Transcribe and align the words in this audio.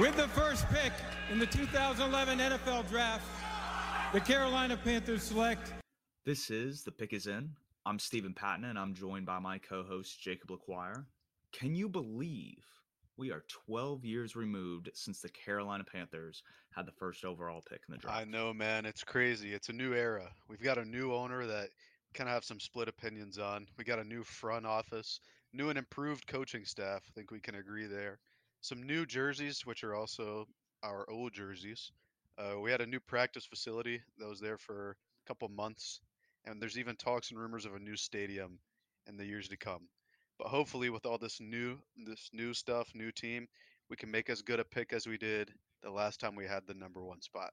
With 0.00 0.16
the 0.16 0.28
first 0.28 0.66
pick 0.70 0.90
in 1.30 1.38
the 1.38 1.44
2011 1.44 2.38
NFL 2.38 2.88
Draft, 2.88 3.26
the 4.14 4.20
Carolina 4.20 4.74
Panthers 4.74 5.22
select. 5.22 5.74
This 6.24 6.50
is 6.50 6.82
The 6.82 6.90
Pick 6.90 7.12
Is 7.12 7.26
In. 7.26 7.50
I'm 7.84 7.98
Stephen 7.98 8.32
Patton, 8.32 8.64
and 8.64 8.78
I'm 8.78 8.94
joined 8.94 9.26
by 9.26 9.38
my 9.38 9.58
co 9.58 9.82
host, 9.82 10.18
Jacob 10.18 10.48
LaQuire. 10.48 11.04
Can 11.52 11.74
you 11.74 11.90
believe 11.90 12.64
we 13.18 13.30
are 13.32 13.44
12 13.66 14.02
years 14.02 14.34
removed 14.34 14.88
since 14.94 15.20
the 15.20 15.28
Carolina 15.28 15.84
Panthers 15.84 16.42
had 16.74 16.86
the 16.86 16.92
first 16.92 17.26
overall 17.26 17.62
pick 17.68 17.82
in 17.86 17.92
the 17.92 17.98
draft? 17.98 18.16
I 18.16 18.24
know, 18.24 18.54
man. 18.54 18.86
It's 18.86 19.04
crazy. 19.04 19.52
It's 19.52 19.68
a 19.68 19.74
new 19.74 19.92
era. 19.92 20.30
We've 20.48 20.62
got 20.62 20.78
a 20.78 20.84
new 20.86 21.12
owner 21.12 21.44
that 21.46 21.68
kind 22.14 22.30
of 22.30 22.34
have 22.34 22.44
some 22.44 22.60
split 22.60 22.88
opinions 22.88 23.38
on. 23.38 23.66
We 23.76 23.84
got 23.84 23.98
a 23.98 24.04
new 24.04 24.24
front 24.24 24.64
office, 24.64 25.20
new 25.52 25.68
and 25.68 25.76
improved 25.76 26.26
coaching 26.26 26.64
staff. 26.64 27.02
I 27.06 27.12
think 27.14 27.30
we 27.30 27.40
can 27.40 27.56
agree 27.56 27.86
there. 27.86 28.20
Some 28.62 28.84
new 28.84 29.04
jerseys, 29.04 29.66
which 29.66 29.82
are 29.82 29.94
also 29.94 30.46
our 30.84 31.04
old 31.10 31.32
jerseys. 31.32 31.90
Uh, 32.38 32.60
we 32.60 32.70
had 32.70 32.80
a 32.80 32.86
new 32.86 33.00
practice 33.00 33.44
facility 33.44 34.00
that 34.18 34.28
was 34.28 34.38
there 34.38 34.56
for 34.56 34.90
a 34.90 35.28
couple 35.28 35.48
months, 35.48 36.00
and 36.44 36.62
there's 36.62 36.78
even 36.78 36.94
talks 36.94 37.30
and 37.30 37.40
rumors 37.40 37.66
of 37.66 37.74
a 37.74 37.80
new 37.80 37.96
stadium 37.96 38.60
in 39.08 39.16
the 39.16 39.26
years 39.26 39.48
to 39.48 39.56
come. 39.56 39.88
But 40.38 40.46
hopefully, 40.46 40.90
with 40.90 41.06
all 41.06 41.18
this 41.18 41.40
new 41.40 41.76
this 42.06 42.30
new 42.32 42.54
stuff, 42.54 42.88
new 42.94 43.10
team, 43.10 43.48
we 43.90 43.96
can 43.96 44.12
make 44.12 44.30
as 44.30 44.42
good 44.42 44.60
a 44.60 44.64
pick 44.64 44.92
as 44.92 45.08
we 45.08 45.18
did 45.18 45.52
the 45.82 45.90
last 45.90 46.20
time 46.20 46.36
we 46.36 46.46
had 46.46 46.62
the 46.66 46.74
number 46.74 47.04
one 47.04 47.20
spot. 47.20 47.52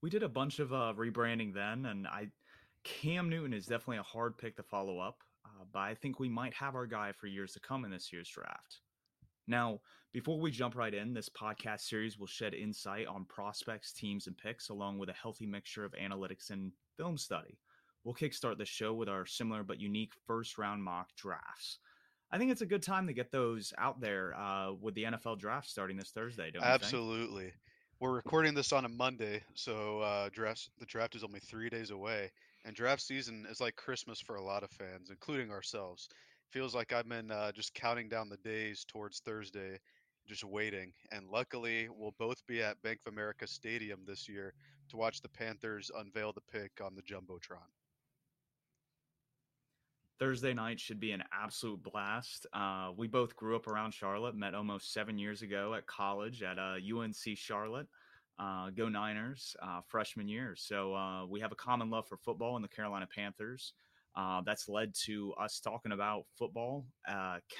We 0.00 0.10
did 0.10 0.24
a 0.24 0.28
bunch 0.28 0.58
of 0.58 0.72
uh, 0.72 0.92
rebranding 0.96 1.54
then, 1.54 1.86
and 1.86 2.08
I 2.08 2.30
Cam 2.82 3.28
Newton 3.28 3.52
is 3.54 3.66
definitely 3.66 3.98
a 3.98 4.02
hard 4.02 4.36
pick 4.36 4.56
to 4.56 4.64
follow 4.64 4.98
up, 4.98 5.22
uh, 5.62 5.64
but 5.72 5.80
I 5.80 5.94
think 5.94 6.18
we 6.18 6.28
might 6.28 6.54
have 6.54 6.74
our 6.74 6.86
guy 6.86 7.12
for 7.12 7.26
years 7.26 7.52
to 7.52 7.60
come 7.60 7.84
in 7.84 7.90
this 7.90 8.12
year's 8.12 8.28
draft. 8.28 8.80
Now, 9.46 9.80
before 10.12 10.38
we 10.38 10.50
jump 10.50 10.76
right 10.76 10.92
in, 10.92 11.14
this 11.14 11.28
podcast 11.28 11.80
series 11.80 12.18
will 12.18 12.26
shed 12.26 12.54
insight 12.54 13.06
on 13.06 13.24
prospects, 13.24 13.92
teams, 13.92 14.26
and 14.26 14.36
picks, 14.36 14.68
along 14.68 14.98
with 14.98 15.08
a 15.08 15.14
healthy 15.14 15.46
mixture 15.46 15.84
of 15.84 15.92
analytics 15.92 16.50
and 16.50 16.72
film 16.96 17.16
study. 17.16 17.58
We'll 18.04 18.14
kickstart 18.14 18.58
the 18.58 18.64
show 18.64 18.94
with 18.94 19.08
our 19.08 19.26
similar 19.26 19.62
but 19.62 19.80
unique 19.80 20.12
first 20.26 20.58
round 20.58 20.82
mock 20.82 21.08
drafts. 21.16 21.78
I 22.30 22.38
think 22.38 22.50
it's 22.50 22.62
a 22.62 22.66
good 22.66 22.82
time 22.82 23.06
to 23.06 23.12
get 23.12 23.30
those 23.30 23.72
out 23.78 24.00
there 24.00 24.34
uh, 24.34 24.72
with 24.80 24.94
the 24.94 25.04
NFL 25.04 25.38
draft 25.38 25.68
starting 25.68 25.96
this 25.96 26.10
Thursday. 26.10 26.50
Don't 26.50 26.64
Absolutely. 26.64 27.52
We're 28.00 28.12
recording 28.12 28.54
this 28.54 28.72
on 28.72 28.84
a 28.84 28.88
Monday, 28.88 29.42
so 29.54 30.00
uh, 30.00 30.28
the 30.34 30.86
draft 30.86 31.14
is 31.14 31.22
only 31.22 31.40
three 31.40 31.68
days 31.68 31.90
away, 31.90 32.32
and 32.64 32.76
draft 32.76 33.02
season 33.02 33.46
is 33.50 33.60
like 33.60 33.76
Christmas 33.76 34.20
for 34.20 34.36
a 34.36 34.42
lot 34.42 34.62
of 34.62 34.70
fans, 34.70 35.10
including 35.10 35.50
ourselves. 35.50 36.08
Feels 36.50 36.74
like 36.74 36.92
I've 36.92 37.08
been 37.08 37.30
uh, 37.30 37.52
just 37.52 37.74
counting 37.74 38.08
down 38.08 38.28
the 38.28 38.36
days 38.38 38.84
towards 38.86 39.20
Thursday, 39.20 39.78
just 40.26 40.44
waiting. 40.44 40.92
And 41.10 41.28
luckily, 41.28 41.88
we'll 41.90 42.14
both 42.18 42.46
be 42.46 42.62
at 42.62 42.80
Bank 42.82 43.00
of 43.06 43.12
America 43.12 43.46
Stadium 43.46 44.00
this 44.06 44.28
year 44.28 44.54
to 44.90 44.96
watch 44.96 45.22
the 45.22 45.28
Panthers 45.28 45.90
unveil 45.96 46.32
the 46.32 46.42
pick 46.52 46.72
on 46.84 46.94
the 46.94 47.02
jumbotron. 47.02 47.70
Thursday 50.18 50.54
night 50.54 50.78
should 50.78 51.00
be 51.00 51.10
an 51.10 51.24
absolute 51.32 51.82
blast. 51.82 52.46
Uh, 52.52 52.90
we 52.96 53.08
both 53.08 53.34
grew 53.34 53.56
up 53.56 53.66
around 53.66 53.92
Charlotte, 53.92 54.36
met 54.36 54.54
almost 54.54 54.92
seven 54.92 55.18
years 55.18 55.42
ago 55.42 55.74
at 55.74 55.86
college 55.86 56.44
at 56.44 56.60
uh, 56.60 56.76
UNC 56.76 57.36
Charlotte. 57.36 57.88
Uh, 58.42 58.70
go 58.70 58.88
Niners, 58.88 59.54
uh, 59.62 59.80
freshman 59.86 60.26
year. 60.26 60.54
So 60.56 60.94
uh, 60.96 61.26
we 61.26 61.38
have 61.38 61.52
a 61.52 61.56
common 61.56 61.90
love 61.90 62.08
for 62.08 62.16
football 62.16 62.56
and 62.56 62.64
the 62.64 62.68
Carolina 62.68 63.06
Panthers. 63.14 63.72
Uh, 64.16 64.40
that's 64.44 64.68
led 64.68 64.92
to 65.04 65.32
us 65.34 65.60
talking 65.60 65.92
about 65.92 66.24
football 66.36 66.84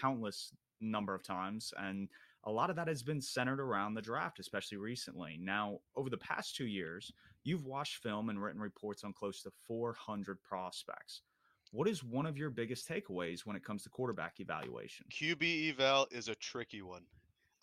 countless 0.00 0.52
number 0.80 1.14
of 1.14 1.22
times, 1.22 1.72
and 1.78 2.08
a 2.44 2.50
lot 2.50 2.68
of 2.68 2.76
that 2.76 2.88
has 2.88 3.02
been 3.02 3.20
centered 3.20 3.60
around 3.60 3.94
the 3.94 4.02
draft, 4.02 4.40
especially 4.40 4.76
recently. 4.76 5.38
Now, 5.40 5.78
over 5.94 6.10
the 6.10 6.18
past 6.18 6.56
two 6.56 6.66
years, 6.66 7.12
you've 7.44 7.64
watched 7.64 8.02
film 8.02 8.28
and 8.28 8.42
written 8.42 8.60
reports 8.60 9.04
on 9.04 9.12
close 9.12 9.40
to 9.42 9.52
400 9.68 10.42
prospects. 10.42 11.22
What 11.70 11.88
is 11.88 12.02
one 12.02 12.26
of 12.26 12.36
your 12.36 12.50
biggest 12.50 12.88
takeaways 12.88 13.46
when 13.46 13.56
it 13.56 13.64
comes 13.64 13.84
to 13.84 13.88
quarterback 13.88 14.40
evaluation? 14.40 15.06
QB 15.12 15.70
eval 15.70 16.08
is 16.10 16.28
a 16.28 16.34
tricky 16.34 16.82
one. 16.82 17.04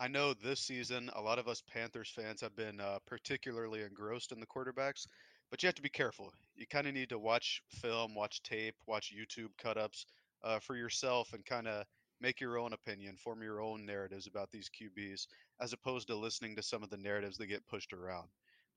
I 0.01 0.07
know 0.07 0.33
this 0.33 0.61
season 0.61 1.09
a 1.13 1.21
lot 1.21 1.39
of 1.39 1.49
us 1.49 1.61
Panthers 1.61 2.09
fans 2.09 2.39
have 2.39 2.55
been 2.55 2.79
uh, 2.79 2.99
particularly 3.05 3.81
engrossed 3.81 4.31
in 4.31 4.39
the 4.39 4.47
quarterbacks, 4.47 5.05
but 5.51 5.61
you 5.61 5.67
have 5.67 5.75
to 5.75 5.81
be 5.81 5.89
careful. 5.89 6.31
You 6.55 6.65
kind 6.67 6.87
of 6.87 6.93
need 6.93 7.09
to 7.09 7.19
watch 7.19 7.61
film, 7.69 8.15
watch 8.15 8.41
tape, 8.41 8.75
watch 8.87 9.13
YouTube 9.13 9.49
cut 9.61 9.77
ups 9.77 10.05
uh, 10.41 10.59
for 10.59 10.77
yourself 10.77 11.33
and 11.33 11.45
kind 11.45 11.67
of 11.67 11.83
make 12.21 12.39
your 12.39 12.57
own 12.57 12.71
opinion, 12.71 13.17
form 13.17 13.43
your 13.43 13.61
own 13.61 13.85
narratives 13.85 14.25
about 14.25 14.49
these 14.51 14.69
QBs, 14.69 15.27
as 15.61 15.73
opposed 15.73 16.07
to 16.07 16.15
listening 16.15 16.55
to 16.55 16.63
some 16.63 16.81
of 16.81 16.89
the 16.89 16.97
narratives 16.97 17.37
that 17.37 17.47
get 17.47 17.67
pushed 17.67 17.91
around. 17.91 18.29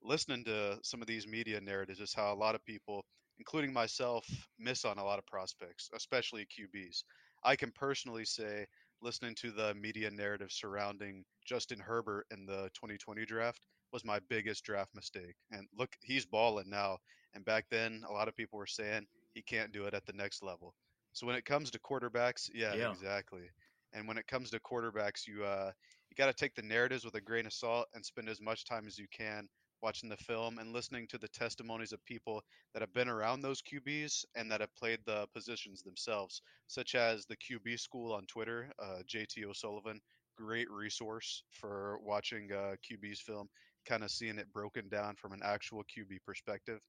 Listening 0.03 0.43
to 0.45 0.79
some 0.83 1.01
of 1.01 1.07
these 1.07 1.29
media 1.29 1.61
narratives 1.61 2.01
is 2.01 2.13
how 2.13 2.33
a 2.33 2.35
lot 2.35 2.57
of 2.57 2.65
people 2.65 3.05
including 3.39 3.73
myself, 3.73 4.25
miss 4.59 4.85
on 4.85 4.99
a 4.99 5.05
lot 5.05 5.19
of 5.19 5.27
prospects, 5.27 5.91
especially 5.95 6.47
QBs. 6.47 7.03
I 7.43 7.57
can 7.57 7.73
personally 7.73 8.25
say, 8.25 8.67
listening 9.03 9.35
to 9.37 9.51
the 9.51 9.75
media 9.75 10.11
narrative 10.11 10.51
surrounding 10.51 11.25
Justin 11.45 11.79
Herbert 11.79 12.27
in 12.31 12.47
the 12.47 12.71
2020 12.75 13.25
draft 13.25 13.67
was 13.93 14.05
my 14.05 14.21
biggest 14.29 14.65
draft 14.65 14.95
mistake. 14.95 15.35
And 15.51 15.67
look, 15.79 15.91
he's 16.03 16.25
balling 16.25 16.71
now. 16.71 16.99
And 17.35 17.45
back 17.45 17.67
then, 17.71 18.03
a 18.09 18.13
lot 18.13 18.29
of 18.29 18.37
people 18.37 18.59
were 18.59 18.67
saying 18.67 19.07
he 19.35 19.43
can't 19.43 19.73
do 19.73 19.85
it 19.85 19.95
at 19.95 20.07
the 20.07 20.13
next 20.13 20.43
level. 20.43 20.75
So 21.13 21.27
when 21.27 21.37
it 21.37 21.45
comes 21.45 21.71
to 21.71 21.79
quarterbacks, 21.79 22.49
yeah, 22.55 22.75
yeah. 22.75 22.91
exactly. 22.91 23.51
And 23.93 24.09
when 24.09 24.17
it 24.17 24.27
comes 24.27 24.51
to 24.51 24.61
quarterbacks, 24.61 25.27
you 25.27 25.45
uh, 25.45 25.73
you 26.09 26.17
got 26.17 26.27
to 26.27 26.33
take 26.33 26.55
the 26.55 26.63
narratives 26.63 27.05
with 27.05 27.15
a 27.15 27.21
grain 27.21 27.47
of 27.47 27.53
salt 27.53 27.87
and 27.95 28.05
spend 28.05 28.29
as 28.29 28.41
much 28.41 28.65
time 28.65 28.87
as 28.87 28.99
you 28.99 29.07
can 29.11 29.49
watching 29.83 30.09
the 30.09 30.17
film 30.17 30.59
and 30.59 30.73
listening 30.73 31.07
to 31.09 31.19
the 31.19 31.29
testimonies 31.29 31.93
of 31.93 32.05
people 32.05 32.43
that 32.73 32.81
have 32.81 32.93
been 32.95 33.09
around 33.09 33.43
those 33.43 33.63
QBs 33.63 34.25
and 34.35 34.51
that 34.51 34.61
have 34.61 34.75
played 34.77 35.01
the 35.05 35.27
positions 35.35 35.83
themselves, 35.83 36.43
such 36.69 36.95
as 36.95 37.27
the 37.27 37.37
QB 37.37 37.79
School 37.79 38.13
on 38.13 38.25
Twitter, 38.27 38.71
uh, 38.79 39.03
JT 39.09 39.45
O'Sullivan, 39.45 40.01
great 40.37 40.71
resource 40.71 41.43
for 41.51 41.99
watching 42.03 42.51
uh, 42.53 42.75
QB's 42.91 43.21
film, 43.21 43.49
kind 43.87 44.05
of 44.05 44.11
seeing 44.11 44.39
it 44.39 44.53
broken 44.53 44.89
down 44.89 45.17
from 45.17 45.33
an 45.33 45.41
actual 45.45 45.83
QB 45.83 46.19
perspective. 46.25 46.81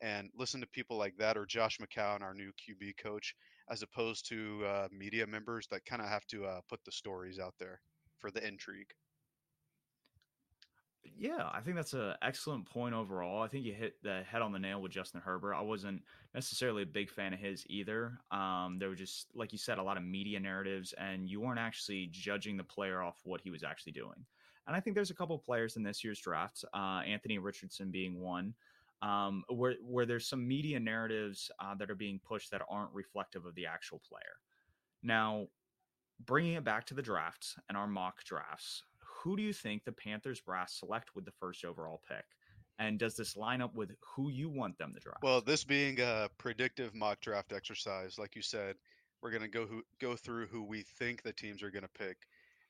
And 0.00 0.30
listen 0.36 0.60
to 0.60 0.66
people 0.68 0.98
like 0.98 1.16
that, 1.18 1.36
or 1.36 1.46
Josh 1.46 1.78
McCown, 1.78 2.22
our 2.22 2.34
new 2.34 2.50
QB 2.50 2.94
coach, 3.00 3.34
as 3.70 3.82
opposed 3.82 4.28
to 4.28 4.64
uh, 4.66 4.88
media 4.90 5.26
members 5.26 5.68
that 5.70 5.84
kind 5.84 6.02
of 6.02 6.08
have 6.08 6.26
to 6.26 6.44
uh, 6.44 6.60
put 6.68 6.80
the 6.84 6.92
stories 6.92 7.38
out 7.38 7.54
there 7.60 7.80
for 8.18 8.30
the 8.32 8.44
intrigue. 8.44 8.88
Yeah, 11.04 11.50
I 11.52 11.60
think 11.60 11.76
that's 11.76 11.94
an 11.94 12.14
excellent 12.22 12.64
point 12.64 12.94
overall. 12.94 13.42
I 13.42 13.48
think 13.48 13.64
you 13.64 13.72
hit 13.74 14.02
the 14.02 14.22
head 14.22 14.40
on 14.40 14.52
the 14.52 14.58
nail 14.58 14.80
with 14.80 14.92
Justin 14.92 15.20
Herbert. 15.20 15.54
I 15.54 15.60
wasn't 15.60 16.02
necessarily 16.34 16.82
a 16.82 16.86
big 16.86 17.10
fan 17.10 17.32
of 17.32 17.40
his 17.40 17.64
either. 17.68 18.18
Um, 18.30 18.76
there 18.78 18.88
were 18.88 18.94
just, 18.94 19.26
like 19.34 19.52
you 19.52 19.58
said, 19.58 19.78
a 19.78 19.82
lot 19.82 19.96
of 19.96 20.04
media 20.04 20.38
narratives, 20.38 20.92
and 20.94 21.28
you 21.28 21.40
weren't 21.40 21.58
actually 21.58 22.08
judging 22.12 22.56
the 22.56 22.64
player 22.64 23.02
off 23.02 23.20
what 23.24 23.40
he 23.40 23.50
was 23.50 23.64
actually 23.64 23.92
doing. 23.92 24.24
And 24.66 24.76
I 24.76 24.80
think 24.80 24.94
there's 24.94 25.10
a 25.10 25.14
couple 25.14 25.36
players 25.38 25.76
in 25.76 25.82
this 25.82 26.04
year's 26.04 26.20
draft, 26.20 26.64
uh, 26.72 27.02
Anthony 27.04 27.38
Richardson 27.38 27.90
being 27.90 28.20
one, 28.20 28.54
um, 29.02 29.42
where 29.48 29.74
where 29.82 30.06
there's 30.06 30.26
some 30.26 30.46
media 30.46 30.78
narratives 30.78 31.50
uh, 31.58 31.74
that 31.74 31.90
are 31.90 31.96
being 31.96 32.20
pushed 32.24 32.52
that 32.52 32.62
aren't 32.68 32.92
reflective 32.92 33.44
of 33.44 33.56
the 33.56 33.66
actual 33.66 34.00
player. 34.08 34.38
Now, 35.02 35.48
bringing 36.24 36.54
it 36.54 36.64
back 36.64 36.86
to 36.86 36.94
the 36.94 37.02
drafts 37.02 37.56
and 37.68 37.76
our 37.76 37.88
mock 37.88 38.22
drafts, 38.24 38.84
who 39.22 39.36
do 39.36 39.42
you 39.42 39.52
think 39.52 39.84
the 39.84 39.92
Panthers 39.92 40.40
brass 40.40 40.74
select 40.80 41.14
with 41.14 41.24
the 41.24 41.32
first 41.38 41.64
overall 41.64 42.02
pick? 42.08 42.24
And 42.78 42.98
does 42.98 43.14
this 43.14 43.36
line 43.36 43.62
up 43.62 43.74
with 43.74 43.92
who 44.00 44.30
you 44.30 44.48
want 44.48 44.76
them 44.78 44.92
to 44.94 45.00
draft? 45.00 45.22
Well, 45.22 45.40
this 45.40 45.62
being 45.62 46.00
a 46.00 46.28
predictive 46.38 46.94
mock 46.94 47.20
draft 47.20 47.52
exercise, 47.52 48.18
like 48.18 48.34
you 48.34 48.42
said, 48.42 48.74
we're 49.22 49.30
going 49.30 49.42
to 49.42 49.48
go 49.48 49.66
who, 49.66 49.82
go 50.00 50.16
through 50.16 50.46
who 50.46 50.64
we 50.64 50.82
think 50.82 51.22
the 51.22 51.32
teams 51.32 51.62
are 51.62 51.70
going 51.70 51.84
to 51.84 51.88
pick. 52.04 52.16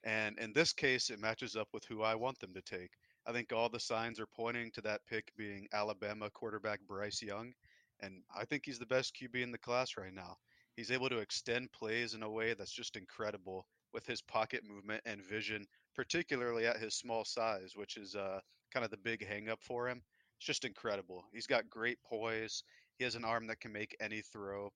And 0.04 0.38
in 0.38 0.52
this 0.52 0.74
case, 0.74 1.08
it 1.08 1.20
matches 1.20 1.56
up 1.56 1.68
with 1.72 1.84
who 1.86 2.02
I 2.02 2.14
want 2.14 2.38
them 2.40 2.52
to 2.52 2.60
take. 2.60 2.90
I 3.26 3.32
think 3.32 3.52
all 3.52 3.70
the 3.70 3.80
signs 3.80 4.20
are 4.20 4.26
pointing 4.26 4.70
to 4.72 4.82
that 4.82 5.06
pick 5.08 5.32
being 5.36 5.68
Alabama 5.72 6.28
quarterback 6.28 6.80
Bryce 6.86 7.22
Young. 7.22 7.54
And 8.00 8.22
I 8.36 8.44
think 8.44 8.64
he's 8.66 8.80
the 8.80 8.86
best 8.86 9.16
QB 9.16 9.42
in 9.42 9.52
the 9.52 9.58
class 9.58 9.96
right 9.96 10.12
now. 10.12 10.36
He's 10.76 10.90
able 10.90 11.08
to 11.08 11.18
extend 11.18 11.72
plays 11.72 12.14
in 12.14 12.22
a 12.22 12.30
way 12.30 12.54
that's 12.54 12.72
just 12.72 12.96
incredible 12.96 13.66
with 13.94 14.06
his 14.06 14.20
pocket 14.20 14.62
movement 14.68 15.02
and 15.06 15.24
vision 15.24 15.66
particularly 15.94 16.66
at 16.66 16.78
his 16.78 16.94
small 16.94 17.24
size, 17.24 17.72
which 17.74 17.96
is 17.96 18.14
uh, 18.14 18.40
kind 18.72 18.84
of 18.84 18.90
the 18.90 18.96
big 18.96 19.26
hangup 19.26 19.60
for 19.60 19.88
him. 19.88 20.02
It's 20.38 20.46
just 20.46 20.64
incredible. 20.64 21.24
He's 21.32 21.46
got 21.46 21.70
great 21.70 21.98
poise. 22.04 22.62
He 22.98 23.04
has 23.04 23.14
an 23.14 23.24
arm 23.24 23.46
that 23.46 23.60
can 23.60 23.72
make 23.72 23.96
any 24.00 24.22
throw, 24.22 24.70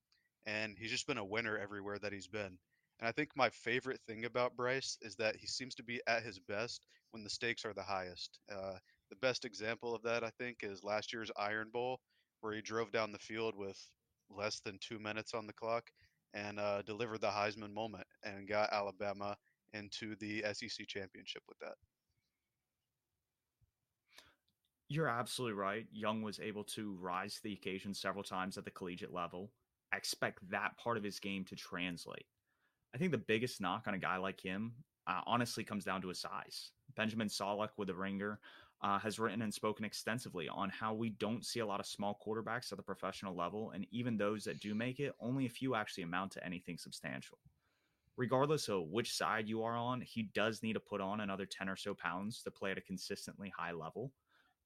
and 0.47 0.77
he's 0.79 0.91
just 0.91 1.07
been 1.07 1.19
a 1.19 1.25
winner 1.25 1.59
everywhere 1.59 1.99
that 1.99 2.13
he's 2.13 2.29
been. 2.29 2.59
And 2.99 3.09
I 3.09 3.13
think 3.13 3.31
my 3.35 3.51
favorite 3.51 4.01
thing 4.07 4.25
about 4.25 4.57
Bryce 4.57 4.97
is 5.03 5.17
that 5.17 5.37
he 5.37 5.47
seems 5.47 5.75
to 5.75 5.83
be 5.83 6.01
at 6.07 6.23
his 6.23 6.39
best 6.39 6.87
when 7.11 7.25
the 7.25 7.31
stakes 7.31 7.65
are 7.65 7.75
the 7.75 7.83
highest. 7.83 8.39
Uh, 8.51 8.75
the 9.11 9.17
best 9.17 9.45
example 9.45 9.95
of 9.95 10.03
that, 10.03 10.25
I 10.25 10.31
think, 10.39 10.59
is 10.63 10.83
last 10.83 11.13
year's 11.13 11.31
Iron 11.37 11.69
Bowl, 11.73 12.01
where 12.41 12.55
he 12.55 12.63
drove 12.63 12.93
down 12.93 13.13
the 13.13 13.19
field 13.19 13.55
with 13.57 13.79
less 14.31 14.61
than 14.61 14.79
two 14.81 14.99
minutes 14.99 15.35
on 15.35 15.47
the 15.47 15.53
clock 15.53 15.85
and 16.35 16.59
uh, 16.59 16.83
delivered 16.83 17.21
the 17.21 17.29
Heisman 17.29 17.73
moment 17.73 18.07
and 18.25 18.49
got 18.49 18.73
Alabama 18.73 19.37
into 19.77 20.17
the 20.17 20.45
SEC 20.53 20.87
championship 20.87 21.43
with 21.49 21.59
that. 21.61 21.75
You're 24.89 25.09
absolutely 25.09 25.59
right. 25.59 25.87
Young 25.93 26.23
was 26.23 26.39
able 26.39 26.65
to 26.65 26.97
rise 27.01 27.35
to 27.37 27.43
the 27.43 27.53
occasion 27.53 27.93
several 27.93 28.23
times 28.23 28.57
at 28.57 28.65
the 28.65 28.71
collegiate 28.71 29.13
level. 29.13 29.51
I 29.93 29.97
expect 29.97 30.49
that 30.51 30.77
part 30.79 30.97
of 30.97 31.03
his 31.03 31.19
game 31.19 31.45
to 31.47 31.57
translate. 31.57 32.27
I 32.95 32.99
think 32.99 33.11
the 33.11 33.19
biggest 33.19 33.61
knock 33.61 33.85
on 33.87 33.95
a 33.95 33.99
guy 33.99 34.17
like 34.17 34.41
him 34.41 34.73
uh, 35.07 35.21
honestly 35.27 35.65
comes 35.65 35.85
down 35.85 36.03
to 36.03 36.09
his 36.09 36.21
size. 36.21 36.71
Benjamin 36.97 37.29
Solak 37.29 37.71
with 37.77 37.89
the 37.89 37.95
Ringer 37.95 38.39
uh, 38.83 38.99
has 38.99 39.19
written 39.19 39.43
and 39.43 39.53
spoken 39.53 39.85
extensively 39.85 40.49
on 40.49 40.71
how 40.71 40.95
we 40.95 41.11
don't 41.11 41.45
see 41.45 41.61
a 41.61 41.67
lot 41.67 41.81
of 41.81 41.87
small 41.87 42.19
quarterbacks 42.25 42.71
at 42.73 42.79
the 42.79 42.83
professional 42.83 43.35
level, 43.35 43.73
and 43.73 43.87
even 43.91 44.17
those 44.17 44.45
that 44.45 44.61
do 44.61 44.75
make 44.75 45.01
it, 45.01 45.15
only 45.21 45.47
a 45.47 45.51
few 45.51 45.75
actually 45.75 46.05
amount 46.05 46.33
to 46.33 46.45
anything 46.45 46.79
substantial. 46.79 47.39
Regardless 48.17 48.69
of 48.69 48.89
which 48.89 49.15
side 49.15 49.49
you 49.49 49.63
are 49.63 49.77
on, 49.77 50.01
he 50.01 50.25
does 50.35 50.63
need 50.63 50.73
to 50.73 50.81
put 50.81 51.01
on 51.01 51.21
another 51.21 51.45
10 51.45 51.69
or 51.69 51.77
so 51.77 51.95
pounds 51.95 52.43
to 52.43 52.51
play 52.51 52.71
at 52.71 52.79
a 52.79 52.83
consistently 52.83 53.53
high 53.57 53.73
level. 53.73 54.13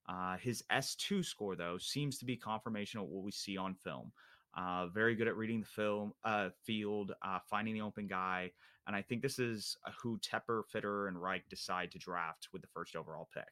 Uh, 0.07 0.37
his 0.37 0.63
S2 0.71 1.23
score, 1.23 1.55
though, 1.55 1.77
seems 1.77 2.17
to 2.17 2.25
be 2.25 2.37
confirmation 2.37 2.99
of 2.99 3.07
what 3.07 3.23
we 3.23 3.31
see 3.31 3.57
on 3.57 3.75
film. 3.75 4.11
Uh, 4.57 4.87
very 4.87 5.15
good 5.15 5.27
at 5.27 5.35
reading 5.37 5.61
the 5.61 5.67
film 5.67 6.13
uh, 6.23 6.49
field, 6.63 7.13
uh, 7.21 7.39
finding 7.49 7.73
the 7.73 7.81
open 7.81 8.07
guy, 8.07 8.51
and 8.87 8.95
I 8.95 9.01
think 9.01 9.21
this 9.21 9.39
is 9.39 9.77
uh, 9.85 9.91
who 10.01 10.19
Tepper, 10.19 10.63
Fitterer, 10.73 11.07
and 11.07 11.21
Reich 11.21 11.47
decide 11.49 11.91
to 11.91 11.99
draft 11.99 12.49
with 12.51 12.61
the 12.61 12.67
first 12.67 12.95
overall 12.95 13.29
pick. 13.33 13.51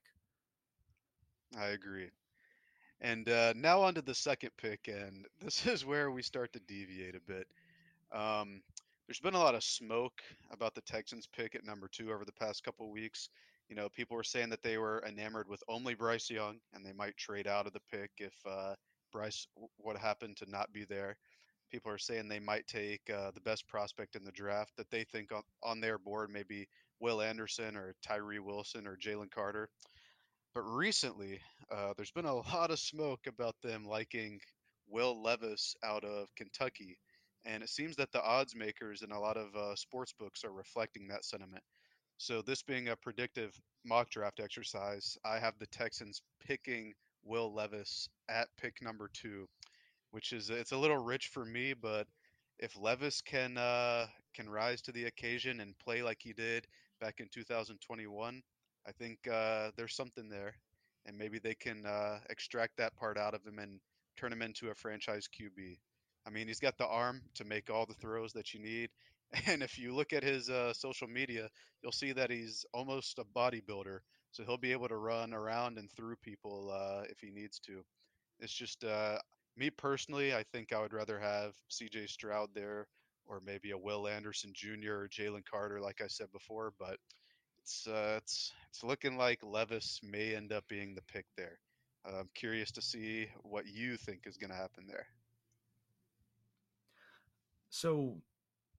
I 1.58 1.68
agree. 1.68 2.10
And 3.02 3.30
uh, 3.30 3.54
now 3.56 3.82
on 3.82 3.94
to 3.94 4.02
the 4.02 4.16
second 4.16 4.52
pick, 4.58 4.88
and 4.88 5.26
this 5.40 5.66
is 5.68 5.86
where 5.86 6.12
we 6.12 6.22
start 6.22 6.52
to 6.54 6.60
deviate 6.60 7.16
a 7.16 7.22
bit. 7.22 7.48
Um, 8.12 8.62
there's 9.10 9.20
been 9.20 9.34
a 9.34 9.44
lot 9.44 9.56
of 9.56 9.64
smoke 9.64 10.22
about 10.52 10.76
the 10.76 10.82
Texans 10.82 11.28
pick 11.36 11.56
at 11.56 11.66
number 11.66 11.90
two 11.92 12.12
over 12.12 12.26
the 12.26 12.32
past 12.34 12.64
couple 12.64 12.92
weeks. 12.92 13.30
You 13.68 13.76
know, 13.76 13.90
people 13.90 14.16
were 14.16 14.24
saying 14.24 14.52
that 14.52 14.62
they 14.62 14.78
were 14.78 15.04
enamored 15.04 15.50
with 15.50 15.64
only 15.68 15.96
Bryce 15.96 16.30
Young, 16.30 16.60
and 16.76 16.86
they 16.86 16.94
might 16.94 17.18
trade 17.18 17.48
out 17.48 17.66
of 17.66 17.74
the 17.74 17.80
pick 17.92 18.12
if 18.20 18.36
uh, 18.48 18.76
Bryce 19.12 19.48
would 19.80 19.98
happen 19.98 20.36
to 20.36 20.46
not 20.48 20.72
be 20.72 20.86
there. 20.86 21.18
People 21.72 21.92
are 21.92 21.98
saying 21.98 22.28
they 22.28 22.40
might 22.40 22.68
take 22.68 23.02
uh, 23.10 23.32
the 23.32 23.42
best 23.42 23.68
prospect 23.68 24.16
in 24.16 24.24
the 24.24 24.32
draft 24.32 24.74
that 24.78 24.92
they 24.92 25.06
think 25.06 25.32
on, 25.32 25.42
on 25.64 25.82
their 25.82 25.98
board, 25.98 26.30
maybe 26.32 26.68
Will 27.00 27.20
Anderson 27.20 27.76
or 27.78 27.96
Tyree 28.04 28.38
Wilson 28.38 28.86
or 28.86 28.96
Jalen 28.96 29.32
Carter. 29.32 29.70
But 30.54 30.62
recently, 30.62 31.40
uh, 31.72 31.94
there's 31.98 32.12
been 32.12 32.26
a 32.26 32.36
lot 32.54 32.70
of 32.70 32.78
smoke 32.78 33.22
about 33.26 33.56
them 33.64 33.86
liking 33.86 34.40
Will 34.88 35.20
Levis 35.20 35.76
out 35.84 36.04
of 36.04 36.28
Kentucky. 36.36 37.00
And 37.46 37.64
it 37.64 37.70
seems 37.70 37.96
that 37.96 38.12
the 38.12 38.24
odds 38.24 38.56
makers 38.56 39.02
and 39.02 39.12
a 39.12 39.20
lot 39.20 39.38
of 39.38 39.56
uh, 39.56 39.76
sports 39.76 40.14
books 40.18 40.44
are 40.44 40.52
reflecting 40.52 41.08
that 41.08 41.26
sentiment. 41.26 41.64
So, 42.18 42.42
this 42.42 42.62
being 42.62 42.90
a 42.90 42.98
predictive 42.98 43.58
mock 43.86 44.10
draft 44.10 44.42
exercise, 44.42 45.18
I 45.24 45.40
have 45.40 45.58
the 45.58 45.68
Texans 45.68 46.22
picking 46.46 46.94
Will 47.24 47.54
Levis 47.54 48.10
at 48.30 48.50
pick 48.58 48.82
number 48.82 49.10
two, 49.14 49.48
which 50.12 50.34
is 50.34 50.50
it's 50.50 50.74
a 50.74 50.78
little 50.78 50.98
rich 50.98 51.28
for 51.28 51.46
me, 51.46 51.74
but 51.74 52.08
if 52.60 52.78
Levis 52.78 53.22
can 53.22 53.58
uh, 53.58 54.08
can 54.34 54.50
rise 54.50 54.82
to 54.82 54.92
the 54.92 55.06
occasion 55.06 55.62
and 55.62 55.78
play 55.80 56.04
like 56.04 56.20
he 56.22 56.34
did 56.34 56.68
back 57.00 57.20
in 57.20 57.30
2021, 57.34 58.42
I 58.88 58.92
think 58.92 59.20
uh, 59.32 59.72
there's 59.78 59.96
something 59.96 60.30
there, 60.30 60.54
and 61.06 61.18
maybe 61.18 61.40
they 61.40 61.56
can 61.56 61.86
uh, 61.86 62.20
extract 62.30 62.78
that 62.78 62.96
part 62.96 63.18
out 63.18 63.34
of 63.34 63.46
him 63.46 63.60
and 63.60 63.80
turn 64.18 64.34
him 64.34 64.42
into 64.42 64.70
a 64.70 64.76
franchise 64.76 65.28
QB. 65.28 65.78
I 66.30 66.32
mean, 66.32 66.48
he's 66.48 66.60
got 66.60 66.78
the 66.78 66.86
arm 66.86 67.22
to 67.36 67.44
make 67.44 67.72
all 67.72 67.88
the 67.88 67.96
throws 67.96 68.34
that 68.34 68.54
you 68.54 68.60
need, 68.60 68.90
and 69.48 69.64
if 69.64 69.80
you 69.80 69.96
look 69.96 70.14
at 70.14 70.24
his 70.24 70.48
uh, 70.48 70.74
social 70.74 71.08
media, 71.08 71.50
you'll 71.82 71.92
see 71.92 72.12
that 72.12 72.30
he's 72.30 72.66
almost 72.72 73.18
a 73.18 73.24
bodybuilder. 73.24 74.00
So 74.32 74.44
he'll 74.44 74.58
be 74.58 74.72
able 74.72 74.90
to 74.90 74.96
run 74.96 75.34
around 75.34 75.80
and 75.80 75.90
through 75.92 76.18
people 76.18 76.72
uh, 76.72 77.04
if 77.10 77.20
he 77.20 77.32
needs 77.32 77.58
to. 77.62 77.84
It's 78.40 78.54
just 78.54 78.84
uh, 78.84 79.18
me 79.58 79.72
personally. 79.72 80.36
I 80.36 80.44
think 80.54 80.72
I 80.72 80.80
would 80.80 80.94
rather 80.94 81.20
have 81.20 81.54
C.J. 81.70 82.06
Stroud 82.06 82.50
there, 82.54 82.86
or 83.26 83.42
maybe 83.44 83.72
a 83.72 83.78
Will 83.78 84.08
Anderson 84.08 84.52
Jr. 84.54 84.94
or 84.94 85.10
Jalen 85.10 85.46
Carter, 85.50 85.82
like 85.82 86.00
I 86.00 86.08
said 86.08 86.32
before. 86.32 86.74
But 86.78 86.98
it's 87.64 87.88
uh, 87.88 88.20
it's 88.22 88.54
it's 88.70 88.84
looking 88.84 89.18
like 89.18 89.40
Levis 89.42 90.00
may 90.04 90.36
end 90.36 90.54
up 90.54 90.68
being 90.68 90.94
the 90.94 91.02
pick 91.12 91.26
there. 91.36 91.58
I'm 92.06 92.30
curious 92.36 92.72
to 92.74 92.84
see 92.84 93.28
what 93.42 93.66
you 93.66 93.98
think 93.98 94.22
is 94.28 94.38
going 94.38 94.52
to 94.52 94.56
happen 94.56 94.86
there. 94.88 95.08
So 97.70 98.18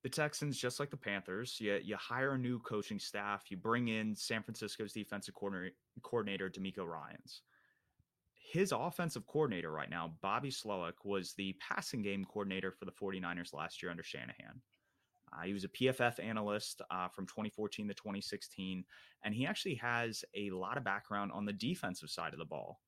the 0.02 0.08
Texans, 0.08 0.58
just 0.58 0.81
like 0.81 0.90
the 0.90 0.96
Panthers, 0.96 1.58
you, 1.60 1.78
you 1.82 1.96
hire 1.96 2.32
a 2.32 2.38
new 2.38 2.58
coaching 2.60 2.98
staff, 2.98 3.44
you 3.50 3.56
bring 3.56 3.88
in 3.88 4.14
San 4.16 4.42
Francisco's 4.42 4.92
defensive 4.92 5.34
coordinator, 5.34 5.75
coordinator 6.02 6.48
DeMeco 6.48 6.87
Ryans. 6.87 7.42
His 8.52 8.72
offensive 8.72 9.26
coordinator 9.26 9.70
right 9.70 9.90
now, 9.90 10.14
Bobby 10.22 10.50
Slowik, 10.50 11.04
was 11.04 11.34
the 11.34 11.54
passing 11.60 12.02
game 12.02 12.25
coordinator 12.25 12.72
for 12.72 12.84
the 12.84 12.92
49ers 12.92 13.54
last 13.54 13.82
year 13.82 13.90
under 13.90 14.02
Shanahan. 14.02 14.60
Uh, 15.32 15.42
he 15.42 15.52
was 15.52 15.64
a 15.64 15.69
PFF 15.69 16.19
analyst 16.19 16.82
uh, 16.90 17.06
from 17.08 17.26
2014 17.26 17.87
to 17.87 17.94
2016, 17.94 18.84
and 19.25 19.34
he 19.34 19.46
actually 19.46 19.76
has 19.76 20.25
a 20.34 20.50
lot 20.50 20.76
of 20.76 20.82
background 20.82 21.31
on 21.32 21.44
the 21.44 21.52
defensive 21.52 22.10
side 22.10 22.32
of 22.32 22.38
the 22.38 22.44
ball. 22.44 22.81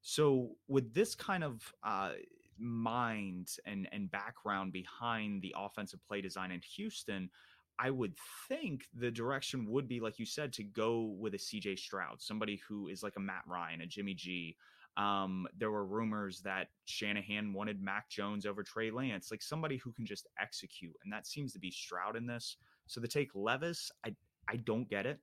So, 0.00 0.52
with 0.68 0.94
this 0.94 1.14
kind 1.14 1.44
of 1.44 1.60
uh, 1.82 2.12
mind 2.58 3.50
and, 3.66 3.88
and 3.92 4.10
background 4.10 4.72
behind 4.72 5.42
the 5.42 5.54
offensive 5.56 6.00
play 6.06 6.20
design 6.20 6.50
in 6.50 6.60
Houston, 6.76 7.30
I 7.78 7.90
would 7.90 8.14
think 8.48 8.84
the 8.94 9.10
direction 9.10 9.66
would 9.68 9.88
be, 9.88 10.00
like 10.00 10.18
you 10.18 10.26
said, 10.26 10.52
to 10.54 10.62
go 10.62 11.14
with 11.18 11.34
a 11.34 11.38
CJ 11.38 11.78
Stroud, 11.78 12.22
somebody 12.22 12.60
who 12.68 12.88
is 12.88 13.02
like 13.02 13.16
a 13.16 13.20
Matt 13.20 13.42
Ryan, 13.46 13.80
a 13.80 13.86
Jimmy 13.86 14.14
G, 14.14 14.56
um, 14.96 15.46
there 15.58 15.70
were 15.70 15.84
rumors 15.84 16.40
that 16.42 16.68
Shanahan 16.84 17.52
wanted 17.52 17.82
Mac 17.82 18.08
Jones 18.08 18.46
over 18.46 18.62
Trey 18.62 18.90
Lance, 18.90 19.30
like 19.30 19.42
somebody 19.42 19.76
who 19.76 19.92
can 19.92 20.06
just 20.06 20.28
execute, 20.40 20.94
and 21.02 21.12
that 21.12 21.26
seems 21.26 21.52
to 21.52 21.58
be 21.58 21.70
Stroud 21.70 22.16
in 22.16 22.26
this. 22.26 22.56
So 22.86 23.00
to 23.00 23.08
take 23.08 23.30
Levis, 23.34 23.90
I 24.04 24.14
I 24.48 24.56
don't 24.56 24.88
get 24.88 25.06
it, 25.06 25.18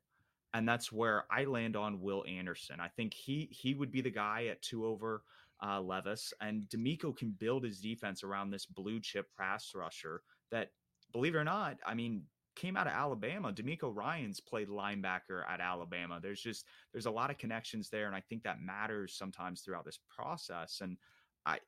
and 0.53 0.67
that's 0.67 0.91
where 0.91 1.25
I 1.31 1.45
land 1.45 1.77
on 1.77 2.01
Will 2.01 2.25
Anderson. 2.27 2.81
I 2.81 2.89
think 2.89 3.13
he 3.13 3.47
he 3.51 3.73
would 3.73 3.91
be 3.91 4.01
the 4.01 4.09
guy 4.09 4.47
at 4.47 4.61
two 4.61 4.85
over 4.85 5.23
uh, 5.65 5.81
Levis, 5.81 6.33
and 6.41 6.63
DeMeco 6.63 7.15
can 7.15 7.31
build 7.31 7.63
his 7.63 7.79
defense 7.79 8.23
around 8.23 8.49
this 8.49 8.65
blue 8.65 8.99
chip 8.99 9.27
pass 9.37 9.71
rusher 9.75 10.21
that, 10.51 10.69
believe 11.11 11.35
it 11.35 11.39
or 11.39 11.43
not, 11.43 11.77
I 11.85 11.93
mean, 11.93 12.23
came 12.55 12.75
out 12.75 12.87
of 12.87 12.93
Alabama. 12.93 13.53
DeMeco 13.53 13.95
Ryans 13.95 14.39
played 14.39 14.67
linebacker 14.67 15.43
at 15.47 15.61
Alabama. 15.61 16.19
There's 16.21 16.41
just 16.41 16.65
there's 16.91 17.05
a 17.05 17.11
lot 17.11 17.29
of 17.29 17.37
connections 17.37 17.89
there, 17.89 18.07
and 18.07 18.15
I 18.15 18.21
think 18.21 18.43
that 18.43 18.61
matters 18.61 19.13
sometimes 19.13 19.61
throughout 19.61 19.85
this 19.85 19.99
process. 20.09 20.79
And 20.81 20.97
I 21.45 21.59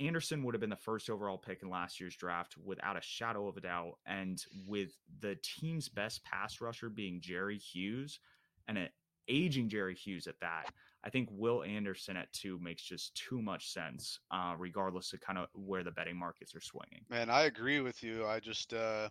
Anderson 0.00 0.42
would 0.42 0.54
have 0.54 0.60
been 0.60 0.70
the 0.70 0.76
first 0.76 1.10
overall 1.10 1.36
pick 1.36 1.62
in 1.62 1.68
last 1.68 2.00
year's 2.00 2.16
draft 2.16 2.56
without 2.64 2.96
a 2.96 3.02
shadow 3.02 3.46
of 3.46 3.58
a 3.58 3.60
doubt. 3.60 3.98
And 4.06 4.42
with 4.66 4.96
the 5.20 5.36
team's 5.42 5.88
best 5.88 6.24
pass 6.24 6.60
rusher 6.60 6.88
being 6.88 7.20
Jerry 7.20 7.58
Hughes 7.58 8.18
and 8.66 8.78
an 8.78 8.88
aging 9.28 9.68
Jerry 9.68 9.94
Hughes 9.94 10.26
at 10.26 10.40
that, 10.40 10.72
I 11.02 11.10
think 11.10 11.28
Will 11.32 11.62
Anderson 11.62 12.16
at 12.16 12.32
two 12.32 12.58
makes 12.60 12.82
just 12.82 13.14
too 13.14 13.40
much 13.40 13.72
sense, 13.72 14.20
uh, 14.30 14.54
regardless 14.58 15.12
of 15.12 15.20
kind 15.20 15.38
of 15.38 15.46
where 15.54 15.82
the 15.82 15.90
betting 15.90 16.16
markets 16.16 16.54
are 16.54 16.60
swinging. 16.60 17.04
Man, 17.08 17.30
I 17.30 17.42
agree 17.42 17.80
with 17.80 18.02
you. 18.02 18.26
I 18.26 18.38
just 18.38 18.74
uh, 18.74 19.08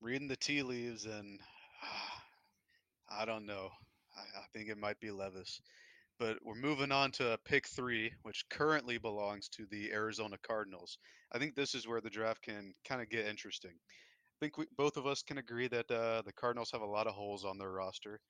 reading 0.00 0.28
the 0.28 0.36
tea 0.36 0.62
leaves, 0.62 1.06
and 1.06 1.40
I 3.08 3.24
don't 3.24 3.46
know. 3.46 3.70
I, 4.16 4.40
I 4.40 4.44
think 4.52 4.68
it 4.68 4.78
might 4.78 5.00
be 5.00 5.10
Levis. 5.10 5.62
But 6.18 6.36
we're 6.44 6.54
moving 6.54 6.92
on 6.92 7.12
to 7.12 7.38
pick 7.46 7.66
three, 7.66 8.12
which 8.24 8.44
currently 8.50 8.98
belongs 8.98 9.48
to 9.50 9.64
the 9.70 9.90
Arizona 9.90 10.36
Cardinals. 10.46 10.98
I 11.32 11.38
think 11.38 11.54
this 11.54 11.74
is 11.74 11.88
where 11.88 12.02
the 12.02 12.10
draft 12.10 12.42
can 12.42 12.74
kind 12.86 13.00
of 13.00 13.08
get 13.08 13.26
interesting. 13.26 13.70
I 13.72 14.38
think 14.38 14.58
we, 14.58 14.66
both 14.76 14.98
of 14.98 15.06
us 15.06 15.22
can 15.22 15.38
agree 15.38 15.68
that 15.68 15.90
uh, 15.90 16.20
the 16.20 16.32
Cardinals 16.34 16.70
have 16.72 16.82
a 16.82 16.86
lot 16.86 17.06
of 17.06 17.14
holes 17.14 17.46
on 17.46 17.56
their 17.56 17.70
roster. 17.70 18.20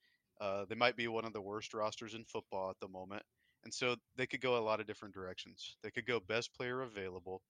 Uh, 0.41 0.65
they 0.67 0.75
might 0.75 0.97
be 0.97 1.07
one 1.07 1.23
of 1.23 1.33
the 1.33 1.41
worst 1.41 1.73
rosters 1.73 2.15
in 2.15 2.25
football 2.25 2.71
at 2.71 2.79
the 2.81 2.87
moment. 2.87 3.21
And 3.63 3.71
so 3.71 3.95
they 4.15 4.25
could 4.25 4.41
go 4.41 4.57
a 4.57 4.59
lot 4.65 4.79
of 4.79 4.87
different 4.87 5.13
directions. 5.13 5.77
They 5.83 5.91
could 5.91 6.07
go 6.07 6.19
best 6.19 6.53
player 6.55 6.81
available. 6.81 7.43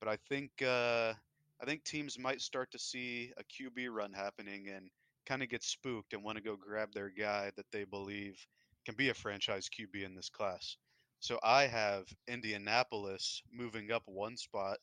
But 0.00 0.08
I 0.08 0.16
think 0.28 0.50
uh, 0.62 1.14
I 1.60 1.64
think 1.64 1.82
teams 1.82 2.18
might 2.18 2.40
start 2.40 2.70
to 2.70 2.78
see 2.78 3.32
a 3.36 3.42
QB 3.44 3.88
run 3.90 4.12
happening 4.12 4.68
and 4.68 4.88
kind 5.26 5.42
of 5.42 5.48
get 5.48 5.64
spooked 5.64 6.12
and 6.12 6.22
want 6.22 6.36
to 6.36 6.44
go 6.44 6.56
grab 6.56 6.92
their 6.92 7.10
guy 7.10 7.50
that 7.56 7.66
they 7.72 7.84
believe 7.84 8.38
can 8.84 8.94
be 8.94 9.08
a 9.08 9.14
franchise 9.14 9.68
QB 9.68 10.04
in 10.04 10.14
this 10.14 10.28
class. 10.28 10.76
So 11.18 11.40
I 11.42 11.66
have 11.66 12.04
Indianapolis 12.28 13.42
moving 13.52 13.90
up 13.90 14.02
one 14.06 14.36
spot 14.36 14.78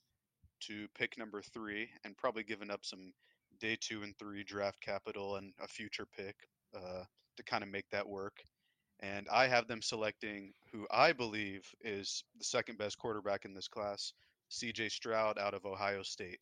to 0.62 0.88
pick 0.98 1.18
number 1.18 1.42
three 1.42 1.90
and 2.04 2.18
probably 2.18 2.44
giving 2.44 2.72
up 2.72 2.84
some 2.84 3.14
day 3.60 3.78
two 3.80 4.04
and 4.04 4.18
three 4.18 4.44
draft 4.44 4.82
capital 4.82 5.38
and 5.38 5.54
a 5.62 5.68
future 5.68 6.08
pick 6.18 6.36
uh, 6.76 7.04
to 7.38 7.44
kind 7.44 7.64
of 7.64 7.70
make 7.70 7.90
that 7.92 8.08
work. 8.08 8.44
And 9.02 9.28
I 9.32 9.48
have 9.48 9.68
them 9.68 9.82
selecting 9.82 10.54
who 10.72 10.88
I 10.92 11.12
believe 11.12 11.68
is 11.82 12.24
the 12.38 12.44
second 12.46 12.78
best 12.78 12.98
quarterback 12.98 13.46
in 13.46 13.54
this 13.54 13.68
class, 13.68 14.14
CJ 14.50 14.92
Stroud 14.92 15.38
out 15.38 15.54
of 15.54 15.66
Ohio 15.66 16.04
State. 16.04 16.40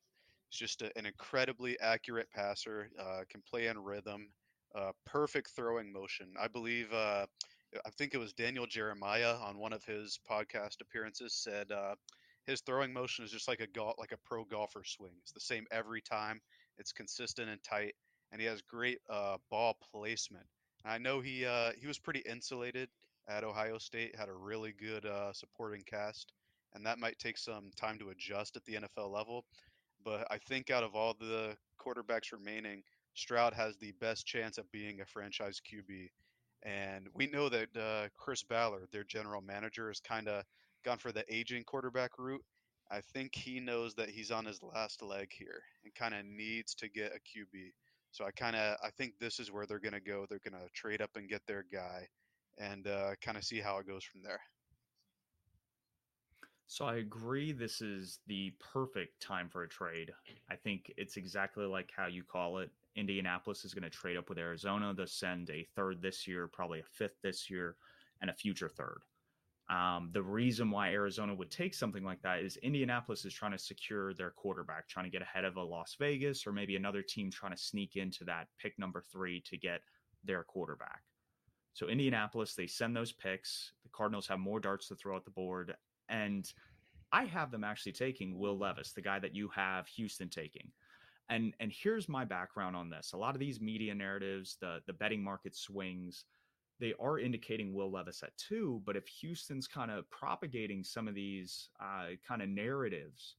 He's 0.50 0.60
just 0.60 0.82
a, 0.82 0.92
an 0.98 1.06
incredibly 1.06 1.80
accurate 1.80 2.30
passer. 2.32 2.90
Uh, 3.00 3.22
can 3.30 3.42
play 3.50 3.68
in 3.68 3.80
rhythm. 3.80 4.30
Uh, 4.76 4.92
perfect 5.06 5.52
throwing 5.56 5.92
motion. 5.92 6.34
I 6.40 6.48
believe. 6.48 6.94
Uh, 6.94 7.26
I 7.86 7.90
think 7.98 8.14
it 8.14 8.18
was 8.18 8.34
Daniel 8.34 8.68
Jeremiah 8.68 9.36
on 9.36 9.58
one 9.58 9.72
of 9.72 9.84
his 9.86 10.20
podcast 10.30 10.82
appearances 10.82 11.34
said 11.34 11.72
uh, 11.72 11.96
his 12.46 12.62
throwing 12.62 12.92
motion 12.92 13.24
is 13.24 13.32
just 13.32 13.48
like 13.48 13.62
a 13.62 13.68
golf, 13.68 13.96
like 13.98 14.12
a 14.12 14.18
pro 14.18 14.44
golfer 14.44 14.84
swing. 14.86 15.14
It's 15.22 15.32
the 15.32 15.40
same 15.40 15.66
every 15.72 16.02
time. 16.02 16.42
It's 16.78 16.92
consistent 16.92 17.50
and 17.50 17.64
tight, 17.64 17.94
and 18.32 18.42
he 18.42 18.48
has 18.48 18.62
great 18.62 19.00
uh, 19.10 19.38
ball 19.50 19.78
placement. 19.92 20.46
I 20.86 20.98
know 20.98 21.22
he 21.22 21.46
uh, 21.46 21.72
he 21.80 21.88
was 21.88 22.00
pretty 22.00 22.22
insulated 22.22 22.90
at 23.28 23.44
Ohio 23.44 23.78
State. 23.78 24.16
Had 24.16 24.30
a 24.30 24.34
really 24.34 24.74
good 24.74 25.06
uh, 25.06 25.34
supporting 25.34 25.84
cast, 25.84 26.34
and 26.74 26.86
that 26.86 27.00
might 27.00 27.20
take 27.20 27.38
some 27.38 27.72
time 27.76 28.00
to 28.00 28.10
adjust 28.10 28.56
at 28.56 28.66
the 28.66 28.74
NFL 28.76 29.12
level. 29.12 29.46
But 30.04 30.28
I 30.32 30.38
think 30.38 30.72
out 30.72 30.84
of 30.84 30.96
all 30.96 31.16
the 31.20 31.56
quarterbacks 31.80 32.32
remaining, 32.32 32.84
Stroud 33.14 33.54
has 33.54 33.78
the 33.78 33.92
best 34.00 34.26
chance 34.26 34.58
of 34.58 34.72
being 34.72 35.02
a 35.02 35.06
franchise 35.06 35.62
QB. 35.62 36.10
And 36.64 37.08
we 37.14 37.28
know 37.28 37.50
that 37.50 37.76
uh, 37.76 38.08
Chris 38.18 38.44
Ballard, 38.44 38.88
their 38.92 39.04
general 39.04 39.42
manager, 39.42 39.88
has 39.88 40.00
kind 40.00 40.28
of 40.28 40.44
gone 40.84 40.98
for 40.98 41.12
the 41.12 41.24
aging 41.34 41.64
quarterback 41.64 42.12
route. 42.18 42.44
I 42.90 43.02
think 43.14 43.36
he 43.36 43.60
knows 43.60 43.96
that 43.96 44.10
he's 44.10 44.32
on 44.32 44.46
his 44.46 44.62
last 44.62 45.02
leg 45.02 45.30
here 45.32 45.64
and 45.84 45.94
kind 45.96 46.14
of 46.14 46.26
needs 46.26 46.76
to 46.76 46.90
get 46.90 47.14
a 47.14 47.20
QB. 47.20 47.72
So 48.12 48.26
I 48.26 48.32
kind 48.32 48.56
of 48.56 48.78
I 48.84 48.90
think 48.92 49.14
this 49.20 49.40
is 49.40 49.52
where 49.52 49.66
they're 49.66 49.80
going 49.80 49.94
to 49.94 50.00
go. 50.02 50.26
They're 50.30 50.40
going 50.40 50.62
to 50.62 50.70
trade 50.74 51.02
up 51.02 51.12
and 51.16 51.30
get 51.30 51.42
their 51.48 51.66
guy, 51.72 52.08
and 52.58 52.88
uh, 52.88 53.12
kind 53.22 53.38
of 53.38 53.44
see 53.44 53.60
how 53.60 53.78
it 53.78 53.88
goes 53.88 54.04
from 54.04 54.22
there. 54.22 54.42
So 56.68 56.86
I 56.86 56.96
agree 56.96 57.52
this 57.52 57.82
is 57.82 58.20
the 58.28 58.54
perfect 58.60 59.22
time 59.22 59.50
for 59.50 59.64
a 59.64 59.68
trade. 59.68 60.12
I 60.50 60.56
think 60.56 60.92
it's 60.96 61.18
exactly 61.18 61.66
like 61.66 61.92
how 61.94 62.08
you 62.08 62.24
call 62.24 62.60
it. 62.60 62.70
Indianapolis 62.96 63.66
is 63.66 63.74
going 63.74 63.84
to 63.84 63.90
trade 63.90 64.16
up 64.16 64.30
with 64.30 64.38
Arizona. 64.38 64.94
They'll 64.94 65.08
send 65.08 65.50
a 65.50 65.68
third 65.76 66.02
this 66.02 66.28
year, 66.28 66.48
probably 66.48 66.80
a 66.80 66.84
fifth 66.84 67.22
this 67.22 67.50
year, 67.50 67.76
and 68.22 68.30
a 68.30 68.34
future 68.34 68.70
third. 68.70 69.00
Um, 69.72 70.10
the 70.12 70.22
reason 70.22 70.70
why 70.70 70.90
Arizona 70.90 71.34
would 71.34 71.50
take 71.50 71.74
something 71.74 72.04
like 72.04 72.22
that 72.24 72.40
is 72.42 72.58
Indianapolis 72.58 73.24
is 73.24 73.34
trying 73.34 73.54
to 73.54 73.58
secure 73.58 74.14
their 74.14 74.32
quarterback, 74.32 74.90
trying 74.90 75.06
to 75.06 75.10
get 75.10 75.22
ahead 75.22 75.46
of 75.46 75.56
a 75.56 75.64
Las 75.64 75.96
Vegas 75.98 76.46
or 76.46 76.52
maybe 76.52 76.76
another 76.76 77.02
team 77.02 77.32
trying 77.32 77.54
to 77.54 77.58
sneak 77.58 77.96
into 77.96 78.26
that 78.26 78.48
pick 78.62 78.78
number 78.78 79.02
three 79.14 79.40
to 79.42 79.58
get 79.58 79.80
their 80.26 80.44
quarterback. 80.44 81.04
So 81.74 81.88
Indianapolis, 81.88 82.54
they 82.54 82.68
send 82.68 82.98
those 82.98 83.14
picks. 83.14 83.72
The 83.84 83.90
Cardinals 83.94 84.28
have 84.28 84.40
more 84.40 84.60
darts 84.60 84.90
to 84.90 84.96
throw 84.96 85.16
at 85.16 85.24
the 85.24 85.32
board, 85.32 85.74
and 86.10 86.52
I 87.14 87.24
have 87.24 87.50
them 87.50 87.64
actually 87.64 87.94
taking 87.94 88.38
Will 88.38 88.58
Levis, 88.58 88.92
the 88.92 89.02
guy 89.02 89.20
that 89.20 89.34
you 89.34 89.48
have 89.56 89.88
Houston 89.88 90.28
taking. 90.28 90.70
And 91.30 91.54
and 91.62 91.72
here's 91.74 92.10
my 92.10 92.26
background 92.26 92.76
on 92.76 92.90
this. 92.90 93.14
A 93.14 93.18
lot 93.18 93.36
of 93.36 93.40
these 93.40 93.62
media 93.62 93.96
narratives, 93.96 94.58
the 94.60 94.82
the 94.86 94.92
betting 94.92 95.24
market 95.24 95.56
swings, 95.56 96.26
they 96.82 96.94
are 97.00 97.20
indicating 97.20 97.74
Will 97.74 97.92
Levis 97.92 98.24
at 98.24 98.36
two. 98.38 98.82
But 98.86 98.98
if 98.98 99.08
Houston's 99.08 99.68
kind 99.68 99.92
of 99.92 100.10
propagating 100.10 100.84
some 100.84 101.08
of 101.08 101.14
these 101.14 101.70
uh, 101.80 102.16
kind 102.28 102.42
of 102.42 102.50
narratives, 102.50 103.36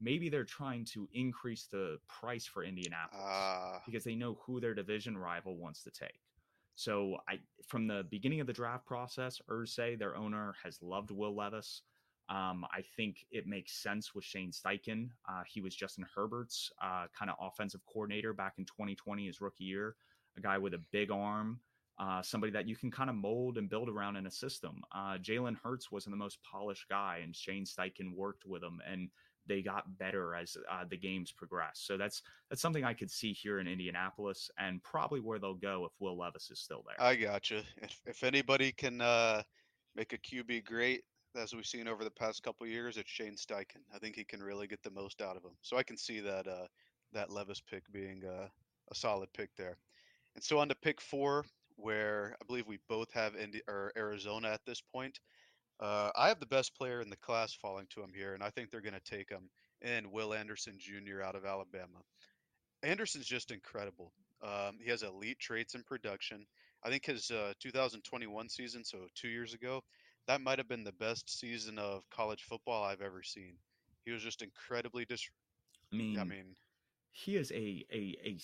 maybe 0.00 0.28
they're 0.28 0.44
trying 0.44 0.84
to 0.86 1.08
increase 1.14 1.66
the 1.70 1.98
price 2.08 2.44
for 2.44 2.64
Indianapolis 2.64 3.24
uh. 3.24 3.78
because 3.86 4.04
they 4.04 4.16
know 4.16 4.38
who 4.44 4.60
their 4.60 4.74
division 4.74 5.16
rival 5.16 5.56
wants 5.56 5.84
to 5.84 5.90
take. 5.90 6.20
So 6.74 7.18
I, 7.28 7.38
from 7.66 7.86
the 7.86 8.04
beginning 8.10 8.40
of 8.40 8.46
the 8.46 8.52
draft 8.52 8.86
process, 8.86 9.40
Irsay, 9.48 9.98
their 9.98 10.16
owner, 10.16 10.54
has 10.64 10.82
loved 10.82 11.10
Will 11.10 11.34
Levis. 11.34 11.82
Um, 12.28 12.64
I 12.72 12.82
think 12.96 13.26
it 13.30 13.46
makes 13.46 13.72
sense 13.72 14.14
with 14.14 14.24
Shane 14.24 14.52
Steichen. 14.52 15.10
Uh, 15.28 15.42
he 15.46 15.60
was 15.60 15.74
Justin 15.74 16.06
Herbert's 16.14 16.70
uh, 16.82 17.06
kind 17.16 17.30
of 17.30 17.36
offensive 17.40 17.80
coordinator 17.92 18.32
back 18.32 18.54
in 18.58 18.64
2020, 18.64 19.26
his 19.26 19.40
rookie 19.40 19.64
year. 19.64 19.96
A 20.38 20.40
guy 20.40 20.58
with 20.58 20.74
a 20.74 20.80
big 20.92 21.10
arm, 21.10 21.60
uh, 22.00 22.22
somebody 22.22 22.50
that 22.50 22.66
you 22.66 22.74
can 22.74 22.90
kind 22.90 23.10
of 23.10 23.16
mold 23.16 23.58
and 23.58 23.68
build 23.68 23.88
around 23.88 24.16
in 24.16 24.26
a 24.26 24.30
system. 24.30 24.82
Uh, 24.90 25.18
Jalen 25.18 25.56
Hurts 25.62 25.92
wasn't 25.92 26.14
the 26.14 26.18
most 26.18 26.38
polished 26.42 26.88
guy, 26.88 27.20
and 27.22 27.36
Shane 27.36 27.66
Steichen 27.66 28.14
worked 28.16 28.46
with 28.46 28.62
him, 28.62 28.80
and 28.90 29.10
they 29.46 29.60
got 29.60 29.98
better 29.98 30.34
as 30.34 30.56
uh, 30.70 30.84
the 30.88 30.96
games 30.96 31.30
progressed. 31.30 31.86
So 31.86 31.98
that's 31.98 32.22
that's 32.48 32.62
something 32.62 32.84
I 32.84 32.94
could 32.94 33.10
see 33.10 33.34
here 33.34 33.60
in 33.60 33.68
Indianapolis, 33.68 34.50
and 34.58 34.82
probably 34.82 35.20
where 35.20 35.38
they'll 35.38 35.54
go 35.54 35.84
if 35.84 35.92
Will 36.00 36.16
Levis 36.16 36.50
is 36.50 36.58
still 36.58 36.82
there. 36.86 37.04
I 37.04 37.16
gotcha. 37.16 37.62
If 37.82 38.00
if 38.06 38.24
anybody 38.24 38.72
can 38.72 39.02
uh, 39.02 39.42
make 39.94 40.14
a 40.14 40.18
QB 40.18 40.64
great, 40.64 41.02
as 41.36 41.54
we've 41.54 41.66
seen 41.66 41.86
over 41.86 42.02
the 42.02 42.10
past 42.10 42.42
couple 42.42 42.66
years, 42.66 42.96
it's 42.96 43.10
Shane 43.10 43.36
Steichen. 43.36 43.82
I 43.94 43.98
think 43.98 44.16
he 44.16 44.24
can 44.24 44.42
really 44.42 44.66
get 44.66 44.82
the 44.82 44.90
most 44.90 45.20
out 45.20 45.36
of 45.36 45.44
him. 45.44 45.56
So 45.60 45.76
I 45.76 45.82
can 45.82 45.98
see 45.98 46.20
that 46.20 46.46
uh, 46.46 46.66
that 47.12 47.30
Levis 47.30 47.60
pick 47.60 47.82
being 47.92 48.22
uh, 48.24 48.48
a 48.90 48.94
solid 48.94 49.28
pick 49.34 49.50
there. 49.58 49.76
And 50.34 50.42
so 50.42 50.60
on 50.60 50.68
to 50.68 50.74
pick 50.76 51.00
four, 51.00 51.44
where 51.80 52.36
I 52.40 52.44
believe 52.46 52.66
we 52.66 52.78
both 52.88 53.12
have 53.12 53.36
Indi- 53.36 53.62
or 53.68 53.92
Arizona 53.96 54.48
at 54.48 54.64
this 54.66 54.80
point. 54.80 55.18
Uh, 55.80 56.10
I 56.14 56.28
have 56.28 56.40
the 56.40 56.46
best 56.46 56.76
player 56.76 57.00
in 57.00 57.08
the 57.08 57.16
class 57.16 57.54
falling 57.54 57.86
to 57.90 58.02
him 58.02 58.12
here, 58.14 58.34
and 58.34 58.42
I 58.42 58.50
think 58.50 58.70
they're 58.70 58.82
going 58.82 58.94
to 58.94 59.00
take 59.00 59.30
him 59.30 59.48
in 59.80 60.10
Will 60.10 60.34
Anderson 60.34 60.78
Jr. 60.78 61.22
out 61.22 61.36
of 61.36 61.46
Alabama. 61.46 62.02
Anderson's 62.82 63.26
just 63.26 63.50
incredible. 63.50 64.12
Um, 64.42 64.78
he 64.82 64.90
has 64.90 65.02
elite 65.02 65.38
traits 65.38 65.74
in 65.74 65.82
production. 65.82 66.46
I 66.84 66.90
think 66.90 67.06
his 67.06 67.30
uh, 67.30 67.52
2021 67.60 68.48
season, 68.48 68.84
so 68.84 69.06
two 69.14 69.28
years 69.28 69.54
ago, 69.54 69.82
that 70.26 70.40
might 70.40 70.58
have 70.58 70.68
been 70.68 70.84
the 70.84 70.92
best 70.92 71.38
season 71.38 71.78
of 71.78 72.08
college 72.10 72.42
football 72.42 72.84
I've 72.84 73.02
ever 73.02 73.22
seen. 73.22 73.54
He 74.04 74.12
was 74.12 74.22
just 74.22 74.42
incredibly 74.42 75.04
dis. 75.04 75.28
I 75.92 75.96
mean, 75.96 76.18
I 76.18 76.24
mean, 76.24 76.56
he 77.12 77.36
is 77.36 77.50
a 77.52 77.84
a 77.92 78.16
a 78.24 78.36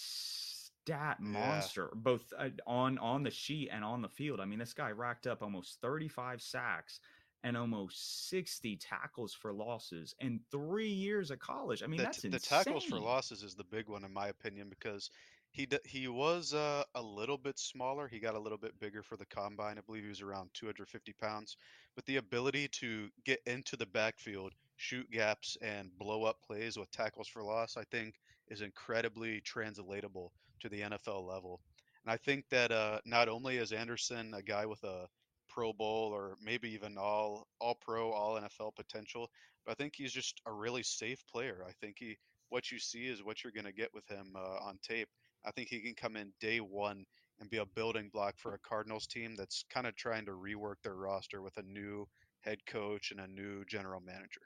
stat 0.87 1.21
monster, 1.21 1.91
yeah. 1.93 2.01
both 2.01 2.33
uh, 2.39 2.49
on 2.67 2.99
on 2.99 3.23
the 3.23 3.31
sheet 3.31 3.71
and 3.73 3.85
on 3.85 4.03
the 4.03 4.09
field. 4.09 4.41
I 4.41 4.45
mean, 4.45 4.59
this 4.59 4.73
guy 4.73 4.93
racked 4.93 5.27
up 5.27 5.43
almost 5.43 5.81
35 5.83 6.41
sacks 6.41 7.01
and 7.43 7.57
almost 7.57 8.29
60 8.29 8.77
tackles 8.77 9.35
for 9.35 9.53
losses 9.53 10.15
in 10.21 10.41
three 10.51 10.89
years 10.89 11.31
of 11.31 11.39
college. 11.39 11.83
I 11.83 11.87
mean, 11.87 11.99
the, 11.99 12.05
that's 12.05 12.23
the 12.23 12.39
tackles 12.39 12.85
for 12.85 12.99
losses 12.99 13.43
is 13.43 13.55
the 13.55 13.65
big 13.65 13.89
one 13.89 14.05
in 14.05 14.13
my 14.13 14.29
opinion 14.29 14.69
because 14.69 15.11
he 15.51 15.67
he 15.85 16.07
was 16.07 16.55
uh, 16.55 16.85
a 16.95 17.03
little 17.03 17.39
bit 17.39 17.59
smaller. 17.59 18.07
He 18.07 18.21
got 18.21 18.35
a 18.35 18.41
little 18.41 18.59
bit 18.59 18.79
bigger 18.79 19.03
for 19.03 19.17
the 19.17 19.27
combine. 19.27 19.79
I 19.79 19.81
believe 19.81 20.05
he 20.05 20.09
was 20.09 20.23
around 20.23 20.51
250 20.55 21.13
pounds. 21.21 21.57
But 21.95 22.07
the 22.07 22.17
ability 22.17 22.69
to 22.69 23.09
get 23.25 23.41
into 23.47 23.77
the 23.77 23.87
backfield, 23.87 24.53
shoot 24.77 25.11
gaps, 25.11 25.57
and 25.63 25.91
blow 25.99 26.25
up 26.25 26.43
plays 26.47 26.77
with 26.77 26.91
tackles 26.91 27.27
for 27.27 27.43
loss, 27.43 27.77
I 27.77 27.85
think, 27.91 28.15
is 28.49 28.61
incredibly 28.61 29.41
translatable 29.41 30.33
to 30.61 30.69
the 30.69 30.83
NFL 30.83 31.27
level. 31.27 31.61
And 32.05 32.13
I 32.13 32.17
think 32.17 32.45
that 32.51 32.71
uh, 32.71 33.01
not 33.05 33.29
only 33.29 33.57
is 33.57 33.73
Anderson 33.73 34.33
a 34.35 34.43
guy 34.43 34.67
with 34.67 34.83
a 34.85 35.07
Pro 35.49 35.73
Bowl 35.73 36.11
or 36.13 36.37
maybe 36.43 36.71
even 36.71 36.97
all 36.99 37.47
All 37.61 37.77
Pro, 37.81 38.11
All 38.13 38.41
NFL 38.41 38.77
potential, 38.77 39.29
but 39.65 39.73
I 39.73 39.75
think 39.75 39.95
he's 39.97 40.13
just 40.13 40.41
a 40.47 40.53
really 40.53 40.83
safe 40.83 41.23
player. 41.33 41.65
I 41.67 41.73
think 41.81 41.97
he 41.99 42.17
what 42.49 42.71
you 42.71 42.79
see 42.79 43.07
is 43.07 43.25
what 43.25 43.43
you're 43.43 43.53
going 43.53 43.65
to 43.65 43.73
get 43.73 43.93
with 43.93 44.07
him 44.09 44.35
uh, 44.37 44.65
on 44.65 44.79
tape. 44.83 45.09
I 45.45 45.51
think 45.51 45.69
he 45.69 45.81
can 45.81 45.95
come 45.95 46.17
in 46.17 46.33
day 46.41 46.59
one 46.59 47.05
and 47.41 47.51
be 47.51 47.59
a 47.59 47.67
building 47.67 48.11
block 48.13 48.35
for 48.39 48.55
a 48.55 48.59
Cardinals 48.59 49.07
team 49.07 49.35
that's 49.37 49.65
kind 49.69 49.87
of 49.87 49.97
trying 49.97 50.25
to 50.27 50.33
rework 50.33 50.77
their 50.83 50.95
roster 50.95 51.43
with 51.43 51.57
a 51.57 51.63
new 51.63 52.07
head 52.41 52.59
coach 52.67 53.11
and 53.11 53.21
a 53.21 53.27
new 53.27 53.65
general 53.65 54.01
manager. 54.01 54.43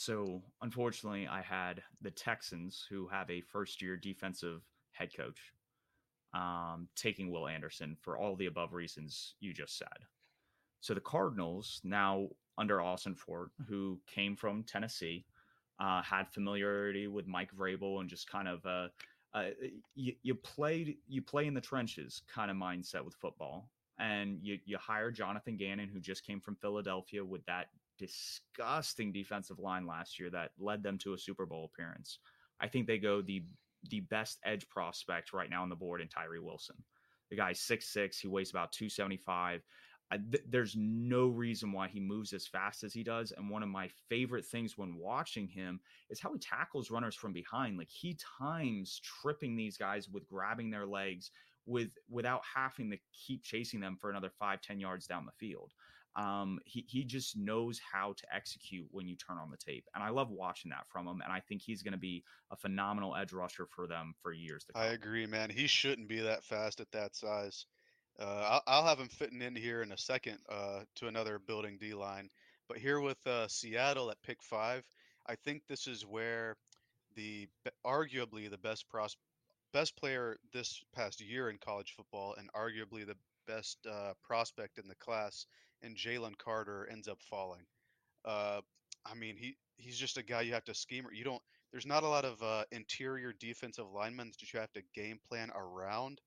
So, 0.00 0.40
unfortunately, 0.62 1.28
I 1.28 1.42
had 1.42 1.82
the 2.00 2.10
Texans, 2.10 2.86
who 2.88 3.06
have 3.08 3.28
a 3.28 3.42
first 3.42 3.82
year 3.82 3.98
defensive 3.98 4.62
head 4.92 5.14
coach, 5.14 5.52
um, 6.32 6.88
taking 6.96 7.30
Will 7.30 7.46
Anderson 7.46 7.98
for 8.00 8.16
all 8.16 8.34
the 8.34 8.46
above 8.46 8.72
reasons 8.72 9.34
you 9.40 9.52
just 9.52 9.76
said. 9.76 10.06
So, 10.80 10.94
the 10.94 11.02
Cardinals, 11.02 11.82
now 11.84 12.28
under 12.56 12.78
Ossenfort, 12.78 13.48
who 13.68 14.00
came 14.06 14.36
from 14.36 14.62
Tennessee, 14.62 15.26
uh, 15.78 16.00
had 16.00 16.26
familiarity 16.26 17.06
with 17.06 17.26
Mike 17.26 17.54
Vrabel 17.54 18.00
and 18.00 18.08
just 18.08 18.26
kind 18.26 18.48
of 18.48 18.64
uh, 18.64 18.88
uh, 19.34 19.50
you, 19.94 20.14
you 20.22 20.34
play 20.34 20.96
you 21.08 21.20
play 21.20 21.46
in 21.46 21.52
the 21.52 21.60
trenches 21.60 22.22
kind 22.26 22.50
of 22.50 22.56
mindset 22.56 23.04
with 23.04 23.16
football, 23.16 23.68
and 23.98 24.38
you 24.40 24.58
you 24.64 24.78
hire 24.78 25.10
Jonathan 25.10 25.58
Gannon 25.58 25.90
who 25.90 26.00
just 26.00 26.26
came 26.26 26.40
from 26.40 26.56
Philadelphia 26.56 27.22
with 27.22 27.44
that 27.44 27.66
disgusting 28.00 29.12
defensive 29.12 29.58
line 29.58 29.86
last 29.86 30.18
year 30.18 30.30
that 30.30 30.52
led 30.58 30.82
them 30.82 30.98
to 30.98 31.14
a 31.14 31.18
Super 31.18 31.46
Bowl 31.46 31.70
appearance. 31.72 32.18
I 32.60 32.66
think 32.66 32.86
they 32.86 32.98
go 32.98 33.22
the 33.22 33.44
the 33.88 34.00
best 34.00 34.38
edge 34.44 34.68
prospect 34.68 35.32
right 35.32 35.48
now 35.48 35.62
on 35.62 35.70
the 35.70 35.76
board 35.76 36.00
in 36.00 36.08
Tyree 36.08 36.40
Wilson. 36.40 36.76
The 37.30 37.36
guy's 37.36 37.60
six 37.60 37.88
six, 37.88 38.18
he 38.18 38.28
weighs 38.28 38.50
about 38.50 38.72
275 38.72 39.62
th- 40.18 40.44
there's 40.48 40.74
no 40.76 41.28
reason 41.28 41.72
why 41.72 41.88
he 41.88 42.00
moves 42.00 42.32
as 42.32 42.46
fast 42.46 42.82
as 42.82 42.92
he 42.92 43.02
does. 43.02 43.32
And 43.32 43.48
one 43.48 43.62
of 43.62 43.68
my 43.68 43.88
favorite 44.08 44.44
things 44.44 44.76
when 44.76 44.96
watching 44.96 45.46
him 45.46 45.80
is 46.08 46.20
how 46.20 46.32
he 46.32 46.38
tackles 46.38 46.90
runners 46.90 47.14
from 47.14 47.32
behind. 47.32 47.78
Like 47.78 47.90
he 47.90 48.18
times 48.38 49.00
tripping 49.04 49.56
these 49.56 49.76
guys 49.76 50.08
with 50.08 50.26
grabbing 50.26 50.70
their 50.70 50.86
legs 50.86 51.30
with 51.66 51.90
without 52.08 52.42
having 52.54 52.90
to 52.90 52.98
keep 53.12 53.44
chasing 53.44 53.80
them 53.80 53.96
for 54.00 54.10
another 54.10 54.30
five 54.30 54.60
ten 54.60 54.80
yards 54.80 55.06
down 55.06 55.26
the 55.26 55.32
field. 55.32 55.72
Um, 56.16 56.58
he 56.64 56.84
he 56.88 57.04
just 57.04 57.36
knows 57.36 57.80
how 57.92 58.14
to 58.14 58.34
execute 58.34 58.88
when 58.90 59.06
you 59.06 59.16
turn 59.16 59.38
on 59.38 59.50
the 59.50 59.56
tape, 59.56 59.86
and 59.94 60.02
I 60.02 60.10
love 60.10 60.30
watching 60.30 60.70
that 60.70 60.88
from 60.88 61.06
him. 61.06 61.20
And 61.22 61.32
I 61.32 61.40
think 61.40 61.62
he's 61.62 61.82
going 61.82 61.92
to 61.92 61.98
be 61.98 62.24
a 62.50 62.56
phenomenal 62.56 63.14
edge 63.14 63.32
rusher 63.32 63.66
for 63.66 63.86
them 63.86 64.14
for 64.22 64.32
years 64.32 64.64
to 64.64 64.72
come. 64.72 64.82
I 64.82 64.86
agree, 64.86 65.26
man. 65.26 65.50
He 65.50 65.66
shouldn't 65.66 66.08
be 66.08 66.20
that 66.20 66.44
fast 66.44 66.80
at 66.80 66.90
that 66.92 67.14
size. 67.14 67.66
Uh, 68.18 68.24
I'll, 68.24 68.62
I'll 68.66 68.86
have 68.86 68.98
him 68.98 69.08
fitting 69.08 69.40
in 69.40 69.54
here 69.54 69.82
in 69.82 69.92
a 69.92 69.98
second 69.98 70.38
uh, 70.48 70.80
to 70.96 71.06
another 71.06 71.38
building 71.38 71.78
D 71.80 71.94
line. 71.94 72.28
But 72.68 72.78
here 72.78 73.00
with 73.00 73.24
uh, 73.26 73.48
Seattle 73.48 74.10
at 74.10 74.22
pick 74.22 74.42
five, 74.42 74.84
I 75.26 75.36
think 75.36 75.62
this 75.68 75.86
is 75.86 76.04
where 76.04 76.56
the 77.16 77.48
arguably 77.84 78.50
the 78.50 78.58
best 78.58 78.88
pros, 78.88 79.16
best 79.72 79.96
player 79.96 80.36
this 80.52 80.82
past 80.94 81.20
year 81.20 81.50
in 81.50 81.58
college 81.58 81.94
football, 81.96 82.34
and 82.38 82.52
arguably 82.52 83.06
the 83.06 83.16
best 83.46 83.78
uh, 83.90 84.12
prospect 84.22 84.78
in 84.78 84.86
the 84.88 84.94
class, 84.96 85.46
and 85.82 85.96
Jalen 85.96 86.36
Carter 86.38 86.88
ends 86.90 87.08
up 87.08 87.20
falling. 87.22 87.64
Uh, 88.24 88.60
I 89.06 89.14
mean, 89.14 89.36
he 89.36 89.56
he's 89.76 89.98
just 89.98 90.18
a 90.18 90.22
guy 90.22 90.42
you 90.42 90.52
have 90.52 90.64
to 90.64 90.74
scheme. 90.74 91.06
You 91.12 91.24
don't. 91.24 91.42
There's 91.72 91.86
not 91.86 92.02
a 92.02 92.08
lot 92.08 92.24
of 92.24 92.42
uh, 92.42 92.64
interior 92.72 93.32
defensive 93.38 93.86
linemen 93.94 94.28
that 94.28 94.52
you 94.52 94.58
have 94.58 94.72
to 94.72 94.82
game 94.94 95.18
plan 95.28 95.50
around, 95.54 96.20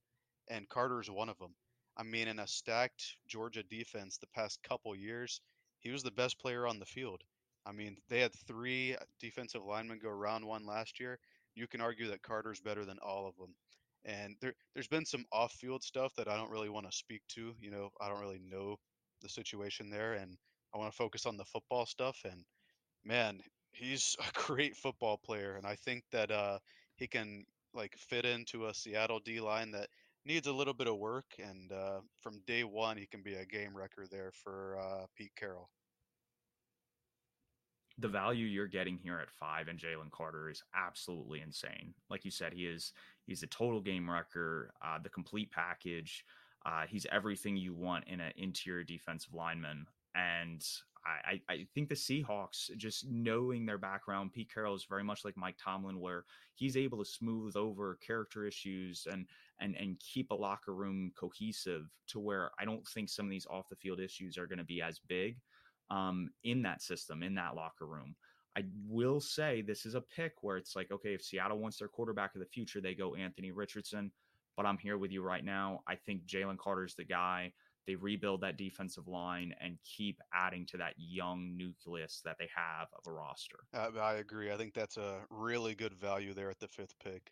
and 0.50 0.70
Carter 0.70 1.02
is 1.02 1.10
one 1.10 1.30
of 1.30 1.38
them. 1.40 1.54
I 1.98 2.04
mean, 2.04 2.28
in 2.28 2.40
a 2.40 2.48
stacked 2.48 3.18
Georgia 3.28 3.64
defense 3.64 4.18
the 4.18 4.28
past 4.28 4.64
couple 4.64 4.96
years, 4.96 5.42
he 5.80 5.92
was 5.92 6.02
the 6.02 6.12
best 6.12 6.40
player 6.40 6.66
on 6.66 6.80
the 6.80 6.86
field. 6.86 7.22
I 7.66 7.72
mean, 7.72 7.98
they 8.10 8.20
had 8.20 8.34
three 8.48 8.96
defensive 9.20 9.64
linemen 9.64 10.00
go 10.02 10.10
round 10.10 10.46
one 10.46 10.66
last 10.66 11.00
year. 11.00 11.20
You 11.56 11.68
can 11.68 11.82
argue 11.82 12.08
that 12.10 12.24
Carter's 12.24 12.60
better 12.60 12.84
than 12.84 12.98
all 13.00 13.28
of 13.28 13.38
them. 13.38 13.54
And 14.06 14.36
there, 14.42 14.54
there's 14.74 14.88
been 14.88 15.06
some 15.06 15.26
off-field 15.32 15.84
stuff 15.84 16.14
that 16.16 16.28
I 16.28 16.36
don't 16.36 16.50
really 16.50 16.70
want 16.70 16.90
to 16.90 16.98
speak 16.98 17.22
to. 17.36 17.54
You 17.60 17.72
know, 17.72 17.90
I 18.02 18.10
don't 18.10 18.20
really 18.20 18.42
know 18.50 18.78
the 19.24 19.30
situation 19.30 19.90
there, 19.90 20.14
and 20.14 20.38
I 20.74 20.78
want 20.78 20.92
to 20.92 20.98
focus 20.98 21.26
on 21.26 21.38
the 21.38 21.46
football 21.46 21.86
stuff. 21.86 22.20
And 22.26 22.44
man, 23.04 23.40
he's 23.72 24.16
a 24.20 24.32
great 24.34 24.76
football 24.76 25.18
player, 25.18 25.56
and 25.56 25.66
I 25.66 25.76
think 25.76 26.04
that 26.12 26.32
uh, 26.32 26.60
he 26.96 27.08
can 27.08 27.46
like 27.74 27.96
fit 27.98 28.26
into 28.26 28.68
a 28.68 28.74
Seattle 28.74 29.20
D 29.20 29.40
line 29.40 29.72
that 29.72 29.88
needs 30.26 30.48
a 30.48 30.54
little 30.54 30.76
bit 30.76 30.88
of 30.88 30.98
work. 30.98 31.26
And 31.40 31.72
uh, 31.72 32.02
from 32.22 32.42
day 32.46 32.64
one, 32.64 32.98
he 32.98 33.08
can 33.08 33.24
be 33.24 33.34
a 33.34 33.46
game 33.46 33.76
wrecker 33.76 34.06
there 34.12 34.32
for 34.32 34.78
uh, 34.80 35.06
Pete 35.18 35.32
Carroll 35.36 35.70
the 38.00 38.08
value 38.08 38.46
you're 38.46 38.68
getting 38.68 38.98
here 38.98 39.20
at 39.20 39.32
five 39.32 39.68
and 39.68 39.80
Jalen 39.80 40.12
Carter 40.12 40.50
is 40.50 40.64
absolutely 40.76 41.42
insane. 41.42 41.94
Like 42.10 42.26
you 42.26 42.32
said, 42.32 42.54
he 42.54 42.66
is 42.66 42.92
he's 43.26 43.44
a 43.44 43.48
total 43.48 43.82
game 43.82 44.10
wrecker, 44.10 44.74
uh, 44.84 44.98
the 45.02 45.10
complete 45.10 45.52
package. 45.52 46.26
Uh, 46.66 46.84
he's 46.88 47.06
everything 47.12 47.58
you 47.58 47.74
want 47.74 48.06
in 48.08 48.20
an 48.20 48.32
interior 48.38 48.84
defensive 48.84 49.34
lineman. 49.34 49.86
And 50.16 50.66
I, 51.06 51.42
I 51.50 51.68
think 51.74 51.90
the 51.90 51.96
Seahawks, 51.96 52.76
just 52.78 53.06
knowing 53.10 53.66
their 53.66 53.78
background, 53.78 54.32
Pete 54.32 54.54
Carroll 54.54 54.76
is 54.76 54.86
very 54.86 55.04
much 55.04 55.26
like 55.26 55.36
Mike 55.36 55.58
Tomlin, 55.62 56.00
where 56.00 56.24
he's 56.56 56.78
able 56.78 56.98
to 57.00 57.10
smooth 57.10 57.58
over 57.58 57.98
character 58.06 58.46
issues 58.46 59.06
and 59.12 59.26
and 59.60 59.76
and 59.76 60.00
keep 60.00 60.32
a 60.32 60.36
locker 60.36 60.74
room 60.74 61.12
cohesive 61.18 61.88
to 62.08 62.20
where 62.20 62.52
I 62.58 62.64
don't 62.64 62.88
think 62.88 63.10
some 63.10 63.26
of 63.26 63.32
these 63.32 63.48
off 63.48 63.70
the 63.70 63.76
field 63.76 64.00
issues 64.00 64.38
are 64.38 64.48
going 64.48 64.60
to 64.60 64.64
be 64.64 64.82
as 64.82 65.00
big 65.00 65.38
um, 65.90 66.30
in 66.46 66.62
that 66.62 66.82
system, 66.82 67.22
in 67.22 67.36
that 67.36 67.56
locker 67.56 67.86
room. 67.86 68.16
I 68.58 68.64
will 68.88 69.20
say 69.20 69.62
this 69.62 69.86
is 69.86 69.96
a 69.96 70.02
pick 70.02 70.36
where 70.42 70.58
it's 70.58 70.76
like, 70.76 70.92
okay, 70.92 71.14
if 71.14 71.24
Seattle 71.24 71.60
wants 71.60 71.80
their 71.80 71.88
quarterback 71.88 72.36
of 72.36 72.40
the 72.40 72.46
future, 72.46 72.80
they 72.80 72.94
go 72.94 73.16
Anthony 73.16 73.52
Richardson. 73.52 74.12
But 74.56 74.66
I'm 74.66 74.78
here 74.78 74.98
with 74.98 75.12
you 75.12 75.24
right 75.24 75.44
now. 75.44 75.82
I 75.88 75.96
think 75.96 76.26
Jalen 76.26 76.58
Carter's 76.58 76.96
the 76.96 77.04
guy. 77.04 77.54
They 77.86 77.96
rebuild 77.96 78.42
that 78.42 78.58
defensive 78.58 79.08
line 79.08 79.54
and 79.60 79.78
keep 79.84 80.20
adding 80.34 80.66
to 80.68 80.78
that 80.78 80.94
young 80.98 81.58
nucleus 81.58 82.22
that 82.24 82.38
they 82.40 82.50
have 82.56 82.88
of 82.98 83.06
a 83.08 83.12
roster. 83.12 83.60
I, 83.74 83.90
I 84.00 84.14
agree. 84.16 84.52
I 84.52 84.58
think 84.58 84.74
that's 84.74 84.98
a 84.98 85.20
really 85.30 85.76
good 85.76 85.94
value 85.94 86.34
there 86.34 86.50
at 86.50 86.60
the 86.60 86.68
fifth 86.68 86.98
pick. 87.04 87.32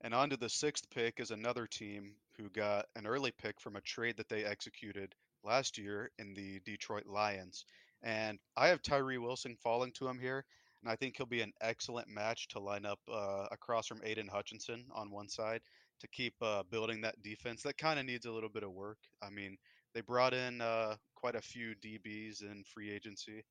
And 0.00 0.12
on 0.12 0.30
to 0.30 0.36
the 0.36 0.48
sixth 0.48 0.90
pick 0.90 1.20
is 1.20 1.30
another 1.30 1.66
team 1.66 2.14
who 2.36 2.48
got 2.50 2.86
an 2.96 3.06
early 3.06 3.30
pick 3.30 3.60
from 3.60 3.76
a 3.76 3.80
trade 3.82 4.16
that 4.16 4.28
they 4.28 4.44
executed 4.44 5.14
last 5.44 5.78
year 5.78 6.10
in 6.18 6.34
the 6.34 6.60
Detroit 6.64 7.06
Lions. 7.06 7.64
And 8.02 8.38
I 8.56 8.66
have 8.68 8.82
Tyree 8.82 9.18
Wilson 9.18 9.56
falling 9.62 9.92
to 9.92 10.08
him 10.08 10.18
here, 10.18 10.44
and 10.82 10.90
I 10.90 10.96
think 10.96 11.16
he'll 11.16 11.26
be 11.26 11.42
an 11.42 11.52
excellent 11.60 12.08
match 12.08 12.48
to 12.48 12.58
line 12.58 12.84
up 12.84 12.98
uh, 13.08 13.46
across 13.52 13.86
from 13.86 14.00
Aidan 14.02 14.26
Hutchinson 14.26 14.84
on 14.92 15.12
one 15.12 15.28
side 15.28 15.60
to 16.00 16.08
keep 16.08 16.34
uh, 16.42 16.62
building 16.70 17.00
that 17.02 17.22
defense. 17.22 17.62
That 17.62 17.78
kind 17.78 17.98
of 17.98 18.06
needs 18.06 18.26
a 18.26 18.32
little 18.32 18.48
bit 18.48 18.62
of 18.62 18.72
work. 18.72 18.98
I 19.22 19.30
mean, 19.30 19.56
they 19.94 20.00
brought 20.00 20.34
in 20.34 20.60
uh, 20.60 20.96
quite 21.14 21.36
a 21.36 21.40
few 21.40 21.74
DBs 21.84 22.42
in 22.42 22.64
free 22.64 22.90
agency 22.90 23.44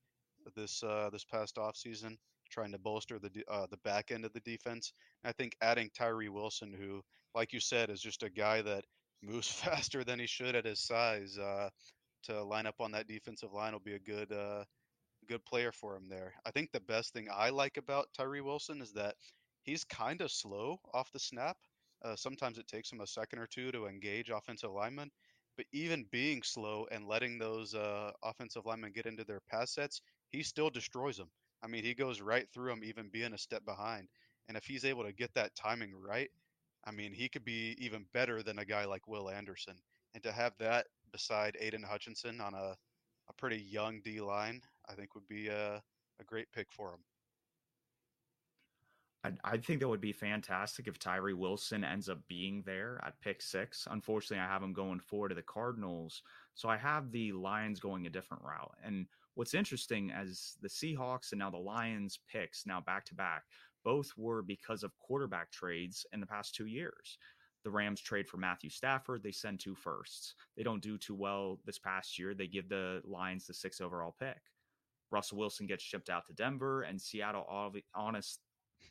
this 0.56 0.84
uh, 0.84 1.10
this 1.12 1.23
past 1.23 1.56
offseason, 1.58 2.17
trying 2.49 2.71
to 2.71 2.80
bolster 2.80 3.19
the 3.19 3.30
uh, 3.49 3.67
the 3.69 3.77
back 3.77 4.12
end 4.12 4.25
of 4.25 4.34
the 4.34 4.39
defense. 4.41 4.93
And 5.23 5.30
I 5.30 5.34
think 5.34 5.56
adding 5.62 5.89
Tyree 5.95 6.30
Wilson, 6.30 6.73
who, 6.73 7.01
like 7.36 7.54
you 7.54 7.60
said, 7.60 7.89
is 7.89 8.01
just 8.01 8.23
a 8.23 8.30
guy 8.30 8.62
that 8.62 8.84
moves 9.23 9.47
faster 9.51 10.04
than 10.04 10.19
he 10.19 10.27
should 10.27 10.56
at 10.56 10.65
his 10.65 10.80
size. 10.80 11.38
Uh, 11.38 11.69
to 12.23 12.43
line 12.43 12.67
up 12.67 12.75
on 12.80 12.91
that 12.91 13.08
defensive 13.08 13.51
line 13.51 13.73
will 13.73 13.80
be 13.80 13.95
a 13.95 13.99
good 13.99 14.32
uh, 14.32 14.63
good 15.27 15.43
player 15.45 15.71
for 15.71 15.95
him 15.95 16.08
there. 16.10 16.34
I 16.45 16.51
think 16.51 16.71
the 16.71 16.80
best 16.82 17.13
thing 17.13 17.27
I 17.34 17.49
like 17.49 17.77
about 17.77 18.10
Tyree 18.15 18.41
Wilson 18.41 18.82
is 18.82 18.93
that 18.93 19.15
he's 19.63 19.84
kind 19.84 20.21
of 20.21 20.32
slow 20.32 20.80
off 20.93 21.12
the 21.12 21.19
snap. 21.19 21.58
Uh, 22.04 22.16
sometimes 22.16 22.58
it 22.58 22.68
takes 22.68 22.92
him 22.92 23.02
a 23.02 23.08
second 23.08 23.40
or 23.40 23.48
two 23.48 23.72
to 23.72 23.88
engage 23.88 24.30
offensive 24.30 24.72
linemen, 24.72 25.10
but 25.58 25.66
even 25.72 26.06
being 26.12 26.42
slow 26.44 26.88
and 26.92 27.08
letting 27.08 27.38
those 27.38 27.76
uh, 27.76 28.12
offensive 28.24 28.66
linemen 28.66 28.92
get 28.92 29.06
into 29.06 29.24
their 29.24 29.42
pass 29.50 29.72
sets, 29.74 30.02
he 30.30 30.44
still 30.44 30.70
destroys 30.70 31.18
them. 31.18 31.30
I 31.64 31.68
mean, 31.68 31.84
he 31.84 31.94
goes 31.94 32.22
right 32.22 32.48
through 32.54 32.70
them, 32.70 32.84
even 32.84 33.10
being 33.10 33.34
a 33.34 33.38
step 33.38 33.64
behind. 33.66 34.08
And 34.48 34.58
if 34.58 34.66
he's 34.66 34.86
able 34.86 35.04
to 35.04 35.14
get 35.14 35.34
that 35.36 35.56
timing 35.56 35.94
right, 35.94 36.30
I 36.86 36.92
mean, 36.92 37.14
he 37.14 37.30
could 37.30 37.46
be 37.46 37.76
even 37.80 38.06
better 38.14 38.42
than 38.42 38.60
a 38.60 38.66
guy 38.66 38.86
like 38.86 39.08
Will 39.08 39.30
Anderson. 39.30 39.76
And 40.16 40.24
to 40.24 40.32
have 40.32 40.54
that 40.60 40.88
beside 41.12 41.58
Aidan 41.60 41.84
Hutchinson 41.84 42.42
on 42.42 42.54
a, 42.54 42.76
a 43.30 43.34
pretty 43.38 43.58
young 43.58 44.02
D 44.04 44.20
line, 44.22 44.62
I 44.90 44.96
think 44.96 45.14
would 45.14 45.28
be 45.28 45.48
a, 45.48 45.76
a 46.20 46.24
great 46.26 46.52
pick 46.52 46.72
for 46.72 46.90
him. 46.90 47.02
I, 49.23 49.57
think 49.57 49.79
that 49.79 49.88
would 49.88 50.01
be 50.01 50.13
fantastic 50.13 50.88
if 50.88 50.97
Tyree 50.97 51.36
Wilson 51.36 51.84
ends 51.84 52.10
up 52.10 52.19
being 52.27 52.63
there 52.65 52.99
at 53.05 53.19
pick 53.21 53.41
six. 53.41 53.88
Unfortunately, 53.89 54.43
I 54.43 54.47
have 54.47 54.63
him 54.63 54.73
going 54.73 54.99
forward 54.99 55.29
to 55.29 55.36
the 55.36 55.43
Cardinals. 55.43 56.23
So 56.55 56.67
I 56.69 56.77
have 56.77 57.12
the 57.12 57.31
Lions 57.34 57.79
going 57.79 58.07
a 58.07 58.10
different 58.10 58.43
route. 58.43 58.75
And 58.84 59.05
what's 59.36 59.53
interesting 59.53 60.12
as 60.12 60.57
the 60.62 60.67
Seahawks 60.67 61.31
and 61.31 61.39
now 61.39 61.51
the 61.51 61.57
Lions 61.57 62.19
picks 62.31 62.65
now 62.65 62.81
back 62.81 63.05
to 63.05 63.15
back, 63.15 63.43
both 63.84 64.12
were 64.17 64.41
because 64.41 64.81
of 64.81 64.97
quarterback 64.97 65.51
trades 65.51 66.05
in 66.13 66.19
the 66.19 66.25
past 66.25 66.55
two 66.55 66.65
years. 66.65 67.19
The 67.63 67.71
Rams 67.71 68.01
trade 68.01 68.27
for 68.27 68.38
Matthew 68.38 68.71
Stafford. 68.71 69.21
They 69.21 69.31
send 69.31 69.60
two 69.60 69.75
firsts. 69.75 70.34
They 70.57 70.63
don't 70.63 70.81
do 70.81 70.97
too 70.97 71.15
well 71.15 71.60
this 71.63 71.77
past 71.77 72.17
year. 72.17 72.34
They 72.34 72.47
give 72.47 72.69
the 72.69 73.01
Lions 73.05 73.45
the 73.45 73.53
six 73.53 73.81
overall 73.81 74.15
pick. 74.19 74.39
Russell 75.12 75.38
Wilson 75.38 75.67
gets 75.67 75.84
shipped 75.84 76.10
out 76.10 76.25
to 76.25 76.34
Denver, 76.34 76.84
and 76.84 76.99
Seattle, 76.99 77.45
honest, 77.93 78.39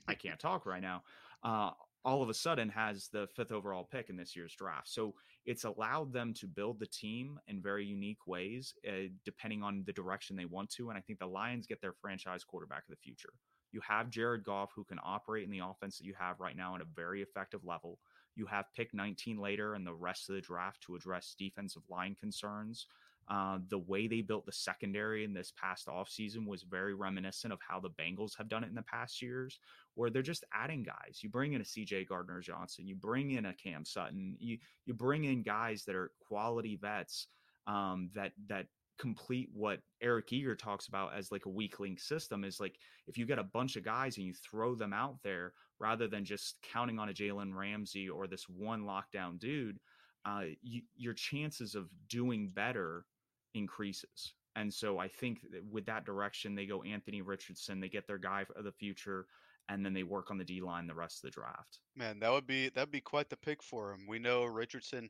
I 0.09 0.15
can't 0.15 0.39
talk 0.39 0.67
right 0.67 0.83
now. 0.83 1.03
Uh, 1.43 1.71
all 2.05 2.23
of 2.23 2.29
a 2.29 2.35
sudden 2.35 2.69
has 2.71 3.09
the 3.09 3.29
fifth 3.37 3.53
overall 3.53 3.85
pick 3.91 4.09
in 4.09 4.17
this 4.17 4.35
year's 4.35 4.55
draft. 4.55 4.89
So 4.89 5.15
it's 5.45 5.65
allowed 5.65 6.13
them 6.13 6.33
to 6.35 6.47
build 6.47 6.79
the 6.79 6.87
team 6.87 7.39
in 7.47 7.61
very 7.61 7.85
unique 7.85 8.27
ways, 8.27 8.75
uh, 8.89 9.09
depending 9.25 9.63
on 9.63 9.83
the 9.87 9.93
direction 9.93 10.37
they 10.37 10.47
want 10.47 10.71
to. 10.71 10.89
And 10.89 10.99
I 10.99 11.03
think 11.03 11.19
the 11.19 11.27
Lions 11.27 11.67
get 11.67 11.81
their 11.81 11.93
franchise 11.93 12.45
quarterback 12.45 12.85
of 12.85 12.91
the 12.91 12.97
future. 12.97 13.33
You 13.73 13.81
have 13.87 14.11
Jared 14.11 14.45
Goff, 14.45 14.73
who 14.75 14.85
can 14.85 14.99
operate 15.05 15.45
in 15.45 15.51
the 15.51 15.61
offense 15.65 15.99
that 15.99 16.07
you 16.07 16.15
have 16.19 16.41
right 16.41 16.57
now 16.57 16.75
at 16.75 16.81
a 16.81 16.87
very 16.97 17.23
effective 17.23 17.65
level. 17.65 17.99
You 18.35 18.47
have 18.47 18.73
pick 18.75 18.95
19 18.95 19.39
later 19.39 19.75
and 19.75 19.87
the 19.87 19.95
rest 19.95 20.29
of 20.29 20.35
the 20.35 20.41
draft 20.41 20.83
to 20.83 20.97
address 20.97 21.35
defensive 21.39 21.83
line 21.89 22.17
concerns. 22.19 22.87
Uh, 23.29 23.59
the 23.69 23.79
way 23.79 24.09
they 24.09 24.23
built 24.23 24.45
the 24.45 24.53
secondary 24.53 25.25
in 25.25 25.33
this 25.33 25.53
past 25.61 25.87
offseason 25.87 26.47
was 26.47 26.65
very 26.65 26.95
reminiscent 26.95 27.53
of 27.53 27.61
how 27.67 27.79
the 27.79 27.91
Bengals 27.91 28.37
have 28.37 28.49
done 28.49 28.65
it 28.65 28.69
in 28.69 28.75
the 28.75 28.83
past 28.83 29.23
years, 29.23 29.61
where 29.95 30.11
they're 30.11 30.23
just 30.23 30.45
adding 30.53 30.83
guys. 30.83 31.21
You 31.23 31.29
bring 31.29 31.53
in 31.53 31.61
a 31.61 31.65
CJ 31.65 32.09
Gardner 32.09 32.41
Johnson, 32.41 32.89
you 32.89 32.97
bring 32.97 33.31
in 33.33 33.47
a 33.47 33.55
Cam 33.55 33.85
Sutton, 33.85 34.37
you 34.41 34.59
you 34.85 34.95
bring 34.95 35.25
in 35.25 35.43
guys 35.43 35.85
that 35.85 35.95
are 35.95 36.11
quality 36.27 36.77
vets 36.81 37.29
um, 37.67 38.11
that 38.15 38.33
that 38.49 38.67
complete 39.01 39.49
what 39.55 39.81
Eric 40.03 40.31
Eager 40.33 40.55
talks 40.55 40.87
about 40.87 41.15
as 41.17 41.33
like 41.33 41.47
a 41.47 41.51
weak 41.51 41.81
link 41.81 41.99
system 41.99 42.45
is 42.45 42.61
like 42.61 42.77
if 43.07 43.17
you 43.17 43.25
get 43.25 43.39
a 43.39 43.45
bunch 43.45 43.77
of 43.77 43.85
guys 43.85 44.19
and 44.19 44.27
you 44.27 44.35
throw 44.35 44.75
them 44.75 44.93
out 44.93 45.17
there 45.25 45.55
rather 45.79 46.07
than 46.07 46.25
just 46.25 46.57
counting 46.63 46.99
on 46.99 47.09
a 47.09 47.13
Jalen 47.13 47.55
Ramsey 47.55 48.11
or 48.11 48.27
this 48.27 48.45
one 48.47 48.83
lockdown 48.83 49.39
dude, 49.39 49.79
uh, 50.27 50.43
you, 50.61 50.83
your 50.95 51.15
chances 51.15 51.75
of 51.75 51.89
doing 52.09 52.51
better 52.53 53.07
increases. 53.55 54.35
And 54.57 54.73
so 54.73 54.99
I 54.99 55.09
think 55.09 55.39
with 55.71 55.87
that 55.87 56.05
direction, 56.05 56.55
they 56.55 56.67
go 56.67 56.83
Anthony 56.83 57.23
Richardson, 57.23 57.81
they 57.81 57.89
get 57.89 58.07
their 58.07 58.19
guy 58.19 58.45
of 58.57 58.65
the 58.65 58.73
future, 58.73 59.27
and 59.69 59.85
then 59.85 59.95
they 59.95 60.03
work 60.03 60.31
on 60.31 60.39
the 60.39 60.45
D 60.45 60.61
line 60.61 60.87
the 60.87 60.95
rest 60.95 61.23
of 61.23 61.31
the 61.31 61.41
draft. 61.41 61.79
Man, 61.97 62.19
that 62.21 62.33
would 62.33 62.47
be 62.47 62.69
that'd 62.71 62.91
be 62.91 63.01
quite 63.01 63.31
the 63.31 63.37
pick 63.37 63.63
for 63.63 63.93
him. 63.93 64.07
We 64.09 64.19
know 64.19 64.45
Richardson 64.45 65.09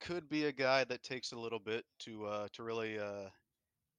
could 0.00 0.28
be 0.28 0.46
a 0.46 0.52
guy 0.52 0.84
that 0.84 1.02
takes 1.02 1.32
a 1.32 1.38
little 1.38 1.60
bit 1.60 1.84
to 2.00 2.26
uh, 2.26 2.48
to 2.52 2.62
really 2.64 2.98
uh, 2.98 3.28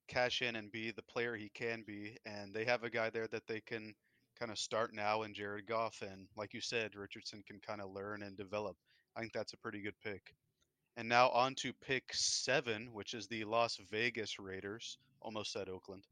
cash 0.07 0.41
in 0.41 0.57
and 0.57 0.71
be 0.71 0.91
the 0.91 1.03
player 1.03 1.35
he 1.35 1.49
can 1.53 1.83
be. 1.87 2.17
And 2.25 2.53
they 2.53 2.65
have 2.65 2.83
a 2.83 2.89
guy 2.89 3.09
there 3.09 3.27
that 3.27 3.47
they 3.47 3.61
can 3.61 3.93
kind 4.37 4.51
of 4.51 4.59
start 4.59 4.93
now 4.93 5.23
in 5.23 5.33
Jared 5.33 5.65
Goff. 5.65 6.01
And 6.01 6.27
like 6.35 6.53
you 6.53 6.61
said, 6.61 6.95
Richardson 6.95 7.41
can 7.47 7.59
kind 7.65 7.81
of 7.81 7.91
learn 7.91 8.23
and 8.23 8.37
develop. 8.37 8.75
I 9.15 9.21
think 9.21 9.31
that's 9.33 9.53
a 9.53 9.57
pretty 9.57 9.81
good 9.81 9.95
pick. 10.03 10.21
And 10.97 11.09
now 11.09 11.29
on 11.29 11.55
to 11.55 11.73
pick 11.73 12.03
seven, 12.13 12.89
which 12.93 13.13
is 13.13 13.27
the 13.27 13.43
Las 13.43 13.77
Vegas 13.91 14.39
Raiders. 14.39 14.97
Almost 15.21 15.51
said 15.51 15.69
Oakland. 15.69 16.03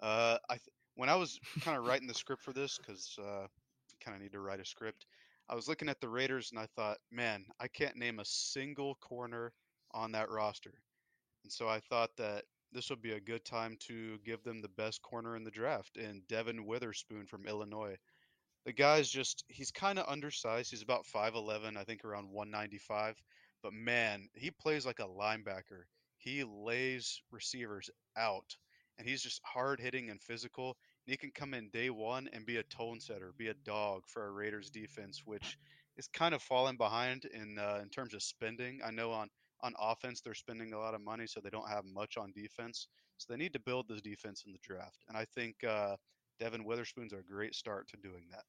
Uh, 0.00 0.38
I 0.48 0.54
th- 0.54 0.68
when 0.94 1.08
I 1.08 1.16
was 1.16 1.40
kind 1.62 1.76
of 1.76 1.84
writing 1.86 2.06
the 2.06 2.14
script 2.14 2.42
for 2.42 2.52
this, 2.52 2.78
because 2.78 3.18
uh, 3.18 3.46
kind 4.04 4.16
of 4.16 4.22
need 4.22 4.32
to 4.32 4.40
write 4.40 4.60
a 4.60 4.64
script, 4.64 5.06
I 5.48 5.54
was 5.54 5.68
looking 5.68 5.88
at 5.88 6.00
the 6.00 6.08
Raiders 6.08 6.50
and 6.50 6.60
I 6.60 6.66
thought, 6.76 6.98
man, 7.10 7.44
I 7.58 7.68
can't 7.68 7.96
name 7.96 8.20
a 8.20 8.24
single 8.24 8.94
corner 8.96 9.52
on 9.92 10.12
that 10.12 10.30
roster. 10.30 10.74
And 11.42 11.52
so 11.52 11.68
I 11.68 11.80
thought 11.80 12.10
that 12.18 12.44
this 12.72 12.88
would 12.90 13.02
be 13.02 13.12
a 13.12 13.20
good 13.20 13.44
time 13.44 13.76
to 13.88 14.18
give 14.24 14.44
them 14.44 14.60
the 14.60 14.68
best 14.68 15.02
corner 15.02 15.36
in 15.36 15.42
the 15.42 15.50
draft 15.50 15.96
in 15.96 16.22
Devon 16.28 16.66
Witherspoon 16.66 17.26
from 17.26 17.46
Illinois. 17.46 17.96
The 18.64 18.72
guy's 18.72 19.08
just, 19.08 19.44
he's 19.48 19.72
kind 19.72 19.98
of 19.98 20.06
undersized. 20.08 20.70
He's 20.70 20.82
about 20.82 21.04
5'11, 21.04 21.76
I 21.76 21.84
think 21.84 22.04
around 22.04 22.30
195. 22.30 23.16
But 23.62 23.72
man, 23.72 24.28
he 24.34 24.50
plays 24.50 24.86
like 24.86 25.00
a 25.00 25.08
linebacker. 25.08 25.84
He 26.18 26.44
lays 26.44 27.22
receivers 27.30 27.90
out, 28.16 28.56
and 28.98 29.08
he's 29.08 29.22
just 29.22 29.40
hard 29.44 29.80
hitting 29.80 30.10
and 30.10 30.20
physical. 30.20 30.76
And 31.06 31.12
he 31.12 31.16
can 31.16 31.30
come 31.30 31.54
in 31.54 31.70
day 31.70 31.90
one 31.90 32.28
and 32.32 32.44
be 32.46 32.58
a 32.58 32.62
tone 32.64 33.00
setter, 33.00 33.32
be 33.36 33.48
a 33.48 33.54
dog 33.54 34.02
for 34.06 34.22
our 34.22 34.32
Raiders 34.32 34.70
defense, 34.70 35.22
which 35.24 35.58
is 35.96 36.08
kind 36.08 36.34
of 36.34 36.42
falling 36.42 36.76
behind 36.76 37.24
in 37.26 37.58
uh, 37.58 37.80
in 37.82 37.88
terms 37.88 38.14
of 38.14 38.22
spending. 38.22 38.80
I 38.84 38.90
know 38.90 39.12
on 39.12 39.28
on 39.62 39.74
offense 39.78 40.20
they're 40.20 40.34
spending 40.34 40.72
a 40.72 40.78
lot 40.78 40.94
of 40.94 41.00
money, 41.02 41.26
so 41.26 41.40
they 41.40 41.50
don't 41.50 41.68
have 41.68 41.84
much 41.84 42.16
on 42.16 42.32
defense. 42.32 42.88
So 43.18 43.26
they 43.30 43.38
need 43.38 43.52
to 43.52 43.60
build 43.60 43.88
this 43.88 44.00
defense 44.00 44.44
in 44.46 44.52
the 44.52 44.58
draft, 44.62 45.04
and 45.08 45.16
I 45.16 45.26
think 45.34 45.62
uh, 45.64 45.96
Devon 46.38 46.64
Witherspoon's 46.64 47.12
a 47.12 47.22
great 47.22 47.54
start 47.54 47.88
to 47.88 47.96
doing 47.98 48.24
that. 48.30 48.44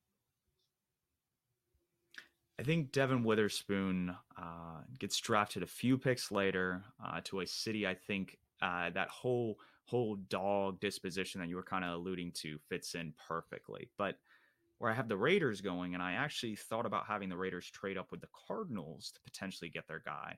I 2.62 2.64
think 2.64 2.92
Devon 2.92 3.24
Witherspoon 3.24 4.16
uh, 4.38 4.82
gets 5.00 5.20
drafted 5.20 5.64
a 5.64 5.68
few 5.68 5.98
picks 5.98 6.32
later 6.32 6.84
uh, 7.04 7.20
to 7.24 7.40
a 7.40 7.48
city. 7.48 7.88
I 7.88 7.96
think 7.96 8.38
uh, 8.62 8.92
that 8.92 9.10
whole 9.10 9.58
whole 9.86 10.18
dog 10.30 10.80
disposition 10.80 11.42
that 11.42 11.50
you 11.50 11.56
were 11.56 11.64
kind 11.64 11.84
of 11.84 11.94
alluding 11.94 12.34
to 12.34 12.60
fits 12.70 12.94
in 12.94 13.16
perfectly. 13.28 13.90
But 13.98 14.20
where 14.78 14.92
I 14.92 14.94
have 14.94 15.08
the 15.10 15.18
Raiders 15.18 15.60
going, 15.60 15.96
and 15.96 16.04
I 16.04 16.12
actually 16.12 16.56
thought 16.56 16.86
about 16.86 17.08
having 17.08 17.30
the 17.30 17.36
Raiders 17.36 17.66
trade 17.66 17.98
up 17.98 18.12
with 18.12 18.22
the 18.22 18.30
Cardinals 18.48 19.12
to 19.16 19.22
potentially 19.22 19.72
get 19.72 19.88
their 19.88 20.04
guy. 20.06 20.38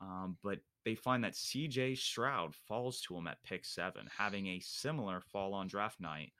Um, 0.00 0.38
but 0.42 0.58
they 0.84 0.96
find 0.96 1.22
that 1.22 1.34
CJ 1.34 1.96
Stroud 1.96 2.56
falls 2.56 3.00
to 3.02 3.16
him 3.16 3.28
at 3.28 3.40
pick 3.44 3.64
seven, 3.64 4.08
having 4.18 4.48
a 4.48 4.58
similar 4.58 5.20
fall 5.20 5.54
on 5.54 5.68
draft 5.68 6.00
night 6.00 6.32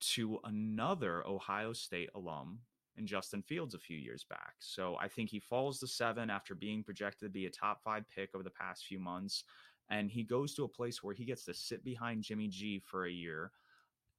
to 0.00 0.40
another 0.42 1.24
Ohio 1.28 1.72
State 1.72 2.10
alum 2.16 2.58
in 2.96 3.06
Justin 3.06 3.42
Fields 3.42 3.74
a 3.74 3.78
few 3.78 3.96
years 3.96 4.24
back. 4.28 4.54
So 4.58 4.96
I 5.00 5.08
think 5.08 5.30
he 5.30 5.40
falls 5.40 5.78
to 5.80 5.86
seven 5.86 6.30
after 6.30 6.54
being 6.54 6.82
projected 6.82 7.26
to 7.26 7.32
be 7.32 7.46
a 7.46 7.50
top 7.50 7.82
five 7.82 8.04
pick 8.14 8.30
over 8.34 8.44
the 8.44 8.50
past 8.50 8.86
few 8.86 8.98
months. 8.98 9.44
And 9.90 10.10
he 10.10 10.22
goes 10.22 10.54
to 10.54 10.64
a 10.64 10.68
place 10.68 11.02
where 11.02 11.14
he 11.14 11.24
gets 11.24 11.44
to 11.46 11.54
sit 11.54 11.84
behind 11.84 12.22
Jimmy 12.22 12.48
G 12.48 12.82
for 12.84 13.06
a 13.06 13.12
year, 13.12 13.52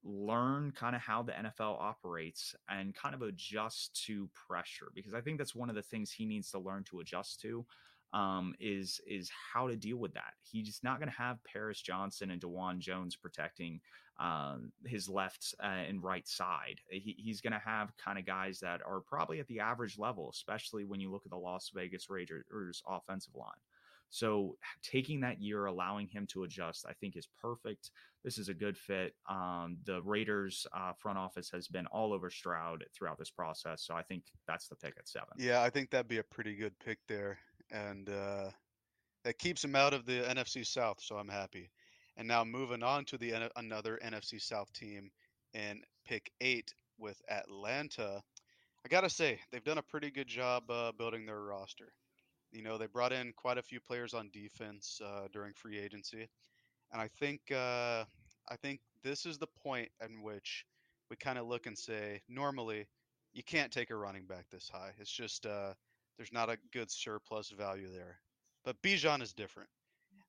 learn 0.03 0.71
kind 0.71 0.95
of 0.95 1.01
how 1.01 1.23
the 1.23 1.31
NFL 1.31 1.79
operates, 1.79 2.55
and 2.69 2.93
kind 2.93 3.15
of 3.15 3.21
adjust 3.21 4.03
to 4.05 4.29
pressure. 4.47 4.87
Because 4.93 5.13
I 5.13 5.21
think 5.21 5.37
that's 5.37 5.55
one 5.55 5.69
of 5.69 5.75
the 5.75 5.81
things 5.81 6.11
he 6.11 6.25
needs 6.25 6.51
to 6.51 6.59
learn 6.59 6.83
to 6.85 6.99
adjust 6.99 7.41
to 7.41 7.65
um, 8.13 8.53
is 8.59 9.01
is 9.07 9.31
how 9.53 9.67
to 9.67 9.75
deal 9.75 9.97
with 9.97 10.13
that. 10.13 10.33
He's 10.43 10.79
not 10.83 10.99
going 10.99 11.09
to 11.09 11.17
have 11.17 11.43
Paris 11.43 11.81
Johnson 11.81 12.31
and 12.31 12.41
Dawand 12.41 12.79
Jones 12.79 13.15
protecting 13.15 13.81
um, 14.19 14.71
his 14.85 15.09
left 15.09 15.55
uh, 15.63 15.67
and 15.67 16.03
right 16.03 16.27
side. 16.27 16.79
He, 16.89 17.15
he's 17.17 17.41
going 17.41 17.53
to 17.53 17.61
have 17.63 17.91
kind 17.97 18.17
of 18.17 18.25
guys 18.25 18.59
that 18.59 18.81
are 18.85 19.01
probably 19.01 19.39
at 19.39 19.47
the 19.47 19.59
average 19.59 19.97
level, 19.97 20.29
especially 20.31 20.85
when 20.85 20.99
you 20.99 21.11
look 21.11 21.23
at 21.25 21.31
the 21.31 21.37
Las 21.37 21.71
Vegas 21.73 22.09
Raiders 22.09 22.81
offensive 22.87 23.35
line. 23.35 23.49
So 24.09 24.57
taking 24.83 25.21
that 25.21 25.41
year, 25.41 25.65
allowing 25.65 26.07
him 26.07 26.27
to 26.33 26.43
adjust, 26.43 26.85
I 26.87 26.93
think 26.93 27.17
is 27.17 27.27
perfect. 27.41 27.89
This 28.23 28.37
is 28.37 28.47
a 28.47 28.53
good 28.53 28.77
fit. 28.77 29.15
Um, 29.27 29.77
the 29.85 30.03
Raiders 30.03 30.67
uh, 30.77 30.93
front 30.99 31.17
office 31.17 31.49
has 31.51 31.67
been 31.67 31.87
all 31.87 32.13
over 32.13 32.29
Stroud 32.29 32.83
throughout 32.95 33.17
this 33.17 33.31
process, 33.31 33.83
so 33.83 33.95
I 33.95 34.03
think 34.03 34.25
that's 34.47 34.67
the 34.67 34.75
pick 34.75 34.93
at 34.99 35.07
seven. 35.07 35.29
Yeah, 35.39 35.63
I 35.63 35.71
think 35.71 35.89
that'd 35.89 36.07
be 36.07 36.19
a 36.19 36.23
pretty 36.23 36.55
good 36.55 36.77
pick 36.79 36.99
there 37.07 37.39
and 37.73 38.09
uh, 38.09 38.49
that 39.23 39.39
keeps 39.39 39.63
him 39.63 39.75
out 39.75 39.93
of 39.93 40.05
the 40.05 40.21
NFC 40.21 40.65
South. 40.65 41.01
So 41.01 41.17
I'm 41.17 41.27
happy. 41.27 41.69
And 42.17 42.27
now 42.27 42.43
moving 42.43 42.83
on 42.83 43.05
to 43.05 43.17
the 43.17 43.49
another 43.55 43.99
NFC 44.03 44.39
South 44.41 44.71
team 44.73 45.11
in 45.53 45.81
pick 46.05 46.31
eight 46.41 46.73
with 46.97 47.19
Atlanta. 47.29 48.21
I 48.85 48.89
gotta 48.89 49.09
say 49.09 49.39
they've 49.51 49.63
done 49.63 49.77
a 49.77 49.83
pretty 49.83 50.11
good 50.11 50.27
job 50.27 50.69
uh, 50.69 50.91
building 50.91 51.25
their 51.25 51.41
roster. 51.41 51.91
You 52.51 52.61
know 52.61 52.77
they 52.77 52.87
brought 52.87 53.13
in 53.13 53.33
quite 53.33 53.57
a 53.57 53.63
few 53.63 53.79
players 53.79 54.13
on 54.13 54.29
defense 54.31 55.01
uh, 55.03 55.27
during 55.31 55.53
free 55.53 55.79
agency, 55.79 56.27
and 56.91 57.01
I 57.01 57.09
think 57.19 57.41
uh, 57.51 58.05
I 58.49 58.55
think 58.61 58.81
this 59.03 59.25
is 59.25 59.37
the 59.37 59.47
point 59.63 59.89
in 60.07 60.21
which 60.21 60.65
we 61.09 61.15
kind 61.15 61.37
of 61.37 61.47
look 61.47 61.65
and 61.65 61.77
say 61.77 62.21
normally 62.29 62.87
you 63.33 63.43
can't 63.43 63.71
take 63.71 63.89
a 63.89 63.95
running 63.95 64.25
back 64.25 64.45
this 64.51 64.69
high. 64.71 64.91
It's 64.99 65.11
just 65.11 65.45
uh, 65.45 65.73
there's 66.17 66.31
not 66.31 66.49
a 66.49 66.57
good 66.71 66.91
surplus 66.91 67.49
value 67.49 67.91
there. 67.91 68.19
But 68.63 68.81
Bijan 68.81 69.21
is 69.21 69.33
different. 69.33 69.69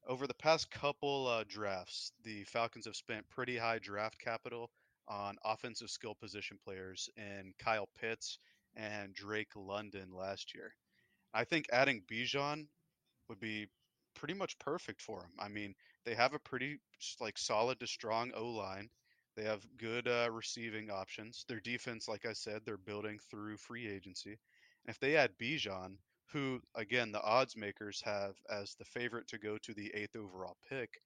Over 0.07 0.27
the 0.27 0.35
past 0.35 0.71
couple 0.71 1.27
uh, 1.27 1.45
drafts, 1.49 2.13
the 2.25 2.45
Falcons 2.45 2.85
have 2.85 2.97
spent 2.97 3.29
pretty 3.31 3.57
high 3.57 3.79
draft 3.79 4.19
capital 4.19 4.71
on 5.09 5.39
offensive 5.45 5.89
skill 5.91 6.15
position 6.15 6.59
players 6.63 7.09
in 7.17 7.55
Kyle 7.59 7.89
Pitts 7.99 8.39
and 8.77 9.15
Drake 9.15 9.53
London 9.57 10.13
last 10.13 10.55
year. 10.55 10.75
I 11.33 11.45
think 11.45 11.67
adding 11.73 12.03
Bijan 12.03 12.67
would 13.29 13.41
be 13.41 13.69
pretty 14.15 14.35
much 14.35 14.59
perfect 14.59 15.01
for 15.01 15.23
him. 15.23 15.33
I 15.39 15.49
mean, 15.49 15.75
they 16.05 16.15
have 16.15 16.35
a 16.35 16.39
pretty 16.39 16.79
like 17.21 17.39
solid 17.39 17.81
to 17.81 17.87
strong 17.87 18.33
O 18.35 18.51
line. 18.51 18.91
They 19.37 19.45
have 19.45 19.67
good 19.79 20.07
uh, 20.07 20.29
receiving 20.31 20.91
options. 20.91 21.45
Their 21.49 21.61
defense, 21.61 22.09
like 22.09 22.27
I 22.27 22.35
said, 22.35 22.61
they're 22.65 22.77
building 22.77 23.19
through 23.31 23.57
free 23.57 23.89
agency. 23.89 24.31
And 24.33 24.95
If 24.95 25.01
they 25.01 25.17
add 25.17 25.39
Bijan, 25.39 25.97
who 26.33 26.61
again 26.75 27.13
the 27.13 27.23
odds 27.23 27.57
makers 27.57 28.03
have 28.05 28.35
as 28.51 28.75
the 28.75 28.85
favorite 28.85 29.29
to 29.29 29.39
go 29.39 29.59
to 29.59 29.75
the 29.75 29.93
eighth 29.95 30.17
overall 30.17 30.57
pick, 30.69 31.01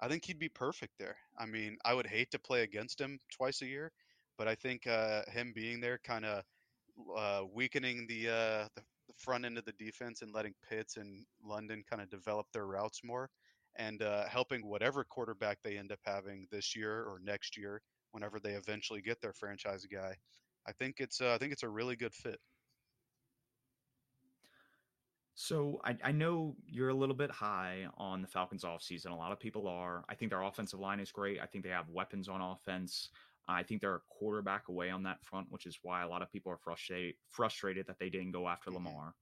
I 0.00 0.08
think 0.08 0.24
he'd 0.24 0.38
be 0.38 0.48
perfect 0.48 0.92
there. 0.98 1.16
I 1.38 1.46
mean, 1.46 1.78
I 1.84 1.94
would 1.94 2.06
hate 2.06 2.30
to 2.32 2.38
play 2.38 2.62
against 2.62 3.00
him 3.00 3.18
twice 3.32 3.62
a 3.62 3.66
year, 3.66 3.92
but 4.36 4.48
I 4.48 4.54
think 4.54 4.86
uh, 4.86 5.22
him 5.30 5.52
being 5.54 5.80
there, 5.80 5.98
kind 6.04 6.24
of 6.24 6.42
uh, 7.16 7.42
weakening 7.52 8.06
the, 8.06 8.28
uh, 8.28 8.68
the, 8.74 8.82
the 9.08 9.14
front 9.16 9.44
end 9.44 9.58
of 9.58 9.64
the 9.64 9.72
defense 9.72 10.22
and 10.22 10.32
letting 10.32 10.54
Pitts 10.68 10.96
and 10.96 11.24
London 11.42 11.82
kind 11.88 12.02
of 12.02 12.10
develop 12.10 12.46
their 12.52 12.66
routes 12.66 13.00
more, 13.04 13.30
and 13.76 14.02
uh, 14.02 14.26
helping 14.28 14.66
whatever 14.66 15.04
quarterback 15.04 15.58
they 15.62 15.78
end 15.78 15.92
up 15.92 16.00
having 16.04 16.46
this 16.50 16.76
year 16.76 17.04
or 17.04 17.18
next 17.22 17.56
year, 17.56 17.80
whenever 18.12 18.38
they 18.38 18.52
eventually 18.52 19.00
get 19.00 19.20
their 19.20 19.32
franchise 19.32 19.86
guy. 19.86 20.16
I 20.66 20.72
think 20.72 20.96
it's 20.98 21.20
uh, 21.20 21.34
I 21.34 21.38
think 21.38 21.52
it's 21.52 21.62
a 21.62 21.68
really 21.68 21.96
good 21.96 22.14
fit. 22.14 22.40
So 25.34 25.80
I, 25.84 25.96
I 26.04 26.12
know 26.12 26.54
you're 26.66 26.90
a 26.90 26.94
little 26.94 27.14
bit 27.14 27.30
high 27.30 27.86
on 27.98 28.22
the 28.22 28.28
Falcons 28.28 28.62
offseason. 28.62 29.10
A 29.10 29.14
lot 29.14 29.32
of 29.32 29.40
people 29.40 29.66
are. 29.66 30.04
I 30.08 30.14
think 30.14 30.30
their 30.30 30.42
offensive 30.42 30.78
line 30.78 31.00
is 31.00 31.10
great. 31.10 31.40
I 31.40 31.46
think 31.46 31.64
they 31.64 31.70
have 31.70 31.88
weapons 31.88 32.28
on 32.28 32.40
offense. 32.40 33.10
I 33.48 33.62
think 33.62 33.80
they're 33.80 33.96
a 33.96 34.00
quarterback 34.08 34.68
away 34.68 34.90
on 34.90 35.02
that 35.02 35.22
front, 35.24 35.48
which 35.50 35.66
is 35.66 35.78
why 35.82 36.02
a 36.02 36.08
lot 36.08 36.22
of 36.22 36.30
people 36.30 36.52
are 36.52 36.56
frustrated 36.56 37.16
frustrated 37.28 37.86
that 37.88 37.98
they 37.98 38.08
didn't 38.08 38.30
go 38.30 38.48
after 38.48 38.70
mm-hmm. 38.70 38.86
Lamar. 38.86 39.14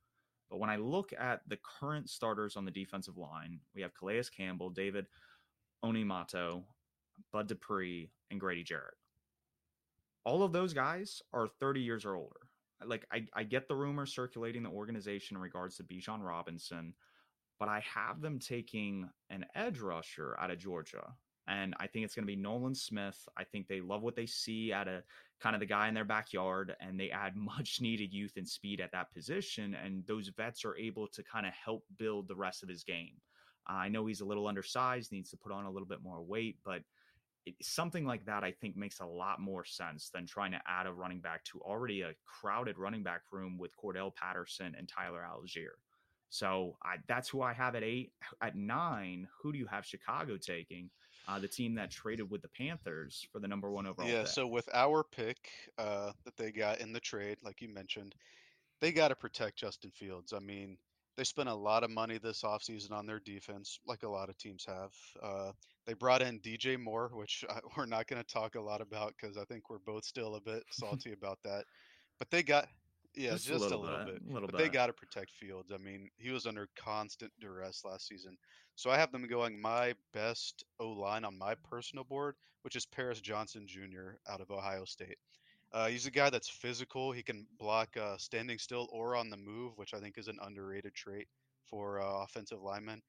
But 0.51 0.61
when 0.61 0.71
I 0.71 0.77
look 0.77 1.15
at 1.19 1.41
the 1.49 1.59
current 1.81 2.11
starters 2.11 2.57
on 2.57 2.67
the 2.67 2.71
defensive 2.71 3.17
line, 3.17 3.59
we 3.75 3.81
have 3.81 3.95
Calais 3.95 4.25
Campbell, 4.37 4.69
David 4.69 5.07
Onyemata, 5.83 6.63
Bud 7.33 7.49
Dupree, 7.49 8.11
and 8.31 8.39
Grady 8.39 8.63
Jarrett. 8.63 8.95
All 10.25 10.43
of 10.43 10.53
those 10.53 10.75
guys 10.75 11.23
are 11.33 11.49
30 11.49 11.81
years 11.81 12.05
or 12.05 12.17
older 12.17 12.41
like 12.87 13.07
I, 13.13 13.27
I 13.35 13.45
get 13.45 13.69
the 13.69 13.75
rumors 13.75 14.15
circulating 14.15 14.63
the 14.63 14.71
organization 14.71 15.37
in 15.37 15.43
regards 15.43 15.77
to 15.77 15.85
Bijan 15.85 16.23
Robinson, 16.23 16.95
but 17.59 17.69
I 17.69 17.83
have 17.95 18.21
them 18.21 18.39
taking 18.39 19.09
an 19.31 19.47
edge 19.55 19.81
rusher 19.81 20.37
out 20.41 20.51
of 20.51 20.59
Georgia. 20.59 21.13
And 21.49 21.75
I 21.81 21.87
think 21.87 22.05
it's 22.05 22.15
going 22.15 22.27
to 22.27 22.33
be 22.33 22.41
Nolan 22.41 22.75
Smith. 22.75 23.19
I 23.37 23.45
think 23.45 23.67
they 23.67 23.81
love 23.81 24.03
what 24.03 24.15
they 24.15 24.27
see 24.27 24.73
at 24.73 24.87
a 24.87 25.03
kind 25.41 25.57
of 25.57 25.61
the 25.61 25.67
guy 25.67 25.89
in 25.89 25.95
their 25.95 26.05
backyard, 26.05 26.77
and 26.81 26.99
they 26.99 27.11
add 27.11 27.37
much 27.37 27.81
needed 27.81 28.13
youth 28.13 28.37
and 28.37 28.49
speed 28.49 28.81
at 28.81 28.93
that 28.93 29.13
position. 29.13 29.75
And 29.75 30.07
those 30.07 30.29
vets 30.29 30.65
are 30.65 30.77
able 30.77 31.09
to 31.09 31.23
kind 31.25 31.47
of 31.47 31.53
help 31.53 31.85
build 31.99 32.29
the 32.29 32.37
rest 32.37 32.63
of 32.63 32.69
his 32.69 32.85
game. 32.85 33.15
Uh, 33.69 33.75
I 33.75 33.89
know 33.89 34.07
he's 34.07 34.21
a 34.21 34.25
little 34.25 34.47
undersized, 34.47 35.13
needs 35.13 35.31
to 35.31 35.37
put 35.37 35.53
on 35.53 35.65
a 35.65 35.71
little 35.71 35.89
bit 35.89 36.03
more 36.03 36.23
weight, 36.23 36.59
but 36.65 36.83
it, 37.47 37.55
something 37.63 38.05
like 38.05 38.25
that, 38.27 38.45
I 38.45 38.53
think, 38.53 38.77
makes 38.77 39.01
a 39.01 39.07
lot 39.07 39.41
more 39.41 39.65
sense 39.65 40.11
than 40.13 40.27
trying 40.27 40.53
to 40.53 40.61
add 40.67 40.87
a 40.87 40.93
running 40.93 41.21
back 41.21 41.45
to 41.47 41.61
already 41.61 42.03
a 42.03 42.13
crowded 42.25 42.79
running 42.79 43.03
back 43.03 43.23
room 43.31 43.59
with 43.59 43.73
Cordarrelle 43.77 44.15
Patterson 44.15 44.75
and 44.77 44.89
Tyler 44.89 45.27
Allgeier. 45.29 45.77
So 46.31 46.77
I, 46.83 46.97
that's 47.09 47.29
who 47.29 47.43
I 47.43 47.53
have 47.53 47.75
at 47.75 47.83
eight. 47.83 48.13
At 48.41 48.57
nine, 48.57 49.29
who 49.41 49.53
do 49.53 49.59
you 49.59 49.67
have 49.67 49.85
Chicago 49.85 50.37
taking? 50.37 50.91
uh, 51.29 51.39
the 51.39 51.49
team 51.49 51.75
that 51.75 51.91
traded 51.91 52.31
with 52.31 52.43
the 52.43 52.49
Panthers 52.49 53.27
for 53.33 53.39
the 53.39 53.49
number 53.49 53.71
one 53.71 53.87
overall. 53.87 54.09
Yeah, 54.09 54.23
pick. 54.23 54.29
so 54.29 54.47
with 54.47 54.69
our 54.75 55.05
pick 55.05 55.51
uh, 55.79 56.13
that 56.25 56.37
they 56.37 56.51
got 56.51 56.81
in 56.81 56.93
the 56.93 57.01
trade, 57.01 57.39
like 57.43 57.61
you 57.61 57.69
mentioned, 57.69 58.15
they 58.81 58.93
got 58.93 59.09
to 59.09 59.15
protect 59.15 59.57
Justin 59.57 59.91
Fields. 59.91 60.33
I 60.33 60.41
mean, 60.41 60.77
they 61.17 61.25
spent 61.25 61.49
a 61.49 61.55
lot 61.55 61.85
of 61.85 61.91
money 61.91 62.19
this 62.19 62.43
offseason 62.43 62.93
on 62.93 63.07
their 63.07 63.21
defense, 63.21 63.79
like 63.87 64.03
a 64.03 64.09
lot 64.09 64.29
of 64.29 64.39
teams 64.39 64.65
have. 64.67 64.93
Uh, 65.23 65.53
they 65.87 65.95
brought 65.95 66.23
in 66.23 66.41
DJ 66.41 66.79
Moore, 66.81 67.11
which 67.13 67.45
I, 67.51 67.59
we're 67.77 67.87
not 67.87 68.07
going 68.07 68.23
to 68.23 68.33
talk 68.33 68.55
a 68.55 68.61
lot 68.61 68.81
about 68.81 69.15
because 69.21 69.37
I 69.37 69.45
think 69.45 69.69
we're 69.69 69.79
both 69.79 70.05
still 70.05 70.37
a 70.37 70.41
bit 70.41 70.65
salty 70.71 71.13
about 71.13 71.39
that. 71.45 71.65
But 72.19 72.31
they 72.31 72.43
got, 72.43 72.69
yeah, 73.15 73.33
just, 73.33 73.47
Just 73.47 73.49
a 73.49 73.53
just 73.59 73.73
a 73.73 73.77
little 73.77 73.81
little, 73.81 74.05
bit, 74.07 74.25
bit. 74.25 74.33
little 74.33 74.49
But 74.49 74.59
they 74.59 74.69
got 74.69 74.87
to 74.87 74.93
protect 74.93 75.33
Fields. 75.33 75.71
I 75.73 75.79
mean, 75.79 76.09
he 76.17 76.31
was 76.31 76.47
under 76.47 76.69
constant 76.77 77.33
duress 77.41 77.83
last 77.85 78.07
season. 78.07 78.37
So 78.75 78.91
I 78.91 78.97
have 78.97 79.13
them 79.13 79.27
going 79.27 79.61
my 79.61 79.95
best 80.15 80.65
O 80.81 80.89
line 80.89 81.25
on 81.25 81.37
my 81.37 81.55
personal 81.57 82.05
board, 82.05 82.37
which 82.63 82.75
is 82.75 82.87
Paris 82.87 83.21
Johnson 83.21 83.67
Jr. 83.67 84.17
out 84.31 84.41
of 84.41 84.51
Ohio 84.51 84.85
State. 84.85 85.19
Uh, 85.75 85.87
he's 85.87 86.07
a 86.07 86.11
guy 86.11 86.29
that's 86.29 86.49
physical. 86.49 87.13
He 87.13 87.23
can 87.23 87.47
block 87.59 87.97
uh, 87.97 88.17
standing 88.19 88.59
still 88.59 88.89
or 88.93 89.17
on 89.17 89.31
the 89.31 89.37
move, 89.39 89.73
which 89.77 89.95
I 89.95 90.01
think 90.01 90.19
is 90.19 90.29
an 90.29 90.39
underrated 90.43 90.95
trait 90.95 91.27
for 91.65 92.01
uh, 92.01 92.25
offensive 92.25 92.63
linemen. 92.63 93.01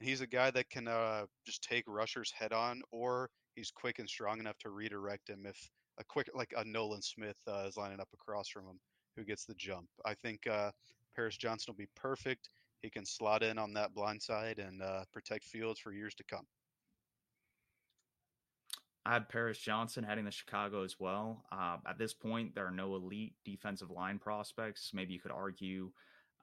And 0.00 0.08
he's 0.08 0.20
a 0.20 0.26
guy 0.26 0.50
that 0.52 0.70
can 0.70 0.86
uh, 0.86 1.26
just 1.44 1.62
take 1.62 1.84
rushers 1.88 2.30
head 2.30 2.52
on, 2.52 2.82
or 2.92 3.28
he's 3.56 3.72
quick 3.72 3.98
and 3.98 4.08
strong 4.08 4.38
enough 4.38 4.58
to 4.58 4.70
redirect 4.70 5.28
him 5.28 5.46
if 5.46 5.68
a 5.98 6.04
quick, 6.04 6.28
like 6.34 6.52
a 6.56 6.64
Nolan 6.64 7.02
Smith, 7.02 7.36
uh, 7.48 7.64
is 7.66 7.76
lining 7.76 8.00
up 8.00 8.08
across 8.14 8.48
from 8.48 8.66
him, 8.66 8.78
who 9.16 9.24
gets 9.24 9.44
the 9.44 9.54
jump. 9.54 9.88
I 10.06 10.14
think 10.14 10.46
uh, 10.46 10.70
Paris 11.16 11.36
Johnson 11.36 11.72
will 11.72 11.78
be 11.78 11.90
perfect. 11.96 12.48
He 12.82 12.90
can 12.90 13.04
slot 13.04 13.42
in 13.42 13.58
on 13.58 13.72
that 13.74 13.94
blind 13.94 14.22
side 14.22 14.58
and 14.58 14.80
protect 15.12 15.44
Fields 15.44 15.78
for 15.78 15.92
years 15.92 16.14
to 16.14 16.24
come. 16.24 16.46
I 19.04 19.14
had 19.14 19.28
Paris 19.28 19.58
Johnson 19.58 20.04
heading 20.04 20.26
to 20.26 20.30
Chicago 20.30 20.84
as 20.84 21.00
well. 21.00 21.44
Uh, 21.50 21.78
at 21.88 21.98
this 21.98 22.14
point, 22.14 22.54
there 22.54 22.66
are 22.66 22.70
no 22.70 22.94
elite 22.94 23.34
defensive 23.44 23.90
line 23.90 24.18
prospects. 24.18 24.92
Maybe 24.94 25.12
you 25.12 25.20
could 25.20 25.32
argue 25.32 25.90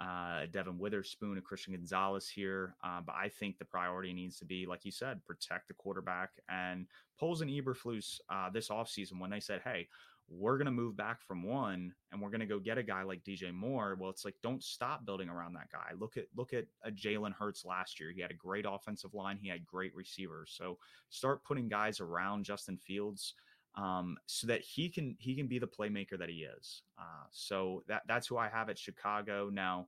uh, 0.02 0.46
Devon 0.52 0.78
Witherspoon 0.78 1.38
and 1.38 1.44
Christian 1.44 1.74
Gonzalez 1.74 2.30
here, 2.30 2.76
uh, 2.84 3.02
but 3.06 3.16
I 3.16 3.30
think 3.30 3.58
the 3.58 3.66
priority 3.66 4.14
needs 4.14 4.38
to 4.40 4.46
be, 4.46 4.66
like 4.66 4.86
you 4.86 4.92
said, 4.92 5.26
protect 5.26 5.68
the 5.68 5.74
quarterback. 5.74 6.32
And 6.50 6.86
Poles 7.18 7.42
and 7.42 7.50
Eberflus 7.50 8.20
uh, 8.30 8.50
this 8.50 8.70
offseason, 8.70 9.20
when 9.20 9.30
they 9.30 9.42
said, 9.42 9.62
hey, 9.64 9.88
we're 10.30 10.58
going 10.58 10.66
to 10.66 10.72
move 10.72 10.96
back 10.96 11.22
from 11.22 11.44
one 11.44 11.94
and 12.12 12.22
we're 12.22 12.30
going 12.30 12.40
to 12.40 12.46
go 12.46 12.60
get 12.60 12.78
a 12.78 12.84
guy 12.84 13.04
like 13.04 13.24
DJ 13.24 13.54
Moore. 13.54 13.98
Well, 14.00 14.10
it's 14.10 14.26
like 14.26 14.36
don't 14.44 14.64
stop 14.64 15.06
building 15.06 15.30
around 15.30 15.54
that 15.54 15.72
guy. 15.72 15.94
Look 15.98 16.18
at 16.18 16.26
look 16.36 16.54
at 16.54 16.66
uh, 16.86 16.90
Jalen 16.90 17.34
Hurts 17.34 17.66
last 17.66 18.00
year. 18.00 18.12
He 18.12 18.22
had 18.22 18.32
a 18.32 18.36
great 18.36 18.66
offensive 18.68 19.14
line. 19.14 19.40
He 19.42 19.50
had 19.50 19.66
great 19.66 19.96
receivers. 19.96 20.54
So 20.56 20.78
start 21.10 21.44
putting 21.44 21.68
guys 21.68 22.00
around 22.00 22.44
Justin 22.44 22.78
Fields 22.78 23.34
um, 23.76 24.18
so 24.26 24.48
that 24.48 24.62
he 24.62 24.90
can 24.90 25.16
he 25.20 25.36
can 25.36 25.48
be 25.48 25.60
the 25.60 25.68
playmaker 25.68 26.18
that 26.18 26.30
he 26.30 26.46
is. 26.58 26.84
Uh, 26.98 27.26
so 27.32 27.84
that 27.88 28.04
that's 28.08 28.28
who 28.28 28.38
I 28.38 28.50
have 28.50 28.70
at 28.70 28.78
Chicago 28.78 29.50
now. 29.52 29.88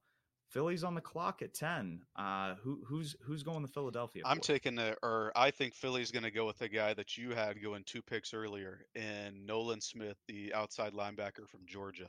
Philly's 0.52 0.84
on 0.84 0.96
the 0.96 1.02
clock 1.02 1.42
at 1.42 1.54
ten. 1.54 2.02
Uh, 2.16 2.56
who 2.62 2.82
who's 2.86 3.16
who's 3.24 3.42
going 3.42 3.66
to 3.66 3.72
Philadelphia? 3.72 4.24
I'm 4.26 4.38
for? 4.38 4.44
taking 4.44 4.76
the, 4.76 4.96
or 5.02 5.32
I 5.36 5.52
think 5.52 5.74
Philly's 5.74 6.12
going 6.12 6.24
to 6.24 6.32
go 6.32 6.46
with 6.46 6.58
the 6.58 6.68
guy 6.68 6.94
that 6.94 7.18
you 7.18 7.32
had 7.32 7.62
going 7.62 7.84
two 7.86 8.02
picks 8.02 8.34
earlier 8.34 8.86
in 8.94 9.46
Nolan 9.46 9.80
Smith, 9.80 10.18
the 10.28 10.54
outside 10.54 10.94
linebacker 10.94 11.48
from 11.48 11.62
Georgia. 11.66 12.08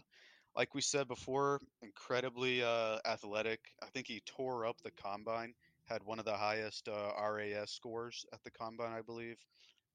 Like 0.57 0.75
we 0.75 0.81
said 0.81 1.09
before, 1.09 1.61
incredibly 1.83 2.63
uh, 2.63 2.99
athletic. 3.07 3.61
I 3.83 3.87
think 3.87 4.09
he 4.09 4.21
tore 4.27 4.67
up 4.67 4.77
the 4.83 4.91
combine, 4.91 5.55
had 5.85 6.03
one 6.05 6.19
of 6.19 6.25
the 6.25 6.37
highest 6.37 6.89
uh, 6.89 7.13
RAS 7.19 7.71
scores 7.71 8.27
at 8.33 8.43
the 8.43 8.51
combine, 8.51 8.93
I 8.93 9.03
believe. 9.03 9.39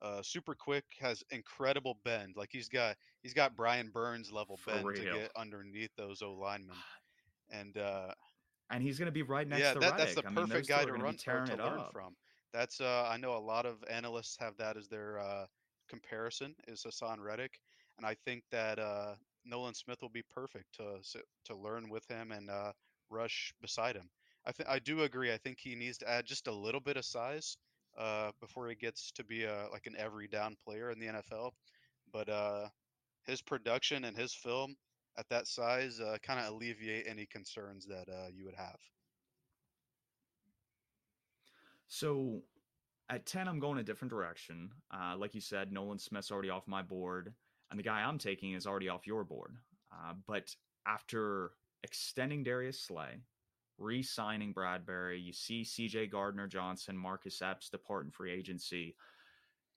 Uh, 0.02 0.22
super 0.22 0.56
quick, 0.56 0.86
has 1.00 1.24
incredible 1.32 1.98
bend. 2.06 2.36
Like 2.38 2.50
he's 2.52 2.70
got 2.70 2.96
he's 3.24 3.34
got 3.34 3.56
Brian 3.56 3.90
Burns 3.90 4.32
level 4.32 4.56
For 4.56 4.72
bend 4.72 4.96
to 4.96 5.02
get 5.02 5.32
underneath 5.36 5.92
those 5.98 6.22
O 6.22 6.34
linemen. 6.34 6.76
And 7.50 7.78
uh, 7.78 8.12
and 8.70 8.84
he's 8.84 8.98
going 9.00 9.08
to 9.08 9.12
be 9.12 9.24
right 9.24 9.48
next 9.48 9.62
yeah, 9.62 9.74
to 9.74 9.80
that, 9.80 9.98
that's 9.98 10.16
the 10.16 10.26
I 10.28 10.32
perfect 10.32 10.68
two 10.68 10.74
guy 10.74 10.86
to 10.86 10.94
run 10.94 11.16
to 11.16 11.32
learn 11.32 11.60
up. 11.80 11.92
from. 11.92 12.16
That's 12.54 12.82
uh, 12.82 13.08
I 13.10 13.18
know 13.18 13.36
a 13.36 13.40
lot 13.40 13.66
of 13.66 13.84
analysts 13.90 14.38
have 14.40 14.58
that 14.58 14.78
as 14.78 14.88
their 14.88 15.20
uh, 15.20 15.46
comparison 15.90 16.56
is 16.68 16.84
Haason 16.84 17.20
Reddick, 17.20 17.60
and 17.98 18.06
I 18.06 18.16
think 18.26 18.44
that 18.52 18.80
uh, 18.80 19.16
Nolan 19.46 19.74
Smith 19.74 20.00
will 20.02 20.10
be 20.10 20.24
perfect 20.34 20.66
to 20.78 21.00
to 21.46 21.56
learn 21.56 21.90
with 21.90 22.06
him 22.10 22.32
and 22.32 22.50
uh, 22.50 22.72
rush 23.10 23.54
beside 23.62 23.96
him. 23.96 24.10
I 24.46 24.52
th- 24.52 24.70
I 24.70 24.80
do 24.80 25.04
agree. 25.04 25.32
I 25.32 25.38
think 25.38 25.58
he 25.60 25.76
needs 25.76 25.98
to 26.00 26.10
add 26.10 26.26
just 26.26 26.48
a 26.48 26.54
little 26.54 26.82
bit 26.82 26.98
of 26.98 27.06
size 27.06 27.58
uh, 27.98 28.32
before 28.40 28.70
he 28.70 28.76
gets 28.76 29.12
to 29.12 29.24
be 29.24 29.44
a 29.44 29.68
like 29.72 29.88
an 29.88 29.96
every 29.98 30.28
down 30.28 30.56
player 30.64 30.92
in 30.92 31.00
the 31.00 31.08
NFL. 31.08 31.52
But 32.12 32.30
uh, 32.30 32.68
his 33.26 33.42
production 33.42 34.06
and 34.06 34.18
his 34.18 34.34
film 34.34 34.76
at 35.18 35.30
that 35.30 35.48
size 35.48 36.00
uh, 36.00 36.18
kind 36.22 36.40
of 36.40 36.54
alleviate 36.54 37.06
any 37.08 37.26
concerns 37.26 37.86
that 37.86 38.08
uh, 38.10 38.28
you 38.34 38.46
would 38.46 38.56
have. 38.56 38.78
So 41.88 42.42
at 43.10 43.26
10, 43.26 43.48
I'm 43.48 43.60
going 43.60 43.80
a 43.80 43.84
different 43.84 44.12
direction. 44.12 44.70
Uh, 44.94 45.16
like 45.18 45.34
you 45.34 45.42
said, 45.42 45.72
Nolan 45.72 46.00
Smith's 46.00 46.32
already 46.32 46.50
off 46.50 46.68
my 46.68 46.82
board, 46.82 47.34
and 47.72 47.80
the 47.80 47.84
guy 47.84 48.02
I'm 48.02 48.18
taking 48.18 48.54
is 48.54 48.68
already 48.68 48.90
off 48.90 49.08
your 49.08 49.24
board. 49.24 49.56
Uh, 49.92 50.14
but 50.28 50.54
after 50.86 51.52
extending 51.84 52.44
Darius 52.44 52.80
Slay, 52.80 53.22
re 53.78 54.04
signing 54.04 54.52
Bradbury, 54.52 55.20
you 55.20 55.32
see 55.32 55.64
CJ 55.64 56.12
Gardner 56.12 56.48
Johnson, 56.48 56.98
Marcus 56.98 57.42
Epps 57.42 57.70
depart 57.70 58.06
in 58.06 58.12
free 58.12 58.32
agency. 58.32 58.96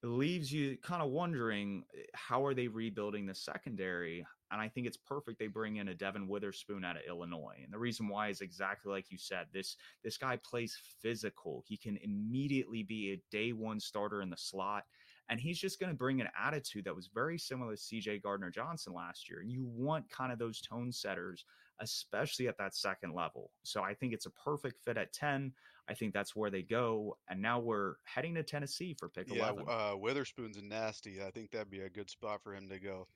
Leaves 0.02 0.50
you 0.50 0.78
kind 0.82 1.02
of 1.02 1.10
wondering 1.10 1.84
eh, 1.94 2.02
how 2.14 2.44
are 2.44 2.54
they 2.54 2.68
rebuilding 2.68 3.26
the 3.26 3.34
secondary? 3.34 4.26
And 4.50 4.60
I 4.60 4.68
think 4.68 4.86
it's 4.86 4.96
perfect 4.96 5.38
they 5.38 5.46
bring 5.46 5.76
in 5.76 5.88
a 5.88 5.94
Devon 5.94 6.26
Witherspoon 6.26 6.84
out 6.84 6.96
of 6.96 7.02
Illinois. 7.06 7.60
And 7.62 7.72
the 7.72 7.78
reason 7.78 8.08
why 8.08 8.28
is 8.28 8.40
exactly 8.40 8.90
like 8.90 9.10
you 9.10 9.18
said. 9.18 9.46
This 9.52 9.76
this 10.02 10.16
guy 10.16 10.38
plays 10.38 10.76
physical. 11.02 11.62
He 11.66 11.76
can 11.76 11.98
immediately 12.02 12.82
be 12.82 13.12
a 13.12 13.22
day 13.30 13.52
one 13.52 13.78
starter 13.78 14.22
in 14.22 14.30
the 14.30 14.36
slot. 14.36 14.84
And 15.28 15.38
he's 15.38 15.60
just 15.60 15.78
going 15.78 15.90
to 15.90 15.96
bring 15.96 16.20
an 16.20 16.28
attitude 16.38 16.84
that 16.86 16.96
was 16.96 17.08
very 17.14 17.38
similar 17.38 17.76
to 17.76 17.80
CJ 17.80 18.22
Gardner 18.22 18.50
Johnson 18.50 18.92
last 18.92 19.30
year. 19.30 19.40
And 19.40 19.50
you 19.50 19.64
want 19.64 20.10
kind 20.10 20.32
of 20.32 20.40
those 20.40 20.60
tone 20.60 20.90
setters, 20.90 21.44
especially 21.80 22.48
at 22.48 22.58
that 22.58 22.74
second 22.74 23.14
level. 23.14 23.52
So 23.62 23.80
I 23.82 23.94
think 23.94 24.12
it's 24.12 24.26
a 24.26 24.30
perfect 24.30 24.82
fit 24.84 24.96
at 24.96 25.12
10. 25.12 25.52
I 25.90 25.94
think 25.94 26.14
that's 26.14 26.36
where 26.36 26.50
they 26.50 26.62
go. 26.62 27.16
And 27.28 27.42
now 27.42 27.58
we're 27.58 27.94
heading 28.04 28.34
to 28.36 28.44
Tennessee 28.44 28.94
for 28.96 29.08
pick 29.08 29.26
Yeah, 29.28 29.50
11. 29.50 29.64
uh, 29.68 29.96
Witherspoon's 29.96 30.62
nasty. 30.62 31.20
I 31.20 31.32
think 31.32 31.50
that'd 31.50 31.68
be 31.68 31.80
a 31.80 31.90
good 31.90 32.08
spot 32.08 32.42
for 32.44 32.54
him 32.54 32.68
to 32.68 32.78
go. 32.78 33.08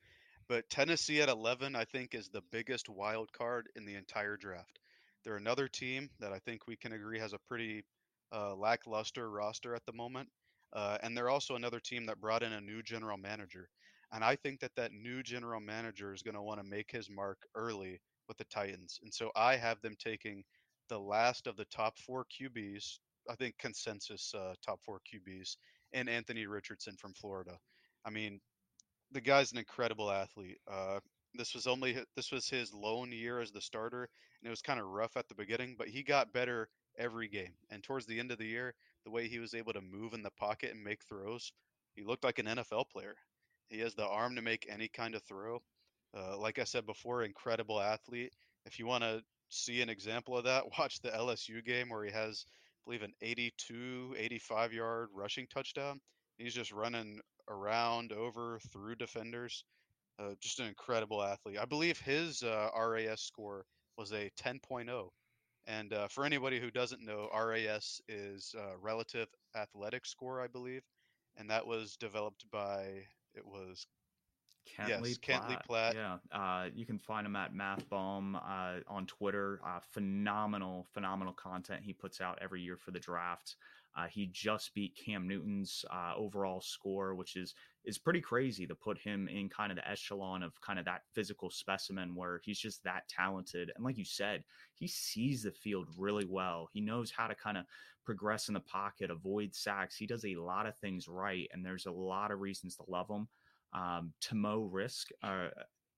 But 0.49 0.69
Tennessee 0.69 1.21
at 1.21 1.29
11, 1.29 1.75
I 1.75 1.85
think, 1.85 2.13
is 2.13 2.27
the 2.27 2.43
biggest 2.51 2.89
wild 2.89 3.31
card 3.31 3.69
in 3.77 3.85
the 3.85 3.95
entire 3.95 4.35
draft. 4.35 4.79
They're 5.23 5.37
another 5.37 5.69
team 5.69 6.09
that 6.19 6.33
I 6.33 6.39
think 6.39 6.67
we 6.67 6.75
can 6.75 6.91
agree 6.91 7.17
has 7.19 7.31
a 7.31 7.39
pretty 7.47 7.85
uh, 8.33 8.55
lackluster 8.55 9.29
roster 9.31 9.73
at 9.73 9.85
the 9.85 9.93
moment. 9.93 10.27
Uh, 10.73 10.97
and 11.01 11.15
they're 11.15 11.29
also 11.29 11.55
another 11.55 11.79
team 11.79 12.05
that 12.07 12.19
brought 12.19 12.43
in 12.43 12.51
a 12.51 12.59
new 12.59 12.83
general 12.83 13.17
manager. 13.17 13.69
And 14.11 14.21
I 14.21 14.35
think 14.35 14.59
that 14.59 14.75
that 14.75 14.91
new 14.91 15.23
general 15.23 15.61
manager 15.61 16.13
is 16.13 16.21
going 16.21 16.35
to 16.35 16.41
want 16.41 16.59
to 16.59 16.67
make 16.67 16.91
his 16.91 17.09
mark 17.09 17.37
early 17.55 18.01
with 18.27 18.37
the 18.37 18.43
Titans. 18.45 18.99
And 19.01 19.13
so 19.13 19.31
I 19.33 19.55
have 19.55 19.81
them 19.81 19.95
taking 19.97 20.43
the 20.89 20.99
last 20.99 21.47
of 21.47 21.55
the 21.55 21.65
top 21.65 21.97
four 21.97 22.25
QBs, 22.25 22.99
I 23.29 23.35
think 23.35 23.57
consensus 23.57 24.33
uh, 24.35 24.53
top 24.65 24.79
four 24.83 24.99
QBs, 24.99 25.57
and 25.93 26.09
Anthony 26.09 26.45
Richardson 26.45 26.95
from 26.97 27.13
Florida. 27.13 27.57
I 28.05 28.09
mean, 28.09 28.39
the 29.11 29.21
guy's 29.21 29.51
an 29.51 29.57
incredible 29.57 30.11
athlete. 30.11 30.59
Uh, 30.71 30.99
this 31.33 31.53
was 31.53 31.67
only 31.67 31.97
this 32.15 32.31
was 32.31 32.47
his 32.47 32.73
lone 32.73 33.11
year 33.11 33.39
as 33.39 33.51
the 33.51 33.61
starter, 33.61 34.03
and 34.41 34.47
it 34.47 34.49
was 34.49 34.61
kind 34.61 34.79
of 34.79 34.87
rough 34.87 35.17
at 35.17 35.27
the 35.27 35.35
beginning, 35.35 35.75
but 35.77 35.87
he 35.87 36.03
got 36.03 36.33
better 36.33 36.69
every 36.97 37.27
game. 37.27 37.53
And 37.69 37.83
towards 37.83 38.05
the 38.05 38.19
end 38.19 38.31
of 38.31 38.37
the 38.37 38.45
year, 38.45 38.73
the 39.03 39.11
way 39.11 39.27
he 39.27 39.39
was 39.39 39.53
able 39.53 39.73
to 39.73 39.81
move 39.81 40.13
in 40.13 40.23
the 40.23 40.31
pocket 40.31 40.73
and 40.73 40.83
make 40.83 41.03
throws, 41.03 41.51
he 41.95 42.03
looked 42.03 42.23
like 42.23 42.39
an 42.39 42.45
NFL 42.45 42.89
player. 42.89 43.15
He 43.69 43.79
has 43.79 43.95
the 43.95 44.07
arm 44.07 44.35
to 44.35 44.41
make 44.41 44.67
any 44.69 44.87
kind 44.87 45.15
of 45.15 45.23
throw. 45.23 45.61
Uh, 46.15 46.37
like 46.37 46.59
I 46.59 46.63
said 46.63 46.85
before, 46.85 47.23
incredible 47.23 47.81
athlete. 47.81 48.33
If 48.65 48.79
you 48.79 48.85
want 48.85 49.03
to 49.03 49.21
see 49.55 49.81
an 49.81 49.89
example 49.89 50.37
of 50.37 50.45
that, 50.45 50.63
watch 50.79 50.99
the 51.01 51.09
LSU 51.09 51.63
game 51.63 51.89
where 51.89 52.03
he 52.03 52.11
has, 52.11 52.45
I 52.47 52.81
believe, 52.85 53.03
an 53.03 53.13
82, 53.21 54.15
85 54.17 54.73
yard 54.73 55.09
rushing 55.13 55.47
touchdown. 55.47 55.99
He's 56.37 56.53
just 56.53 56.71
running 56.71 57.19
around, 57.49 58.11
over, 58.11 58.59
through 58.71 58.95
defenders. 58.95 59.63
Uh, 60.17 60.33
just 60.39 60.59
an 60.59 60.67
incredible 60.67 61.21
athlete. 61.21 61.57
I 61.59 61.65
believe 61.65 61.99
his 61.99 62.41
uh, 62.41 62.69
RAS 62.77 63.21
score 63.21 63.65
was 63.97 64.11
a 64.13 64.31
10.0. 64.41 65.09
And 65.67 65.93
uh, 65.93 66.07
for 66.07 66.25
anybody 66.25 66.59
who 66.59 66.71
doesn't 66.71 67.03
know, 67.03 67.27
RAS 67.33 67.99
is 68.07 68.53
uh, 68.57 68.77
relative 68.79 69.27
athletic 69.55 70.05
score, 70.05 70.41
I 70.41 70.47
believe, 70.47 70.83
and 71.37 71.49
that 71.49 71.65
was 71.65 71.97
developed 71.97 72.45
by 72.51 73.03
it 73.33 73.45
was 73.45 73.85
Kent 74.65 75.01
Lee 75.01 75.09
Yes, 75.09 75.17
Kent 75.17 75.49
Lee 75.49 75.57
Platte. 75.65 75.95
Yeah, 75.95 76.17
uh, 76.31 76.69
you 76.73 76.85
can 76.85 76.99
find 76.99 77.25
him 77.25 77.35
at 77.35 77.53
MathBomb 77.53 78.35
uh, 78.35 78.79
on 78.87 79.05
Twitter. 79.05 79.59
Uh, 79.65 79.79
phenomenal, 79.91 80.85
phenomenal 80.93 81.33
content 81.33 81.81
he 81.83 81.93
puts 81.93 82.21
out 82.21 82.39
every 82.41 82.61
year 82.61 82.77
for 82.77 82.91
the 82.91 82.99
draft. 82.99 83.55
Uh, 83.97 84.07
he 84.07 84.25
just 84.27 84.73
beat 84.73 84.97
Cam 84.97 85.25
Newton's 85.25 85.85
uh, 85.89 86.13
overall 86.17 86.59
score, 86.59 87.15
which 87.15 87.37
is 87.37 87.55
is 87.85 87.97
pretty 87.97 88.19
crazy 88.19 88.65
to 88.65 88.75
put 88.75 88.97
him 88.97 89.27
in 89.27 89.47
kind 89.47 89.71
of 89.71 89.77
the 89.77 89.87
echelon 89.87 90.43
of 90.43 90.59
kind 90.59 90.79
of 90.79 90.85
that 90.85 91.03
physical 91.13 91.49
specimen 91.49 92.15
where 92.15 92.41
he's 92.43 92.59
just 92.59 92.83
that 92.83 93.07
talented. 93.07 93.71
And 93.75 93.85
like 93.85 93.97
you 93.97 94.03
said, 94.03 94.43
he 94.73 94.87
sees 94.87 95.43
the 95.43 95.51
field 95.51 95.87
really 95.97 96.25
well. 96.25 96.67
He 96.73 96.81
knows 96.81 97.11
how 97.11 97.27
to 97.27 97.35
kind 97.35 97.57
of 97.57 97.65
progress 98.03 98.47
in 98.47 98.53
the 98.53 98.59
pocket, 98.59 99.11
avoid 99.11 99.55
sacks. 99.55 99.95
He 99.95 100.07
does 100.07 100.25
a 100.25 100.35
lot 100.35 100.65
of 100.65 100.77
things 100.77 101.07
right, 101.07 101.47
and 101.53 101.65
there's 101.65 101.85
a 101.85 101.91
lot 101.91 102.31
of 102.31 102.39
reasons 102.39 102.75
to 102.77 102.83
love 102.87 103.09
him. 103.09 103.27
Um, 103.75 104.13
Timo 104.23 104.71
Riske, 104.71 105.11
uh, 105.21 105.49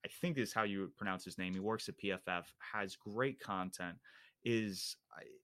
I 0.06 0.10
think 0.22 0.38
is 0.38 0.52
how 0.52 0.64
you 0.64 0.92
pronounce 0.98 1.24
his 1.24 1.38
name. 1.38 1.54
He 1.54 1.60
works 1.60 1.88
at 1.88 1.98
PFF, 1.98 2.46
has 2.74 2.96
great 2.96 3.40
content. 3.40 3.98
Is 4.44 4.96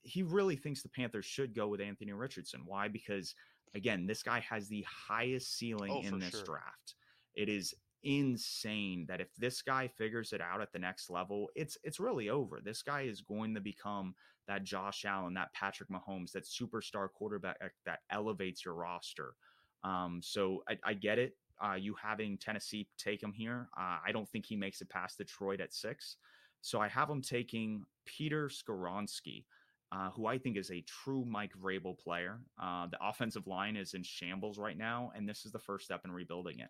he 0.02 0.24
really 0.24 0.56
thinks 0.56 0.82
the 0.82 0.90
Panthers 0.90 1.26
should 1.26 1.54
go 1.54 1.68
with 1.68 1.80
Anthony 1.82 2.14
Richardson? 2.14 2.62
Why? 2.66 2.88
Because 2.88 3.36
again, 3.76 4.06
this 4.06 4.24
guy 4.24 4.40
has 4.40 4.68
the 4.68 4.86
highest 4.90 5.58
ceiling 5.58 5.92
Oh, 5.94 6.02
in 6.02 6.20
this 6.20 6.32
sure. 6.32 6.44
draft. 6.44 6.96
It 7.36 7.50
is 7.50 7.74
insane 8.04 9.06
that 9.08 9.22
if 9.22 9.34
this 9.38 9.62
guy 9.62 9.88
figures 9.88 10.34
it 10.34 10.42
out 10.42 10.62
at 10.62 10.72
the 10.72 10.80
next 10.80 11.10
level, 11.10 11.50
it's 11.56 11.78
it's 11.84 12.00
really 12.00 12.30
over. 12.30 12.60
This 12.64 12.82
guy 12.82 13.02
is 13.02 13.22
going 13.22 13.54
to 13.56 13.62
become 13.62 14.16
that 14.48 14.64
Josh 14.64 15.06
Allen, 15.06 15.34
that 15.36 15.54
Patrick 15.54 15.90
Mahomes, 15.90 16.32
that 16.34 16.46
superstar 16.46 17.10
quarterback 17.12 17.58
that 17.86 18.00
elevates 18.10 18.66
your 18.66 18.74
roster. 18.74 19.36
Um, 19.84 20.22
so 20.24 20.64
I, 20.68 20.78
I 20.84 20.94
get 20.94 21.20
it. 21.20 21.36
Uh, 21.64 21.76
you 21.76 21.96
having 22.02 22.38
Tennessee 22.38 22.88
take 22.98 23.22
him 23.22 23.34
here. 23.34 23.70
Uh, 23.78 23.98
I 24.06 24.12
don't 24.12 24.28
think 24.30 24.46
he 24.46 24.56
makes 24.56 24.82
it 24.82 24.90
past 24.90 25.18
Detroit 25.18 25.62
at 25.62 25.74
six. 25.74 26.18
So 26.62 26.80
I 26.80 26.88
have 26.88 27.10
him 27.10 27.22
taking 27.22 27.84
Peter 28.06 28.50
Skoronski, 28.50 29.46
uh, 29.92 30.10
who 30.12 30.26
I 30.26 30.38
think 30.38 30.58
is 30.58 30.72
a 30.72 30.82
true 30.82 31.26
Mike 31.26 31.52
Vrabel 31.62 31.98
player. 31.98 32.40
Uh, 32.62 32.88
the 32.88 32.98
offensive 33.02 33.48
line 33.48 33.76
is 33.76 33.94
in 33.94 34.04
shambles 34.04 34.58
right 34.58 34.78
now, 34.78 35.12
and 35.16 35.28
this 35.28 35.46
is 35.46 35.52
the 35.52 35.60
first 35.60 35.86
step 35.86 36.02
in 36.06 36.12
rebuilding 36.12 36.60
it. 36.60 36.70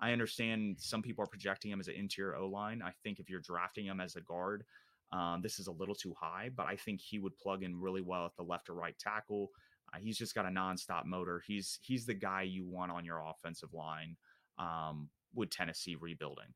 I 0.00 0.12
understand 0.12 0.76
some 0.78 1.02
people 1.02 1.24
are 1.24 1.28
projecting 1.28 1.70
him 1.70 1.80
as 1.80 1.88
an 1.88 1.94
interior 1.94 2.36
O 2.36 2.46
line. 2.46 2.82
I 2.82 2.92
think 3.02 3.18
if 3.18 3.28
you're 3.28 3.40
drafting 3.40 3.86
him 3.86 4.00
as 4.00 4.16
a 4.16 4.20
guard, 4.20 4.64
um, 5.12 5.40
this 5.42 5.58
is 5.58 5.66
a 5.66 5.72
little 5.72 5.94
too 5.94 6.14
high, 6.18 6.50
but 6.54 6.66
I 6.66 6.76
think 6.76 7.00
he 7.00 7.18
would 7.18 7.36
plug 7.36 7.62
in 7.62 7.78
really 7.78 8.00
well 8.00 8.24
at 8.26 8.36
the 8.36 8.42
left 8.42 8.70
or 8.70 8.74
right 8.74 8.98
tackle. 8.98 9.50
Uh, 9.92 9.98
he's 9.98 10.18
just 10.18 10.34
got 10.34 10.46
a 10.46 10.50
nonstop 10.50 11.04
motor. 11.04 11.42
He's 11.46 11.78
he's 11.82 12.06
the 12.06 12.14
guy 12.14 12.42
you 12.42 12.64
want 12.66 12.92
on 12.92 13.04
your 13.04 13.22
offensive 13.26 13.72
line 13.72 14.16
um, 14.58 15.08
with 15.34 15.50
Tennessee 15.50 15.96
rebuilding. 16.00 16.52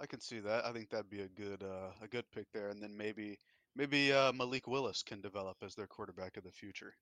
I 0.00 0.06
can 0.06 0.20
see 0.20 0.38
that. 0.40 0.64
I 0.64 0.72
think 0.72 0.90
that'd 0.90 1.10
be 1.10 1.22
a 1.22 1.28
good 1.28 1.62
uh, 1.62 1.90
a 2.02 2.08
good 2.08 2.24
pick 2.32 2.46
there, 2.52 2.68
and 2.68 2.82
then 2.82 2.96
maybe 2.96 3.38
maybe 3.74 4.12
uh, 4.12 4.32
Malik 4.32 4.66
Willis 4.66 5.02
can 5.02 5.20
develop 5.20 5.56
as 5.62 5.74
their 5.74 5.86
quarterback 5.86 6.36
of 6.36 6.44
the 6.44 6.52
future. 6.52 6.94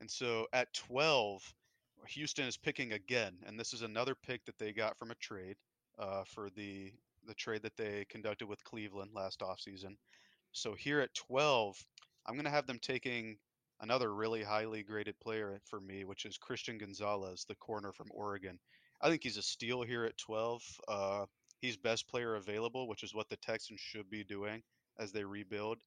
And 0.00 0.08
so 0.08 0.46
at 0.52 0.72
12, 0.74 1.42
Houston 2.06 2.46
is 2.46 2.56
picking 2.56 2.92
again, 2.92 3.34
and 3.46 3.58
this 3.58 3.72
is 3.72 3.82
another 3.82 4.14
pick 4.14 4.44
that 4.44 4.58
they 4.58 4.72
got 4.72 4.96
from 4.96 5.10
a 5.10 5.16
trade 5.16 5.56
uh, 5.98 6.22
for 6.24 6.50
the 6.50 6.92
the 7.26 7.34
trade 7.34 7.62
that 7.62 7.76
they 7.76 8.06
conducted 8.08 8.46
with 8.46 8.62
Cleveland 8.64 9.10
last 9.14 9.40
offseason. 9.40 9.96
So 10.52 10.74
here 10.74 11.00
at 11.00 11.12
12, 11.14 11.76
I'm 12.26 12.34
going 12.34 12.44
to 12.44 12.50
have 12.50 12.66
them 12.66 12.78
taking 12.80 13.36
another 13.80 14.14
really 14.14 14.42
highly 14.42 14.82
graded 14.82 15.18
player 15.20 15.60
for 15.64 15.80
me, 15.80 16.04
which 16.04 16.24
is 16.24 16.36
Christian 16.36 16.78
Gonzalez, 16.78 17.44
the 17.48 17.54
corner 17.56 17.92
from 17.92 18.08
Oregon. 18.10 18.58
I 19.00 19.08
think 19.08 19.22
he's 19.22 19.36
a 19.36 19.42
steal 19.42 19.82
here 19.82 20.04
at 20.04 20.18
12. 20.18 20.62
Uh, 20.88 21.26
he's 21.60 21.76
best 21.76 22.08
player 22.08 22.36
available, 22.36 22.88
which 22.88 23.02
is 23.02 23.14
what 23.14 23.28
the 23.28 23.36
Texans 23.36 23.80
should 23.80 24.10
be 24.10 24.24
doing 24.24 24.62
as 24.98 25.12
they 25.12 25.24
rebuild. 25.24 25.78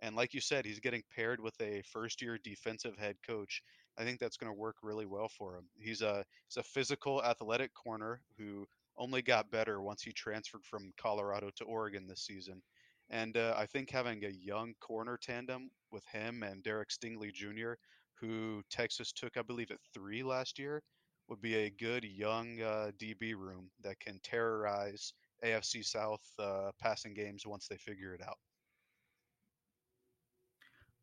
And 0.00 0.14
like 0.14 0.34
you 0.34 0.40
said, 0.40 0.64
he's 0.64 0.80
getting 0.80 1.02
paired 1.14 1.40
with 1.40 1.54
a 1.60 1.82
first 1.92 2.22
year 2.22 2.38
defensive 2.44 2.96
head 2.96 3.16
coach. 3.26 3.62
I 3.98 4.04
think 4.04 4.20
that's 4.20 4.36
going 4.36 4.52
to 4.52 4.58
work 4.58 4.76
really 4.82 5.06
well 5.06 5.28
for 5.28 5.56
him. 5.56 5.64
He's 5.76 6.02
a 6.02 6.24
he's 6.48 6.56
a 6.58 6.62
physical, 6.62 7.22
athletic 7.24 7.74
corner 7.74 8.20
who 8.38 8.66
only 8.96 9.22
got 9.22 9.50
better 9.50 9.80
once 9.80 10.02
he 10.02 10.12
transferred 10.12 10.64
from 10.64 10.92
Colorado 11.00 11.50
to 11.56 11.64
Oregon 11.64 12.06
this 12.06 12.22
season. 12.22 12.62
And 13.10 13.36
uh, 13.36 13.54
I 13.56 13.66
think 13.66 13.90
having 13.90 14.24
a 14.24 14.28
young 14.28 14.74
corner 14.80 15.18
tandem 15.20 15.70
with 15.92 16.04
him 16.06 16.42
and 16.42 16.62
Derek 16.62 16.90
Stingley 16.90 17.32
Jr., 17.32 17.72
who 18.20 18.62
Texas 18.70 19.12
took, 19.12 19.36
I 19.36 19.42
believe, 19.42 19.70
at 19.70 19.78
three 19.94 20.22
last 20.22 20.58
year, 20.58 20.82
would 21.28 21.40
be 21.40 21.54
a 21.56 21.70
good 21.70 22.04
young 22.04 22.60
uh, 22.60 22.90
DB 22.98 23.34
room 23.34 23.70
that 23.82 24.00
can 24.00 24.18
terrorize 24.22 25.12
AFC 25.44 25.84
South 25.84 26.22
uh, 26.38 26.70
passing 26.80 27.14
games 27.14 27.46
once 27.46 27.68
they 27.68 27.76
figure 27.76 28.14
it 28.14 28.22
out. 28.26 28.38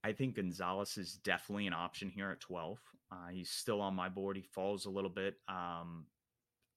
I 0.04 0.13
think 0.13 0.36
Gonzalez 0.36 0.98
is 0.98 1.19
definitely 1.24 1.67
an 1.67 1.74
option 1.74 2.10
here 2.10 2.30
at 2.32 2.39
12. 2.39 2.78
Uh, 3.12 3.15
he's 3.32 3.50
still 3.50 3.82
on 3.82 3.95
my 3.95 4.10
board. 4.10 4.36
He 4.36 4.43
falls 4.43 4.86
a 4.86 4.89
little 4.89 5.10
bit. 5.10 5.36
Um, 5.48 6.06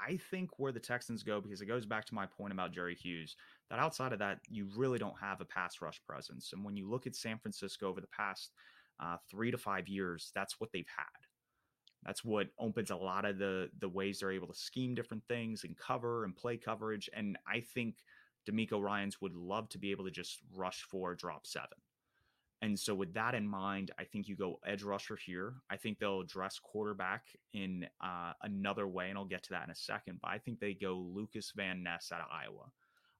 I 0.01 0.18
think 0.31 0.59
where 0.59 0.73
the 0.73 0.81
Texans 0.81 1.23
go, 1.23 1.40
because 1.40 1.61
it 1.61 1.66
goes 1.66 1.85
back 1.85 2.05
to 2.07 2.14
my 2.14 2.27
point 2.27 2.53
about 2.53 2.73
Jerry 2.73 2.94
Hughes, 2.94 3.37
that 3.70 3.78
outside 3.78 4.12
of 4.12 4.18
that, 4.20 4.40
you 4.48 4.68
really 4.76 4.98
don't 4.98 5.18
have 5.20 5.40
a 5.40 5.44
pass 5.44 5.81
rush 5.81 6.00
presence. 6.07 6.52
And 6.52 6.64
when 6.64 6.76
you 6.76 6.88
look 6.88 7.07
at 7.07 7.14
San 7.14 7.38
Francisco 7.38 7.88
over 7.88 8.00
the 8.00 8.07
past 8.09 8.52
uh, 9.00 9.16
three 9.31 9.50
to 9.50 9.59
five 9.59 9.88
years, 9.88 10.31
that's 10.35 10.59
what 10.59 10.70
they've 10.72 10.87
had. 10.96 11.04
That's 12.04 12.24
what 12.24 12.48
opens 12.59 12.90
a 12.90 12.96
lot 12.96 13.24
of 13.24 13.38
the 13.38 13.70
the 13.81 13.88
ways 13.88 14.20
they're 14.20 14.31
able 14.31 14.46
to 14.46 14.54
scheme 14.54 14.94
different 14.94 15.24
things 15.28 15.64
and 15.64 15.76
cover 15.76 16.24
and 16.24 16.35
play 16.35 16.57
coverage. 16.57 17.11
And 17.12 17.37
I 17.46 17.61
think 17.61 17.96
DeMeco 18.48 18.81
Ryans 18.81 19.20
would 19.20 19.35
love 19.35 19.68
to 19.70 19.78
be 19.78 19.90
able 19.90 20.04
to 20.04 20.11
just 20.11 20.38
rush 20.57 20.83
for 20.83 21.14
drop 21.14 21.46
seven. 21.46 21.78
And 22.61 22.78
so, 22.78 22.94
with 22.94 23.14
that 23.14 23.35
in 23.35 23.46
mind, 23.46 23.92
I 23.98 24.04
think 24.04 24.26
you 24.26 24.35
go 24.35 24.59
edge 24.66 24.83
rusher 24.83 25.16
here. 25.16 25.54
I 25.70 25.76
think 25.76 25.98
they'll 25.98 26.20
address 26.20 26.59
quarterback 26.59 27.26
in 27.52 27.87
uh, 28.02 28.33
another 28.42 28.88
way, 28.88 29.11
and 29.11 29.18
I'll 29.18 29.24
get 29.24 29.44
to 29.44 29.50
that 29.50 29.64
in 29.64 29.70
a 29.70 29.76
second. 29.76 30.18
But 30.20 30.33
I 30.33 30.38
think 30.38 30.59
they 30.59 30.74
go 30.74 30.94
Lucas 30.94 31.52
Van 31.54 31.83
Ness 31.85 32.11
out 32.12 32.20
of 32.20 32.26
Iowa. 32.33 32.72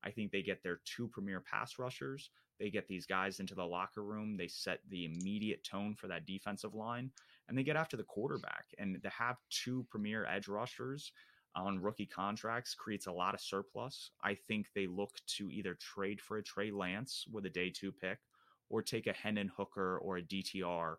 I 0.05 0.11
think 0.11 0.31
they 0.31 0.43
get 0.43 0.63
their 0.63 0.81
two 0.85 1.09
premier 1.09 1.41
pass 1.41 1.79
rushers. 1.79 2.31
They 2.59 2.71
get 2.71 2.89
these 2.89 3.07
guys 3.07 3.41
into 3.41 3.55
the 3.55 3.65
locker 3.65 4.03
room. 4.03 4.37
They 4.37 4.49
set 4.49 4.81
the 4.89 5.05
immediate 5.05 5.65
tone 5.65 5.95
for 5.95 6.09
that 6.09 6.27
defensive 6.27 6.75
line, 6.75 7.11
and 7.49 7.57
they 7.57 7.63
get 7.63 7.77
after 7.77 7.97
the 7.97 8.05
quarterback. 8.05 8.67
And 8.79 9.01
to 9.03 9.09
have 9.11 9.37
two 9.51 9.87
premier 9.91 10.27
edge 10.27 10.49
rushers 10.49 11.13
on 11.55 11.81
rookie 11.81 12.07
contracts 12.07 12.75
creates 12.75 13.07
a 13.07 13.13
lot 13.13 13.35
of 13.35 13.41
surplus. 13.41 14.11
I 14.23 14.35
think 14.35 14.67
they 14.75 14.87
look 14.87 15.13
to 15.37 15.51
either 15.51 15.75
trade 15.75 16.21
for 16.21 16.39
a 16.39 16.43
Trey 16.43 16.71
Lance 16.71 17.25
with 17.31 17.47
a 17.47 17.51
day 17.51 17.71
two 17.71 17.93
pick 17.93 18.19
or 18.71 18.83
take 18.83 19.07
a 19.07 19.13
Hendon 19.13 19.51
Hooker 19.57 19.99
or 19.99 20.19
a 20.19 20.23
DTR 20.23 20.97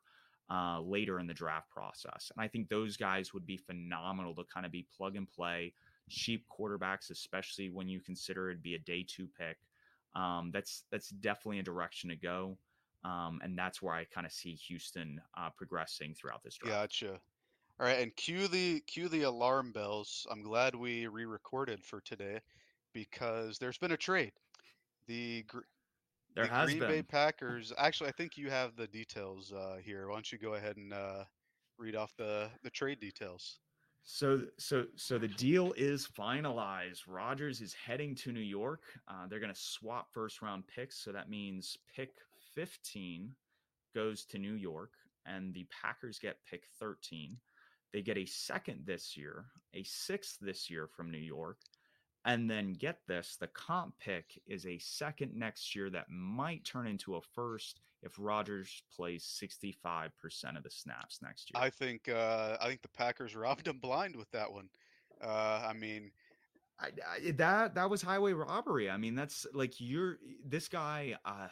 uh, 0.51 0.81
later 0.81 1.19
in 1.19 1.27
the 1.27 1.33
draft 1.33 1.69
process. 1.69 2.31
And 2.35 2.43
I 2.43 2.47
think 2.47 2.69
those 2.69 2.97
guys 2.97 3.33
would 3.33 3.45
be 3.45 3.57
phenomenal 3.57 4.33
to 4.35 4.43
kind 4.51 4.65
of 4.65 4.71
be 4.71 4.87
plug 4.97 5.15
and 5.15 5.29
play, 5.29 5.73
cheap 6.09 6.45
quarterbacks, 6.49 7.09
especially 7.09 7.69
when 7.69 7.87
you 7.87 8.01
consider 8.01 8.49
it'd 8.49 8.61
be 8.63 8.75
a 8.75 8.79
day 8.79 9.05
two 9.07 9.27
pick. 9.37 9.57
Um, 10.15 10.51
that's 10.51 10.83
that's 10.91 11.09
definitely 11.09 11.59
a 11.59 11.63
direction 11.63 12.09
to 12.09 12.15
go, 12.15 12.57
um, 13.03 13.39
and 13.43 13.57
that's 13.57 13.81
where 13.81 13.93
I 13.93 14.05
kind 14.05 14.25
of 14.25 14.33
see 14.33 14.55
Houston 14.55 15.21
uh, 15.37 15.49
progressing 15.55 16.15
throughout 16.15 16.43
this 16.43 16.57
draft. 16.57 16.75
Gotcha. 16.75 17.19
All 17.79 17.85
right, 17.85 17.99
and 17.99 18.13
cue 18.15 18.47
the 18.47 18.81
cue 18.81 19.07
the 19.07 19.21
alarm 19.23 19.71
bells. 19.71 20.27
I'm 20.29 20.41
glad 20.41 20.75
we 20.75 21.07
re-recorded 21.07 21.85
for 21.85 22.01
today 22.01 22.39
because 22.91 23.57
there's 23.57 23.77
been 23.77 23.91
a 23.91 23.97
trade. 23.97 24.33
The 25.07 25.45
There 26.35 26.45
the 26.45 26.51
has 26.51 26.65
Green 26.65 26.79
been. 26.79 26.89
Bay 26.89 27.03
Packers. 27.03 27.71
Actually, 27.77 28.09
I 28.09 28.13
think 28.13 28.37
you 28.37 28.49
have 28.49 28.75
the 28.75 28.87
details 28.87 29.53
uh, 29.53 29.77
here. 29.81 30.07
Why 30.07 30.15
don't 30.15 30.31
you 30.31 30.37
go 30.37 30.55
ahead 30.55 30.77
and 30.77 30.91
uh, 30.93 31.23
read 31.77 31.95
off 31.95 32.13
the 32.17 32.49
the 32.63 32.69
trade 32.69 32.99
details? 32.99 33.59
So, 34.03 34.41
so, 34.57 34.85
so 34.95 35.17
the 35.17 35.27
deal 35.27 35.73
is 35.77 36.07
finalized. 36.07 37.01
Rodgers 37.07 37.61
is 37.61 37.73
heading 37.73 38.15
to 38.15 38.31
New 38.31 38.39
York. 38.39 38.81
Uh, 39.07 39.27
they're 39.27 39.39
going 39.39 39.53
to 39.53 39.59
swap 39.59 40.07
first 40.11 40.41
round 40.41 40.63
picks. 40.67 40.97
So 41.03 41.11
that 41.11 41.29
means 41.29 41.77
pick 41.95 42.15
15 42.55 43.31
goes 43.93 44.25
to 44.25 44.37
New 44.37 44.53
York, 44.53 44.91
and 45.25 45.53
the 45.53 45.67
Packers 45.69 46.19
get 46.19 46.37
pick 46.49 46.63
13. 46.79 47.37
They 47.93 48.01
get 48.01 48.17
a 48.17 48.25
second 48.25 48.83
this 48.85 49.17
year, 49.17 49.45
a 49.73 49.83
sixth 49.83 50.37
this 50.41 50.69
year 50.69 50.87
from 50.87 51.11
New 51.11 51.17
York. 51.17 51.57
And 52.25 52.49
then 52.49 52.73
get 52.73 52.99
this 53.07 53.37
the 53.39 53.47
comp 53.47 53.97
pick 53.97 54.41
is 54.45 54.65
a 54.65 54.77
second 54.77 55.33
next 55.35 55.73
year 55.75 55.89
that 55.89 56.09
might 56.09 56.65
turn 56.65 56.85
into 56.85 57.15
a 57.15 57.21
first 57.21 57.79
if 58.01 58.13
Rodgers 58.17 58.83
plays 58.95 59.23
65% 59.23 60.57
of 60.57 60.63
the 60.63 60.69
snaps 60.69 61.19
next 61.21 61.51
year. 61.53 61.61
I 61.61 61.69
think 61.69 62.09
uh, 62.09 62.57
I 62.61 62.67
think 62.67 62.81
the 62.81 62.89
Packers 62.89 63.35
robbed 63.35 63.67
him 63.67 63.79
blind 63.79 64.15
with 64.15 64.31
that 64.31 64.51
one. 64.51 64.69
Uh, 65.21 65.65
I 65.67 65.73
mean, 65.73 66.11
I, 66.79 66.87
I, 66.87 67.31
that 67.31 67.75
that 67.75 67.89
was 67.89 68.01
highway 68.01 68.33
robbery. 68.33 68.89
I 68.89 68.97
mean, 68.97 69.15
that's 69.15 69.45
like 69.53 69.73
you're 69.79 70.17
this 70.45 70.67
guy, 70.67 71.15
uh, 71.25 71.47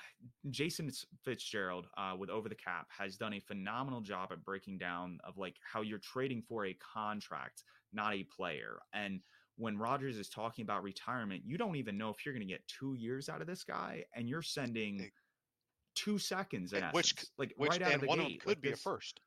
Jason 0.49 0.89
Fitzgerald, 1.23 1.87
uh, 1.97 2.15
with 2.17 2.29
Over 2.29 2.47
the 2.47 2.55
Cap, 2.55 2.87
has 2.97 3.17
done 3.17 3.33
a 3.33 3.39
phenomenal 3.39 4.01
job 4.01 4.29
at 4.31 4.43
breaking 4.45 4.77
down 4.77 5.19
of 5.23 5.37
like 5.37 5.55
how 5.61 5.81
you're 5.81 5.99
trading 5.99 6.41
for 6.47 6.65
a 6.65 6.77
contract, 6.95 7.63
not 7.91 8.13
a 8.13 8.23
player. 8.23 8.79
And 8.93 9.19
when 9.57 9.77
Rodgers 9.77 10.17
is 10.17 10.29
talking 10.29 10.63
about 10.63 10.83
retirement, 10.83 11.41
you 11.43 11.57
don't 11.57 11.75
even 11.75 11.97
know 11.97 12.09
if 12.09 12.25
you're 12.25 12.33
going 12.33 12.47
to 12.47 12.53
get 12.53 12.65
two 12.67 12.93
years 12.93 13.27
out 13.27 13.41
of 13.41 13.47
this 13.47 13.63
guy, 13.63 14.05
and 14.15 14.29
you're 14.29 14.41
sending 14.41 15.09
two 15.97 16.19
seconds 16.19 16.73
in 16.73 16.83
and 16.83 16.93
which 16.93 17.13
essence, 17.13 17.31
like 17.37 17.53
which 17.57 17.71
right 17.71 17.81
out 17.81 17.95
of 17.95 18.01
the 18.01 18.07
one 18.07 18.19
gate. 18.19 18.23
of 18.25 18.29
them 18.29 18.39
could 18.39 18.49
like 18.49 18.61
be 18.61 18.71
a 18.71 18.75
first. 18.75 19.19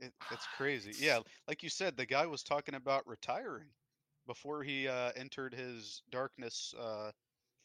It, 0.00 0.12
it's 0.30 0.46
crazy. 0.56 0.92
Yeah, 0.98 1.18
like 1.48 1.62
you 1.62 1.68
said, 1.68 1.96
the 1.96 2.06
guy 2.06 2.26
was 2.26 2.42
talking 2.42 2.76
about 2.76 3.06
retiring 3.06 3.66
before 4.26 4.62
he 4.62 4.88
uh, 4.88 5.10
entered 5.16 5.52
his 5.52 6.02
darkness 6.10 6.72
uh, 6.80 7.10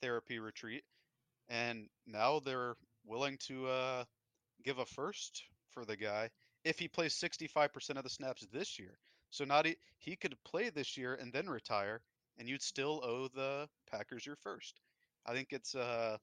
therapy 0.01 0.39
retreat, 0.39 0.83
and 1.47 1.87
now 2.07 2.39
they're 2.39 2.75
willing 3.05 3.37
to 3.47 3.67
uh, 3.67 4.03
give 4.63 4.79
a 4.79 4.85
first 4.85 5.43
for 5.71 5.85
the 5.85 5.95
guy 5.95 6.29
if 6.65 6.79
he 6.79 6.87
plays 6.87 7.13
65% 7.13 7.97
of 7.97 8.03
the 8.03 8.09
snaps 8.09 8.45
this 8.51 8.77
year. 8.79 8.97
So 9.29 9.45
not 9.45 9.65
he, 9.65 9.77
he 9.99 10.15
could 10.15 10.35
play 10.43 10.69
this 10.69 10.97
year 10.97 11.13
and 11.13 11.31
then 11.31 11.47
retire, 11.47 12.01
and 12.37 12.49
you'd 12.49 12.63
still 12.63 13.01
owe 13.03 13.27
the 13.27 13.67
Packers 13.89 14.25
your 14.25 14.35
first. 14.35 14.81
I 15.25 15.33
think 15.33 15.49
it's 15.51 15.75
uh 15.75 16.17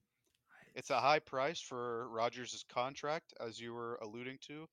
it's 0.77 0.91
a 0.91 1.01
high 1.01 1.19
price 1.19 1.61
for 1.61 2.07
Rodgers' 2.11 2.65
contract, 2.69 3.33
as 3.41 3.59
you 3.59 3.73
were 3.73 3.99
alluding 4.03 4.37
to. 4.43 4.69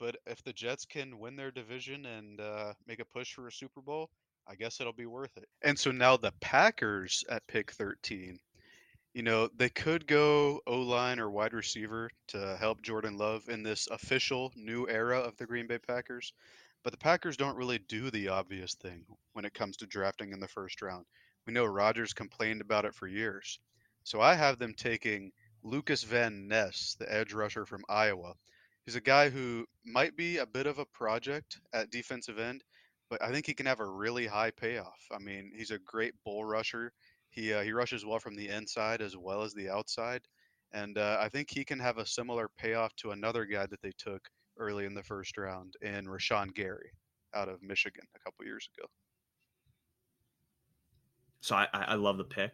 But 0.00 0.16
if 0.26 0.42
the 0.42 0.52
Jets 0.52 0.84
can 0.84 1.20
win 1.20 1.36
their 1.36 1.52
division 1.52 2.06
and 2.06 2.40
uh, 2.40 2.74
make 2.88 2.98
a 2.98 3.04
push 3.04 3.32
for 3.32 3.46
a 3.46 3.52
Super 3.52 3.80
Bowl, 3.80 4.10
I 4.48 4.56
guess 4.56 4.80
it'll 4.80 4.92
be 4.92 5.06
worth 5.06 5.36
it. 5.36 5.48
And 5.62 5.78
so 5.78 5.92
now 5.92 6.16
the 6.16 6.32
Packers 6.40 7.24
at 7.30 7.46
pick 7.46 7.70
13, 7.70 8.38
you 9.14 9.22
know, 9.22 9.48
they 9.56 9.68
could 9.68 10.08
go 10.08 10.60
O 10.66 10.80
line 10.80 11.20
or 11.20 11.30
wide 11.30 11.54
receiver 11.54 12.10
to 12.28 12.56
help 12.58 12.82
Jordan 12.82 13.16
Love 13.16 13.48
in 13.48 13.62
this 13.62 13.86
official 13.86 14.52
new 14.56 14.88
era 14.88 15.20
of 15.20 15.36
the 15.36 15.46
Green 15.46 15.68
Bay 15.68 15.78
Packers. 15.78 16.32
But 16.82 16.92
the 16.92 16.98
Packers 16.98 17.36
don't 17.36 17.56
really 17.56 17.78
do 17.78 18.10
the 18.10 18.28
obvious 18.28 18.74
thing 18.74 19.04
when 19.34 19.44
it 19.44 19.54
comes 19.54 19.76
to 19.76 19.86
drafting 19.86 20.32
in 20.32 20.40
the 20.40 20.48
first 20.48 20.82
round. 20.82 21.06
We 21.46 21.52
know 21.52 21.64
Rodgers 21.64 22.12
complained 22.12 22.60
about 22.60 22.84
it 22.84 22.94
for 22.94 23.06
years. 23.06 23.60
So 24.02 24.20
I 24.20 24.34
have 24.34 24.58
them 24.58 24.74
taking 24.74 25.32
Lucas 25.64 26.02
Van 26.02 26.46
Ness, 26.46 26.94
the 26.98 27.12
edge 27.12 27.32
rusher 27.32 27.64
from 27.64 27.84
Iowa. 27.88 28.34
He's 28.84 28.96
a 28.96 29.00
guy 29.00 29.30
who 29.30 29.64
might 29.84 30.14
be 30.14 30.36
a 30.36 30.46
bit 30.46 30.66
of 30.66 30.78
a 30.78 30.84
project 30.84 31.58
at 31.72 31.90
defensive 31.90 32.38
end, 32.38 32.62
but 33.08 33.22
I 33.22 33.32
think 33.32 33.46
he 33.46 33.54
can 33.54 33.64
have 33.64 33.80
a 33.80 33.90
really 33.90 34.26
high 34.26 34.50
payoff. 34.50 35.00
I 35.10 35.18
mean, 35.18 35.50
he's 35.56 35.70
a 35.70 35.78
great 35.78 36.12
bull 36.22 36.44
rusher. 36.44 36.92
He 37.30 37.52
uh, 37.52 37.62
he 37.62 37.72
rushes 37.72 38.04
well 38.04 38.20
from 38.20 38.36
the 38.36 38.48
inside 38.48 39.00
as 39.00 39.16
well 39.16 39.42
as 39.42 39.54
the 39.54 39.70
outside, 39.70 40.20
and 40.72 40.98
uh, 40.98 41.16
I 41.18 41.30
think 41.30 41.48
he 41.50 41.64
can 41.64 41.80
have 41.80 41.96
a 41.96 42.06
similar 42.06 42.50
payoff 42.58 42.94
to 42.96 43.12
another 43.12 43.46
guy 43.46 43.66
that 43.66 43.80
they 43.82 43.92
took 43.96 44.28
early 44.58 44.84
in 44.84 44.94
the 44.94 45.02
first 45.02 45.36
round 45.38 45.74
in 45.80 46.04
Rashan 46.04 46.54
Gary 46.54 46.90
out 47.34 47.48
of 47.48 47.62
Michigan 47.62 48.04
a 48.14 48.18
couple 48.20 48.44
years 48.44 48.68
ago. 48.76 48.86
So 51.40 51.56
I, 51.56 51.66
I 51.72 51.94
love 51.94 52.18
the 52.18 52.24
pick. 52.24 52.52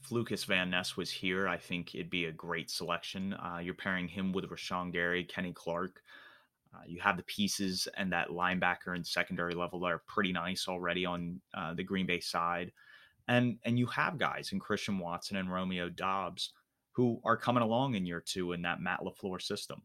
If 0.00 0.12
Lucas 0.12 0.44
Van 0.44 0.70
Ness 0.70 0.96
was 0.96 1.10
here, 1.10 1.48
I 1.48 1.56
think 1.56 1.94
it'd 1.94 2.10
be 2.10 2.26
a 2.26 2.32
great 2.32 2.70
selection. 2.70 3.34
Uh, 3.34 3.58
you're 3.62 3.74
pairing 3.74 4.08
him 4.08 4.32
with 4.32 4.48
Rashan 4.48 4.92
Gary, 4.92 5.24
Kenny 5.24 5.52
Clark. 5.52 6.02
Uh, 6.74 6.82
you 6.86 7.00
have 7.00 7.16
the 7.16 7.22
pieces 7.24 7.88
and 7.96 8.12
that 8.12 8.28
linebacker 8.28 8.94
and 8.94 9.06
secondary 9.06 9.54
level 9.54 9.80
that 9.80 9.86
are 9.92 10.02
pretty 10.06 10.32
nice 10.32 10.68
already 10.68 11.04
on 11.06 11.40
uh, 11.54 11.74
the 11.74 11.82
Green 11.82 12.06
Bay 12.06 12.20
side, 12.20 12.72
and 13.26 13.58
and 13.64 13.78
you 13.78 13.86
have 13.86 14.18
guys 14.18 14.52
in 14.52 14.60
Christian 14.60 14.98
Watson 14.98 15.36
and 15.36 15.52
Romeo 15.52 15.88
Doubs 15.88 16.52
who 16.92 17.20
are 17.24 17.36
coming 17.36 17.62
along 17.62 17.94
in 17.94 18.04
year 18.04 18.20
two 18.20 18.52
in 18.52 18.62
that 18.62 18.80
Matt 18.80 19.00
LaFleur 19.00 19.40
system. 19.40 19.82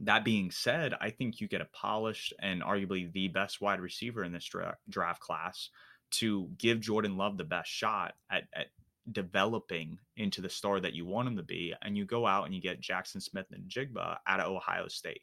That 0.00 0.24
being 0.24 0.50
said, 0.50 0.94
I 1.00 1.10
think 1.10 1.40
you 1.40 1.48
get 1.48 1.62
a 1.62 1.68
polished 1.72 2.34
and 2.38 2.62
arguably 2.62 3.10
the 3.12 3.28
best 3.28 3.60
wide 3.60 3.80
receiver 3.80 4.22
in 4.22 4.32
this 4.32 4.44
dra- 4.44 4.76
draft 4.90 5.20
class 5.20 5.70
to 6.10 6.50
give 6.58 6.80
Jordan 6.80 7.16
Love 7.16 7.38
the 7.38 7.44
best 7.44 7.70
shot 7.70 8.14
at, 8.30 8.44
at 8.54 8.66
developing 9.12 9.98
into 10.16 10.40
the 10.40 10.48
star 10.48 10.80
that 10.80 10.94
you 10.94 11.06
want 11.06 11.28
him 11.28 11.36
to 11.36 11.42
be. 11.42 11.74
And 11.82 11.96
you 11.96 12.04
go 12.04 12.26
out 12.26 12.44
and 12.44 12.54
you 12.54 12.60
get 12.60 12.80
Jaxon 12.80 13.22
Smith-Njigba 13.22 14.18
out 14.26 14.40
of 14.40 14.52
Ohio 14.52 14.88
State. 14.88 15.22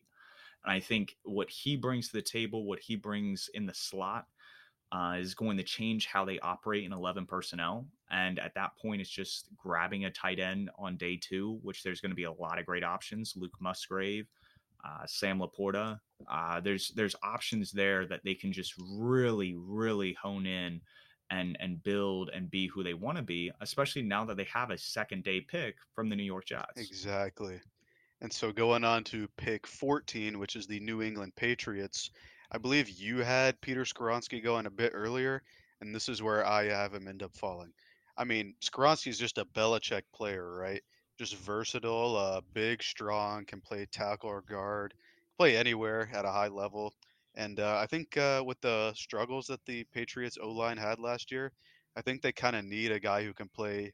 And 0.64 0.74
I 0.74 0.80
think 0.80 1.18
what 1.24 1.50
he 1.50 1.76
brings 1.76 2.08
to 2.08 2.14
the 2.14 2.22
table, 2.22 2.66
what 2.66 2.80
he 2.80 2.96
brings 2.96 3.50
in 3.54 3.66
the 3.66 3.74
slot, 3.74 4.26
uh, 4.92 5.16
is 5.20 5.34
going 5.34 5.58
to 5.58 5.64
change 5.64 6.06
how 6.06 6.24
they 6.24 6.40
operate 6.40 6.86
in 6.86 6.94
11 6.94 7.26
personnel. 7.26 7.88
And 8.12 8.38
at 8.38 8.54
that 8.54 8.78
point, 8.78 9.02
it's 9.02 9.10
just 9.10 9.50
grabbing 9.58 10.06
a 10.06 10.12
tight 10.12 10.40
end 10.40 10.70
on 10.78 10.98
day 10.98 11.18
two, 11.18 11.60
which 11.64 11.82
there's 11.82 12.00
going 12.00 12.12
to 12.12 12.16
be 12.16 12.26
a 12.26 12.32
lot 12.32 12.60
of 12.60 12.66
great 12.66 12.84
options. 12.84 13.34
Luke 13.36 13.56
Musgrave, 13.60 14.28
uh, 14.86 15.06
Sam 15.08 15.40
LaPorta. 15.40 16.00
Uh, 16.30 16.60
there's 16.60 16.90
there's 16.90 17.16
options 17.24 17.72
there 17.72 18.06
that 18.06 18.22
they 18.24 18.36
can 18.36 18.54
just 18.54 18.74
really 18.96 19.56
really 19.58 20.14
hone 20.22 20.46
in 20.46 20.80
and 21.34 21.58
and 21.60 21.82
build 21.84 22.30
and 22.34 22.50
be 22.50 22.68
who 22.68 22.84
they 22.84 22.94
want 22.94 23.18
to 23.18 23.24
be, 23.24 23.52
especially 23.62 24.02
now 24.02 24.24
that 24.26 24.38
they 24.38 24.46
have 24.46 24.72
a 24.72 24.78
second 24.78 25.24
day 25.24 25.42
pick 25.42 25.76
from 25.94 26.10
the 26.10 26.16
New 26.16 26.24
York 26.24 26.46
Jets. 26.46 26.78
Exactly. 26.78 27.60
And 28.22 28.32
so 28.32 28.52
going 28.52 28.86
on 28.86 29.04
to 29.06 29.28
pick 29.36 29.68
14, 29.68 30.40
which 30.40 30.56
is 30.56 30.66
the 30.66 30.80
New 30.80 31.02
England 31.02 31.36
Patriots, 31.36 32.12
I 32.52 32.58
believe 32.58 32.90
you 32.90 33.18
had 33.18 33.60
Peter 33.60 33.84
Skoronski 33.84 34.42
going 34.42 34.66
a 34.66 34.72
bit 34.72 34.92
earlier, 34.94 35.44
and 35.82 35.94
this 35.94 36.08
is 36.08 36.22
where 36.22 36.46
I 36.46 36.66
have 36.66 36.94
him 36.94 37.08
end 37.08 37.24
up 37.24 37.36
falling. 37.36 37.74
I 38.18 38.24
mean, 38.24 38.54
Skoronski 38.64 39.08
is 39.08 39.18
just 39.18 39.40
a 39.40 39.46
Belichick 39.46 40.04
player, 40.14 40.56
right? 40.56 40.82
just 41.18 41.36
versatile, 41.36 42.18
uh, 42.18 42.42
big, 42.54 42.82
strong, 42.82 43.46
can 43.46 43.62
play 43.62 43.86
tackle 43.92 44.30
or 44.30 44.42
guard, 44.42 44.94
play 45.38 45.56
anywhere 45.56 46.10
at 46.14 46.26
a 46.26 46.32
high 46.32 46.48
level. 46.48 46.94
And 47.36 47.60
uh, 47.60 47.78
I 47.82 47.88
think 47.88 48.16
uh, 48.18 48.44
with 48.46 48.60
the 48.62 48.94
struggles 48.96 49.48
that 49.48 49.66
the 49.66 49.86
Patriots 49.94 50.38
O 50.42 50.52
line 50.52 50.78
had 50.78 51.00
last 51.00 51.32
year, 51.32 51.52
I 51.96 52.02
think 52.02 52.22
they 52.22 52.32
kind 52.32 52.56
of 52.56 52.66
need 52.66 52.92
a 52.92 53.00
guy 53.00 53.24
who 53.24 53.34
can 53.34 53.50
play 53.50 53.94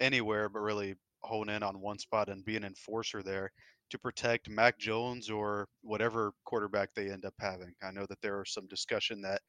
anywhere 0.00 0.48
but 0.48 0.60
really 0.60 0.94
hone 1.22 1.48
in 1.48 1.62
on 1.62 1.80
one 1.80 1.98
spot 1.98 2.28
and 2.28 2.44
be 2.44 2.56
an 2.56 2.64
enforcer 2.64 3.22
there 3.22 3.50
to 3.90 3.98
protect 3.98 4.48
Mac 4.48 4.78
Jones 4.78 5.30
or 5.30 5.66
whatever 5.82 6.32
quarterback 6.44 6.90
they 6.94 7.10
end 7.10 7.24
up 7.24 7.34
having. 7.40 7.72
I 7.82 7.90
know 7.90 8.06
that 8.08 8.20
there 8.22 8.38
was 8.38 8.52
some 8.52 8.66
discussion 8.68 9.22
that 9.22 9.40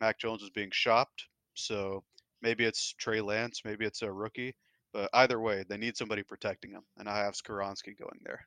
Mac 0.00 0.18
Jones 0.18 0.42
was 0.42 0.50
being 0.50 0.70
shopped, 0.72 1.24
so 1.54 2.04
maybe 2.42 2.64
it's 2.64 2.94
Trey 2.98 3.20
Lance, 3.20 3.62
maybe 3.64 3.86
it's 3.86 4.02
a 4.02 4.12
rookie. 4.12 4.54
But 4.92 5.10
either 5.14 5.40
way, 5.40 5.64
they 5.68 5.76
need 5.76 5.96
somebody 5.96 6.22
protecting 6.22 6.70
him, 6.70 6.82
and 6.98 7.08
I 7.08 7.18
have 7.18 7.34
Skoronski 7.34 7.98
going 7.98 8.20
there. 8.22 8.46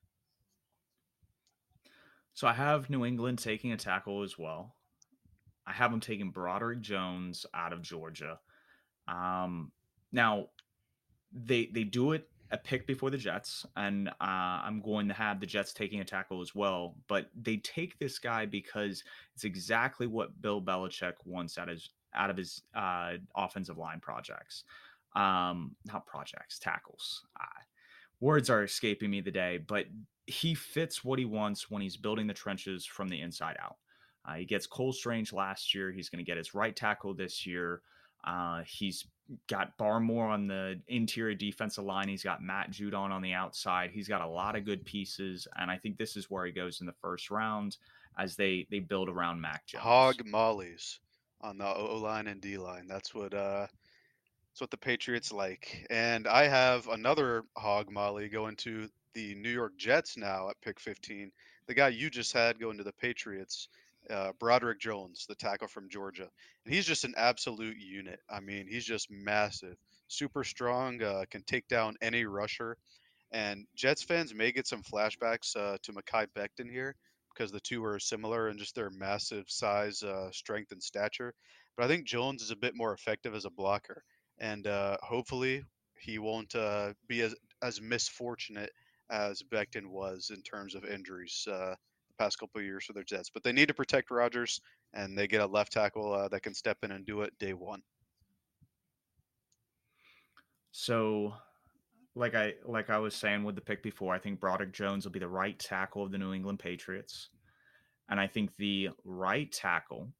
So 2.34 2.48
I 2.48 2.54
have 2.54 2.90
New 2.90 3.06
England 3.06 3.40
taking 3.40 3.72
a 3.72 3.78
tackle 3.78 4.24
as 4.24 4.38
well. 4.38 4.76
I 5.68 5.74
have 5.74 5.92
them 5.92 6.00
taking 6.00 6.32
Broderick 6.32 6.82
Jones 6.82 7.46
out 7.54 7.74
of 7.74 7.82
Georgia. 7.82 8.40
Um, 9.08 9.72
now, 10.12 10.48
they 11.32 11.70
they 11.74 11.84
do 11.84 12.14
it 12.14 12.28
a 12.52 12.58
pick 12.58 12.88
before 12.88 13.12
the 13.12 13.18
Jets, 13.18 13.66
and 13.76 14.10
uh, 14.10 14.14
I'm 14.20 14.82
going 14.82 15.08
to 15.10 15.14
have 15.14 15.40
the 15.40 15.46
Jets 15.46 15.74
taking 15.74 16.00
a 16.00 16.06
tackle 16.06 16.42
as 16.42 16.56
well. 16.56 16.96
But 17.08 17.30
they 17.40 17.58
take 17.58 18.00
this 18.00 18.18
guy 18.18 18.46
because 18.46 19.04
it's 19.36 19.44
exactly 19.44 20.08
what 20.08 20.42
Bill 20.42 20.62
Belichick 20.62 21.14
wants 21.26 21.58
out 21.58 21.70
of 21.70 21.82
out 22.16 22.30
of 22.32 22.38
his 22.38 22.64
uh, 22.76 23.14
offensive 23.36 23.78
line 23.78 24.00
projects 24.00 24.64
um 25.16 25.76
not 25.86 26.06
projects 26.06 26.60
tackles 26.60 27.26
uh, 27.40 27.62
words 28.20 28.50
are 28.50 28.64
escaping 28.64 29.10
me 29.10 29.22
today 29.22 29.58
but 29.58 29.86
he 30.30 30.54
fits 30.54 31.04
what 31.04 31.20
he 31.20 31.26
wants 31.26 31.70
when 31.70 31.82
he's 31.82 31.98
building 31.98 32.28
the 32.28 32.34
trenches 32.34 32.86
from 32.86 33.08
the 33.08 33.22
inside 33.22 33.58
out 33.62 33.78
uh, 34.28 34.34
he 34.34 34.46
gets 34.46 34.68
Cole 34.68 34.94
Strange 34.94 35.34
last 35.34 35.74
year 35.74 35.92
he's 35.92 36.10
going 36.10 36.24
to 36.24 36.30
get 36.30 36.38
his 36.38 36.54
right 36.54 36.76
tackle 36.76 37.14
this 37.14 37.46
year 37.46 37.82
uh, 38.24 38.64
he's 38.66 39.06
got 39.48 39.78
Barmore 39.78 40.30
on 40.30 40.48
the 40.48 40.80
interior 40.88 41.36
defensive 41.36 41.84
line. 41.84 42.08
He's 42.08 42.24
got 42.24 42.42
Matt 42.42 42.72
Judon 42.72 43.12
on 43.12 43.22
the 43.22 43.34
outside. 43.34 43.92
He's 43.92 44.08
got 44.08 44.22
a 44.22 44.28
lot 44.28 44.56
of 44.56 44.66
good 44.66 44.84
pieces, 44.86 45.48
and 45.58 45.70
I 45.70 45.78
think 45.78 45.98
this 45.98 46.18
is 46.18 46.30
where 46.30 46.46
he 46.46 46.52
goes 46.52 46.82
in 46.82 46.88
the 46.88 46.94
first 47.02 47.30
round 47.32 47.78
as 48.18 48.36
they 48.36 48.68
they 48.70 48.80
build 48.80 49.10
around 49.10 49.40
Mac 49.40 49.66
Jones. 49.68 49.84
Hog 49.84 50.26
mollies 50.26 51.00
on 51.42 51.58
the 51.58 51.66
O 51.66 51.98
line 51.98 52.28
and 52.28 52.42
D 52.42 52.58
line. 52.58 52.88
That's 52.88 53.14
what 53.14 53.34
uh, 53.34 53.68
that's 54.52 54.62
what 54.62 54.72
the 54.72 54.78
Patriots 54.78 55.32
like. 55.32 55.86
And 55.90 56.28
I 56.28 56.48
have 56.48 56.88
another 56.88 57.44
hog 57.56 57.92
molly 57.92 58.28
going 58.28 58.56
to 58.58 58.90
the 59.14 59.36
New 59.36 59.50
York 59.50 59.74
Jets 59.78 60.18
now 60.18 60.50
at 60.50 60.62
pick 60.62 60.80
15. 60.80 61.32
The 61.68 61.74
guy 61.74 61.90
you 61.90 62.10
just 62.10 62.34
had 62.34 62.60
going 62.60 62.78
to 62.78 62.84
the 62.84 62.94
Patriots, 62.94 63.70
uh, 64.10 64.32
Broderick 64.40 64.80
Jones, 64.80 65.26
the 65.28 65.36
tackle 65.36 65.68
from 65.68 65.90
Georgia. 65.90 66.28
And 66.66 66.74
he's 66.74 66.86
just 66.86 67.06
an 67.06 67.14
absolute 67.18 67.78
unit. 67.78 68.20
I 68.30 68.40
mean, 68.40 68.68
he's 68.68 68.86
just 68.86 69.10
massive, 69.12 69.76
super 70.08 70.44
strong, 70.44 71.02
uh, 71.02 71.26
can 71.30 71.44
take 71.44 71.68
down 71.68 71.96
any 72.02 72.26
rusher. 72.26 72.78
And 73.32 73.66
Jets 73.76 74.04
fans 74.04 74.34
may 74.34 74.52
get 74.52 74.68
some 74.68 74.82
flashbacks 74.84 75.56
uh, 75.56 75.78
to 75.84 75.94
Mekhi 75.94 76.28
Becton 76.36 76.72
here 76.72 76.96
because 77.34 77.52
the 77.52 77.60
two 77.60 77.86
are 77.86 78.00
similar 78.00 78.50
in 78.50 78.58
just 78.58 78.76
their 78.76 78.90
massive 78.90 79.46
size, 79.48 80.02
uh, 80.02 80.32
strength, 80.32 80.72
and 80.72 80.82
stature. 80.82 81.34
But 81.78 81.86
I 81.86 81.88
think 81.88 82.06
Jones 82.06 82.42
is 82.42 82.52
a 82.52 82.56
bit 82.56 82.76
more 82.76 82.94
effective 82.94 83.36
as 83.36 83.46
a 83.46 83.52
blocker 83.52 84.04
and 84.40 84.68
uh, 84.68 84.98
hopefully 85.02 85.64
he 86.00 86.18
won't 86.18 86.56
uh, 86.56 86.94
be 87.08 87.22
as 87.22 87.36
as 87.62 87.82
misfortunate 87.82 88.72
as 89.10 89.44
Becton 89.44 89.88
was 89.88 90.32
in 90.34 90.42
terms 90.42 90.76
of 90.76 90.86
injuries 90.86 91.48
uh, 91.50 91.76
the 92.08 92.24
past 92.24 92.40
couple 92.40 92.60
of 92.60 92.66
years 92.66 92.86
for 92.86 92.94
their 92.94 93.04
Jets. 93.04 93.30
But 93.30 93.44
they 93.44 93.52
need 93.52 93.68
to 93.68 93.74
protect 93.74 94.12
Rodgers, 94.12 94.62
and 94.94 95.18
they 95.18 95.28
get 95.28 95.42
a 95.42 95.46
left 95.46 95.72
tackle 95.72 96.14
uh, 96.14 96.28
that 96.30 96.44
can 96.44 96.54
step 96.54 96.78
in 96.84 96.92
and 96.92 97.06
do 97.06 97.22
it 97.22 97.34
day 97.40 97.54
one. 97.54 97.82
So, 100.72 101.34
like 102.16 102.36
I 102.36 102.54
like 102.66 102.90
I 102.90 103.00
was 103.00 103.16
saying 103.16 103.44
with 103.44 103.56
the 103.56 103.62
pick 103.62 103.82
before, 103.82 104.14
I 104.14 104.20
think 104.20 104.40
Broderick 104.40 104.74
Jones 104.74 105.06
will 105.06 105.12
be 105.12 105.20
the 105.20 105.28
right 105.28 105.58
tackle 105.58 106.04
of 106.04 106.12
the 106.12 106.18
New 106.18 106.34
England 106.34 106.60
Patriots. 106.60 107.30
And 108.10 108.20
I 108.20 108.28
think 108.28 108.52
the 108.58 108.90
right 109.04 109.52
tackle 109.52 110.12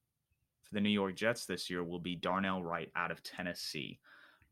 for 0.62 0.74
the 0.74 0.80
New 0.80 0.90
York 0.90 1.16
Jets 1.16 1.44
this 1.44 1.68
year 1.68 1.82
will 1.82 1.98
be 1.98 2.14
Darnell 2.14 2.62
Wright 2.62 2.90
out 2.94 3.10
of 3.10 3.22
Tennessee. 3.22 3.98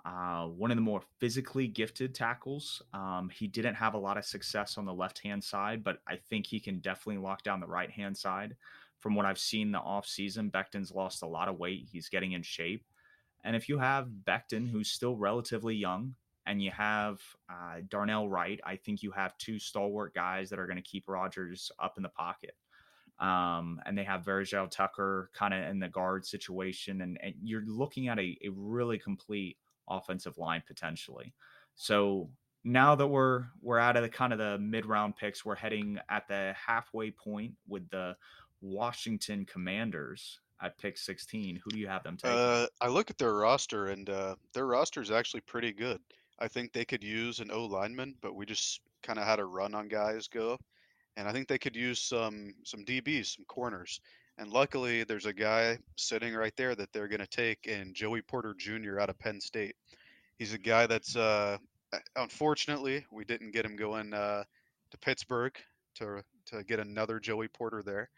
Uh, 0.09 0.47
one 0.47 0.71
of 0.71 0.77
the 0.77 0.83
more 0.83 1.03
physically 1.19 1.67
gifted 1.67 2.15
tackles. 2.15 2.81
Um, 2.95 3.31
he 3.35 3.47
didn't 3.47 3.75
have 3.75 3.93
a 3.93 3.99
lot 3.99 4.17
of 4.17 4.25
success 4.25 4.79
on 4.79 4.87
the 4.87 4.95
left 4.95 5.19
hand 5.19 5.45
side, 5.45 5.85
but 5.85 5.99
I 6.09 6.17
think 6.17 6.47
he 6.47 6.61
can 6.61 6.79
definitely 6.79 7.21
lock 7.23 7.43
down 7.43 7.61
the 7.61 7.67
right 7.67 7.91
hand 7.91 8.17
side. 8.17 8.57
From 9.01 9.15
what 9.15 9.27
I've 9.27 9.39
seen 9.39 9.71
the 9.71 9.81
offseason, 9.81 10.51
Becton's 10.51 10.93
lost 10.93 11.23
a 11.23 11.27
lot 11.27 11.49
of 11.49 11.59
weight. 11.59 11.89
He's 11.93 12.09
getting 12.09 12.33
in 12.33 12.43
shape. 12.43 12.85
And 13.45 13.55
if 13.55 13.69
you 13.69 13.79
have 13.79 14.09
Becton, 14.25 14.71
who's 14.71 14.91
still 14.91 15.15
relatively 15.15 15.75
young, 15.75 16.15
and 16.47 16.63
you 16.63 16.71
have 16.71 17.21
uh, 17.51 17.81
Darnell 17.89 18.31
Wright, 18.31 18.61
I 18.65 18.77
think 18.77 19.03
you 19.03 19.11
have 19.11 19.37
two 19.37 19.59
stalwart 19.59 20.15
guys 20.15 20.49
that 20.49 20.59
are 20.59 20.67
going 20.67 20.79
to 20.79 20.83
keep 20.83 21.05
Rodgers 21.07 21.71
up 21.79 21.99
in 21.99 22.03
the 22.03 22.09
pocket. 22.09 22.55
Um, 23.21 23.79
and 23.85 23.99
they 23.99 24.05
have 24.05 24.25
Verjel 24.25 24.71
Tucker 24.71 25.29
kind 25.35 25.53
of 25.53 25.69
in 25.69 25.81
the 25.81 25.89
guard 25.89 26.25
situation, 26.25 27.03
and, 27.03 27.19
and 27.23 27.35
you're 27.43 27.67
looking 27.67 28.09
at 28.09 28.19
a, 28.19 28.39
a 28.43 28.49
really 28.49 28.99
complete 28.99 29.59
offensive 29.89 30.39
line 30.39 30.63
potentially. 30.67 31.35
So 31.75 32.31
now 32.65 32.95
that 32.95 33.07
we're 33.07 33.47
we're 33.63 33.79
out 33.79 33.97
of 33.97 34.03
the 34.03 34.09
kind 34.09 34.33
of 34.33 34.39
the 34.39 34.59
mid 34.59 34.87
round 34.87 35.17
picks, 35.17 35.45
we're 35.45 35.55
heading 35.55 35.99
at 36.09 36.29
the 36.29 36.55
halfway 36.55 37.11
point 37.11 37.55
with 37.67 37.89
the 37.91 38.17
Washington 38.61 39.45
Commanders 39.45 40.41
at 40.61 40.77
pick 40.79 40.99
16. 40.99 41.61
Who 41.63 41.71
do 41.71 41.79
you 41.79 41.87
have 41.87 42.03
them 42.03 42.17
taking? 42.17 42.37
Uh, 42.37 42.67
I 42.81 42.89
look 42.89 43.11
at 43.11 43.19
their 43.19 43.35
roster, 43.35 43.87
and 43.87 44.11
uh, 44.11 44.35
their 44.55 44.67
roster 44.67 45.01
is 45.01 45.11
actually 45.11 45.43
pretty 45.43 45.73
good. 45.73 46.01
I 46.41 46.49
think 46.49 46.73
they 46.73 46.85
could 46.85 47.05
use 47.05 47.41
an 47.41 47.51
O 47.53 47.65
lineman, 47.65 48.17
but 48.21 48.35
we 48.35 48.45
just 48.47 48.81
kind 49.03 49.19
of 49.19 49.25
had 49.25 49.39
a 49.39 49.45
run 49.45 49.75
on 49.75 49.87
guys 49.87 50.27
go 50.27 50.59
and 51.19 51.29
I 51.29 51.33
think 51.33 51.49
they 51.49 51.59
could 51.59 51.77
use 51.77 52.01
some 52.01 52.55
some 52.65 52.85
DBs, 52.85 53.37
some 53.37 53.45
corners. 53.47 54.01
And 54.39 54.53
luckily, 54.53 55.03
there's 55.03 55.27
a 55.27 55.33
guy 55.33 55.79
sitting 55.97 56.33
right 56.33 56.55
there 56.57 56.77
that 56.77 56.93
they're 56.93 57.09
going 57.09 57.21
to 57.21 57.27
take, 57.27 57.67
in 57.67 57.93
Joey 57.93 58.23
Porter 58.23 58.55
Jr. 58.57 59.01
out 59.01 59.11
of 59.11 59.19
Penn 59.19 59.41
State. 59.41 59.75
He's 60.39 60.55
a 60.55 60.59
guy 60.59 60.87
that's 60.87 61.17
uh, 61.17 61.59
unfortunately 62.17 63.05
we 63.11 63.25
didn't 63.25 63.51
get 63.51 63.65
him 63.65 63.77
going 63.77 64.15
uh, 64.15 64.45
to 64.91 64.99
Pittsburgh 64.99 65.55
to 65.97 66.23
to 66.47 66.63
get 66.63 66.79
another 66.79 67.19
Joey 67.19 67.49
Porter 67.49 67.83
there, 67.83 68.09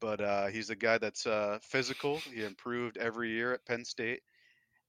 but 0.00 0.20
uh, 0.20 0.46
he's 0.46 0.70
a 0.70 0.76
guy 0.76 0.98
that's 0.98 1.26
uh, 1.26 1.58
physical. 1.60 2.18
He 2.18 2.44
improved 2.44 2.96
every 2.96 3.30
year 3.30 3.52
at 3.52 3.66
Penn 3.66 3.84
State, 3.84 4.22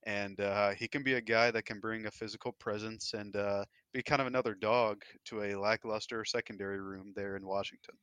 and 0.04 0.40
uh, 0.40 0.72
he 0.72 0.88
can 0.88 1.02
be 1.02 1.16
a 1.16 1.22
guy 1.22 1.50
that 1.52 1.66
can 1.66 1.80
bring 1.80 2.06
a 2.06 2.12
physical 2.12 2.52
presence 2.52 3.14
and 3.14 3.36
uh, 3.36 3.66
be 3.92 4.04
kind 4.04 4.22
of 4.22 4.28
another 4.28 4.54
dog 4.54 5.04
to 5.26 5.44
a 5.44 5.60
lackluster 5.60 6.24
secondary 6.24 6.80
room 6.80 7.12
there 7.16 7.36
in 7.36 7.46
Washington. 7.46 7.96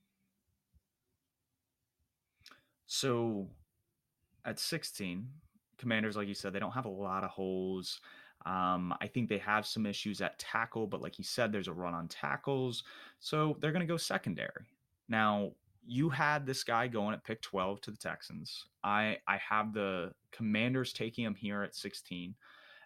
So, 2.95 3.47
at 4.45 4.59
16, 4.59 5.27
Commanders, 5.79 6.15
like 6.15 6.27
you 6.27 6.35
said, 6.35 6.53
they 6.53 6.59
don't 6.59 6.73
have 6.73 6.85
a 6.85 6.89
lot 6.89 7.23
of 7.23 7.31
holes. 7.31 8.01
Um, 8.45 8.93
I 9.01 9.07
think 9.07 9.29
they 9.29 9.39
have 9.39 9.65
some 9.65 9.87
issues 9.87 10.21
at 10.21 10.37
tackle, 10.37 10.85
but 10.85 11.01
like 11.01 11.17
you 11.17 11.23
said, 11.23 11.51
there's 11.51 11.67
a 11.67 11.73
run 11.73 11.95
on 11.95 12.07
tackles, 12.07 12.83
so 13.19 13.57
they're 13.59 13.71
going 13.71 13.79
to 13.79 13.91
go 13.91 13.97
secondary. 13.97 14.67
Now, 15.09 15.53
you 15.83 16.07
had 16.07 16.45
this 16.45 16.63
guy 16.63 16.87
going 16.87 17.15
at 17.15 17.23
pick 17.23 17.41
12 17.41 17.81
to 17.81 17.89
the 17.91 17.97
Texans. 17.97 18.65
I 18.83 19.17
I 19.27 19.37
have 19.37 19.73
the 19.73 20.13
Commanders 20.31 20.93
taking 20.93 21.25
him 21.25 21.33
here 21.33 21.63
at 21.63 21.73
16 21.73 22.35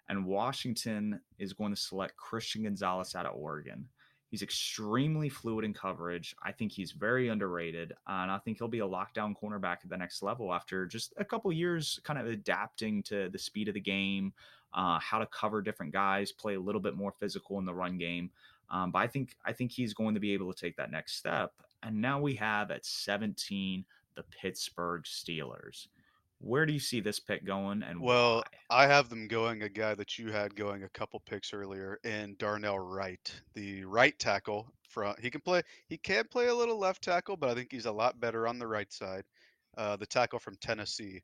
and 0.08 0.26
Washington 0.26 1.20
is 1.38 1.53
going 1.53 1.74
to 1.76 1.80
select 1.80 2.16
Christian 2.16 2.64
Gonzalez 2.64 3.14
out 3.14 3.26
of 3.26 3.36
Oregon. 3.36 3.88
He's 4.30 4.42
extremely 4.42 5.30
fluid 5.30 5.64
in 5.64 5.74
coverage. 5.74 6.36
I 6.44 6.52
think 6.52 6.72
he's 6.72 6.92
very 6.92 7.30
underrated, 7.30 7.94
and 8.08 8.30
I 8.30 8.38
think 8.40 8.58
he'll 8.58 8.68
be 8.68 8.80
a 8.80 8.88
lockdown 8.88 9.34
cornerback 9.42 9.78
at 9.84 9.90
the 9.90 9.98
next 9.98 10.22
level 10.22 10.54
after 10.54 10.86
just 10.86 11.14
a 11.18 11.26
couple 11.26 11.52
years 11.54 12.00
kind 12.04 12.20
of 12.20 12.28
adapting 12.28 13.04
to 13.04 13.30
the 13.30 13.40
speed 13.40 13.70
of 13.70 13.74
the 13.74 13.80
game, 13.80 14.34
uh, 14.74 15.00
how 15.00 15.20
to 15.20 15.26
cover 15.28 15.62
different 15.62 15.94
guys, 15.94 16.32
play 16.32 16.56
a 16.56 16.60
little 16.60 16.82
bit 16.82 16.96
more 16.96 17.14
physical 17.20 17.58
in 17.60 17.66
the 17.66 17.74
run 17.74 17.98
game. 17.98 18.30
Um, 18.70 18.92
but 18.92 19.00
I 19.00 19.08
think 19.08 19.38
I 19.46 19.54
think 19.54 19.72
he's 19.72 19.94
going 19.94 20.14
to 20.14 20.20
be 20.20 20.34
able 20.34 20.54
to 20.54 20.60
take 20.60 20.76
that 20.76 20.92
next 20.92 21.16
step. 21.16 21.54
And 21.84 22.02
now 22.02 22.20
we 22.20 22.36
have 22.36 22.70
at 22.72 22.86
17 22.86 23.86
the 24.16 24.24
Pittsburgh 24.24 25.04
Steelers. 25.04 25.88
Where 26.40 26.66
do 26.66 26.74
you 26.74 26.80
see 26.80 27.00
this 27.00 27.20
pick 27.20 27.46
going 27.46 27.84
and 27.84 28.02
Well, 28.02 28.44
why? 28.70 28.84
I 28.84 28.88
have 28.88 29.10
them 29.10 29.28
going 29.28 29.64
a 29.64 29.70
guy 29.70 29.96
that 29.96 30.20
you 30.20 30.32
had 30.32 30.56
going 30.56 30.84
a 30.84 30.90
couple 30.90 31.20
picks 31.22 31.54
earlier 31.54 32.00
in 32.04 32.36
Darnell 32.38 32.80
Wright, 32.80 33.42
the 33.54 33.84
right 33.86 34.18
tackle. 34.20 34.72
From 34.90 35.16
he 35.20 35.30
can 35.30 35.42
play 35.42 35.64
he 35.88 35.98
can 35.98 36.26
play 36.26 36.48
a 36.48 36.56
little 36.56 36.78
left 36.78 37.04
tackle, 37.04 37.38
but 37.38 37.50
I 37.50 37.56
think 37.56 37.72
he's 37.72 37.86
a 37.86 37.92
lot 37.92 38.20
better 38.20 38.48
on 38.48 38.60
the 38.60 38.68
right 38.68 38.92
side. 38.92 39.24
Uh, 39.78 39.98
the 39.98 40.06
tackle 40.06 40.40
from 40.40 40.58
Tennessee. 40.58 41.22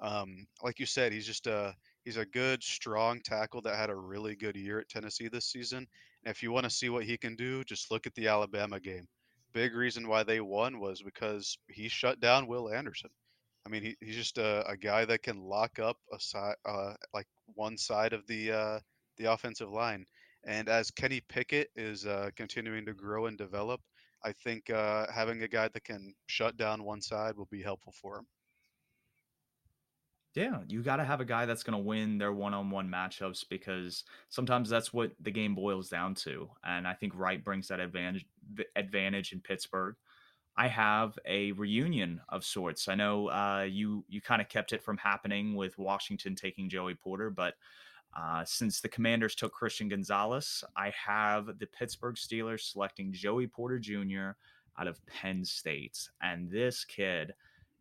Um, 0.00 0.46
like 0.62 0.78
you 0.78 0.86
said, 0.86 1.12
he's 1.12 1.26
just 1.26 1.46
a 1.46 1.74
he's 2.04 2.16
a 2.16 2.24
good, 2.24 2.62
strong 2.62 3.20
tackle 3.20 3.62
that 3.62 3.76
had 3.76 3.90
a 3.90 3.96
really 3.96 4.36
good 4.36 4.56
year 4.56 4.78
at 4.78 4.88
Tennessee 4.88 5.28
this 5.28 5.46
season. 5.46 5.86
And 6.24 6.30
if 6.30 6.42
you 6.42 6.52
want 6.52 6.64
to 6.64 6.70
see 6.70 6.88
what 6.88 7.04
he 7.04 7.16
can 7.18 7.34
do, 7.34 7.64
just 7.64 7.90
look 7.90 8.06
at 8.06 8.14
the 8.14 8.28
Alabama 8.28 8.78
game. 8.78 9.06
Big 9.52 9.74
reason 9.74 10.06
why 10.06 10.22
they 10.22 10.40
won 10.40 10.78
was 10.78 11.02
because 11.02 11.58
he 11.68 11.88
shut 11.88 12.20
down 12.20 12.46
Will 12.46 12.70
Anderson. 12.72 13.10
I 13.66 13.68
mean, 13.68 13.82
he, 13.82 13.96
he's 14.00 14.16
just 14.16 14.38
a, 14.38 14.66
a 14.68 14.76
guy 14.76 15.04
that 15.04 15.22
can 15.22 15.42
lock 15.42 15.78
up 15.78 15.98
a 16.12 16.18
side, 16.18 16.56
uh, 16.64 16.94
like 17.12 17.26
one 17.54 17.76
side 17.76 18.12
of 18.12 18.26
the 18.26 18.52
uh, 18.52 18.80
the 19.18 19.32
offensive 19.32 19.70
line. 19.70 20.06
And 20.44 20.68
as 20.68 20.90
Kenny 20.90 21.20
Pickett 21.28 21.68
is 21.76 22.06
uh, 22.06 22.30
continuing 22.34 22.86
to 22.86 22.94
grow 22.94 23.26
and 23.26 23.36
develop, 23.36 23.80
I 24.24 24.32
think 24.32 24.70
uh, 24.70 25.06
having 25.12 25.42
a 25.42 25.48
guy 25.48 25.68
that 25.68 25.84
can 25.84 26.14
shut 26.26 26.56
down 26.56 26.84
one 26.84 27.02
side 27.02 27.36
will 27.36 27.48
be 27.50 27.62
helpful 27.62 27.92
for 28.00 28.18
him. 28.18 28.26
Yeah, 30.34 30.60
you 30.68 30.82
got 30.82 30.96
to 30.96 31.04
have 31.04 31.20
a 31.20 31.24
guy 31.24 31.44
that's 31.44 31.64
going 31.64 31.76
to 31.76 31.84
win 31.84 32.16
their 32.16 32.32
one-on-one 32.32 32.88
matchups 32.88 33.44
because 33.50 34.04
sometimes 34.28 34.70
that's 34.70 34.92
what 34.92 35.10
the 35.20 35.30
game 35.30 35.56
boils 35.56 35.88
down 35.88 36.14
to. 36.16 36.48
And 36.64 36.86
I 36.86 36.94
think 36.94 37.14
Wright 37.16 37.44
brings 37.44 37.66
that 37.68 37.80
advantage 37.80 38.24
advantage 38.76 39.32
in 39.32 39.40
Pittsburgh. 39.40 39.96
I 40.56 40.68
have 40.68 41.18
a 41.26 41.52
reunion 41.52 42.20
of 42.28 42.44
sorts. 42.44 42.88
I 42.88 42.94
know 42.94 43.28
uh, 43.28 43.66
you 43.68 44.04
you 44.08 44.20
kind 44.20 44.42
of 44.42 44.48
kept 44.48 44.72
it 44.72 44.82
from 44.82 44.98
happening 44.98 45.54
with 45.54 45.78
Washington 45.78 46.34
taking 46.34 46.68
Joey 46.68 46.94
Porter, 46.94 47.30
but 47.30 47.54
uh, 48.16 48.44
since 48.44 48.80
the 48.80 48.88
Commanders 48.88 49.34
took 49.34 49.52
Christian 49.52 49.88
Gonzalez, 49.88 50.64
I 50.76 50.92
have 51.06 51.58
the 51.58 51.66
Pittsburgh 51.66 52.16
Steelers 52.16 52.72
selecting 52.72 53.12
Joey 53.12 53.46
Porter 53.46 53.78
Jr. 53.78 54.30
out 54.78 54.88
of 54.88 55.04
Penn 55.06 55.44
State, 55.44 56.08
and 56.20 56.50
this 56.50 56.84
kid 56.84 57.34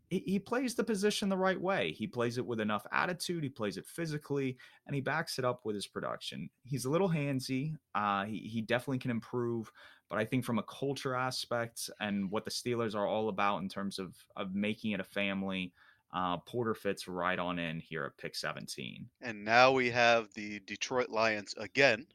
he, 0.09 0.39
plays 0.39 0.73
the 0.73 0.83
position 0.83 1.29
the 1.29 1.37
right 1.37 1.59
way. 1.59 1.91
He 1.91 2.07
plays 2.07 2.37
it 2.39 2.45
with 2.45 2.59
enough 2.59 2.85
attitude. 2.91 3.43
He 3.43 3.49
plays 3.49 3.77
it 3.77 3.85
physically, 3.85 4.57
and 4.87 4.95
he 4.95 5.01
backs 5.01 5.37
it 5.37 5.45
up 5.45 5.65
with 5.65 5.75
his 5.75 5.85
production. 5.85 6.49
He's 6.63 6.85
a 6.85 6.89
little 6.89 7.09
handsy. 7.09 7.75
Uh, 7.93 8.25
he 8.25 8.39
he 8.39 8.61
definitely 8.61 8.99
can 8.99 9.11
improve, 9.11 9.71
but 10.09 10.17
I 10.17 10.25
think 10.25 10.45
from 10.45 10.57
a 10.57 10.63
culture 10.63 11.13
aspect 11.15 11.89
and 11.99 12.31
what 12.31 12.43
the 12.43 12.51
Steelers 12.51 12.95
are 12.95 13.07
all 13.07 13.29
about 13.29 13.61
in 13.61 13.69
terms 13.69 13.99
of 13.99 14.15
of 14.35 14.55
making 14.55 14.91
it 14.91 14.99
a 14.99 15.05
family. 15.05 15.73
Uh, 16.11 16.37
Porter 16.37 16.73
fits 16.73 17.07
right 17.07 17.37
on 17.37 17.59
in 17.59 17.79
here 17.79 18.03
at 18.03 18.17
pick 18.17 18.35
17. 18.35 19.07
And 19.21 19.45
now 19.45 19.71
we 19.71 19.91
have 19.91 20.33
the 20.33 20.59
Detroit 20.61 21.09
Lions 21.09 21.53
again. 21.59 22.07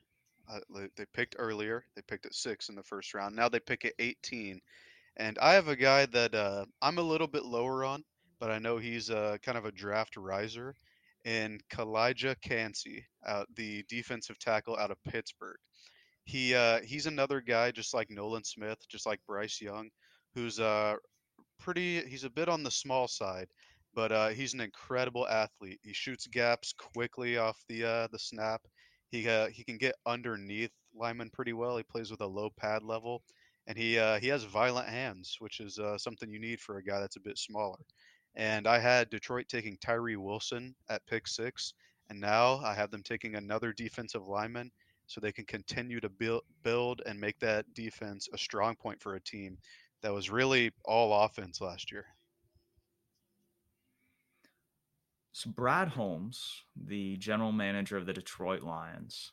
Uh, 0.50 0.58
they 0.96 1.06
picked 1.12 1.36
earlier. 1.38 1.84
They 1.94 2.02
picked 2.02 2.26
at 2.26 2.34
six 2.34 2.68
in 2.68 2.74
the 2.74 2.82
first 2.82 3.14
round. 3.14 3.36
Now 3.36 3.48
they 3.48 3.60
pick 3.60 3.84
at 3.84 3.94
18. 4.00 4.60
And 5.16 5.38
I 5.38 5.54
have 5.54 5.68
a 5.68 5.76
guy 5.76 6.06
that 6.06 6.34
uh, 6.34 6.66
I'm 6.82 6.98
a 6.98 7.02
little 7.02 7.26
bit 7.28 7.44
lower 7.44 7.84
on, 7.84 8.04
but 8.40 8.50
I 8.50 8.58
know 8.58 8.78
he's 8.78 9.10
uh, 9.10 9.38
kind 9.42 9.58
of 9.58 9.64
a 9.64 9.72
draft 9.72 10.16
riser. 10.16 10.74
And 11.24 11.62
Calijah 11.70 12.36
Kancey, 12.42 13.06
out 13.26 13.48
the 13.56 13.84
defensive 13.88 14.38
tackle 14.38 14.76
out 14.76 14.90
of 14.90 15.02
Pittsburgh. 15.04 15.56
He 16.24 16.54
uh, 16.54 16.80
he's 16.82 17.06
another 17.06 17.40
guy 17.40 17.70
just 17.70 17.94
like 17.94 18.10
Nolan 18.10 18.44
Smith, 18.44 18.78
just 18.88 19.06
like 19.06 19.20
Bryce 19.26 19.60
Young, 19.60 19.90
who's 20.34 20.60
uh 20.60 20.96
pretty. 21.58 22.00
He's 22.06 22.24
a 22.24 22.30
bit 22.30 22.48
on 22.48 22.62
the 22.62 22.70
small 22.70 23.08
side, 23.08 23.48
but 23.94 24.12
uh, 24.12 24.28
he's 24.28 24.54
an 24.54 24.60
incredible 24.60 25.26
athlete. 25.28 25.80
He 25.82 25.92
shoots 25.92 26.26
gaps 26.26 26.72
quickly 26.72 27.36
off 27.38 27.58
the 27.68 27.84
uh, 27.84 28.08
the 28.12 28.18
snap. 28.18 28.62
He 29.10 29.28
uh, 29.28 29.48
he 29.48 29.64
can 29.64 29.78
get 29.78 29.94
underneath 30.06 30.72
linemen 30.94 31.30
pretty 31.30 31.52
well. 31.52 31.76
He 31.76 31.82
plays 31.84 32.10
with 32.10 32.20
a 32.20 32.26
low 32.26 32.50
pad 32.56 32.82
level, 32.82 33.22
and 33.66 33.78
he 33.78 33.98
uh, 33.98 34.18
he 34.18 34.28
has 34.28 34.44
violent 34.44 34.88
hands, 34.88 35.36
which 35.38 35.60
is 35.60 35.78
uh, 35.78 35.98
something 35.98 36.30
you 36.30 36.40
need 36.40 36.60
for 36.60 36.78
a 36.78 36.84
guy 36.84 37.00
that's 37.00 37.16
a 37.16 37.20
bit 37.20 37.38
smaller. 37.38 37.78
And 38.36 38.66
I 38.66 38.78
had 38.78 39.10
Detroit 39.10 39.46
taking 39.48 39.78
Tyree 39.78 40.16
Wilson 40.16 40.74
at 40.88 41.06
pick 41.06 41.26
six, 41.28 41.74
and 42.10 42.20
now 42.20 42.58
I 42.64 42.74
have 42.74 42.90
them 42.90 43.02
taking 43.02 43.36
another 43.36 43.72
defensive 43.72 44.26
lineman, 44.26 44.70
so 45.06 45.20
they 45.20 45.32
can 45.32 45.46
continue 45.46 46.00
to 46.00 46.08
build 46.08 46.42
build 46.62 47.02
and 47.06 47.20
make 47.20 47.38
that 47.40 47.72
defense 47.74 48.28
a 48.32 48.38
strong 48.38 48.74
point 48.76 49.00
for 49.00 49.14
a 49.14 49.20
team 49.20 49.58
that 50.02 50.12
was 50.12 50.30
really 50.30 50.70
all 50.84 51.24
offense 51.24 51.60
last 51.60 51.90
year. 51.90 52.04
So 55.32 55.50
Brad 55.50 55.88
Holmes, 55.88 56.62
the 56.76 57.16
general 57.16 57.50
manager 57.50 57.96
of 57.96 58.06
the 58.06 58.12
Detroit 58.12 58.62
Lions, 58.62 59.32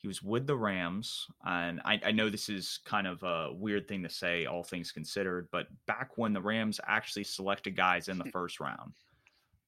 He 0.00 0.08
was 0.08 0.22
with 0.22 0.46
the 0.46 0.56
Rams, 0.56 1.26
and 1.44 1.80
I, 1.84 2.00
I, 2.06 2.10
know 2.12 2.30
this 2.30 2.48
is 2.48 2.80
kind 2.86 3.06
of 3.06 3.22
a 3.22 3.52
weird 3.52 3.86
thing 3.86 4.02
to 4.02 4.08
say, 4.08 4.46
all 4.46 4.62
things 4.62 4.92
considered, 4.92 5.48
but 5.52 5.66
back 5.86 6.16
when 6.16 6.32
the 6.32 6.40
Rams 6.40 6.80
actually 6.86 7.24
selected 7.24 7.76
guys 7.76 8.08
in 8.08 8.16
the 8.16 8.24
first 8.32 8.60
round, 8.60 8.94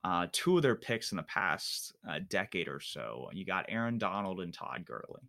uh, 0.04 0.28
two 0.32 0.56
of 0.56 0.62
their 0.62 0.74
picks 0.74 1.12
in 1.12 1.16
the 1.16 1.22
past 1.24 1.94
uh, 2.08 2.18
decade 2.30 2.66
or 2.66 2.80
so, 2.80 3.28
you 3.32 3.44
got 3.44 3.66
Aaron 3.68 3.98
Donald 3.98 4.40
and 4.40 4.54
Todd 4.54 4.84
Gurley. 4.86 5.28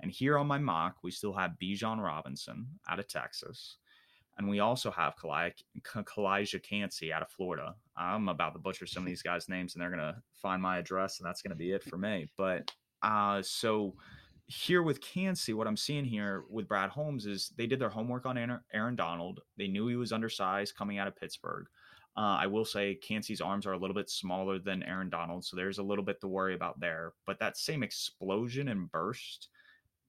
And 0.00 0.10
here 0.10 0.38
on 0.38 0.46
my 0.46 0.58
mock, 0.58 0.96
we 1.02 1.10
still 1.10 1.34
have 1.34 1.58
Bijan 1.60 2.02
Robinson 2.02 2.66
out 2.88 2.98
of 2.98 3.08
Texas. 3.08 3.76
And 4.38 4.48
we 4.48 4.60
also 4.60 4.90
have 4.90 5.16
Calijah 5.16 6.62
Kancey 6.62 7.12
out 7.12 7.20
of 7.20 7.30
Florida. 7.30 7.74
I'm 7.96 8.28
about 8.28 8.54
to 8.54 8.58
butcher 8.58 8.86
some 8.86 9.02
of 9.02 9.06
these 9.08 9.22
guys' 9.22 9.48
names, 9.48 9.74
and 9.74 9.82
they're 9.82 9.90
going 9.90 10.00
to 10.00 10.16
find 10.32 10.62
my 10.62 10.78
address, 10.78 11.18
and 11.18 11.26
that's 11.26 11.42
going 11.42 11.50
to 11.50 11.56
be 11.56 11.72
it 11.72 11.82
for 11.82 11.98
me. 11.98 12.30
But 12.38 12.70
uh, 13.02 13.42
so 13.42 13.94
here 14.50 14.82
with 14.82 15.00
Kancey, 15.00 15.54
what 15.54 15.68
I'm 15.68 15.76
seeing 15.76 16.04
here 16.04 16.44
with 16.50 16.66
Brad 16.66 16.90
Holmes 16.90 17.24
is 17.24 17.52
they 17.56 17.68
did 17.68 17.78
their 17.78 17.88
homework 17.88 18.26
on 18.26 18.60
Aaron 18.72 18.96
Donald. 18.96 19.40
They 19.56 19.68
knew 19.68 19.86
he 19.86 19.94
was 19.94 20.12
undersized 20.12 20.76
coming 20.76 20.98
out 20.98 21.06
of 21.06 21.14
Pittsburgh. 21.14 21.66
Uh, 22.16 22.38
I 22.40 22.48
will 22.48 22.64
say 22.64 22.96
Kancey's 22.96 23.40
arms 23.40 23.64
are 23.64 23.74
a 23.74 23.78
little 23.78 23.94
bit 23.94 24.10
smaller 24.10 24.58
than 24.58 24.82
Aaron 24.82 25.08
Donald, 25.08 25.44
so 25.44 25.54
there's 25.54 25.78
a 25.78 25.82
little 25.84 26.04
bit 26.04 26.20
to 26.20 26.26
worry 26.26 26.54
about 26.54 26.80
there. 26.80 27.12
But 27.26 27.38
that 27.38 27.56
same 27.56 27.84
explosion 27.84 28.68
and 28.68 28.90
burst 28.90 29.48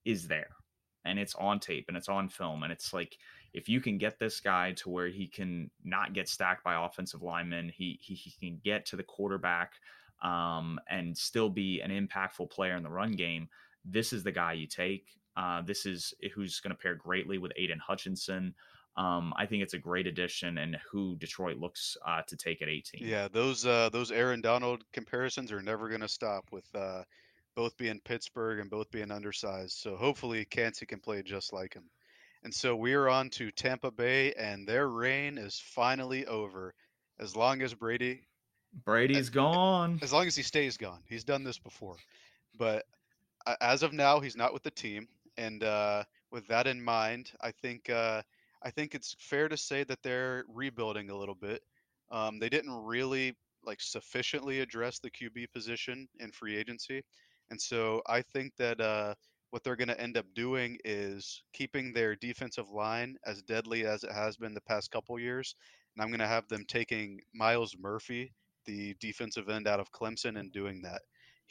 is 0.06 0.28
there, 0.28 0.56
and 1.06 1.20
it's 1.20 1.36
on 1.36 1.60
tape 1.60 1.86
and 1.88 1.96
it's 1.96 2.10
on 2.10 2.28
film, 2.28 2.64
and 2.64 2.72
it's 2.72 2.94
like 2.94 3.18
if 3.54 3.70
you 3.70 3.80
can 3.80 4.00
get 4.00 4.18
this 4.18 4.40
guy 4.40 4.72
to 4.72 4.90
where 4.90 5.10
he 5.10 5.28
can 5.28 5.70
not 5.84 6.14
get 6.14 6.28
stacked 6.28 6.64
by 6.64 6.84
offensive 6.84 7.22
linemen, 7.22 7.70
he 7.70 8.00
he, 8.02 8.16
he 8.16 8.32
can 8.40 8.60
get 8.64 8.88
to 8.88 8.96
the 8.96 9.04
quarterback 9.04 9.74
um, 10.24 10.80
and 10.90 11.16
still 11.16 11.50
be 11.50 11.82
an 11.82 11.92
impactful 11.92 12.50
player 12.50 12.76
in 12.76 12.82
the 12.82 12.90
run 12.90 13.12
game 13.12 13.48
this 13.86 14.14
is 14.14 14.24
the 14.24 14.32
guy 14.32 14.54
you 14.54 14.68
take. 14.68 15.08
Uh, 15.38 15.62
this 15.62 15.86
is 15.86 16.14
who's 16.34 16.60
going 16.60 16.76
to 16.76 16.82
pair 16.82 16.96
greatly 16.96 17.38
with 17.38 17.52
Aidan 17.58 17.80
Hutchinson. 17.80 18.54
Um, 18.98 19.34
I 19.38 19.46
think 19.46 19.64
it's 19.64 19.74
a 19.74 19.80
great 19.80 20.06
addition, 20.06 20.58
and 20.58 20.78
who 20.92 21.16
Detroit 21.16 21.58
looks 21.58 21.96
uh, 22.06 22.22
to 22.28 22.36
take 22.36 22.62
at 22.62 22.68
18. 22.68 23.08
Yeah, 23.08 23.30
those 23.32 23.66
uh, 23.66 23.90
those 23.90 24.12
Aaron 24.12 24.42
Donald 24.42 24.84
comparisons 24.92 25.52
are 25.52 25.62
never 25.62 25.88
going 25.88 26.02
to 26.02 26.10
stop 26.10 26.46
with 26.52 26.66
uh, 26.76 27.04
both 27.56 27.78
being 27.78 28.02
Pittsburgh 28.04 28.60
and 28.60 28.70
both 28.70 28.92
being 28.92 29.12
undersized. 29.12 29.78
So 29.78 29.96
hopefully, 29.96 30.46
Kancey 30.46 30.86
can 30.86 31.00
play 31.00 31.24
just 31.24 31.54
like 31.54 31.74
him. 31.74 31.90
And 32.44 32.54
so 32.54 32.76
we 32.76 32.94
are 32.94 33.08
on 33.08 33.30
to 33.32 33.52
Tampa 33.52 33.92
Bay, 33.92 34.34
and 34.34 34.68
their 34.68 34.90
reign 34.90 35.38
is 35.38 35.62
finally 35.64 36.26
over. 36.26 36.74
As 37.20 37.36
long 37.36 37.62
as 37.62 37.74
Brady, 37.74 38.28
Brady's 38.84 39.18
as, 39.18 39.30
gone. 39.30 40.00
As 40.02 40.12
long 40.12 40.28
as 40.28 40.36
he 40.36 40.44
stays 40.44 40.76
gone, 40.76 41.02
he's 41.08 41.24
done 41.24 41.44
this 41.44 41.60
before. 41.60 41.98
But 42.58 42.86
as 43.62 43.84
of 43.84 43.94
now, 43.94 44.20
he's 44.20 44.36
not 44.36 44.54
with 44.54 44.64
the 44.64 44.72
team, 44.72 45.08
and 45.38 45.64
uh, 45.64 46.04
with 46.32 46.48
that 46.48 46.68
in 46.68 46.82
mind, 46.82 47.32
I 47.42 47.52
think 47.52 47.90
uh, 47.90 48.22
I 48.64 48.70
think 48.72 48.96
it's 48.96 49.16
fair 49.20 49.48
to 49.50 49.58
say 49.58 49.84
that 49.86 50.04
they're 50.04 50.44
rebuilding 50.48 51.10
a 51.10 51.18
little 51.18 51.36
bit. 51.36 51.62
Um, 52.12 52.40
they 52.40 52.50
didn't 52.50 52.84
really 52.84 53.36
like 53.66 53.82
sufficiently 53.82 54.60
address 54.60 55.00
the 55.00 55.12
QB 55.12 55.52
position 55.54 56.08
in 56.20 56.32
free 56.32 56.58
agency, 56.58 57.02
and 57.50 57.60
so 57.60 58.02
I 58.08 58.22
think 58.22 58.54
that 58.58 58.80
uh, 58.82 59.14
what 59.52 59.64
they're 59.64 59.76
going 59.76 59.88
to 59.88 60.02
end 60.02 60.18
up 60.18 60.26
doing 60.36 60.78
is 60.86 61.44
keeping 61.54 61.94
their 61.94 62.16
defensive 62.16 62.70
line 62.70 63.16
as 63.26 63.42
deadly 63.42 63.86
as 63.86 64.04
it 64.04 64.12
has 64.12 64.38
been 64.38 64.54
the 64.54 64.62
past 64.62 64.92
couple 64.92 65.20
years, 65.20 65.56
and 65.96 66.04
I'm 66.04 66.10
going 66.10 66.20
to 66.20 66.28
have 66.28 66.48
them 66.48 66.66
taking 66.68 67.20
Myles 67.34 67.76
Murphy, 67.80 68.34
the 68.66 68.96
defensive 69.00 69.50
end 69.50 69.68
out 69.68 69.80
of 69.80 69.92
Clemson, 69.92 70.40
and 70.40 70.52
doing 70.52 70.82
that 70.84 71.02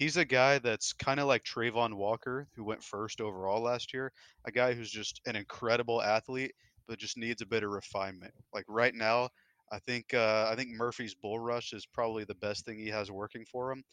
he's 0.01 0.17
a 0.17 0.25
guy 0.25 0.59
that's 0.59 0.95
kind 0.95 1.21
of 1.21 1.27
like 1.27 1.45
Travon 1.45 1.93
Walker, 1.93 2.49
who 2.57 2.65
went 2.65 2.83
first 2.83 3.21
overall 3.21 3.61
last 3.63 3.93
year. 3.93 4.11
A 4.47 4.51
guy 4.51 4.73
who's 4.73 4.91
just 4.91 5.21
an 5.27 5.37
incredible 5.37 6.01
athlete, 6.03 6.53
but 6.89 6.99
just 6.99 7.19
needs 7.19 7.43
a 7.43 7.47
bit 7.47 7.63
of 7.63 7.71
refinement. 7.71 8.33
Like 8.53 8.65
right 8.67 8.95
now, 8.95 9.29
I 9.71 9.79
think 9.79 10.15
uh, 10.15 10.49
I 10.51 10.57
think 10.57 10.71
Murphy's 10.71 11.15
bull 11.15 11.39
rush 11.39 11.75
is 11.75 11.87
probably 11.87 12.25
the 12.25 12.35
best 12.37 12.65
thing 12.65 12.79
he 12.79 12.89
has 12.89 13.11
working 13.11 13.45
for 13.45 13.71
him. 13.71 13.85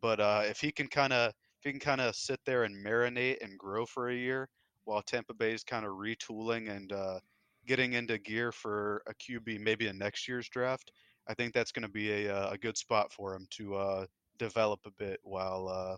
But 0.00 0.20
uh, 0.20 0.42
if 0.44 0.60
he 0.60 0.70
can 0.70 0.86
kind 0.86 1.14
of 1.14 1.30
if 1.30 1.64
he 1.64 1.70
can 1.70 1.80
kind 1.80 2.00
of 2.02 2.14
sit 2.14 2.40
there 2.44 2.64
and 2.64 2.84
marinate 2.84 3.42
and 3.42 3.58
grow 3.58 3.86
for 3.86 4.10
a 4.10 4.14
year 4.14 4.48
while 4.84 5.00
Tampa 5.00 5.32
Bay 5.32 5.54
is 5.54 5.64
kind 5.64 5.86
of 5.86 5.92
retooling 5.92 6.70
and 6.70 6.92
uh, 6.92 7.18
getting 7.66 7.94
into 7.94 8.18
gear 8.18 8.52
for 8.52 9.02
a 9.08 9.14
QB 9.14 9.60
maybe 9.60 9.88
in 9.88 9.96
next 9.96 10.28
year's 10.28 10.48
draft, 10.50 10.92
I 11.26 11.32
think 11.32 11.54
that's 11.54 11.72
going 11.72 11.84
to 11.84 11.88
be 11.88 12.26
a, 12.26 12.36
uh, 12.36 12.50
a 12.50 12.58
good 12.58 12.76
spot 12.76 13.10
for 13.14 13.34
him 13.34 13.46
to 13.52 13.76
uh, 13.76 14.06
develop 14.38 14.80
a 14.86 14.90
bit 14.90 15.20
while 15.22 15.68
uh, 15.68 15.96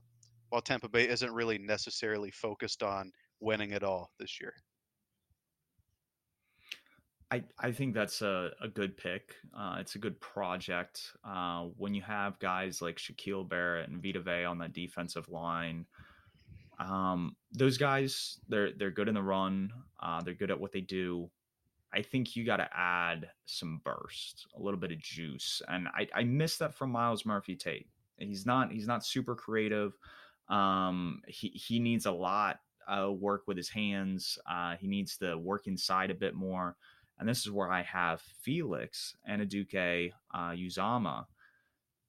while 0.48 0.62
Tampa 0.62 0.88
Bay 0.88 1.08
isn't 1.08 1.32
really 1.32 1.58
necessarily 1.58 2.30
focused 2.30 2.82
on 2.82 3.12
winning 3.40 3.72
at 3.72 3.82
all 3.82 4.10
this 4.18 4.40
year. 4.40 4.54
I, 7.30 7.42
I 7.58 7.72
think 7.72 7.92
that's 7.92 8.22
a, 8.22 8.50
a 8.62 8.68
good 8.68 8.96
pick. 8.96 9.34
Uh, 9.56 9.78
it's 9.80 9.96
a 9.96 9.98
good 9.98 10.20
project. 10.20 11.02
Uh, 11.24 11.64
when 11.76 11.92
you 11.92 12.02
have 12.02 12.38
guys 12.38 12.80
like 12.80 12.98
Shaquil 12.98 13.48
Barrett 13.48 13.88
and 13.88 14.00
Vita 14.00 14.20
Vea 14.20 14.44
on 14.44 14.58
the 14.58 14.68
defensive 14.68 15.28
line, 15.28 15.86
um, 16.78 17.34
those 17.52 17.78
guys 17.78 18.38
they're 18.48 18.70
they're 18.78 18.90
good 18.90 19.08
in 19.08 19.14
the 19.14 19.22
run. 19.22 19.72
Uh, 20.00 20.22
they're 20.22 20.34
good 20.34 20.50
at 20.50 20.60
what 20.60 20.72
they 20.72 20.80
do. 20.80 21.28
I 21.92 22.02
think 22.02 22.36
you 22.36 22.44
got 22.44 22.58
to 22.58 22.68
add 22.72 23.30
some 23.46 23.80
burst, 23.82 24.46
a 24.56 24.62
little 24.62 24.78
bit 24.78 24.92
of 24.92 24.98
juice, 24.98 25.62
and 25.68 25.88
I 25.88 26.06
I 26.14 26.22
miss 26.22 26.58
that 26.58 26.74
from 26.74 26.90
Myles 26.90 27.26
Murphy 27.26 27.56
Tate. 27.56 27.88
He's 28.18 28.46
not 28.46 28.72
he's 28.72 28.86
not 28.86 29.04
super 29.04 29.34
creative. 29.34 29.92
Um, 30.48 31.22
he 31.26 31.48
he 31.48 31.78
needs 31.78 32.06
a 32.06 32.12
lot 32.12 32.60
uh, 32.88 33.10
work 33.10 33.42
with 33.46 33.56
his 33.56 33.68
hands. 33.68 34.38
Uh, 34.48 34.76
he 34.76 34.86
needs 34.86 35.16
to 35.18 35.36
work 35.36 35.66
inside 35.66 36.10
a 36.10 36.14
bit 36.14 36.34
more. 36.34 36.76
And 37.18 37.28
this 37.28 37.40
is 37.40 37.50
where 37.50 37.70
I 37.70 37.82
have 37.82 38.20
Felix 38.42 39.16
Anudike 39.28 40.12
uh, 40.34 40.50
Uzomah 40.50 41.24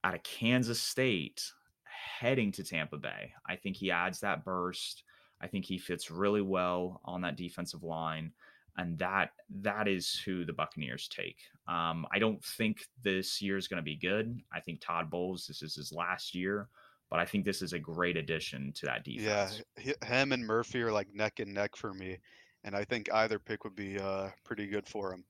out 0.04 0.16
of 0.16 0.24
Kansas 0.24 0.82
State 0.82 1.42
heading 1.84 2.52
to 2.54 2.64
Tampa 2.64 2.98
Bay. 2.98 3.32
I 3.48 3.56
think 3.56 3.78
he 3.78 3.92
adds 3.92 4.20
that 4.20 4.44
burst. 4.44 5.04
I 5.42 5.48
think 5.48 5.66
he 5.66 5.78
fits 5.78 6.12
really 6.12 6.42
well 6.42 7.02
on 7.06 7.22
that 7.22 7.38
defensive 7.38 7.84
line 7.84 8.32
and 8.78 8.98
that 9.00 9.32
that 9.62 9.88
is 9.88 10.22
who 10.26 10.46
the 10.46 10.54
Buccaneers 10.54 11.08
take. 11.08 11.38
Um, 11.68 12.06
I 12.12 12.20
don't 12.20 12.44
think 12.44 12.86
this 13.04 13.42
year 13.42 13.58
is 13.58 13.68
going 13.68 13.78
to 13.78 13.84
be 13.84 13.96
good. 13.96 14.40
I 14.54 14.60
think 14.60 14.82
Todd 14.82 15.10
Bowles 15.10 15.48
this 15.48 15.62
is 15.62 15.76
his 15.76 15.92
last 15.92 16.36
year, 16.36 16.70
but 17.10 17.20
I 17.20 17.26
think 17.26 17.46
this 17.46 17.62
is 17.62 17.74
a 17.74 17.80
great 17.80 18.18
addition 18.18 18.72
to 18.74 18.86
that 18.86 19.04
defense. 19.04 19.62
Yeah, 19.84 19.94
him 20.06 20.32
and 20.32 20.46
Murphy 20.46 20.82
are 20.82 20.92
like 20.92 21.14
neck 21.14 21.40
and 21.40 21.54
neck 21.54 21.76
for 21.76 21.94
me, 21.94 22.18
and 22.64 22.76
I 22.76 22.84
think 22.84 23.12
either 23.14 23.40
pick 23.40 23.64
would 23.64 23.76
be 23.76 24.00
uh, 24.00 24.30
pretty 24.44 24.68
good 24.68 24.88
for 24.88 25.14
him. 25.14 25.26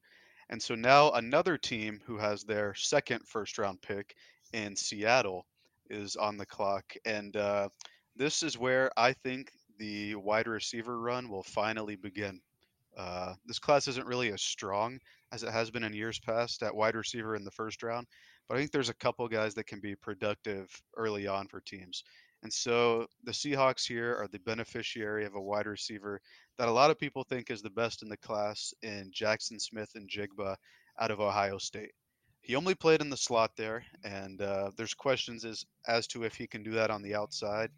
And 0.50 0.62
so 0.62 0.76
now 0.76 1.12
another 1.12 1.58
team 1.58 2.00
who 2.06 2.18
has 2.18 2.44
their 2.44 2.74
second 2.76 3.28
first 3.28 3.58
round 3.58 3.82
pick 3.82 4.16
in 4.54 4.76
Seattle 4.76 5.46
is 5.90 6.16
on 6.16 6.38
the 6.38 6.46
clock, 6.46 6.94
and 7.06 7.36
uh, 7.36 7.70
this 8.16 8.44
is 8.44 8.58
where 8.58 8.92
I 8.98 9.14
think 9.14 9.52
the 9.78 10.16
wide 10.16 10.48
receiver 10.48 11.00
run 11.00 11.30
will 11.30 11.44
finally 11.44 11.96
begin. 11.96 12.42
Uh, 12.98 13.34
this 13.46 13.60
class 13.60 13.88
isn't 13.88 14.08
really 14.08 14.32
as 14.32 14.42
strong 14.42 14.98
as 15.32 15.44
it 15.44 15.52
has 15.52 15.70
been 15.70 15.84
in 15.84 15.94
years 15.94 16.20
past 16.20 16.64
at 16.64 16.76
wide 16.76 16.96
receiver 16.96 17.36
in 17.36 17.44
the 17.44 17.52
first 17.52 17.84
round, 17.84 18.08
but 18.50 18.56
I 18.56 18.60
think 18.60 18.72
there's 18.72 18.90
a 18.90 18.96
couple 18.96 19.28
guys 19.28 19.54
that 19.54 19.68
can 19.68 19.80
be 19.80 19.96
productive 19.96 20.68
early 20.96 21.28
on 21.28 21.48
for 21.48 21.62
teams. 21.62 22.04
And 22.44 22.54
so 22.54 23.08
the 23.24 23.32
Seahawks 23.32 23.88
here 23.88 24.16
are 24.16 24.28
the 24.32 24.40
beneficiary 24.40 25.26
of 25.26 25.36
a 25.36 25.42
wide 25.42 25.66
receiver 25.68 26.20
that 26.58 26.68
a 26.68 26.72
lot 26.72 26.92
of 26.92 27.00
people 27.00 27.24
think 27.24 27.50
is 27.50 27.62
the 27.62 27.70
best 27.72 28.04
in 28.04 28.10
the 28.10 28.18
class 28.18 28.74
in 28.82 29.12
Jaxon 29.12 29.60
Smith-Njigba 29.60 30.56
out 31.00 31.12
of 31.12 31.20
Ohio 31.20 31.58
State. 31.58 31.92
He 32.42 32.56
only 32.56 32.76
played 32.76 33.02
in 33.02 33.10
the 33.10 33.18
slot 33.18 33.52
there, 33.58 33.84
and 34.04 34.42
uh, 34.42 34.72
there's 34.78 34.94
questions 34.94 35.44
as, 35.46 35.66
as 35.88 36.08
to 36.08 36.24
if 36.24 36.36
he 36.36 36.48
can 36.48 36.64
do 36.64 36.72
that 36.72 36.92
on 36.92 37.02
the 37.02 37.16
outside. 37.16 37.70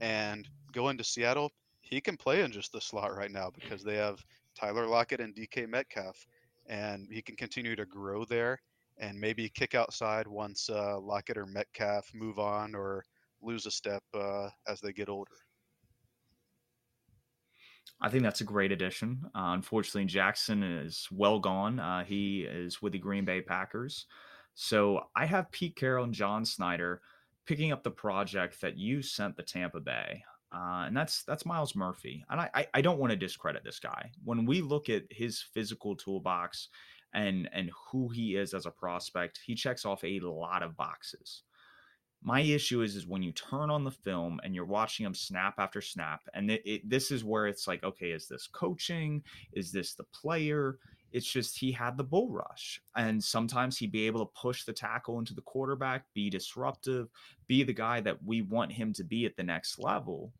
And 0.00 0.48
going 0.72 0.98
to 0.98 1.04
Seattle, 1.04 1.50
he 1.82 2.00
can 2.00 2.16
play 2.16 2.42
in 2.42 2.50
just 2.50 2.72
the 2.72 2.80
slot 2.80 3.14
right 3.16 3.30
now 3.30 3.50
because 3.54 3.84
they 3.84 3.96
have 3.96 4.24
Tyler 4.58 4.86
Lockett 4.86 5.20
and 5.20 5.34
DK 5.34 5.68
Metcalf, 5.68 6.26
and 6.66 7.08
he 7.10 7.22
can 7.22 7.36
continue 7.36 7.76
to 7.76 7.86
grow 7.86 8.24
there 8.24 8.60
and 8.98 9.18
maybe 9.18 9.48
kick 9.48 9.74
outside 9.74 10.26
once 10.26 10.68
uh, 10.68 10.98
Lockett 10.98 11.38
or 11.38 11.46
Metcalf 11.46 12.10
move 12.12 12.38
on 12.38 12.74
or 12.74 13.04
lose 13.40 13.66
a 13.66 13.70
step 13.70 14.02
uh, 14.14 14.48
as 14.66 14.80
they 14.80 14.92
get 14.92 15.08
older. 15.08 15.36
I 18.00 18.08
think 18.08 18.22
that's 18.22 18.40
a 18.40 18.44
great 18.44 18.72
addition. 18.72 19.20
Uh, 19.34 19.54
unfortunately, 19.54 20.06
Jaxon 20.06 20.84
is 20.84 21.08
well 21.10 21.38
gone. 21.38 21.78
Uh, 21.78 22.04
he 22.04 22.42
is 22.42 22.82
with 22.82 22.92
the 22.92 22.98
Green 22.98 23.24
Bay 23.24 23.40
Packers. 23.40 24.06
So 24.54 25.04
I 25.14 25.26
have 25.26 25.52
Pete 25.52 25.76
Carroll 25.76 26.04
and 26.04 26.12
John 26.14 26.44
Schneider 26.44 27.00
picking 27.46 27.72
up 27.72 27.82
the 27.82 27.90
project 27.90 28.60
that 28.60 28.76
you 28.76 29.02
sent 29.02 29.36
the 29.36 29.42
Tampa 29.42 29.80
Bay 29.80 30.22
uh, 30.52 30.84
and 30.86 30.96
that's 30.96 31.24
that's 31.24 31.44
Myles 31.44 31.76
Murphy. 31.76 32.24
And 32.30 32.40
I, 32.40 32.50
I, 32.54 32.66
I 32.74 32.80
don't 32.80 32.98
want 32.98 33.10
to 33.10 33.16
discredit 33.16 33.64
this 33.64 33.78
guy. 33.78 34.10
When 34.24 34.46
we 34.46 34.62
look 34.62 34.88
at 34.88 35.04
his 35.10 35.42
physical 35.42 35.94
toolbox 35.94 36.68
and 37.12 37.48
and 37.52 37.70
who 37.90 38.08
he 38.08 38.36
is 38.36 38.54
as 38.54 38.66
a 38.66 38.70
prospect, 38.70 39.40
he 39.44 39.54
checks 39.54 39.84
off 39.84 40.04
a 40.04 40.20
lot 40.20 40.62
of 40.62 40.76
boxes. 40.76 41.42
My 42.20 42.40
issue 42.40 42.82
is, 42.82 42.96
is 42.96 43.06
when 43.06 43.22
you 43.22 43.30
turn 43.30 43.70
on 43.70 43.84
the 43.84 43.92
film 43.92 44.40
and 44.42 44.52
you're 44.52 44.64
watching 44.64 45.06
him 45.06 45.14
snap 45.14 45.54
after 45.58 45.80
snap, 45.80 46.22
and 46.34 46.50
it, 46.50 46.62
it, 46.64 46.90
this 46.90 47.12
is 47.12 47.22
where 47.22 47.46
it's 47.46 47.68
like, 47.68 47.84
okay, 47.84 48.10
is 48.10 48.26
this 48.26 48.48
coaching? 48.48 49.22
Is 49.52 49.70
this 49.70 49.94
the 49.94 50.04
player? 50.04 50.78
It's 51.12 51.30
just 51.30 51.58
he 51.58 51.72
had 51.72 51.96
the 51.96 52.04
bull 52.04 52.30
rush, 52.30 52.80
and 52.96 53.22
sometimes 53.22 53.78
he'd 53.78 53.92
be 53.92 54.06
able 54.06 54.24
to 54.24 54.40
push 54.40 54.64
the 54.64 54.72
tackle 54.72 55.18
into 55.18 55.34
the 55.34 55.42
quarterback, 55.42 56.04
be 56.14 56.28
disruptive, 56.28 57.08
be 57.46 57.62
the 57.62 57.72
guy 57.72 58.00
that 58.02 58.22
we 58.24 58.42
want 58.42 58.72
him 58.72 58.92
to 58.94 59.04
be 59.04 59.24
at 59.24 59.36
the 59.36 59.42
next 59.42 59.78
level. 59.78 60.32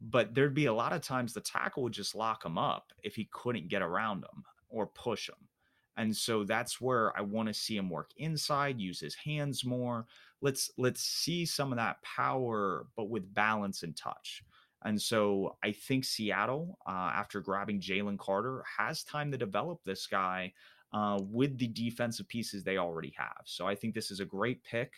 But 0.00 0.34
there'd 0.34 0.54
be 0.54 0.66
a 0.66 0.72
lot 0.72 0.92
of 0.92 1.02
times 1.02 1.32
the 1.32 1.40
tackle 1.40 1.82
would 1.84 1.92
just 1.92 2.14
lock 2.14 2.44
him 2.44 2.58
up 2.58 2.92
if 3.02 3.14
he 3.14 3.28
couldn't 3.32 3.68
get 3.68 3.82
around 3.82 4.24
him 4.24 4.44
or 4.68 4.86
push 4.86 5.28
him. 5.28 5.36
And 5.96 6.16
so 6.16 6.44
that's 6.44 6.80
where 6.80 7.16
I 7.16 7.20
want 7.20 7.48
to 7.48 7.54
see 7.54 7.76
him 7.76 7.90
work 7.90 8.10
inside, 8.16 8.80
use 8.80 9.00
his 9.00 9.14
hands 9.14 9.64
more. 9.64 10.06
Let's 10.40 10.70
let's 10.78 11.02
see 11.02 11.44
some 11.44 11.72
of 11.72 11.76
that 11.76 12.02
power, 12.02 12.86
but 12.96 13.10
with 13.10 13.34
balance 13.34 13.82
and 13.82 13.94
touch. 13.94 14.42
And 14.84 15.00
so 15.00 15.56
I 15.62 15.72
think 15.72 16.04
Seattle, 16.04 16.78
uh, 16.86 17.10
after 17.14 17.40
grabbing 17.40 17.80
Jalen 17.80 18.18
Carter, 18.18 18.64
has 18.78 19.04
time 19.04 19.30
to 19.32 19.38
develop 19.38 19.80
this 19.84 20.06
guy 20.06 20.52
uh, 20.92 21.20
with 21.22 21.58
the 21.58 21.68
defensive 21.68 22.28
pieces 22.28 22.64
they 22.64 22.78
already 22.78 23.12
have. 23.16 23.42
So 23.44 23.66
I 23.66 23.74
think 23.74 23.94
this 23.94 24.10
is 24.10 24.20
a 24.20 24.24
great 24.24 24.62
pick, 24.64 24.92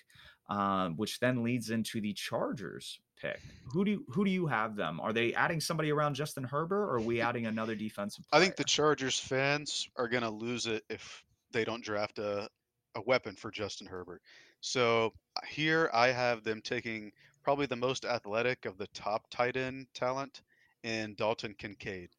uh, 0.48 0.88
which 0.90 1.20
then 1.20 1.42
leads 1.42 1.70
into 1.70 2.00
the 2.00 2.12
Chargers 2.12 3.00
pick. 3.20 3.40
Who 3.72 3.84
do 3.84 3.90
you, 3.90 4.04
who 4.08 4.24
do 4.24 4.30
you 4.30 4.46
have 4.46 4.76
them? 4.76 5.00
Are 5.00 5.12
they 5.12 5.34
adding 5.34 5.60
somebody 5.60 5.90
around 5.90 6.14
Justin 6.14 6.44
Herbert, 6.44 6.84
or 6.84 6.96
are 6.96 7.00
we 7.00 7.20
adding 7.20 7.46
another 7.46 7.74
defensive? 7.74 8.24
Player? 8.28 8.40
I 8.40 8.44
think 8.44 8.56
the 8.56 8.64
Chargers 8.64 9.18
fans 9.18 9.88
are 9.96 10.08
going 10.08 10.22
to 10.22 10.30
lose 10.30 10.66
it 10.66 10.84
if 10.88 11.24
they 11.50 11.64
don't 11.64 11.84
draft 11.84 12.18
a 12.18 12.48
a 12.94 13.00
weapon 13.02 13.34
for 13.34 13.50
Justin 13.50 13.86
Herbert. 13.86 14.22
So 14.60 15.12
here 15.48 15.90
I 15.92 16.08
have 16.08 16.44
them 16.44 16.60
taking 16.62 17.12
probably 17.42 17.66
the 17.66 17.76
most 17.76 18.04
athletic 18.04 18.64
of 18.66 18.78
the 18.78 18.86
top 18.88 19.26
tight 19.30 19.56
end 19.56 19.86
talent 19.94 20.42
in 20.82 21.14
Dalton 21.14 21.54
Kincaid. 21.58 22.10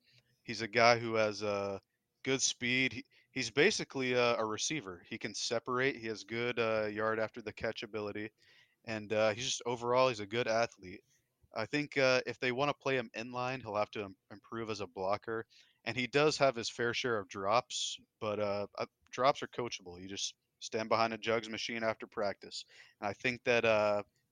He's 0.43 0.61
a 0.61 0.67
guy 0.67 0.99
who 0.99 1.15
has 1.15 1.41
a 1.41 1.47
uh, 1.47 1.80
good 2.24 2.41
speed. 2.41 2.93
He, 2.93 3.05
he's 3.32 3.49
basically 3.49 4.13
a, 4.13 4.36
a, 4.36 4.45
receiver. 4.45 5.01
He 5.09 5.17
can 5.17 5.34
separate. 5.34 5.95
He 5.95 6.07
has 6.07 6.24
good 6.24 6.59
uh, 6.59 6.88
yard 6.88 7.19
after 7.19 7.41
the 7.41 7.53
catch 7.53 7.84
ability, 7.84 8.30
and 8.86 9.11
uh, 9.13 9.32
he's 9.32 9.45
just 9.45 9.61
overall 9.65 10.09
he's 10.09 10.19
a 10.19 10.26
good 10.26 10.47
athlete. 10.47 11.01
I 11.55 11.65
think 11.65 11.97
uh, 11.97 12.21
if 12.26 12.39
they 12.39 12.51
want 12.51 12.69
to 12.69 12.84
play 12.84 12.95
him 12.95 13.09
in 13.13 13.32
line, 13.32 13.61
he'll 13.61 13.76
have 13.76 13.91
to 13.91 14.09
improve 14.32 14.69
as 14.69 14.82
a 14.82 14.88
blocker, 14.88 15.45
and 15.86 15.95
he 15.95 16.07
does 16.07 16.38
have 16.38 16.55
his 16.55 16.69
fair 16.69 16.93
share 16.93 17.19
of 17.19 17.30
drops, 17.30 17.97
but 18.19 18.39
uh, 18.39 18.67
uh, 18.78 18.86
drops 19.11 19.43
are 19.43 19.47
coachable. 19.47 20.01
You 20.01 20.07
just 20.07 20.34
stand 20.59 20.89
behind 20.89 21.13
a 21.13 21.17
jugs 21.17 21.49
machine 21.49 21.84
after 21.84 22.07
practice, 22.07 22.65
and 22.99 23.09
I 23.09 23.13
think 23.13 23.41
that 23.45 23.65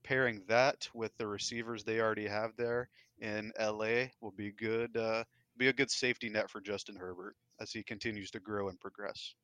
pairing 0.04 0.42
that 0.48 0.88
with 0.94 1.16
the 1.18 1.28
receivers 1.28 1.84
they 1.84 2.00
already 2.00 2.28
have 2.28 2.52
there 2.58 2.90
in 3.20 3.52
LA 3.60 4.06
will 4.20 4.34
be 4.36 4.52
good. 4.52 4.96
Uh, 4.98 5.24
be 5.58 5.68
a 5.68 5.74
good 5.74 5.92
safety 5.92 6.30
net 6.30 6.50
for 6.50 6.62
Justin 6.62 6.96
Herbert 6.96 7.36
as 7.60 7.72
he 7.72 7.84
continues 7.84 8.32
to 8.32 8.40
grow 8.40 8.70
and 8.70 8.80
progress. 8.80 9.36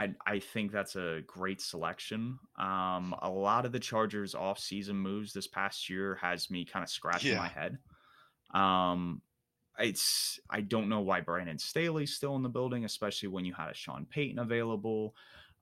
I, 0.00 0.14
I 0.26 0.38
think 0.40 0.72
that's 0.72 0.96
a 0.96 1.20
great 1.26 1.60
selection. 1.60 2.38
Um, 2.58 3.14
a 3.22 3.30
lot 3.30 3.66
of 3.66 3.72
the 3.72 3.78
Chargers 3.78 4.34
off-season 4.34 4.96
moves 4.96 5.32
this 5.32 5.46
past 5.46 5.88
year 5.88 6.18
has 6.20 6.50
me 6.50 6.64
kind 6.64 6.82
of 6.82 6.90
scratching 6.90 7.32
yeah. 7.32 7.38
my 7.38 7.48
head. 7.48 7.78
Um, 8.52 9.22
it's 9.78 10.40
I 10.50 10.60
don't 10.60 10.88
know 10.88 11.00
why 11.00 11.20
Brandon 11.20 11.58
Staley's 11.58 12.14
still 12.14 12.36
in 12.36 12.42
the 12.42 12.48
building, 12.48 12.84
especially 12.84 13.28
when 13.28 13.44
you 13.44 13.54
had 13.54 13.70
a 13.70 13.74
Sean 13.74 14.06
Payton 14.06 14.38
available. 14.38 15.14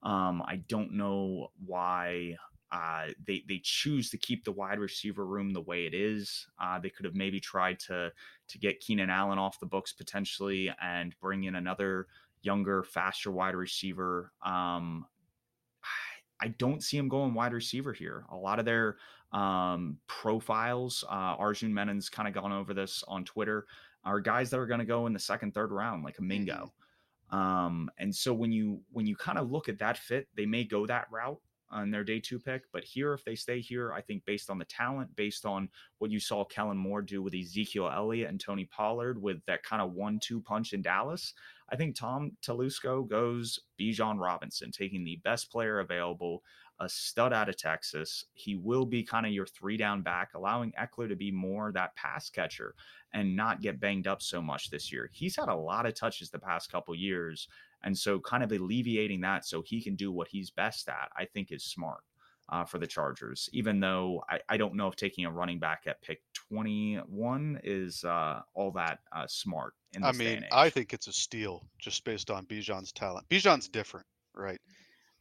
Um, 0.02 0.42
I 0.46 0.62
don't 0.68 0.92
know 0.92 1.48
why 1.64 2.36
uh, 2.72 3.08
they 3.26 3.42
they 3.48 3.60
choose 3.62 4.10
to 4.10 4.18
keep 4.18 4.44
the 4.44 4.52
wide 4.52 4.78
receiver 4.78 5.26
room 5.26 5.52
the 5.52 5.60
way 5.60 5.86
it 5.86 5.94
is. 5.94 6.46
Uh, 6.60 6.78
they 6.78 6.90
could 6.90 7.04
have 7.04 7.14
maybe 7.14 7.40
tried 7.40 7.78
to 7.80 8.12
to 8.48 8.58
get 8.58 8.80
Keenan 8.80 9.10
Allen 9.10 9.38
off 9.38 9.60
the 9.60 9.66
books 9.66 9.92
potentially 9.92 10.72
and 10.80 11.14
bring 11.20 11.44
in 11.44 11.56
another 11.56 12.06
younger, 12.42 12.82
faster 12.82 13.30
wide 13.30 13.54
receiver. 13.54 14.32
Um, 14.44 15.06
I 16.40 16.48
don't 16.48 16.82
see 16.82 16.96
him 16.96 17.08
going 17.08 17.34
wide 17.34 17.52
receiver 17.52 17.92
here. 17.92 18.24
A 18.30 18.36
lot 18.36 18.58
of 18.58 18.64
their 18.64 18.96
um, 19.32 19.98
profiles, 20.06 21.04
uh, 21.08 21.36
Arjun 21.38 21.72
Menon's 21.72 22.08
kind 22.08 22.26
of 22.26 22.34
gone 22.34 22.52
over 22.52 22.72
this 22.72 23.04
on 23.06 23.24
Twitter, 23.24 23.66
are 24.04 24.20
guys 24.20 24.48
that 24.50 24.58
are 24.58 24.66
going 24.66 24.80
to 24.80 24.86
go 24.86 25.06
in 25.06 25.12
the 25.12 25.18
second, 25.18 25.52
third 25.52 25.70
round, 25.70 26.02
like 26.02 26.18
a 26.18 26.22
Mingo. 26.22 26.72
Um, 27.30 27.90
and 27.98 28.14
so 28.14 28.34
when 28.34 28.52
you 28.52 28.80
when 28.92 29.06
you 29.06 29.16
kind 29.16 29.38
of 29.38 29.50
look 29.50 29.68
at 29.68 29.78
that 29.78 29.96
fit, 29.96 30.28
they 30.36 30.46
may 30.46 30.64
go 30.64 30.86
that 30.86 31.06
route 31.10 31.40
on 31.70 31.90
their 31.90 32.04
day 32.04 32.20
two 32.20 32.38
pick. 32.38 32.64
But 32.72 32.84
here, 32.84 33.12
if 33.12 33.24
they 33.24 33.34
stay 33.34 33.60
here, 33.60 33.92
I 33.92 34.00
think 34.00 34.24
based 34.24 34.50
on 34.50 34.58
the 34.58 34.64
talent, 34.64 35.14
based 35.14 35.46
on 35.46 35.68
what 35.98 36.10
you 36.10 36.18
saw 36.18 36.44
Kellen 36.44 36.76
Moore 36.76 37.02
do 37.02 37.22
with 37.22 37.34
Ezekiel 37.34 37.90
Elliott 37.94 38.28
and 38.28 38.40
Tony 38.40 38.64
Pollard 38.64 39.20
with 39.20 39.44
that 39.46 39.62
kind 39.62 39.80
of 39.80 39.92
one-two 39.92 40.40
punch 40.40 40.72
in 40.72 40.82
Dallas, 40.82 41.32
I 41.70 41.76
think 41.76 41.94
Tom 41.94 42.32
Telesco 42.42 43.08
goes 43.08 43.60
Bijan 43.80 44.18
Robinson, 44.18 44.72
taking 44.72 45.04
the 45.04 45.20
best 45.22 45.50
player 45.50 45.78
available, 45.78 46.42
a 46.80 46.88
stud 46.88 47.32
out 47.32 47.48
of 47.48 47.56
Texas. 47.56 48.24
He 48.32 48.56
will 48.56 48.86
be 48.86 49.02
kind 49.02 49.26
of 49.26 49.32
your 49.32 49.46
three 49.46 49.76
down 49.76 50.02
back, 50.02 50.30
allowing 50.34 50.72
Ekeler 50.72 51.08
to 51.08 51.16
be 51.16 51.30
more 51.30 51.70
that 51.72 51.94
pass 51.94 52.30
catcher 52.30 52.74
and 53.12 53.36
not 53.36 53.60
get 53.60 53.80
banged 53.80 54.06
up 54.06 54.22
so 54.22 54.40
much 54.40 54.70
this 54.70 54.90
year. 54.90 55.10
He's 55.12 55.36
had 55.36 55.48
a 55.48 55.54
lot 55.54 55.86
of 55.86 55.94
touches 55.94 56.30
the 56.30 56.38
past 56.38 56.72
couple 56.72 56.94
years. 56.94 57.48
And 57.82 57.96
so, 57.96 58.18
kind 58.18 58.42
of 58.42 58.52
alleviating 58.52 59.20
that 59.22 59.46
so 59.46 59.62
he 59.62 59.80
can 59.80 59.94
do 59.94 60.10
what 60.10 60.28
he's 60.28 60.50
best 60.50 60.88
at, 60.88 61.10
I 61.16 61.26
think 61.26 61.52
is 61.52 61.64
smart. 61.64 62.00
Uh, 62.52 62.64
for 62.64 62.78
the 62.78 62.86
Chargers, 62.86 63.48
even 63.52 63.78
though 63.78 64.24
I, 64.28 64.40
I, 64.48 64.56
don't 64.56 64.74
know 64.74 64.88
if 64.88 64.96
taking 64.96 65.24
a 65.24 65.30
running 65.30 65.60
back 65.60 65.84
at 65.86 66.02
pick 66.02 66.20
21 66.48 67.60
is 67.62 68.02
uh, 68.02 68.40
all 68.54 68.72
that 68.72 68.98
uh, 69.12 69.24
smart. 69.28 69.74
I 70.02 70.10
mean, 70.10 70.44
I 70.50 70.68
think 70.68 70.92
it's 70.92 71.06
a 71.06 71.12
steal 71.12 71.64
just 71.78 72.04
based 72.04 72.28
on 72.28 72.46
Bijan's 72.46 72.90
talent. 72.90 73.28
Bijan's 73.28 73.68
different, 73.68 74.04
right? 74.34 74.60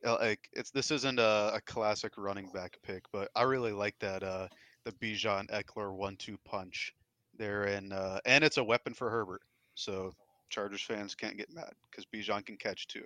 Like 0.04 0.50
it's 0.54 0.72
this 0.72 0.91
isn't 0.91 1.20
a, 1.20 1.52
a 1.56 1.62
classic 1.66 2.14
running 2.18 2.50
back 2.54 2.78
pick, 2.84 3.04
but 3.12 3.30
I 3.36 3.43
really 3.43 3.74
like 3.74 3.95
that 4.00 4.24
uh, 4.24 4.47
the 4.86 4.91
Bijan 4.93 5.50
Ekeler 5.50 5.93
one-two 5.93 6.38
punch 6.45 6.93
there, 7.38 7.64
and 7.64 7.91
uh, 7.91 8.20
and 8.26 8.43
it's 8.43 8.58
a 8.58 8.64
weapon 8.64 8.93
for 8.93 9.10
Herbert. 9.10 9.41
So 9.76 10.14
Chargers 10.50 10.82
fans 10.82 11.16
can't 11.16 11.38
get 11.38 11.54
mad 11.54 11.74
because 11.89 12.06
Bijan 12.06 12.45
can 12.45 12.58
catch 12.58 12.88
too. 12.88 13.06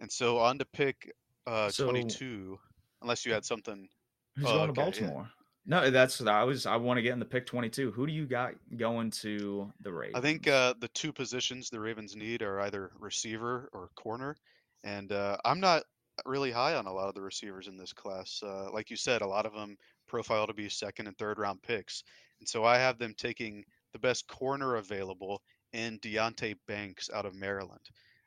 And 0.00 0.10
so 0.10 0.38
on 0.38 0.58
to 0.58 0.64
pick 0.64 1.12
uh, 1.46 1.70
so, 1.70 1.84
22, 1.84 2.58
unless 3.02 3.24
you 3.24 3.32
had 3.32 3.44
something. 3.44 3.88
Who's 4.36 4.46
oh, 4.46 4.54
going 4.54 4.68
to 4.68 4.72
Baltimore? 4.72 5.22
Yeah. 5.22 5.42
No, 5.64 5.90
that's 5.90 6.20
I 6.20 6.42
was. 6.42 6.66
I 6.66 6.74
want 6.76 6.98
to 6.98 7.02
get 7.02 7.12
in 7.12 7.20
the 7.20 7.24
pick 7.24 7.46
22. 7.46 7.92
Who 7.92 8.06
do 8.06 8.12
you 8.12 8.26
got 8.26 8.54
going 8.76 9.10
to 9.22 9.72
the 9.80 9.92
Ravens? 9.92 10.16
I 10.16 10.20
think 10.20 10.48
uh, 10.48 10.74
the 10.80 10.88
two 10.88 11.12
positions 11.12 11.70
the 11.70 11.78
Ravens 11.78 12.16
need 12.16 12.42
are 12.42 12.60
either 12.62 12.90
receiver 12.98 13.68
or 13.72 13.90
corner, 13.94 14.36
and 14.82 15.12
uh, 15.12 15.36
I'm 15.44 15.60
not 15.60 15.84
really 16.24 16.50
high 16.50 16.74
on 16.74 16.86
a 16.86 16.92
lot 16.92 17.08
of 17.08 17.14
the 17.14 17.22
receivers 17.22 17.68
in 17.68 17.76
this 17.76 17.92
class. 17.92 18.42
Uh, 18.42 18.70
like 18.72 18.90
you 18.90 18.96
said, 18.96 19.22
a 19.22 19.26
lot 19.26 19.46
of 19.46 19.54
them 19.54 19.76
profile 20.08 20.46
to 20.46 20.54
be 20.54 20.68
second 20.68 21.06
and 21.06 21.16
third 21.18 21.38
round 21.38 21.62
picks. 21.62 22.02
And 22.40 22.48
so 22.48 22.64
I 22.64 22.78
have 22.78 22.98
them 22.98 23.14
taking 23.16 23.64
the 23.92 23.98
best 23.98 24.26
corner 24.26 24.76
available 24.76 25.42
in 25.72 25.98
Deonte 26.00 26.56
Banks 26.66 27.10
out 27.14 27.26
of 27.26 27.34
Maryland. 27.34 27.80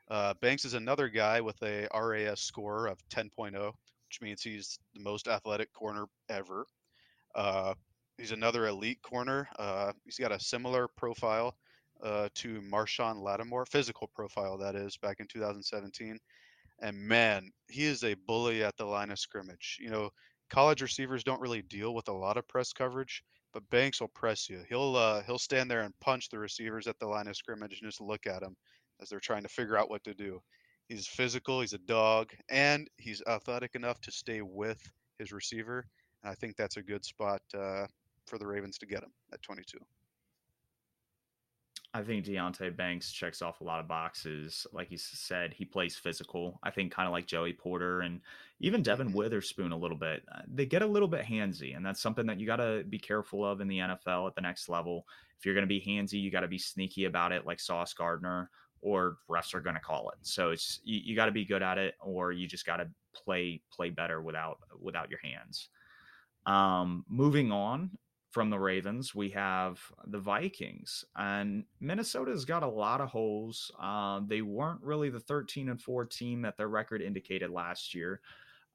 Uh, 0.10 0.34
Banks 0.42 0.66
is 0.66 0.74
another 0.74 1.10
guy 1.10 1.42
with 1.42 1.62
a 1.64 1.88
RAS 1.94 2.42
score 2.42 2.88
of 2.88 3.00
10.0, 3.10 3.54
which 3.54 4.22
means 4.22 4.42
he's 4.42 4.78
the 4.94 5.02
most 5.02 5.28
athletic 5.28 5.74
corner 5.74 6.06
ever. 6.30 6.66
Uh, 7.34 7.74
he's 8.18 8.32
another 8.32 8.68
elite 8.68 9.02
corner. 9.02 9.48
Uh, 9.58 9.92
he's 10.04 10.18
got 10.18 10.32
a 10.32 10.40
similar 10.40 10.88
profile 10.88 11.56
uh, 12.04 12.30
to 12.36 12.62
Marshon 12.62 13.22
Lattimore, 13.22 13.66
physical 13.66 14.10
profile 14.16 14.58
that 14.58 14.76
is, 14.76 14.98
back 14.98 15.20
in 15.20 15.28
2017. 15.28 16.20
And 16.82 16.98
man, 16.98 17.52
he 17.70 17.86
is 17.86 18.04
a 18.04 18.16
bully 18.28 18.64
at 18.64 18.76
the 18.78 18.86
line 18.86 19.12
of 19.12 19.20
scrimmage. 19.20 19.78
You 19.80 19.90
know, 19.90 20.10
college 20.50 20.82
receivers 20.82 21.24
don't 21.24 21.42
really 21.42 21.62
deal 21.64 21.94
with 21.94 22.08
a 22.08 22.14
lot 22.14 22.38
of 22.38 22.48
press 22.48 22.74
coverage, 22.74 23.24
but 23.54 23.68
Banks 23.70 24.02
will 24.02 24.10
press 24.10 24.50
you. 24.50 24.64
He'll 24.70 24.96
uh, 24.96 25.24
he'll 25.24 25.40
stand 25.40 25.72
there 25.72 25.82
and 25.82 25.94
punch 26.02 26.30
the 26.30 26.40
receivers 26.40 26.88
at 26.88 27.00
the 27.00 27.08
line 27.08 27.28
of 27.28 27.38
scrimmage 27.38 27.80
and 27.82 27.90
just 27.90 28.02
look 28.02 28.28
at 28.28 28.42
them 28.42 28.56
as 29.02 29.10
they're 29.10 29.20
trying 29.20 29.44
to 29.44 29.50
figure 29.50 29.78
out 29.78 29.90
what 29.90 30.04
to 30.04 30.14
do. 30.14 30.42
He's 30.88 31.08
physical, 31.08 31.62
he's 31.62 31.74
a 31.74 31.80
dog, 31.80 32.32
and 32.50 32.88
he's 32.98 33.22
athletic 33.28 33.76
enough 33.76 34.00
to 34.02 34.12
stay 34.12 34.42
with 34.42 34.80
his 35.18 35.32
receiver. 35.32 35.88
And 36.24 36.32
I 36.32 36.36
think 36.36 36.56
that's 36.56 36.78
a 36.78 36.84
good 36.84 37.04
spot 37.04 37.42
uh, 37.58 37.88
for 38.28 38.38
the 38.38 38.46
Ravens 38.46 38.78
to 38.80 38.86
get 38.86 39.04
him 39.04 39.12
at 39.34 39.42
22. 39.42 39.78
I 41.96 42.04
think 42.04 42.26
Deonte 42.26 42.76
Banks 42.76 43.10
checks 43.10 43.42
off 43.42 43.62
a 43.62 43.64
lot 43.64 43.80
of 43.80 43.88
boxes. 43.88 44.68
Like 44.74 44.92
you 44.92 44.98
said, 44.98 45.54
he 45.54 45.64
plays 45.64 45.96
physical. 45.96 46.60
I 46.62 46.70
think 46.70 46.92
kind 46.92 47.08
of 47.08 47.14
like 47.14 47.26
Joey 47.26 47.54
Porter 47.54 48.02
and 48.02 48.20
even 48.60 48.84
Devon 48.84 49.08
mm-hmm. 49.08 49.16
Witherspoon 49.16 49.72
a 49.72 49.78
little 49.78 49.96
bit. 49.96 50.24
Uh, 50.30 50.42
they 50.46 50.66
get 50.66 50.82
a 50.82 50.86
little 50.86 51.08
bit 51.08 51.24
handsy, 51.24 51.74
and 51.74 51.86
that's 51.86 52.02
something 52.02 52.26
that 52.26 52.38
you 52.38 52.46
got 52.46 52.58
to 52.58 52.84
be 52.90 53.00
careful 53.00 53.46
of 53.46 53.62
in 53.62 53.70
the 53.70 53.78
NFL 53.78 54.28
at 54.28 54.36
the 54.36 54.42
next 54.42 54.68
level. 54.68 55.08
If 55.40 55.46
you're 55.46 55.56
going 55.56 55.64
to 55.64 55.68
be 55.68 55.80
handsy, 55.80 56.22
you 56.22 56.32
got 56.32 56.42
to 56.42 56.50
be 56.50 56.58
sneaky 56.58 57.06
about 57.06 57.32
it, 57.32 57.46
like 57.46 57.62
Sauce 57.62 57.94
Gardner, 57.94 58.50
or 58.82 59.16
refs 59.32 59.54
are 59.54 59.62
going 59.62 59.76
to 59.76 59.82
call 59.82 60.10
it. 60.10 60.18
So 60.22 60.50
it's 60.50 60.82
you, 60.84 61.00
you 61.02 61.16
got 61.16 61.28
to 61.28 61.32
be 61.32 61.46
good 61.46 61.64
at 61.64 61.78
it, 61.78 61.96
or 62.02 62.34
you 62.34 62.46
just 62.46 62.66
got 62.66 62.78
to 62.78 62.90
play 63.14 63.62
play 63.72 63.90
better 63.90 64.22
without 64.22 64.58
without 64.82 65.10
your 65.10 65.20
hands. 65.24 65.70
Um, 66.46 67.06
moving 67.08 67.54
on 67.54 67.92
from 68.36 68.50
the 68.50 68.60
Ravens, 68.60 69.16
we 69.16 69.30
have 69.30 69.80
the 70.08 70.20
Vikings, 70.20 71.06
and 71.16 71.64
Minnesota's 71.80 72.44
got 72.44 72.64
a 72.64 72.68
lot 72.68 73.00
of 73.00 73.08
holes. 73.08 73.72
Uh, 73.82 74.20
they 74.28 74.42
weren't 74.42 74.84
really 74.84 75.10
the 75.10 75.22
13 75.22 75.70
and 75.70 75.82
4 75.82 76.04
team 76.04 76.42
that 76.42 76.58
their 76.58 76.68
record 76.68 77.02
indicated 77.02 77.50
last 77.50 77.96
year. 77.96 78.20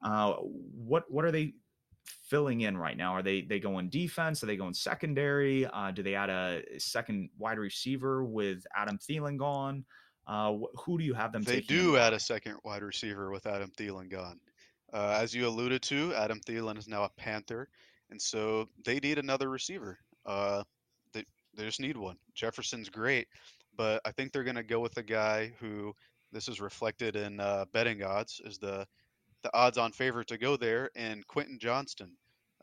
Uh, 0.02 0.32
what 0.32 1.04
what 1.10 1.26
are 1.26 1.30
they 1.30 1.52
filling 2.24 2.62
in 2.62 2.74
right 2.74 2.96
now? 2.96 3.12
Are 3.12 3.22
they 3.22 3.42
they 3.42 3.60
going 3.60 3.90
defense? 3.90 4.42
Are 4.42 4.46
they 4.46 4.56
going 4.56 4.72
secondary? 4.72 5.66
Uh, 5.66 5.90
do 5.90 6.02
they 6.02 6.14
add 6.14 6.30
a 6.30 6.62
second 6.78 7.28
wide 7.36 7.58
receiver 7.58 8.24
with 8.24 8.66
Adam 8.74 8.96
Thielen 8.96 9.36
gone? 9.36 9.84
Uh, 10.26 10.56
who 10.86 10.96
do 10.96 11.04
you 11.04 11.12
have 11.12 11.32
them? 11.32 11.42
They 11.42 11.60
do 11.60 11.98
add 11.98 12.14
a 12.14 12.20
second 12.20 12.56
wide 12.64 12.82
receiver 12.82 13.30
with 13.30 13.44
Adam 13.44 13.70
Thielen 13.76 14.10
gone. 14.10 14.40
Uh, 14.90 15.18
as 15.20 15.34
you 15.34 15.46
alluded 15.46 15.82
to, 15.82 16.14
Adam 16.14 16.40
Thielen 16.40 16.78
is 16.78 16.88
now 16.88 17.04
a 17.04 17.10
Panther 17.10 17.68
and 18.10 18.20
so 18.20 18.68
they 18.84 18.98
need 18.98 19.18
another 19.18 19.48
receiver. 19.48 19.98
Uh, 20.26 20.62
they 21.12 21.24
they 21.56 21.64
just 21.64 21.80
need 21.80 21.96
one. 21.96 22.16
Jefferson's 22.34 22.88
great, 22.88 23.28
but 23.76 24.00
I 24.04 24.12
think 24.12 24.32
they're 24.32 24.44
going 24.44 24.56
to 24.56 24.62
go 24.62 24.80
with 24.80 24.96
a 24.96 25.02
guy 25.02 25.52
who 25.60 25.94
this 26.32 26.48
is 26.48 26.60
reflected 26.60 27.16
in 27.16 27.40
uh, 27.40 27.64
betting 27.72 28.02
odds 28.02 28.40
is 28.44 28.58
the 28.58 28.86
the 29.42 29.50
odds-on 29.54 29.92
favorite 29.92 30.28
to 30.28 30.38
go 30.38 30.56
there, 30.56 30.90
and 30.94 31.26
Quentin 31.26 31.58
Johnston. 31.58 32.12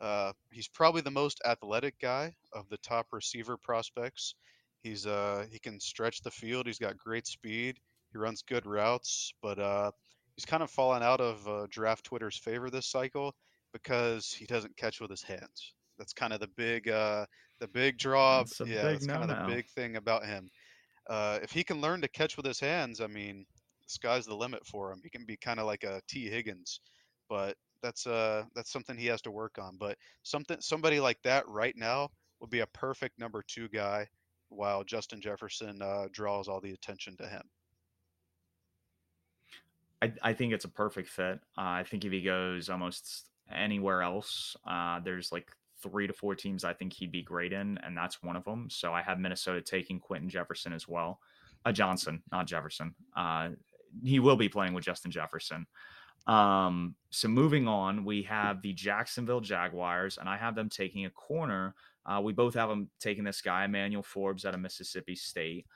Uh, 0.00 0.32
he's 0.52 0.68
probably 0.68 1.02
the 1.02 1.10
most 1.10 1.40
athletic 1.44 1.98
guy 2.00 2.32
of 2.52 2.68
the 2.68 2.78
top 2.78 3.06
receiver 3.12 3.56
prospects. 3.56 4.34
He's 4.82 5.06
uh 5.06 5.46
he 5.50 5.58
can 5.58 5.80
stretch 5.80 6.22
the 6.22 6.30
field. 6.30 6.66
He's 6.66 6.78
got 6.78 6.96
great 6.96 7.26
speed. 7.26 7.78
He 8.12 8.18
runs 8.18 8.42
good 8.42 8.64
routes, 8.64 9.32
but 9.42 9.58
uh, 9.58 9.90
he's 10.36 10.44
kind 10.44 10.62
of 10.62 10.70
fallen 10.70 11.02
out 11.02 11.20
of 11.20 11.46
uh, 11.48 11.66
draft 11.68 12.04
Twitter's 12.04 12.38
favor 12.38 12.70
this 12.70 12.86
cycle 12.86 13.34
because 13.72 14.32
he 14.32 14.46
doesn't 14.46 14.76
catch 14.76 15.00
with 15.00 15.10
his 15.10 15.22
hands. 15.22 15.74
That's 15.98 16.12
kind 16.12 16.32
of 16.32 16.40
the 16.40 16.48
big 16.56 16.88
uh, 16.88 17.26
the 17.60 17.68
big 17.68 17.98
draw. 17.98 18.38
That's 18.38 18.60
yeah, 18.60 18.82
that's 18.82 19.06
kind 19.06 19.22
of 19.22 19.28
the 19.28 19.54
big 19.54 19.66
thing 19.68 19.96
about 19.96 20.24
him. 20.24 20.48
Uh, 21.08 21.38
if 21.42 21.50
he 21.50 21.64
can 21.64 21.80
learn 21.80 22.00
to 22.02 22.08
catch 22.08 22.36
with 22.36 22.46
his 22.46 22.60
hands, 22.60 23.00
I 23.00 23.06
mean, 23.06 23.46
the 23.82 23.88
sky's 23.88 24.26
the 24.26 24.36
limit 24.36 24.64
for 24.66 24.92
him. 24.92 25.00
He 25.02 25.10
can 25.10 25.24
be 25.26 25.36
kind 25.36 25.58
of 25.58 25.66
like 25.66 25.84
a 25.84 26.00
Tee 26.08 26.28
Higgins, 26.28 26.80
but 27.28 27.56
that's 27.82 28.06
uh 28.06 28.44
that's 28.54 28.72
something 28.72 28.96
he 28.96 29.06
has 29.06 29.22
to 29.22 29.30
work 29.30 29.56
on. 29.60 29.76
But 29.78 29.96
something 30.22 30.58
somebody 30.60 31.00
like 31.00 31.18
that 31.24 31.48
right 31.48 31.74
now 31.76 32.08
would 32.40 32.50
be 32.50 32.60
a 32.60 32.66
perfect 32.68 33.18
number 33.18 33.42
two 33.46 33.68
guy, 33.68 34.06
while 34.48 34.84
Justin 34.84 35.20
Jefferson 35.20 35.82
uh, 35.82 36.06
draws 36.12 36.48
all 36.48 36.60
the 36.60 36.72
attention 36.72 37.16
to 37.18 37.26
him. 37.26 37.42
I, 40.00 40.12
I 40.22 40.32
think 40.32 40.52
it's 40.52 40.64
a 40.64 40.68
perfect 40.68 41.08
fit. 41.08 41.40
Uh, 41.56 41.80
I 41.80 41.84
think 41.88 42.04
if 42.04 42.12
he 42.12 42.22
goes 42.22 42.68
almost 42.68 43.27
anywhere 43.54 44.02
else. 44.02 44.56
Uh, 44.66 45.00
there's 45.00 45.32
like 45.32 45.50
three 45.82 46.06
to 46.06 46.12
four 46.12 46.34
teams 46.34 46.64
I 46.64 46.72
think 46.72 46.92
he'd 46.92 47.12
be 47.12 47.22
great 47.22 47.52
in, 47.52 47.78
and 47.78 47.96
that's 47.96 48.22
one 48.22 48.36
of 48.36 48.44
them. 48.44 48.68
So 48.70 48.92
I 48.92 49.02
have 49.02 49.18
Minnesota 49.18 49.60
taking 49.60 50.00
Quentin 50.00 50.28
Jefferson 50.28 50.72
as 50.72 50.88
well. 50.88 51.20
Uh, 51.64 51.72
Johnson, 51.72 52.22
not 52.30 52.46
Jefferson. 52.46 52.94
Uh, 53.16 53.50
he 54.02 54.20
will 54.20 54.36
be 54.36 54.48
playing 54.48 54.74
with 54.74 54.84
Justin 54.84 55.10
Jefferson. 55.10 55.66
Um, 56.26 56.94
so 57.10 57.28
moving 57.28 57.66
on, 57.66 58.04
we 58.04 58.22
have 58.24 58.60
the 58.60 58.74
Jacksonville 58.74 59.40
Jaguars, 59.40 60.18
and 60.18 60.28
I 60.28 60.36
have 60.36 60.54
them 60.54 60.68
taking 60.68 61.06
a 61.06 61.10
corner. 61.10 61.74
Uh, 62.04 62.20
we 62.22 62.32
both 62.32 62.54
have 62.54 62.68
them 62.68 62.90
taking 63.00 63.24
this 63.24 63.40
guy, 63.40 63.64
Emmanuel 63.64 64.02
Forbes, 64.02 64.44
out 64.44 64.54
of 64.54 64.60
Mississippi 64.60 65.14
State. 65.14 65.66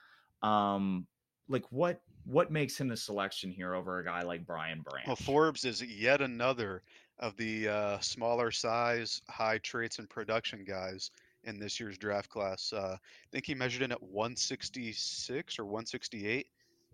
Um, 0.43 1.07
like 1.49 1.65
what 1.71 2.01
what 2.25 2.53
makes 2.53 2.79
him 2.79 2.89
the 2.89 2.97
selection 2.97 3.51
here 3.51 3.75
over 3.75 3.99
a 3.99 4.05
guy 4.05 4.23
like 4.23 4.47
Brian 4.47 4.81
Branch? 4.83 5.07
Well, 5.07 5.17
Forbes 5.17 5.65
is 5.65 5.83
yet 5.83 6.21
another 6.21 6.83
of 7.19 7.37
the 7.37 7.69
uh, 7.69 7.99
smaller 8.01 8.51
size, 8.51 9.23
high 9.29 9.59
traits 9.59 9.99
and 9.99 10.09
production 10.09 10.65
guys 10.65 11.11
in 11.45 11.59
this 11.59 11.81
year's 11.81 11.99
draft 11.99 12.29
class. 12.29 12.73
Uh, 12.73 12.97
I 12.97 13.29
think 13.31 13.47
he 13.47 13.55
measured 13.55 13.83
in 13.83 13.93
at 13.93 14.03
166 14.03 15.59
or 15.59 15.65
168 15.65 16.47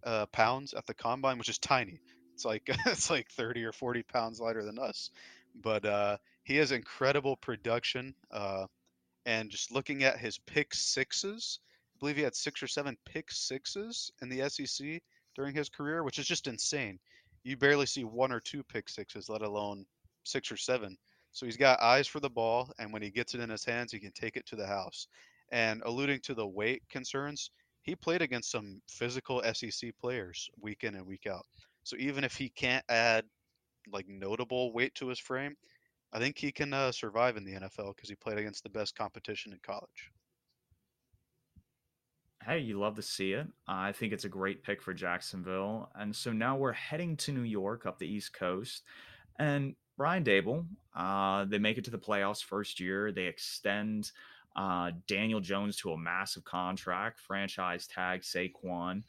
uh, 0.05 0.27
pounds 0.27 0.75
at 0.75 0.87
the 0.87 0.95
combine, 0.95 1.39
which 1.39 1.49
is 1.49 1.59
tiny. 1.59 2.01
It's 2.35 2.45
like 2.45 2.62
it's 2.87 3.11
like 3.11 3.31
30 3.31 3.64
or 3.64 3.73
40 3.73 4.03
pounds 4.05 4.41
lighter 4.41 4.64
than 4.64 4.79
us, 4.79 5.11
but 5.62 5.85
uh, 5.85 6.16
he 6.45 6.57
has 6.57 6.73
incredible 6.73 7.37
production. 7.37 8.14
Uh, 8.31 8.66
and 9.27 9.51
just 9.51 9.73
looking 9.73 10.05
at 10.05 10.19
his 10.19 10.39
pick 10.39 10.75
sixes, 10.75 11.61
I 11.95 11.99
believe 12.01 12.16
he 12.16 12.23
had 12.23 12.35
six 12.35 12.62
or 12.62 12.66
seven 12.66 12.97
pick 13.05 13.31
sixes 13.31 14.11
in 14.23 14.29
the 14.29 14.49
SEC 14.49 15.03
during 15.35 15.55
his 15.55 15.69
career, 15.69 16.03
which 16.03 16.19
is 16.19 16.27
just 16.27 16.47
insane. 16.47 16.99
You 17.45 17.57
barely 17.57 17.87
see 17.87 18.05
one 18.05 18.33
or 18.33 18.41
two 18.41 18.62
pick 18.62 18.89
sixes, 18.89 19.29
let 19.29 19.43
alone 19.43 19.85
six 20.29 20.53
or 20.53 20.57
seven. 20.57 20.97
So 21.33 21.47
he's 21.47 21.57
got 21.57 21.81
eyes 21.81 22.07
for 22.07 22.20
the 22.20 22.31
ball, 22.31 22.70
and 22.79 22.93
when 22.93 23.03
he 23.03 23.11
gets 23.11 23.35
it 23.35 23.41
in 23.41 23.51
his 23.51 23.64
hands, 23.64 23.93
he 23.93 23.99
can 23.99 24.12
take 24.12 24.37
it 24.37 24.47
to 24.47 24.57
the 24.57 24.66
house. 24.66 25.09
And 25.51 25.83
alluding 25.85 26.20
to 26.20 26.35
the 26.35 26.47
weight 26.47 26.83
concerns, 26.91 27.51
he 27.83 27.95
played 27.95 28.22
against 28.22 28.51
some 28.51 28.81
physical 28.89 29.43
SEC 29.55 29.93
players 30.01 30.51
week 30.61 30.85
in 30.85 30.95
and 30.95 31.07
week 31.07 31.26
out. 31.26 31.47
So 31.85 31.97
even 31.99 32.24
if 32.24 32.35
he 32.35 32.51
can't 32.51 32.85
add 32.89 33.24
like 33.91 34.07
notable 34.09 34.72
weight 34.72 34.95
to 34.97 35.09
his 35.09 35.18
frame, 35.18 35.55
I 36.12 36.18
think 36.18 36.39
he 36.39 36.53
can 36.53 36.72
uh, 36.72 36.93
survive 36.93 37.37
in 37.37 37.45
the 37.45 37.55
NFL 37.55 37.95
because 37.97 38.09
he 38.09 38.14
played 38.14 38.39
against 38.39 38.62
the 38.62 38.70
best 38.70 38.97
competition 38.97 39.53
in 39.53 39.59
college. 39.62 40.11
Hey, 42.45 42.61
you 42.61 42.79
love 42.79 42.97
to 42.97 43.03
see 43.03 43.33
it. 43.33 43.47
I 43.66 43.93
think 43.93 44.12
it's 44.12 44.24
a 44.24 44.29
great 44.29 44.62
pick 44.62 44.81
for 44.81 44.95
Jacksonville. 44.95 45.91
And 45.95 46.14
so 46.14 46.33
now 46.33 46.57
we're 46.57 46.72
heading 46.72 47.16
to 47.18 47.33
New 47.33 47.43
York 47.43 47.85
up 47.85 47.99
the 47.99 48.07
East 48.07 48.33
Coast. 48.33 48.85
And 49.39 49.74
Brian 49.99 50.24
Daboll. 50.24 50.64
Uh, 50.96 51.44
they 51.44 51.59
make 51.59 51.76
it 51.76 51.84
to 51.84 51.90
the 51.90 51.99
playoffs 51.99 52.42
first 52.42 52.80
year. 52.80 53.12
They 53.12 53.26
extend 53.26 54.12
uh, 54.57 54.92
Daniel 55.07 55.40
Jones 55.40 55.76
to 55.78 55.92
a 55.92 55.99
massive 55.99 56.44
contract, 56.44 57.20
franchise 57.20 57.86
tag 57.86 58.22
Saquon. 58.22 59.03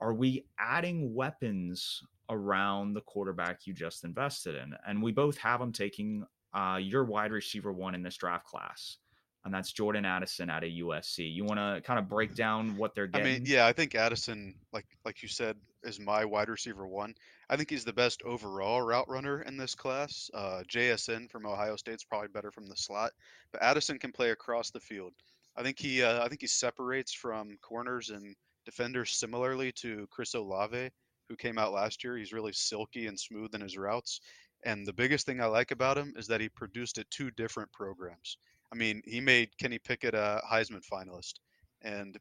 Are 0.00 0.14
we 0.14 0.46
adding 0.58 1.14
weapons 1.14 2.02
around 2.28 2.94
the 2.94 3.02
quarterback 3.02 3.66
you 3.66 3.74
just 3.74 4.02
invested 4.02 4.56
in? 4.56 4.74
And 4.88 5.02
we 5.02 5.12
both 5.12 5.38
have 5.38 5.60
them 5.60 5.72
taking 5.72 6.24
uh, 6.52 6.78
your 6.80 7.04
wide 7.04 7.30
receiver 7.30 7.72
one 7.72 7.94
in 7.94 8.02
this 8.02 8.16
draft 8.16 8.46
class 8.46 8.96
and 9.44 9.54
that's 9.54 9.72
Jordan 9.72 10.04
Addison 10.04 10.50
out 10.50 10.64
of 10.64 10.70
USC. 10.70 11.32
You 11.32 11.44
want 11.44 11.58
to 11.58 11.80
kind 11.82 11.98
of 11.98 12.08
break 12.08 12.34
down 12.34 12.76
what 12.76 12.94
they're 12.94 13.06
getting? 13.06 13.26
I 13.26 13.30
mean, 13.38 13.44
yeah, 13.46 13.66
I 13.66 13.72
think 13.72 13.94
Addison, 13.94 14.54
like 14.72 14.86
like 15.04 15.22
you 15.22 15.28
said, 15.28 15.56
is 15.82 15.98
my 15.98 16.24
wide 16.24 16.48
receiver 16.48 16.86
one. 16.86 17.14
I 17.50 17.56
think 17.56 17.68
he's 17.68 17.84
the 17.84 17.92
best 17.92 18.22
overall 18.22 18.80
route 18.80 19.08
runner 19.08 19.42
in 19.42 19.56
this 19.56 19.74
class. 19.74 20.30
Uh, 20.32 20.62
JSN 20.68 21.28
from 21.28 21.46
Ohio 21.46 21.74
State's 21.74 22.04
probably 22.04 22.28
better 22.28 22.52
from 22.52 22.68
the 22.68 22.76
slot, 22.76 23.10
but 23.50 23.60
Addison 23.60 23.98
can 23.98 24.12
play 24.12 24.30
across 24.30 24.70
the 24.70 24.78
field. 24.78 25.12
I 25.56 25.64
think 25.64 25.76
he 25.76 26.00
uh, 26.00 26.24
I 26.24 26.28
think 26.28 26.42
he 26.42 26.46
separates 26.46 27.12
from 27.12 27.58
corners 27.60 28.10
and 28.10 28.36
defenders 28.64 29.10
similarly 29.10 29.72
to 29.80 30.06
Chris 30.12 30.34
Olave, 30.34 30.90
who 31.28 31.36
came 31.36 31.58
out 31.58 31.72
last 31.72 32.04
year. 32.04 32.16
He's 32.16 32.32
really 32.32 32.52
silky 32.52 33.08
and 33.08 33.18
smooth 33.18 33.52
in 33.52 33.60
his 33.60 33.76
routes. 33.76 34.20
And 34.64 34.86
the 34.86 34.92
biggest 34.92 35.26
thing 35.26 35.40
I 35.40 35.46
like 35.46 35.72
about 35.72 35.98
him 35.98 36.14
is 36.16 36.28
that 36.28 36.40
he 36.40 36.48
produced 36.50 36.98
at 36.98 37.10
two 37.10 37.32
different 37.32 37.72
programs. 37.72 38.38
I 38.72 38.76
mean, 38.76 39.02
he 39.04 39.20
made 39.20 39.58
Kenny 39.58 39.80
Pickett 39.80 40.14
a 40.14 40.40
Heisman 40.48 40.86
finalist, 40.86 41.34
and 41.82 42.16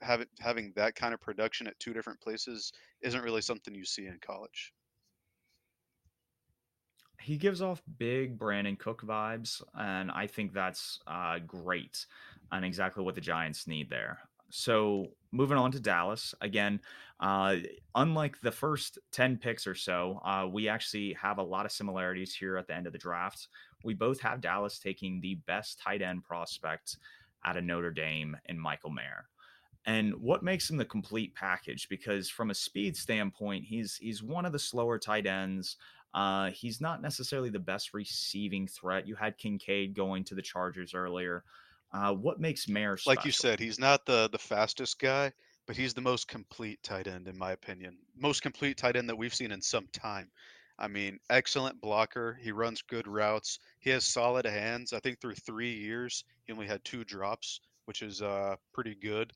having 0.00 0.26
having 0.40 0.72
that 0.76 0.94
kind 0.94 1.14
of 1.14 1.20
production 1.20 1.66
at 1.66 1.78
two 1.78 1.92
different 1.92 2.20
places 2.20 2.72
isn't 3.02 3.22
really 3.22 3.42
something 3.42 3.74
you 3.74 3.84
see 3.84 4.06
in 4.06 4.18
college. 4.20 4.72
He 7.20 7.36
gives 7.36 7.62
off 7.62 7.82
big 7.98 8.36
Brandin 8.36 8.78
Cook 8.78 9.02
vibes, 9.02 9.62
and 9.78 10.10
I 10.10 10.26
think 10.26 10.52
that's 10.52 10.98
uh, 11.06 11.38
great 11.46 12.06
and 12.50 12.64
exactly 12.64 13.04
what 13.04 13.14
the 13.14 13.20
Giants 13.20 13.68
need 13.68 13.88
there. 13.88 14.18
So 14.50 15.06
moving 15.30 15.56
on 15.56 15.70
to 15.72 15.80
Dallas 15.80 16.34
again, 16.40 16.80
uh, 17.20 17.56
unlike 17.94 18.40
the 18.40 18.50
first 18.50 18.98
ten 19.12 19.36
picks 19.36 19.66
or 19.66 19.74
so, 19.74 20.20
uh, 20.24 20.48
we 20.50 20.68
actually 20.68 21.12
have 21.14 21.38
a 21.38 21.42
lot 21.42 21.64
of 21.64 21.72
similarities 21.72 22.34
here 22.34 22.56
at 22.56 22.66
the 22.66 22.74
end 22.74 22.86
of 22.86 22.92
the 22.92 22.98
draft 22.98 23.48
we 23.84 23.94
both 23.94 24.20
have 24.20 24.40
Dallas 24.40 24.78
taking 24.78 25.20
the 25.20 25.36
best 25.46 25.78
tight 25.78 26.02
end 26.02 26.24
prospect 26.24 26.98
out 27.44 27.56
of 27.56 27.64
Notre 27.64 27.90
Dame 27.90 28.36
in 28.46 28.58
Michael 28.58 28.90
Mayer. 28.90 29.28
And 29.84 30.14
what 30.16 30.42
makes 30.42 30.70
him 30.70 30.76
the 30.76 30.84
complete 30.84 31.34
package? 31.34 31.88
Because 31.88 32.30
from 32.30 32.50
a 32.50 32.54
speed 32.54 32.96
standpoint, 32.96 33.64
he's 33.64 33.96
he's 33.96 34.22
one 34.22 34.46
of 34.46 34.52
the 34.52 34.58
slower 34.58 34.98
tight 34.98 35.26
ends. 35.26 35.76
Uh, 36.14 36.50
he's 36.50 36.80
not 36.80 37.02
necessarily 37.02 37.50
the 37.50 37.58
best 37.58 37.94
receiving 37.94 38.68
threat. 38.68 39.08
You 39.08 39.14
had 39.14 39.38
Kincaid 39.38 39.94
going 39.94 40.24
to 40.24 40.34
the 40.34 40.42
Chargers 40.42 40.94
earlier. 40.94 41.42
Uh, 41.92 42.12
what 42.12 42.40
makes 42.40 42.68
Mayer 42.68 42.96
special? 42.96 43.16
Like 43.16 43.24
you 43.24 43.32
said, 43.32 43.58
he's 43.58 43.78
not 43.78 44.06
the 44.06 44.28
the 44.30 44.38
fastest 44.38 44.98
guy, 45.00 45.32
but 45.66 45.76
he's 45.76 45.94
the 45.94 46.00
most 46.00 46.28
complete 46.28 46.82
tight 46.82 47.08
end 47.08 47.26
in 47.26 47.36
my 47.36 47.52
opinion. 47.52 47.98
Most 48.16 48.42
complete 48.42 48.76
tight 48.76 48.96
end 48.96 49.08
that 49.08 49.18
we've 49.18 49.34
seen 49.34 49.52
in 49.52 49.60
some 49.60 49.88
time. 49.92 50.30
I 50.78 50.88
mean, 50.88 51.18
excellent 51.28 51.80
blocker. 51.80 52.38
He 52.42 52.50
runs 52.50 52.82
good 52.82 53.06
routes. 53.06 53.58
He 53.80 53.90
has 53.90 54.04
solid 54.04 54.46
hands. 54.46 54.92
I 54.92 55.00
think 55.00 55.20
through 55.20 55.34
three 55.34 55.72
years, 55.74 56.24
he 56.44 56.52
only 56.52 56.66
had 56.66 56.84
two 56.84 57.04
drops, 57.04 57.60
which 57.84 58.02
is 58.02 58.22
uh, 58.22 58.56
pretty 58.72 58.94
good. 58.94 59.32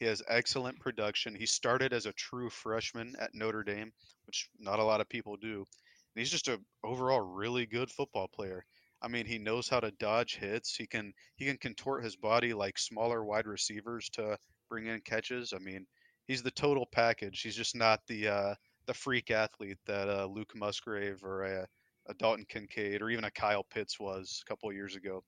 He 0.00 0.06
has 0.06 0.22
excellent 0.28 0.80
production. 0.80 1.34
He 1.34 1.44
started 1.44 1.92
as 1.92 2.06
a 2.06 2.12
true 2.14 2.48
freshman 2.48 3.14
at 3.20 3.34
Notre 3.34 3.62
Dame, 3.62 3.92
which 4.26 4.48
not 4.58 4.78
a 4.78 4.84
lot 4.84 5.02
of 5.02 5.10
people 5.10 5.36
do. 5.36 5.66
he's 6.14 6.30
just 6.30 6.48
a 6.48 6.58
overall 6.82 7.20
really 7.20 7.66
good 7.66 7.90
football 7.90 8.26
player. 8.26 8.64
I 9.02 9.08
mean, 9.08 9.26
he 9.26 9.38
knows 9.38 9.68
how 9.68 9.78
to 9.78 9.90
dodge 9.92 10.36
hits. 10.36 10.74
He 10.74 10.86
can 10.86 11.12
he 11.36 11.44
can 11.44 11.58
contort 11.58 12.02
his 12.02 12.16
body 12.16 12.54
like 12.54 12.78
smaller 12.78 13.24
wide 13.24 13.46
receivers 13.46 14.08
to 14.14 14.38
bring 14.70 14.86
in 14.86 15.02
catches. 15.02 15.52
I 15.52 15.58
mean, 15.58 15.86
he's 16.26 16.42
the 16.42 16.50
total 16.50 16.86
package. 16.86 17.42
He's 17.42 17.56
just 17.56 17.76
not 17.76 18.00
the 18.06 18.28
uh, 18.28 18.54
the 18.86 18.94
freak 18.94 19.30
athlete 19.30 19.78
that 19.86 20.08
uh, 20.08 20.24
Luke 20.24 20.52
Musgrave 20.54 21.22
or 21.22 21.42
a, 21.42 21.66
a 22.08 22.14
Dalton 22.14 22.46
Kincaid 22.48 23.02
or 23.02 23.10
even 23.10 23.24
a 23.24 23.30
Kyle 23.30 23.64
Pitts 23.64 24.00
was 24.00 24.42
a 24.42 24.48
couple 24.48 24.72
years 24.72 24.96
ago. 24.96 25.22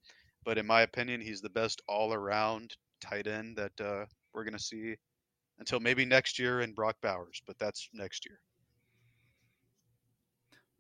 But 0.45 0.57
in 0.57 0.67
my 0.67 0.81
opinion, 0.81 1.21
he's 1.21 1.43
the 1.43 1.51
best 1.51 1.83
all 1.89 2.15
around 2.15 2.75
tight 3.03 3.27
end 3.27 3.57
that 3.59 3.79
uh, 3.79 4.07
we're 4.35 4.45
going 4.45 4.57
to 4.57 4.63
see 4.63 4.97
until 5.59 5.81
maybe 5.81 6.05
next 6.05 6.39
year 6.39 6.61
in 6.61 6.73
Brock 6.73 6.97
Bowers, 7.03 7.43
but 7.47 7.59
that's 7.59 7.89
next 7.93 8.27
year. 8.27 8.41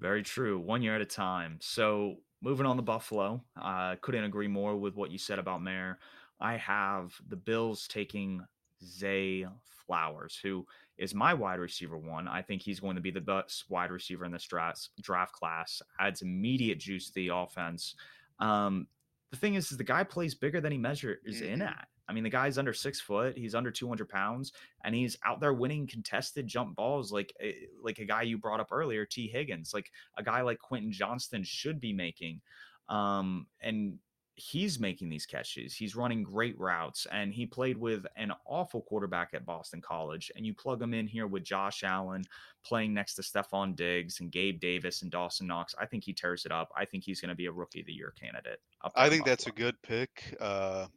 Very 0.01 0.23
true. 0.23 0.59
One 0.59 0.83
year 0.83 0.97
at 0.97 1.01
a 1.01 1.07
time. 1.07 1.59
So 1.61 2.17
moving 2.41 2.67
on 2.67 2.77
to 2.77 2.83
Buffalo, 2.83 3.43
I 3.57 3.93
uh, 3.93 3.97
couldn't 4.01 4.25
agree 4.25 4.49
more 4.49 4.77
with 4.77 4.97
what 4.97 5.11
you 5.11 5.19
said 5.19 5.39
about 5.39 5.63
Mayer. 5.63 5.99
I 6.41 6.57
have 6.57 7.15
the 7.29 7.37
Bills 7.37 7.87
taking 7.87 8.45
Zay 8.85 9.47
Flowers, 9.87 10.39
who 10.43 10.67
is 10.99 11.15
my 11.15 11.33
wide 11.35 11.61
receiver 11.61 11.97
one. 11.97 12.27
I 12.27 12.43
think 12.43 12.63
he's 12.63 12.81
going 12.81 12.97
to 12.97 13.03
be 13.03 13.13
the 13.13 13.21
best 13.21 13.65
wide 13.69 13.93
receiver 13.93 14.25
in 14.25 14.33
this 14.33 14.45
draft, 14.45 14.89
draft 15.01 15.33
class. 15.33 15.81
Adds 16.01 16.23
immediate 16.23 16.81
juice 16.81 17.07
to 17.09 17.15
the 17.15 17.29
offense. 17.29 17.95
Um, 18.41 18.89
the 19.31 19.37
thing 19.37 19.55
is, 19.55 19.71
is 19.71 19.79
the 19.79 19.85
guy 19.85 20.03
plays 20.03 20.35
bigger 20.35 20.61
than 20.61 20.73
he 20.73 20.79
measures 20.79 21.19
mm-hmm. 21.27 21.45
in 21.45 21.63
at. 21.63 21.87
I 22.13 22.15
mean, 22.15 22.25
the 22.25 22.31
guy's 22.31 22.59
under 22.59 22.75
six 22.75 23.01
foot, 23.01 23.39
he's 23.39 23.55
under 23.55 23.71
200 23.71 24.07
pounds, 24.07 24.53
and 24.85 24.95
he's 24.95 25.17
out 25.25 25.41
there 25.41 25.55
winning 25.55 25.87
contested 25.87 26.47
jump 26.47 26.77
balls 26.77 27.11
like 27.11 27.33
eh, 27.41 27.53
like 27.83 28.01
a 28.01 28.05
guy 28.05 28.21
you 28.21 28.37
brought 28.37 28.61
up 28.61 28.69
earlier, 28.71 29.07
Tee 29.07 29.29
Higgins, 29.29 29.73
like 29.73 29.91
a 30.19 30.23
guy 30.23 30.43
like 30.43 30.59
Quentin 30.59 30.93
Johnston 30.93 31.43
should 31.43 31.81
be 31.81 31.95
making. 31.95 32.43
Um, 32.91 33.47
and 33.63 33.99
he's 34.35 34.79
making 34.79 35.09
these 35.09 35.25
catches. 35.25 35.75
He's 35.75 35.97
running 35.97 36.23
great 36.23 36.59
routes, 36.61 37.07
and 37.11 37.33
he 37.33 37.47
played 37.47 37.79
with 37.79 38.05
an 38.17 38.31
awful 38.45 38.83
quarterback 38.83 39.31
at 39.33 39.47
Boston 39.47 39.81
College. 39.81 40.31
And 40.37 40.45
you 40.45 40.53
plug 40.53 40.83
him 40.83 40.93
in 40.93 41.07
here 41.07 41.27
with 41.27 41.45
Josh 41.45 41.83
Allen 41.83 42.25
playing 42.63 42.93
next 42.93 43.15
to 43.15 43.23
Stefon 43.23 43.75
Diggs 43.75 44.21
and 44.21 44.31
Gabe 44.31 44.61
Davis 44.61 45.01
and 45.01 45.11
Dawson 45.11 45.47
Knox. 45.47 45.75
I 45.79 45.87
think 45.87 46.05
he 46.05 46.13
tears 46.13 46.45
it 46.45 46.53
up. 46.53 46.69
I 46.77 46.85
think 46.85 47.05
he's 47.05 47.23
going 47.23 47.31
to 47.31 47.35
be 47.35 47.47
a 47.47 47.53
rookie 47.53 47.81
of 47.81 47.87
the 47.87 47.95
year 47.95 48.13
candidate. 48.21 48.61
I 48.95 49.09
think 49.09 49.25
that's 49.25 49.47
a 49.47 49.53
good 49.53 49.81
pick. 49.81 50.37
Uh, 50.39 50.89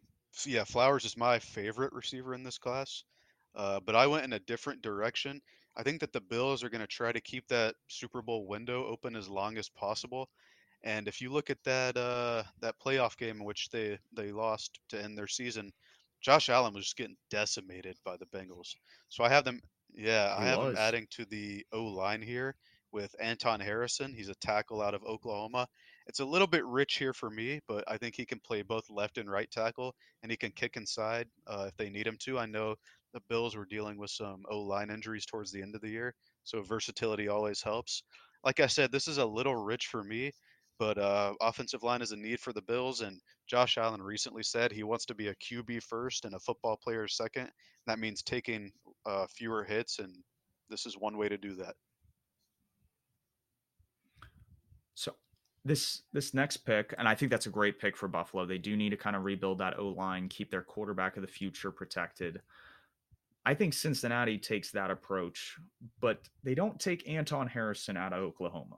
yeah, 0.45 0.63
Flowers 0.63 1.05
is 1.05 1.17
my 1.17 1.39
favorite 1.39 1.93
receiver 1.93 2.33
in 2.33 2.43
this 2.43 2.57
class, 2.57 3.03
uh, 3.55 3.79
but 3.86 3.95
I 3.95 4.07
went 4.07 4.25
in 4.25 4.33
a 4.33 4.39
different 4.39 4.81
direction. 4.81 5.41
I 5.77 5.83
think 5.83 5.99
that 6.01 6.13
the 6.13 6.21
Bills 6.21 6.63
are 6.63 6.69
going 6.69 6.81
to 6.81 6.88
try 6.88 7.11
to 7.11 7.21
keep 7.21 7.47
that 7.47 7.75
Super 7.88 8.21
Bowl 8.21 8.47
window 8.47 8.86
open 8.86 9.15
as 9.15 9.29
long 9.29 9.57
as 9.57 9.69
possible. 9.69 10.29
And 10.83 11.07
if 11.07 11.21
you 11.21 11.31
look 11.31 11.49
at 11.49 11.63
that 11.63 11.97
uh, 11.97 12.43
that 12.61 12.79
playoff 12.79 13.17
game 13.17 13.38
in 13.38 13.43
which 13.43 13.69
they 13.69 13.97
they 14.13 14.31
lost 14.31 14.79
to 14.89 15.01
end 15.01 15.17
their 15.17 15.27
season, 15.27 15.71
Josh 16.21 16.49
Allen 16.49 16.73
was 16.73 16.86
just 16.86 16.97
getting 16.97 17.17
decimated 17.29 17.97
by 18.03 18.17
the 18.17 18.25
Bengals. 18.27 18.75
So 19.09 19.23
I 19.23 19.29
have 19.29 19.45
them. 19.45 19.61
Yeah, 19.93 20.38
he 20.38 20.43
I 20.43 20.47
have 20.47 20.59
was. 20.59 20.67
them 20.75 20.77
adding 20.77 21.07
to 21.11 21.25
the 21.25 21.65
O 21.71 21.83
line 21.86 22.21
here 22.21 22.55
with 22.91 23.15
Anton 23.19 23.59
Harrison. 23.59 24.13
He's 24.13 24.29
a 24.29 24.36
tackle 24.36 24.81
out 24.81 24.93
of 24.93 25.03
Oklahoma, 25.03 25.67
it's 26.08 26.20
a 26.20 26.26
little 26.26 26.47
bit 26.47 26.66
rich 26.66 26.97
here 26.97 27.14
for 27.14 27.30
me, 27.30 27.60
but 27.68 27.84
I 27.88 27.97
think 27.97 28.16
he 28.16 28.26
can 28.26 28.39
play 28.39 28.62
both 28.62 28.89
left 28.89 29.18
and 29.18 29.30
right 29.30 29.49
tackle, 29.49 29.95
and 30.22 30.32
he 30.32 30.38
can 30.38 30.51
kick 30.51 30.78
inside 30.78 31.28
uh, 31.47 31.66
if 31.68 31.78
they 31.78 31.89
need 31.89 32.06
him 32.06 32.18
to. 32.22 32.38
I 32.38 32.45
know 32.45 32.76
the 33.14 33.22
Bills 33.30 33.56
were 33.56 33.66
dealing 33.66 33.97
with 33.97 34.12
some 34.12 34.43
O 34.49 34.60
line 34.60 34.89
injuries 34.89 35.26
towards 35.26 35.51
the 35.51 35.62
end 35.62 35.76
of 35.76 35.82
the 35.82 35.89
year, 35.89 36.14
so 36.43 36.62
versatility 36.62 37.28
always 37.28 37.62
helps. 37.62 38.03
Like 38.43 38.60
I 38.60 38.68
said, 38.68 38.91
this 38.91 39.08
is 39.08 39.18
a 39.18 39.26
little 39.26 39.56
rich 39.56 39.88
for 39.88 40.03
me, 40.03 40.32
but 40.78 40.97
uh, 40.97 41.34
offensive 41.41 41.82
line 41.82 42.01
is 42.01 42.12
a 42.12 42.18
need 42.18 42.39
for 42.39 42.53
the 42.53 42.62
Bills, 42.62 43.01
and 43.01 43.20
Josh 43.47 43.78
Allen 43.78 44.01
recently 44.01 44.43
said 44.43 44.72
he 44.72 44.84
wants 44.84 45.06
to 45.06 45.16
be 45.16 45.30
a 45.30 45.36
QB 45.36 45.82
first 45.84 46.26
and 46.26 46.36
a 46.36 46.39
football 46.39 46.78
player 46.78 47.08
second. 47.08 47.49
That 47.88 47.99
means 47.99 48.22
taking 48.22 48.72
uh, 49.06 49.26
fewer 49.28 49.64
hits, 49.64 49.99
and 49.99 50.14
this 50.70 50.86
is 50.86 50.97
one 50.97 51.18
way 51.18 51.30
to 51.30 51.38
do 51.38 51.56
that. 51.56 51.76
So 54.93 55.16
this 55.66 56.03
this 56.13 56.34
next 56.34 56.57
pick, 56.57 56.93
and 56.97 57.07
I 57.07 57.16
think 57.16 57.32
that's 57.32 57.47
a 57.47 57.49
great 57.51 57.80
pick 57.80 57.97
for 57.97 58.07
Buffalo. 58.07 58.45
They 58.45 58.59
do 58.59 58.78
need 58.78 58.91
to 58.91 58.97
kind 58.97 59.16
of 59.16 59.24
rebuild 59.24 59.57
that 59.57 59.80
O 59.80 59.88
line, 59.89 60.30
keep 60.30 60.51
their 60.51 60.61
quarterback 60.61 61.18
of 61.18 61.22
the 61.22 61.28
future 61.28 61.72
protected. 61.72 62.41
I 63.47 63.55
think 63.55 63.74
Cincinnati 63.74 64.38
takes 64.38 64.72
that 64.72 64.91
approach, 64.91 65.57
but 65.99 66.20
they 66.43 66.55
don't 66.55 66.80
take 66.80 67.07
Anton 67.09 67.47
Harrison 67.47 67.97
out 67.97 68.13
of 68.13 68.20
Oklahoma. 68.20 68.78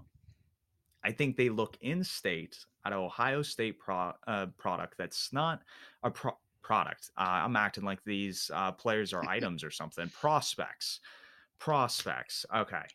I 1.03 1.11
think 1.11 1.35
they 1.37 1.49
look 1.49 1.77
in 1.81 2.03
state 2.03 2.57
at 2.85 2.93
Ohio 2.93 3.41
State 3.41 3.79
pro, 3.79 4.13
uh, 4.25 4.47
product 4.57 4.95
that's 4.97 5.31
not 5.31 5.61
a 6.03 6.11
pro- 6.11 6.37
product. 6.61 7.11
Uh, 7.17 7.43
I'm 7.45 7.55
acting 7.55 7.85
like 7.85 8.03
these 8.05 8.49
uh, 8.53 8.71
players 8.71 9.13
are 9.13 9.23
items 9.29 9.63
or 9.63 9.71
something. 9.71 10.09
Prospects, 10.09 11.01
prospects. 11.59 12.45
Okay, 12.53 12.85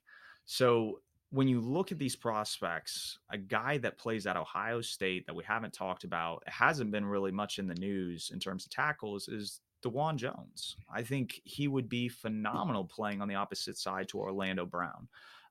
so 0.44 1.00
when 1.32 1.48
you 1.48 1.60
look 1.60 1.90
at 1.90 1.98
these 1.98 2.14
prospects, 2.14 3.18
a 3.30 3.38
guy 3.38 3.78
that 3.78 3.96
plays 3.96 4.26
at 4.26 4.36
Ohio 4.36 4.82
State 4.82 5.26
that 5.26 5.34
we 5.34 5.42
haven't 5.42 5.72
talked 5.72 6.04
about, 6.04 6.42
hasn't 6.46 6.90
been 6.90 7.06
really 7.06 7.32
much 7.32 7.58
in 7.58 7.66
the 7.66 7.74
news 7.74 8.30
in 8.34 8.38
terms 8.38 8.66
of 8.66 8.70
tackles, 8.70 9.28
is 9.28 9.60
Dawand 9.82 10.16
Jones. 10.16 10.76
I 10.94 11.02
think 11.02 11.40
he 11.44 11.68
would 11.68 11.88
be 11.88 12.08
phenomenal 12.08 12.84
playing 12.84 13.22
on 13.22 13.28
the 13.28 13.34
opposite 13.34 13.78
side 13.78 14.08
to 14.08 14.18
Orlando 14.18 14.66
Brown. 14.66 15.08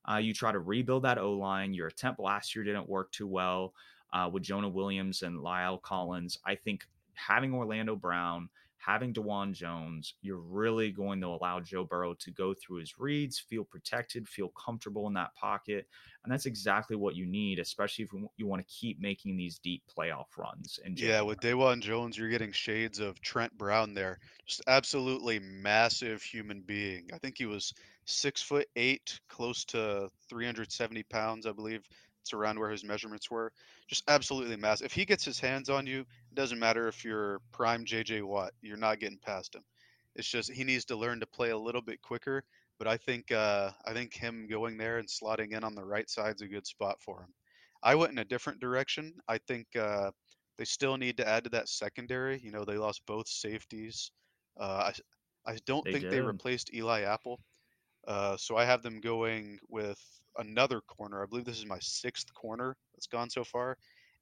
Uh, 0.08 0.18
you 0.18 0.36
try 0.36 0.52
to 0.52 0.60
rebuild 0.60 1.04
that 1.04 1.18
O 1.18 1.34
line. 1.34 1.74
Your 1.74 1.88
attempt 1.88 2.20
last 2.20 2.56
year 2.56 2.64
didn't 2.64 2.88
work 2.88 3.12
too 3.12 3.28
well 3.28 3.74
uh, 4.14 4.30
with 4.32 4.44
Jonah 4.44 4.70
Williams 4.70 5.24
and 5.24 5.40
La'el 5.40 5.82
Collins. 5.82 6.38
I 6.46 6.54
think 6.54 6.86
having 7.16 7.56
Orlando 7.56 7.96
Brown 7.96 8.50
having 8.84 9.14
Dawand 9.14 9.54
Jones, 9.54 10.16
you're 10.22 10.38
really 10.38 10.92
going 10.92 11.22
to 11.22 11.28
allow 11.28 11.60
Joe 11.60 11.84
Burrow 11.84 12.16
to 12.16 12.32
go 12.32 12.54
through 12.54 12.78
his 12.78 12.98
reads, 12.98 13.38
feel 13.38 13.64
protected, 13.64 14.28
feel 14.28 14.50
comfortable 14.50 15.08
in 15.08 15.14
that 15.14 15.36
pocket. 15.36 15.88
And 16.24 16.32
that's 16.32 16.48
exactly 16.48 16.96
what 16.96 17.16
you 17.16 17.26
need, 17.26 17.60
especially 17.60 18.06
if 18.06 18.12
you 18.38 18.48
want 18.48 18.66
to 18.66 18.74
keep 18.74 19.00
making 19.00 19.38
these 19.38 19.60
deep 19.60 19.84
playoff 19.96 20.26
runs. 20.38 20.80
And 20.84 21.00
yeah, 21.00 21.22
with 21.22 21.40
Dawand 21.40 21.82
Jones, 21.82 22.18
you're 22.18 22.30
getting 22.30 22.52
shades 22.52 23.00
of 23.00 23.22
Trent 23.22 23.56
Brown 23.58 23.94
there. 23.94 24.20
Just 24.48 24.64
absolutely 24.68 25.40
massive 25.40 26.24
human 26.24 26.62
being. 26.62 27.10
I 27.14 27.20
think 27.20 27.38
he 27.38 27.46
was 27.46 27.74
six 28.06 28.42
foot 28.42 28.68
eight, 28.76 29.20
close 29.30 29.66
to 29.66 30.10
370 30.30 31.04
pounds, 31.04 31.46
I 31.46 31.52
believe. 31.52 31.84
It's 32.22 32.34
around 32.34 32.60
where 32.60 32.70
his 32.70 32.84
measurements 32.84 33.32
were. 33.32 33.52
Just 33.88 34.04
absolutely 34.08 34.56
massive. 34.56 34.86
If 34.86 34.94
he 34.94 35.06
gets 35.06 35.26
his 35.26 35.40
hands 35.40 35.70
on 35.70 35.88
you, 35.88 36.06
it 36.32 36.36
doesn't 36.36 36.60
matter 36.60 36.88
if 36.88 37.04
you're 37.04 37.40
prime 37.52 37.86
JJ 37.86 38.24
Watt, 38.24 38.54
you're 38.62 38.78
not 38.78 39.00
getting 39.00 39.20
past 39.20 39.56
him. 39.56 39.64
It's 40.16 40.28
just 40.28 40.52
he 40.52 40.64
needs 40.64 40.86
to 40.86 40.96
learn 40.96 41.20
to 41.22 41.28
play 41.28 41.52
a 41.52 41.58
little 41.58 41.82
bit 41.82 42.02
quicker. 42.02 42.44
But 42.80 42.88
I 42.88 42.98
think 42.98 43.32
uh, 43.32 43.72
I 43.86 43.94
think 43.94 44.14
him 44.14 44.48
going 44.48 44.78
there 44.78 44.98
and 44.98 45.08
slotting 45.08 45.54
in 45.54 45.64
on 45.64 45.76
the 45.76 45.86
right 45.86 46.10
side 46.10 46.36
is 46.36 46.42
a 46.42 46.48
good 46.48 46.66
spot 46.66 47.02
for 47.02 47.22
him. 47.22 47.34
I 47.84 47.96
went 47.96 48.12
in 48.14 48.20
a 48.20 48.26
different 48.26 48.60
direction. 48.60 49.20
I 49.28 49.38
think 49.40 49.76
uh, 49.76 50.12
they 50.58 50.66
still 50.66 50.98
need 50.98 51.18
to 51.18 51.28
add 51.28 51.44
to 51.46 51.50
that 51.52 51.70
secondary. 51.70 52.40
You 52.40 52.52
know, 52.52 52.66
they 52.66 52.78
lost 52.78 53.06
both 53.06 53.28
safeties. 53.28 54.12
Uh, 54.60 54.92
I 55.46 55.52
I 55.54 55.58
don't 55.66 55.86
they 55.86 55.92
think 55.92 56.04
did. 56.04 56.12
they 56.12 56.22
replaced 56.22 56.74
Eli 56.74 57.02
Apple. 57.02 57.42
Uh, 58.08 58.38
so 58.38 58.58
I 58.58 58.66
have 58.66 58.82
them 58.84 59.00
going 59.02 59.60
with 59.70 60.00
another 60.38 60.82
corner. 60.82 61.22
I 61.22 61.26
believe 61.28 61.46
this 61.46 61.60
is 61.60 61.66
my 61.66 61.80
sixth 61.80 62.34
corner 62.34 62.78
that's 62.94 63.08
gone 63.08 63.30
so 63.30 63.44
far, 63.44 63.78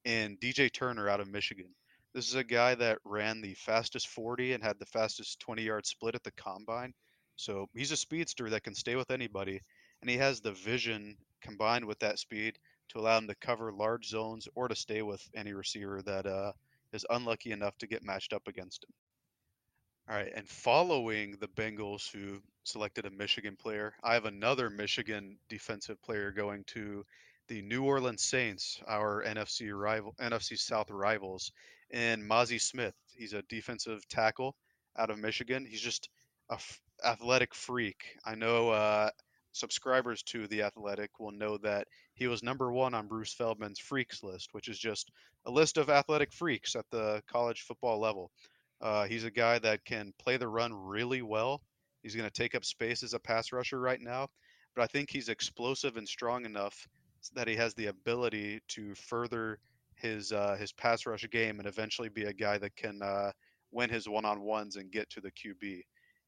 and 0.05 0.39
DJ 0.39 0.72
Turner 0.72 1.07
out 1.10 1.22
of 1.22 1.28
Michigan. 1.30 1.74
This 2.14 2.28
is 2.28 2.36
a 2.36 2.43
guy 2.43 2.76
that 2.76 2.99
ran 3.05 3.41
the 3.41 3.53
fastest 3.53 4.07
40 4.07 4.53
and 4.53 4.64
had 4.64 4.80
the 4.80 4.86
fastest 4.86 5.39
20 5.39 5.62
yard 5.64 5.86
split 5.86 6.16
at 6.16 6.24
the 6.24 6.32
combine. 6.32 6.93
So 7.36 7.68
he's 7.74 7.91
a 7.91 7.97
speedster 7.97 8.49
that 8.49 8.64
can 8.64 8.76
stay 8.76 8.95
with 8.95 9.12
anybody, 9.12 9.62
and 10.01 10.10
he 10.10 10.18
has 10.18 10.41
the 10.41 10.51
vision 10.51 11.16
combined 11.41 11.86
with 11.86 11.99
that 11.99 12.20
speed 12.20 12.57
to 12.89 12.99
allow 12.99 13.18
him 13.18 13.28
to 13.28 13.36
cover 13.36 13.72
large 13.72 14.07
zones 14.07 14.47
or 14.55 14.68
to 14.68 14.76
stay 14.76 15.01
with 15.01 15.22
any 15.36 15.53
receiver 15.53 16.01
that 16.01 16.26
uh, 16.26 16.51
is 16.91 17.05
unlucky 17.10 17.51
enough 17.51 17.78
to 17.78 17.88
get 17.88 18.03
matched 18.03 18.34
up 18.34 18.47
against 18.47 18.84
him. 18.84 18.93
All 20.10 20.16
right, 20.16 20.32
and 20.36 20.49
following 20.49 21.38
the 21.39 21.47
Bengals, 21.49 22.12
who 22.12 22.41
selected 22.64 23.05
a 23.05 23.12
Michigan 23.12 23.55
player, 23.55 23.93
I 24.03 24.16
have 24.16 24.26
another 24.26 24.70
Michigan 24.70 25.38
defensive 25.49 26.01
player 26.01 26.32
going 26.32 26.64
to 26.68 27.05
the 27.47 27.62
New 27.62 27.84
Orleans 27.84 28.24
Saints, 28.24 28.82
our 28.88 29.24
NFC 29.24 29.72
rival, 29.72 30.16
NFC 30.20 30.57
South 30.57 30.89
rivals, 30.89 31.51
and 31.91 32.23
Mazi 32.23 32.59
Smith. 32.61 32.95
He's 33.15 33.33
a 33.33 33.43
defensive 33.43 34.07
tackle 34.07 34.55
out 34.97 35.09
of 35.09 35.19
Michigan. 35.19 35.65
He's 35.65 35.81
just 35.81 36.09
a 36.49 36.55
f- 36.55 36.81
athletic 37.03 37.53
freak. 37.53 38.17
I 38.25 38.35
know 38.35 38.69
uh, 38.69 39.09
subscribers 39.51 40.23
to 40.23 40.47
the 40.47 40.63
Athletic 40.63 41.19
will 41.19 41.31
know 41.31 41.57
that 41.59 41.87
he 42.13 42.27
was 42.27 42.43
number 42.43 42.71
one 42.71 42.93
on 42.93 43.07
Bruce 43.07 43.33
Feldman's 43.33 43.79
freaks 43.79 44.23
list, 44.23 44.49
which 44.53 44.67
is 44.67 44.77
just 44.77 45.11
a 45.45 45.51
list 45.51 45.77
of 45.77 45.89
athletic 45.89 46.31
freaks 46.31 46.75
at 46.75 46.85
the 46.91 47.21
college 47.31 47.61
football 47.61 47.99
level. 47.99 48.31
Uh, 48.81 49.05
he's 49.05 49.25
a 49.25 49.31
guy 49.31 49.59
that 49.59 49.83
can 49.85 50.13
play 50.19 50.37
the 50.37 50.47
run 50.47 50.73
really 50.73 51.21
well. 51.21 51.61
He's 52.03 52.15
going 52.15 52.29
to 52.29 52.41
take 52.41 52.55
up 52.55 52.63
space 52.63 53.03
as 53.03 53.13
a 53.13 53.19
pass 53.19 53.51
rusher 53.51 53.79
right 53.79 53.99
now, 53.99 54.27
but 54.75 54.83
I 54.83 54.87
think 54.87 55.09
he's 55.09 55.29
explosive 55.29 55.97
and 55.97 56.07
strong 56.07 56.45
enough 56.45 56.87
that 57.35 57.47
he 57.47 57.55
has 57.57 57.73
the 57.73 57.87
ability 57.87 58.61
to 58.69 58.95
further 58.95 59.59
his 59.99 60.31
uh, 60.31 60.55
his 60.59 60.71
pass 60.71 61.05
rush 61.05 61.25
game 61.31 61.59
and 61.59 61.67
eventually 61.67 62.09
be 62.09 62.25
a 62.25 62.33
guy 62.33 62.57
that 62.57 62.75
can 62.75 63.01
uh, 63.01 63.31
win 63.71 63.89
his 63.89 64.07
one 64.07 64.25
on 64.25 64.41
ones 64.41 64.75
and 64.75 64.91
get 64.91 65.09
to 65.11 65.21
the 65.21 65.31
QB. 65.31 65.81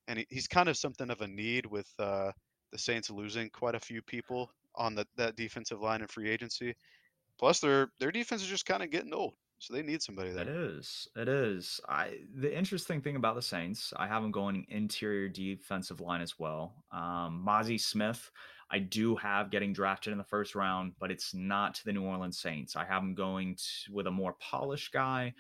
And 0.08 0.20
he, 0.20 0.26
he's 0.30 0.48
kind 0.48 0.70
of 0.70 0.78
something 0.78 1.10
of 1.10 1.22
a 1.22 1.28
need 1.28 1.66
with 1.66 1.88
uh, 2.00 2.32
the 2.72 2.78
Saints 2.78 3.10
losing 3.10 3.50
quite 3.50 3.76
a 3.76 3.80
few 3.80 4.02
people 4.02 4.52
on 4.76 4.96
the, 4.96 5.06
that 5.18 5.36
defensive 5.36 5.82
line 5.82 6.02
in 6.02 6.08
free 6.08 6.30
agency. 6.30 6.76
Plus, 7.40 7.60
their 7.60 7.92
their 8.00 8.12
defense 8.12 8.42
is 8.42 8.48
just 8.48 8.66
kind 8.66 8.84
of 8.84 8.92
getting 8.92 9.14
old, 9.14 9.34
so 9.58 9.74
they 9.74 9.82
need 9.82 10.02
somebody 10.02 10.30
there. 10.30 10.44
It 10.44 10.50
is. 10.50 11.08
It 11.16 11.28
is. 11.28 11.80
I 11.90 12.20
the 12.36 12.56
interesting 12.56 13.02
thing 13.02 13.16
about 13.16 13.36
the 13.36 13.42
Saints, 13.42 13.94
I 13.98 14.08
have 14.08 14.22
them 14.22 14.32
going 14.32 14.66
interior 14.70 15.28
defensive 15.28 16.02
line 16.02 16.22
as 16.22 16.38
well. 16.38 16.84
Um, 16.92 17.44
Mazi 17.46 17.80
Smith, 17.80 18.30
I 18.72 18.80
do 18.80 19.18
have 19.18 19.52
getting 19.52 19.74
drafted 19.74 20.14
in 20.14 20.18
the 20.18 20.24
first 20.24 20.56
round, 20.56 20.94
but 20.98 21.12
it's 21.12 21.34
not 21.34 21.76
to 21.76 21.86
the 21.86 21.92
New 21.92 22.04
Orleans 22.04 22.40
Saints. 22.40 22.78
I 22.78 22.86
have 22.86 23.04
him 23.04 23.14
going 23.14 23.56
to, 23.56 23.94
with 23.94 24.08
a 24.08 24.12
more 24.12 24.34
polished 24.40 24.94
guy, 24.94 25.34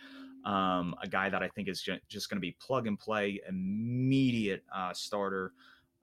um, 0.44 0.96
a 1.02 1.08
guy 1.08 1.30
that 1.30 1.42
I 1.42 1.48
think 1.48 1.70
is 1.70 1.82
just 2.10 2.30
going 2.30 2.38
to 2.38 2.42
be 2.42 2.58
plug 2.60 2.88
and 2.88 3.00
play, 3.00 3.40
immediate 3.48 4.64
uh, 4.76 4.94
starter 4.94 5.54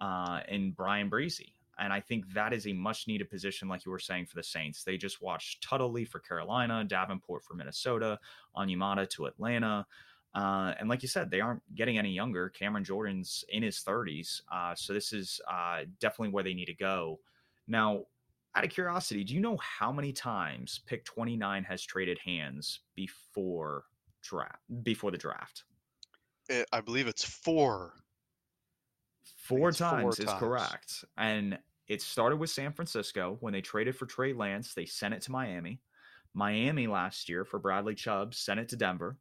uh, 0.00 0.40
in 0.48 0.72
Bryan 0.72 1.10
Bresee. 1.10 1.52
And 1.78 1.92
I 1.92 2.00
think 2.00 2.32
that 2.32 2.52
is 2.52 2.66
a 2.66 2.72
much 2.72 3.06
needed 3.06 3.30
position, 3.30 3.68
like 3.68 3.84
you 3.84 3.92
were 3.92 3.98
saying, 3.98 4.26
for 4.26 4.34
the 4.34 4.42
Saints. 4.42 4.82
They 4.82 4.96
just 4.96 5.22
watched 5.22 5.68
Tuttley 5.68 6.08
for 6.08 6.18
Carolina, 6.18 6.82
Davenport 6.82 7.44
for 7.44 7.54
Minnesota, 7.54 8.18
Onyemata 8.56 9.08
to 9.10 9.26
Atlanta. 9.26 9.86
Uh, 10.39 10.72
and 10.78 10.89
like 10.89 11.03
you 11.03 11.09
said, 11.09 11.32
they 11.32 11.41
aren't 11.41 11.62
getting 11.74 11.99
any 11.99 12.12
younger. 12.12 12.49
Cameron 12.51 12.84
Jordan's 12.84 13.45
in 13.49 13.61
his 13.61 13.82
30s. 13.84 14.43
Uh, 14.53 14.72
so 14.72 14.93
this 14.93 15.12
is 15.12 15.41
uh, 15.51 15.80
definitely 15.99 16.28
where 16.28 16.45
they 16.45 16.55
need 16.55 16.66
to 16.66 16.74
go. 16.74 17.18
Now, 17.66 18.05
out 18.55 18.62
of 18.62 18.70
curiosity, 18.70 19.24
do 19.24 19.34
you 19.34 19.41
know 19.41 19.57
how 19.57 19.91
many 19.91 20.12
times 20.12 20.80
pick 20.86 21.05
29 21.05 21.64
has 21.64 21.82
traded 21.82 22.20
hands 22.24 22.80
before 22.95 23.84
draft 24.22 24.61
before 24.84 25.11
the 25.11 25.18
draft? 25.18 25.64
It, 26.49 26.68
I 26.72 26.82
believe 26.82 27.09
it's 27.09 27.24
four. 27.24 27.95
Four 29.36 29.72
times 29.72 30.03
four 30.03 30.11
is 30.11 30.18
times. 30.18 30.39
correct. 30.39 31.05
And 31.16 31.59
it 31.89 32.01
started 32.01 32.36
with 32.36 32.51
San 32.51 32.72
Francisco 32.72 33.39
when 33.41 33.53
they 33.53 33.61
traded 33.61 33.97
for 33.97 34.07
Trey 34.07 34.32
Lance. 34.32 34.72
They 34.72 34.86
sent 34.86 35.14
it 35.14 35.22
to 35.22 35.32
Miami. 35.32 35.80
Miami 36.32 36.86
last 36.86 37.28
year 37.28 37.45
for 37.45 37.59
Bradley 37.59 37.97
Chubb 37.97 38.36
sent 38.36 38.61
it 38.61 38.68
to 38.68 38.76
Denver. 38.76 39.16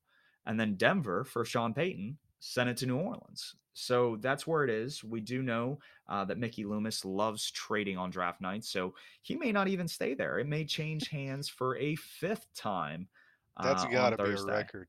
And 0.48 0.60
then 0.60 0.76
Denver 0.76 1.24
for 1.24 1.46
Sean 1.46 1.74
Payton 1.74 2.18
sent 2.40 2.70
it 2.70 2.78
to 2.78 2.86
New 2.86 2.98
Orleans. 2.98 3.56
So 3.74 4.18
that's 4.22 4.48
where 4.48 4.64
it 4.64 4.72
is. 4.72 5.04
We 5.04 5.22
do 5.22 5.44
know 5.44 5.78
uh, 6.10 6.26
that 6.26 6.40
Mickey 6.40 6.64
Loomis 6.64 7.06
loves 7.06 7.52
trading 7.52 7.98
on 7.98 8.10
draft 8.10 8.42
night. 8.42 8.66
So 8.66 8.96
he 9.22 9.36
may 9.36 9.52
not 9.52 9.68
even 9.68 9.88
stay 9.88 10.16
there. 10.16 10.40
It 10.40 10.48
may 10.48 10.66
change 10.66 11.10
hands 11.10 11.48
for 11.48 11.78
a 11.78 11.96
fifth 11.96 12.48
time. 12.56 13.08
Uh, 13.56 13.64
that's 13.64 13.86
got 13.86 14.18
to 14.18 14.24
be 14.24 14.32
a 14.32 14.44
record. 14.44 14.88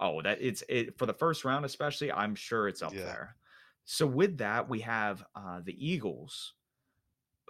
Oh, 0.00 0.20
that 0.22 0.38
it's 0.40 0.64
it 0.68 0.98
for 0.98 1.06
the 1.06 1.12
first 1.12 1.44
round, 1.44 1.64
especially. 1.64 2.10
I'm 2.10 2.34
sure 2.34 2.66
it's 2.66 2.82
up 2.82 2.92
yeah. 2.92 3.04
there. 3.04 3.36
So 3.84 4.06
with 4.06 4.38
that, 4.38 4.68
we 4.68 4.80
have 4.80 5.22
uh, 5.36 5.60
the 5.62 5.76
Eagles 5.78 6.54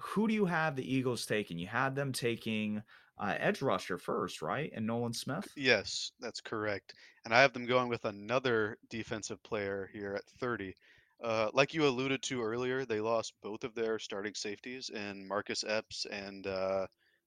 who 0.00 0.28
do 0.28 0.34
you 0.34 0.46
have 0.46 0.76
the 0.76 0.94
Eagles 0.94 1.26
taking? 1.26 1.59
You 1.59 1.66
had 1.66 1.94
them 1.94 2.12
taking 2.12 2.82
uh, 3.18 3.34
edge 3.38 3.62
rusher 3.62 3.98
first, 3.98 4.42
right? 4.42 4.70
And 4.74 4.86
Nolan 4.86 5.12
Smith? 5.12 5.46
Yes, 5.56 6.12
that's 6.20 6.40
correct. 6.40 6.94
And 7.24 7.32
I 7.32 7.40
have 7.40 7.52
them 7.52 7.66
going 7.66 7.88
with 7.88 8.04
another 8.04 8.76
defensive 8.90 9.42
player 9.42 9.88
here 9.92 10.14
at 10.14 10.24
30. 10.40 10.74
Uh, 11.22 11.48
like 11.54 11.72
you 11.72 11.86
alluded 11.86 12.22
to 12.22 12.42
earlier, 12.42 12.84
they 12.84 13.00
lost 13.00 13.34
both 13.42 13.64
of 13.64 13.74
their 13.74 13.98
starting 13.98 14.34
safeties 14.34 14.90
in 14.90 15.26
Marcus 15.26 15.64
Epps 15.66 16.06
and 16.06 16.46
uh, 16.46 16.86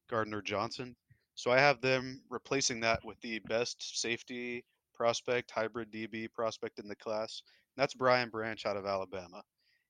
Gardner 0.09 0.41
Johnson. 0.41 0.95
So 1.35 1.51
I 1.51 1.59
have 1.59 1.81
them 1.81 2.21
replacing 2.29 2.79
that 2.81 3.03
with 3.05 3.19
the 3.21 3.39
best 3.47 3.99
safety 3.99 4.65
prospect, 4.93 5.51
hybrid 5.51 5.91
DB 5.91 6.31
prospect 6.31 6.79
in 6.79 6.87
the 6.87 6.95
class. 6.95 7.41
And 7.75 7.81
that's 7.81 7.93
Brian 7.93 8.29
Branch 8.29 8.65
out 8.65 8.77
of 8.77 8.85
Alabama. 8.85 9.41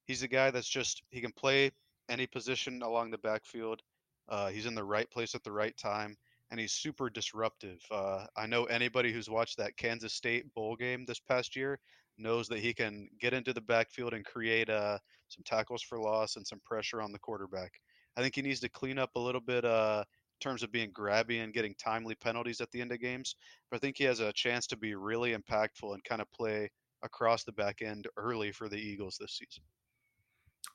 He's 0.05 0.23
a 0.23 0.27
guy 0.27 0.51
that's 0.51 0.69
just, 0.69 1.01
he 1.09 1.21
can 1.21 1.31
play 1.31 1.71
any 2.09 2.27
position 2.27 2.81
along 2.81 3.11
the 3.11 3.17
backfield. 3.17 3.81
Uh, 4.29 4.49
he's 4.49 4.65
in 4.65 4.75
the 4.75 4.83
right 4.83 5.09
place 5.09 5.35
at 5.35 5.43
the 5.43 5.51
right 5.51 5.75
time, 5.77 6.15
and 6.51 6.59
he's 6.59 6.73
super 6.73 7.09
disruptive. 7.09 7.79
Uh, 7.91 8.25
I 8.35 8.45
know 8.45 8.65
anybody 8.65 9.11
who's 9.11 9.29
watched 9.29 9.57
that 9.57 9.77
Kansas 9.77 10.13
State 10.13 10.53
bowl 10.53 10.75
game 10.75 11.05
this 11.05 11.19
past 11.19 11.55
year 11.55 11.79
knows 12.17 12.47
that 12.47 12.59
he 12.59 12.73
can 12.73 13.07
get 13.19 13.33
into 13.33 13.53
the 13.53 13.61
backfield 13.61 14.13
and 14.13 14.25
create 14.25 14.69
uh, 14.69 14.97
some 15.27 15.43
tackles 15.45 15.81
for 15.81 15.99
loss 15.99 16.35
and 16.35 16.45
some 16.45 16.59
pressure 16.65 17.01
on 17.01 17.11
the 17.11 17.19
quarterback. 17.19 17.71
I 18.17 18.21
think 18.21 18.35
he 18.35 18.41
needs 18.41 18.59
to 18.61 18.69
clean 18.69 18.97
up 18.97 19.11
a 19.15 19.19
little 19.19 19.41
bit 19.41 19.63
uh, 19.63 20.03
in 20.07 20.49
terms 20.49 20.63
of 20.63 20.71
being 20.71 20.91
grabby 20.91 21.43
and 21.43 21.53
getting 21.53 21.75
timely 21.75 22.15
penalties 22.15 22.61
at 22.61 22.71
the 22.71 22.81
end 22.81 22.91
of 22.91 22.99
games. 22.99 23.35
But 23.69 23.77
I 23.77 23.79
think 23.79 23.97
he 23.97 24.05
has 24.05 24.19
a 24.19 24.33
chance 24.33 24.65
to 24.67 24.77
be 24.77 24.95
really 24.95 25.35
impactful 25.35 25.93
and 25.93 26.03
kind 26.03 26.21
of 26.21 26.31
play 26.31 26.69
across 27.03 27.43
the 27.43 27.51
back 27.51 27.81
end 27.81 28.07
early 28.17 28.51
for 28.51 28.69
the 28.69 28.77
Eagles 28.77 29.17
this 29.19 29.37
season. 29.37 29.63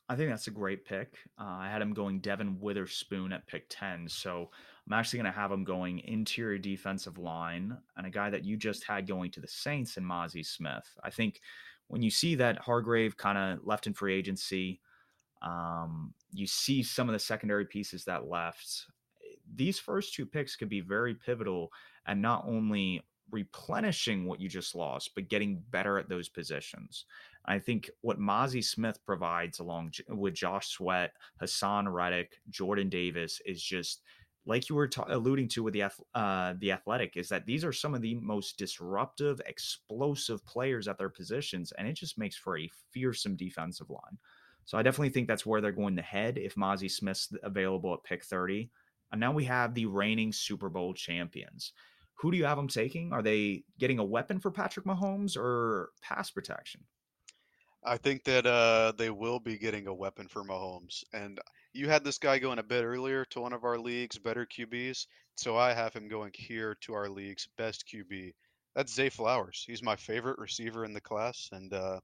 I 0.08 0.16
think 0.16 0.30
that's 0.30 0.48
a 0.48 0.52
great 0.52 0.84
pick. 0.84 1.14
Uh, 1.38 1.44
I 1.44 1.70
had 1.70 1.80
him 1.80 1.94
going 1.94 2.20
Devon 2.20 2.58
Witherspoon 2.60 3.32
at 3.32 3.46
pick 3.46 3.66
10. 3.70 4.08
So 4.08 4.50
I'm 4.86 4.92
actually 4.92 5.18
going 5.20 5.32
to 5.32 5.38
have 5.38 5.52
him 5.52 5.64
going 5.64 6.00
interior 6.00 6.58
defensive 6.58 7.18
line 7.18 7.76
and 7.96 8.06
a 8.06 8.10
guy 8.10 8.28
that 8.30 8.44
you 8.44 8.56
just 8.56 8.84
had 8.84 9.06
going 9.06 9.30
to 9.30 9.40
the 9.40 9.48
Saints 9.48 9.96
and 9.96 10.06
Mazi 10.06 10.44
Smith. 10.44 10.86
I 11.02 11.10
think 11.10 11.40
when 11.88 12.02
you 12.02 12.10
see 12.10 12.34
that 12.34 12.58
Hargrave 12.58 13.16
kind 13.16 13.38
of 13.38 13.66
left 13.66 13.86
in 13.86 13.94
free 13.94 14.14
agency, 14.14 14.80
um, 15.40 16.12
you 16.32 16.46
see 16.46 16.82
some 16.82 17.08
of 17.08 17.12
the 17.12 17.18
secondary 17.18 17.64
pieces 17.64 18.04
that 18.04 18.28
left. 18.28 18.86
These 19.54 19.78
first 19.78 20.14
two 20.14 20.26
picks 20.26 20.56
could 20.56 20.68
be 20.68 20.80
very 20.80 21.14
pivotal 21.14 21.70
and 22.06 22.20
not 22.20 22.44
only 22.46 23.02
replenishing 23.30 24.26
what 24.26 24.40
you 24.40 24.48
just 24.48 24.74
lost, 24.74 25.14
but 25.14 25.28
getting 25.28 25.62
better 25.70 25.98
at 25.98 26.08
those 26.08 26.28
positions. 26.28 27.06
I 27.44 27.58
think 27.58 27.90
what 28.02 28.20
Mazi 28.20 28.62
Smith 28.62 29.04
provides 29.04 29.58
along 29.58 29.92
with 30.08 30.34
Josh 30.34 30.68
Sweat, 30.68 31.12
Haason 31.40 31.92
Reddick, 31.92 32.40
Jordan 32.50 32.88
Davis 32.88 33.40
is 33.44 33.62
just 33.62 34.02
like 34.44 34.68
you 34.68 34.74
were 34.74 34.88
ta- 34.88 35.06
alluding 35.08 35.48
to 35.48 35.62
with 35.62 35.74
the 35.74 35.84
uh, 36.14 36.54
the 36.58 36.72
athletic 36.72 37.16
is 37.16 37.28
that 37.28 37.46
these 37.46 37.64
are 37.64 37.72
some 37.72 37.94
of 37.94 38.02
the 38.02 38.14
most 38.16 38.58
disruptive, 38.58 39.40
explosive 39.46 40.44
players 40.44 40.88
at 40.88 40.98
their 40.98 41.08
positions, 41.08 41.72
and 41.72 41.86
it 41.86 41.94
just 41.94 42.18
makes 42.18 42.36
for 42.36 42.58
a 42.58 42.70
fearsome 42.92 43.36
defensive 43.36 43.90
line. 43.90 44.18
So 44.64 44.78
I 44.78 44.82
definitely 44.82 45.10
think 45.10 45.28
that's 45.28 45.46
where 45.46 45.60
they're 45.60 45.72
going 45.72 45.96
to 45.96 46.02
head 46.02 46.38
if 46.38 46.54
Mazi 46.54 46.90
Smith's 46.90 47.32
available 47.42 47.92
at 47.94 48.04
pick 48.04 48.24
30. 48.24 48.70
And 49.10 49.20
now 49.20 49.32
we 49.32 49.44
have 49.44 49.74
the 49.74 49.86
reigning 49.86 50.32
Super 50.32 50.68
Bowl 50.68 50.94
champions. 50.94 51.72
Who 52.14 52.30
do 52.30 52.36
you 52.36 52.44
have 52.44 52.56
them 52.56 52.68
taking? 52.68 53.12
Are 53.12 53.22
they 53.22 53.64
getting 53.78 53.98
a 53.98 54.04
weapon 54.04 54.38
for 54.38 54.50
Patrick 54.50 54.86
Mahomes 54.86 55.36
or 55.36 55.90
pass 56.00 56.30
protection? 56.30 56.82
I 57.84 57.96
think 57.96 58.22
that 58.24 58.46
uh, 58.46 58.92
they 58.96 59.10
will 59.10 59.40
be 59.40 59.58
getting 59.58 59.88
a 59.88 59.94
weapon 59.94 60.28
for 60.28 60.44
Mahomes. 60.44 61.02
And 61.12 61.40
you 61.72 61.88
had 61.88 62.04
this 62.04 62.18
guy 62.18 62.38
going 62.38 62.60
a 62.60 62.64
bit 62.64 62.84
earlier 62.84 63.24
to 63.26 63.40
one 63.40 63.52
of 63.52 63.64
our 63.64 63.78
league's 63.78 64.18
better 64.18 64.46
QBs. 64.46 65.06
So 65.34 65.56
I 65.56 65.72
have 65.72 65.92
him 65.92 66.08
going 66.08 66.30
here 66.34 66.76
to 66.82 66.94
our 66.94 67.08
league's 67.08 67.48
best 67.58 67.84
QB. 67.92 68.32
That's 68.76 68.94
Zay 68.94 69.08
Flowers. 69.08 69.64
He's 69.66 69.82
my 69.82 69.96
favorite 69.96 70.38
receiver 70.38 70.84
in 70.84 70.92
the 70.92 71.00
class. 71.00 71.48
And 71.50 71.72
uh, 71.72 72.00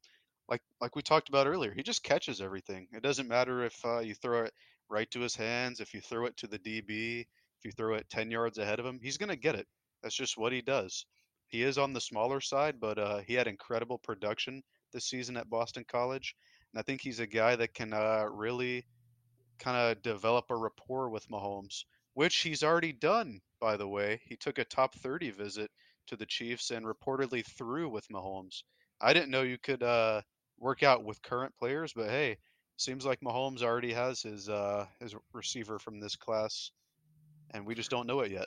like 0.49 0.63
like 0.81 0.97
we 0.97 1.03
talked 1.03 1.29
about 1.29 1.47
earlier, 1.47 1.73
he 1.73 1.83
just 1.83 2.03
catches 2.03 2.41
everything. 2.41 2.89
It 2.93 3.03
doesn't 3.03 3.29
matter 3.29 3.65
if 3.65 3.85
uh, 3.85 4.01
you 4.01 4.15
throw 4.15 4.45
it 4.45 4.55
right 4.91 5.11
to 5.13 5.21
his 5.21 5.37
hands, 5.37 5.81
if 5.81 5.95
you 5.95 6.01
throw 6.01 6.27
it 6.27 6.37
to 6.39 6.47
the 6.47 6.59
DB, 6.59 7.21
if 7.21 7.65
you 7.65 7.71
throw 7.73 7.95
it 7.95 8.09
10 8.11 8.31
yards 8.31 8.59
ahead 8.59 8.81
of 8.81 8.87
him, 8.87 8.99
he's 9.03 9.19
going 9.19 9.29
to 9.29 9.37
get 9.37 9.55
it. 9.55 9.67
That's 10.03 10.15
just 10.15 10.39
what 10.39 10.53
he 10.53 10.63
does. 10.63 11.05
He 11.49 11.63
is 11.63 11.79
on 11.79 11.93
the 11.93 12.01
smaller 12.01 12.41
side, 12.41 12.77
but 12.81 12.99
uh, 12.99 13.19
he 13.19 13.35
had 13.35 13.47
incredible 13.47 13.99
production 13.99 14.63
this 14.93 15.06
season 15.06 15.36
at 15.36 15.51
Boston 15.51 15.85
College, 15.86 16.35
and 16.73 16.81
I 16.81 16.82
think 16.82 17.01
he's 17.01 17.20
a 17.20 17.27
guy 17.27 17.56
that 17.56 17.74
can 17.74 17.93
uh, 17.93 18.27
really 18.31 18.85
kind 19.59 19.77
of 19.77 20.02
develop 20.02 20.47
a 20.51 20.56
rapport 20.56 21.10
with 21.10 21.28
Mahomes, 21.28 21.85
which 22.15 22.36
he's 22.39 22.62
already 22.62 22.93
done. 22.93 23.40
By 23.60 23.77
the 23.77 23.89
way, 23.89 24.20
he 24.24 24.36
took 24.36 24.59
a 24.59 24.65
top 24.65 24.94
30 24.94 25.31
visit 25.31 25.70
to 26.06 26.16
the 26.16 26.27
Chiefs 26.27 26.70
and 26.70 26.86
reportedly 26.86 27.44
threw 27.44 27.89
with 27.89 28.09
Mahomes. 28.09 28.62
I 29.01 29.12
didn't 29.12 29.31
know 29.31 29.43
you 29.43 29.59
could 29.59 29.82
uh, 29.82 30.23
work 30.59 30.82
out 30.82 31.05
with 31.05 31.23
current 31.23 31.55
players, 31.56 31.93
but 31.94 32.09
hey, 32.09 32.39
seems 32.77 33.05
like 33.05 33.20
Mahomes 33.20 33.62
already 33.62 33.93
has 33.93 34.23
his 34.23 34.48
uh, 34.48 34.86
his 35.01 35.15
receiver 35.32 35.78
from 35.78 36.01
this 36.01 36.16
class, 36.16 36.70
and 37.52 37.66
we 37.66 37.74
just 37.74 37.90
don't 37.90 38.06
know 38.06 38.20
it 38.20 38.32
yet. 38.32 38.47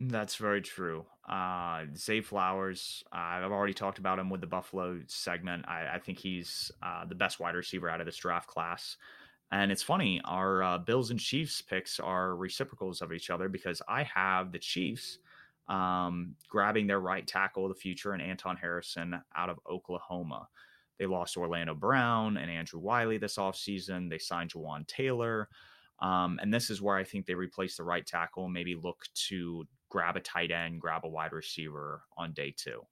That's 0.00 0.36
very 0.36 0.60
true. 0.60 1.06
Uh, 1.28 1.84
Zay 1.96 2.20
Flowers, 2.20 3.04
uh, 3.12 3.16
I've 3.16 3.52
already 3.52 3.72
talked 3.74 3.98
about 3.98 4.18
him 4.18 4.28
with 4.28 4.40
the 4.40 4.46
Buffalo 4.46 5.00
segment. 5.06 5.64
I, 5.68 5.94
I 5.94 5.98
think 5.98 6.18
he's 6.18 6.70
uh, 6.82 7.04
the 7.06 7.14
best 7.14 7.40
wide 7.40 7.54
receiver 7.54 7.88
out 7.88 8.00
of 8.00 8.06
this 8.06 8.16
draft 8.16 8.48
class. 8.48 8.96
And 9.52 9.70
it's 9.70 9.82
funny, 9.82 10.20
our 10.24 10.62
uh, 10.62 10.78
Bills 10.78 11.10
and 11.10 11.20
Chiefs 11.20 11.62
picks 11.62 12.00
are 12.00 12.34
reciprocals 12.34 13.02
of 13.02 13.12
each 13.12 13.30
other 13.30 13.48
because 13.48 13.80
I 13.88 14.02
have 14.02 14.50
the 14.50 14.58
Chiefs 14.58 15.18
um, 15.68 16.34
grabbing 16.48 16.86
their 16.86 17.00
right 17.00 17.26
tackle 17.26 17.64
of 17.64 17.68
the 17.70 17.80
future 17.80 18.12
and 18.12 18.22
Anton 18.22 18.56
Harrison 18.56 19.20
out 19.36 19.48
of 19.48 19.60
Oklahoma. 19.70 20.48
They 20.98 21.06
lost 21.06 21.36
Orlando 21.36 21.74
Brown 21.74 22.36
and 22.36 22.50
Andrew 22.50 22.80
Wylie 22.80 23.18
this 23.18 23.36
offseason. 23.36 24.10
They 24.10 24.18
signed 24.18 24.52
Jawaan 24.52 24.86
Taylor. 24.86 25.48
Um, 26.00 26.38
and 26.42 26.52
this 26.52 26.70
is 26.70 26.82
where 26.82 26.96
I 26.96 27.04
think 27.04 27.24
they 27.24 27.34
replace 27.34 27.76
the 27.76 27.84
right 27.84 28.04
tackle 28.04 28.48
maybe 28.48 28.74
look 28.74 29.06
to 29.28 29.64
grab 29.94 30.16
a 30.16 30.20
tight 30.20 30.50
end, 30.50 30.80
grab 30.80 31.04
a 31.04 31.08
wide 31.08 31.32
receiver 31.32 32.02
on 32.16 32.32
day 32.32 32.52
two. 32.56 32.84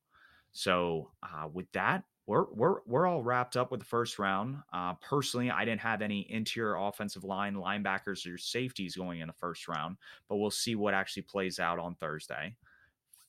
So 0.52 1.10
uh, 1.24 1.48
with 1.52 1.66
that, 1.72 2.04
we're 2.28 2.44
we're 2.52 2.76
we're 2.86 3.08
all 3.08 3.24
wrapped 3.24 3.56
up 3.56 3.72
with 3.72 3.80
the 3.80 3.86
first 3.86 4.20
round. 4.20 4.58
Uh, 4.72 4.94
personally, 4.94 5.50
I 5.50 5.64
didn't 5.64 5.80
have 5.80 6.00
any 6.00 6.30
interior 6.30 6.76
offensive 6.76 7.24
line 7.24 7.56
linebackers 7.56 8.32
or 8.32 8.38
safeties 8.38 8.94
going 8.94 9.18
in 9.18 9.26
the 9.26 9.32
first 9.32 9.66
round, 9.66 9.96
but 10.28 10.36
we'll 10.36 10.52
see 10.52 10.76
what 10.76 10.94
actually 10.94 11.24
plays 11.24 11.58
out 11.58 11.80
on 11.80 11.96
Thursday. 11.96 12.54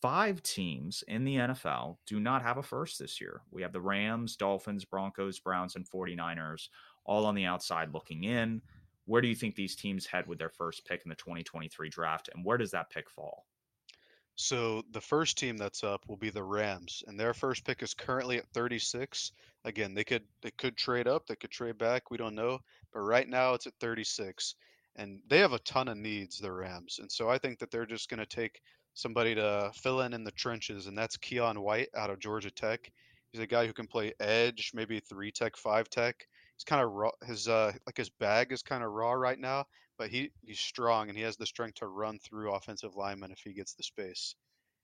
Five 0.04 0.44
teams 0.44 1.04
in 1.08 1.24
the 1.24 1.38
NFL 1.38 1.98
do 2.06 2.20
not 2.20 2.44
have 2.44 2.58
a 2.58 2.64
first 2.64 3.00
this 3.00 3.20
year. 3.20 3.42
We 3.50 3.64
have 3.64 3.74
the 3.74 3.82
Rams, 3.82 4.36
Dolphins, 4.36 4.86
Broncos, 4.86 5.40
Browns, 5.40 5.76
and 5.76 5.90
49ers 5.90 6.68
all 7.06 7.26
on 7.26 7.34
the 7.34 7.46
outside 7.46 7.92
looking 7.92 8.26
in. 8.26 8.62
Where 9.06 9.22
do 9.22 9.28
you 9.28 9.36
think 9.36 9.56
these 9.56 9.76
teams 9.76 10.06
head 10.06 10.28
with 10.28 10.38
their 10.38 10.50
first 10.50 10.86
pick 10.86 11.02
in 11.06 11.10
the 11.10 11.16
2023 11.16 11.90
draft, 11.90 12.30
and 12.36 12.46
where 12.46 12.60
does 12.60 12.70
that 12.72 12.92
pick 12.92 13.10
fall? 13.10 13.48
So 14.36 14.84
the 14.92 15.02
first 15.02 15.38
team 15.38 15.58
that's 15.58 15.84
up 15.84 16.08
will 16.08 16.18
be 16.18 16.32
the 16.32 16.44
Rams, 16.44 17.04
and 17.08 17.20
their 17.20 17.34
first 17.34 17.66
pick 17.66 17.84
is 17.84 17.94
currently 17.94 18.38
at 18.38 18.48
36. 18.50 19.32
Again, 19.64 19.94
they 19.94 20.04
could 20.04 20.24
they 20.42 20.52
could 20.52 20.76
trade 20.76 21.08
up, 21.08 21.28
they 21.28 21.36
could 21.36 21.52
trade 21.52 21.78
back, 21.78 22.10
we 22.10 22.18
don't 22.18 22.36
know, 22.36 22.60
but 22.92 23.02
right 23.02 23.28
now 23.28 23.54
it's 23.54 23.68
at 23.68 23.74
36. 23.80 24.56
And 24.96 25.20
they 25.28 25.40
have 25.40 25.54
a 25.54 25.60
ton 25.60 25.88
of 25.88 25.98
needs, 25.98 26.40
the 26.40 26.52
Rams. 26.52 27.00
And 27.00 27.12
so 27.12 27.30
I 27.30 27.38
think 27.38 27.60
that 27.60 27.72
they're 27.72 27.86
just 27.86 28.10
going 28.10 28.20
to 28.20 28.26
take 28.28 28.62
somebody 28.94 29.34
to 29.36 29.72
fill 29.74 30.02
in 30.02 30.14
in 30.14 30.24
the 30.24 30.32
trenches, 30.32 30.88
and 30.88 30.98
that's 30.98 31.18
Keion 31.18 31.58
White 31.58 31.90
out 31.96 32.10
of 32.10 32.20
Georgia 32.20 32.52
Tech. 32.52 32.92
He's 33.32 33.42
a 33.42 33.48
guy 33.48 33.66
who 33.66 33.74
can 33.74 33.88
play 33.88 34.14
edge, 34.20 34.72
maybe 34.74 35.00
three 35.00 35.32
tech, 35.32 35.58
five 35.58 35.90
tech. 35.90 36.28
He's 36.56 36.64
kind 36.64 36.84
of 36.84 36.92
raw. 36.92 37.12
His 37.26 37.48
uh, 37.48 37.72
like 37.86 37.98
his 37.98 38.10
bag 38.10 38.52
is 38.52 38.62
kind 38.62 38.84
of 38.84 38.92
raw 38.92 39.14
right 39.14 39.40
now, 39.40 39.66
but 39.98 40.10
he 40.10 40.32
he's 40.42 40.60
strong 40.60 41.10
and 41.10 41.18
he 41.18 41.24
has 41.24 41.38
the 41.38 41.46
strength 41.46 41.76
to 41.76 41.88
run 41.88 42.20
through 42.20 42.54
offensive 42.54 42.96
linemen 42.96 43.32
if 43.32 43.40
he 43.40 43.54
gets 43.54 43.74
the 43.74 43.84
space. 43.84 44.36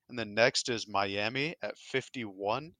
And 0.08 0.18
then 0.18 0.34
next 0.34 0.68
is 0.68 0.88
Miami 0.88 1.54
at 1.62 1.78
51. 1.78 2.72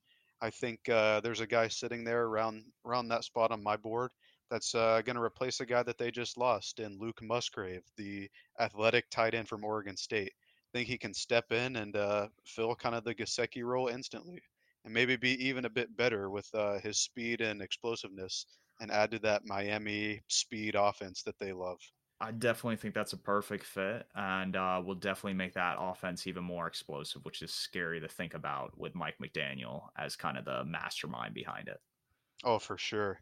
I 0.43 0.51
think 0.51 0.89
uh, 0.89 1.21
there's 1.21 1.41
a 1.41 1.47
guy 1.47 1.69
sitting 1.69 2.03
there 2.03 2.25
around 2.25 2.65
around 2.85 3.09
that 3.09 3.25
spot 3.25 3.53
on 3.53 3.63
my 3.63 3.77
board 3.77 4.11
that's 4.51 4.75
uh, 4.75 5.01
going 5.05 5.17
to 5.17 5.23
replace 5.23 5.61
a 5.61 5.67
guy 5.67 5.83
that 5.83 5.97
they 5.97 6.11
just 6.11 6.37
lost 6.37 6.81
in 6.81 6.99
Luke 6.99 7.21
Musgrave, 7.23 7.85
the 7.97 8.29
athletic 8.59 9.09
tight 9.11 9.35
end 9.35 9.49
from 9.49 9.65
Oregon 9.65 9.97
State. 9.97 10.33
I 10.73 10.79
think 10.79 10.89
he 10.89 10.99
can 10.99 11.15
step 11.15 11.53
in 11.53 11.77
and 11.77 11.97
uh, 11.97 12.29
fill 12.45 12.75
kind 12.75 12.95
of 12.95 13.05
the 13.05 13.15
Gesicki 13.15 13.63
role 13.65 13.89
instantly, 13.89 14.43
and 14.85 14.93
maybe 14.93 15.17
be 15.17 15.33
even 15.45 15.65
a 15.67 15.71
bit 15.71 15.97
better 15.97 16.31
with 16.31 16.49
uh, 16.55 16.79
his 16.81 16.99
speed 16.99 17.41
and 17.41 17.63
explosiveness, 17.63 18.47
and 18.81 18.91
add 18.91 19.11
to 19.13 19.19
that 19.21 19.45
Miami 19.45 20.21
speed 20.29 20.75
offense 20.75 21.23
that 21.23 21.39
they 21.39 21.53
love. 21.53 21.79
I 22.23 22.33
definitely 22.33 22.77
think 22.77 22.95
that's 22.95 23.15
a 23.15 23.19
perfect 23.19 23.65
fit, 23.65 24.07
and 24.15 24.55
uh, 24.55 24.83
will 24.85 24.95
definitely 24.95 25.35
make 25.35 25.55
that 25.55 25.77
offense 25.81 26.27
even 26.27 26.45
more 26.45 26.67
explosive, 26.67 27.25
which 27.25 27.41
is 27.41 27.51
scary 27.51 27.99
to 28.01 28.09
think 28.09 28.35
about 28.35 28.79
with 28.79 28.95
Mike 28.95 29.17
McDaniel 29.23 29.85
as 29.97 30.17
kind 30.17 30.37
of 30.37 30.45
the 30.45 30.63
mastermind 30.65 31.33
behind 31.33 31.69
it. 31.69 31.81
Oh, 32.45 32.59
for 32.59 32.77
sure. 32.77 33.21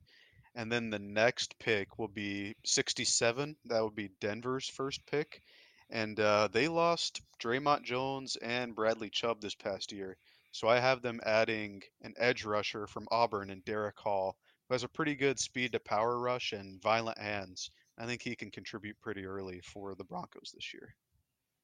And 0.56 0.72
then 0.72 0.90
the 0.90 0.98
next 0.98 1.56
pick 1.60 1.98
will 1.98 2.08
be 2.08 2.56
67. 2.64 3.56
That 3.66 3.84
would 3.84 3.94
be 3.94 4.10
Denver's 4.20 4.68
first 4.68 5.06
pick. 5.06 5.42
And 5.90 6.18
uh, 6.18 6.48
they 6.50 6.66
lost 6.66 7.22
Dre'Mont 7.40 7.84
Jones 7.84 8.36
and 8.36 8.74
Bradley 8.74 9.10
Chubb 9.10 9.40
this 9.40 9.54
past 9.54 9.92
year. 9.92 10.16
So 10.50 10.66
I 10.66 10.80
have 10.80 11.02
them 11.02 11.20
adding 11.24 11.82
an 12.02 12.14
edge 12.16 12.44
rusher 12.44 12.88
from 12.88 13.06
Auburn 13.10 13.50
and 13.50 13.64
Derick 13.64 13.98
Hall, 13.98 14.36
who 14.66 14.74
has 14.74 14.82
a 14.82 14.88
pretty 14.88 15.14
good 15.14 15.38
speed 15.38 15.72
to 15.72 15.80
power 15.80 16.18
rush 16.18 16.52
and 16.52 16.82
violent 16.82 17.18
hands. 17.18 17.70
I 17.98 18.06
think 18.06 18.22
he 18.22 18.36
can 18.36 18.50
contribute 18.50 19.00
pretty 19.00 19.26
early 19.26 19.60
for 19.60 19.94
the 19.94 20.04
Broncos 20.04 20.52
this 20.54 20.72
year. 20.72 20.94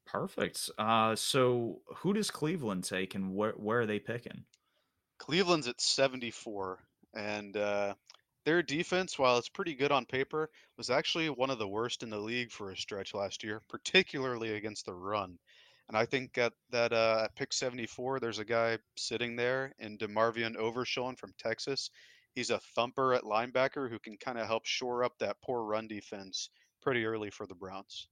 Perfect. 0.06 0.70
Uh, 0.78 1.16
so 1.16 1.80
who 1.96 2.12
does 2.12 2.30
Cleveland 2.30 2.84
take, 2.84 3.14
and 3.14 3.34
where 3.34 3.52
where 3.52 3.80
are 3.80 3.86
they 3.86 3.98
picking? 3.98 4.44
Cleveland's 5.18 5.68
at 5.68 5.80
74, 5.80 6.80
and 7.14 7.56
uh, 7.56 7.94
their 8.44 8.62
defense, 8.62 9.18
while 9.18 9.38
it's 9.38 9.48
pretty 9.48 9.74
good 9.74 9.92
on 9.92 10.04
paper, 10.04 10.50
was 10.76 10.90
actually 10.90 11.30
one 11.30 11.50
of 11.50 11.58
the 11.58 11.68
worst 11.68 12.02
in 12.02 12.10
the 12.10 12.18
league 12.18 12.52
for 12.52 12.70
a 12.70 12.76
stretch 12.76 13.14
last 13.14 13.42
year, 13.42 13.62
particularly 13.68 14.54
against 14.56 14.84
the 14.84 14.94
run. 14.94 15.38
And 15.88 15.96
I 15.96 16.04
think 16.04 16.36
at 16.38 16.52
that 16.70 16.92
uh, 16.92 17.22
at 17.24 17.36
pick 17.36 17.52
74, 17.52 18.20
there's 18.20 18.38
a 18.38 18.44
guy 18.44 18.78
sitting 18.96 19.36
there 19.36 19.74
in 19.78 19.98
DeMarvion 19.98 20.56
Overshown 20.56 21.16
from 21.16 21.34
Texas. 21.38 21.90
He's 22.34 22.50
a 22.50 22.58
thumper 22.58 23.14
at 23.14 23.22
linebacker 23.22 23.88
who 23.88 23.98
can 23.98 24.16
kind 24.16 24.38
of 24.38 24.46
help 24.46 24.66
shore 24.66 25.04
up 25.04 25.18
that 25.18 25.40
poor 25.42 25.62
run 25.62 25.86
defense 25.86 26.50
pretty 26.82 27.04
early 27.04 27.30
for 27.30 27.46
the 27.46 27.54
Browns. 27.54 28.08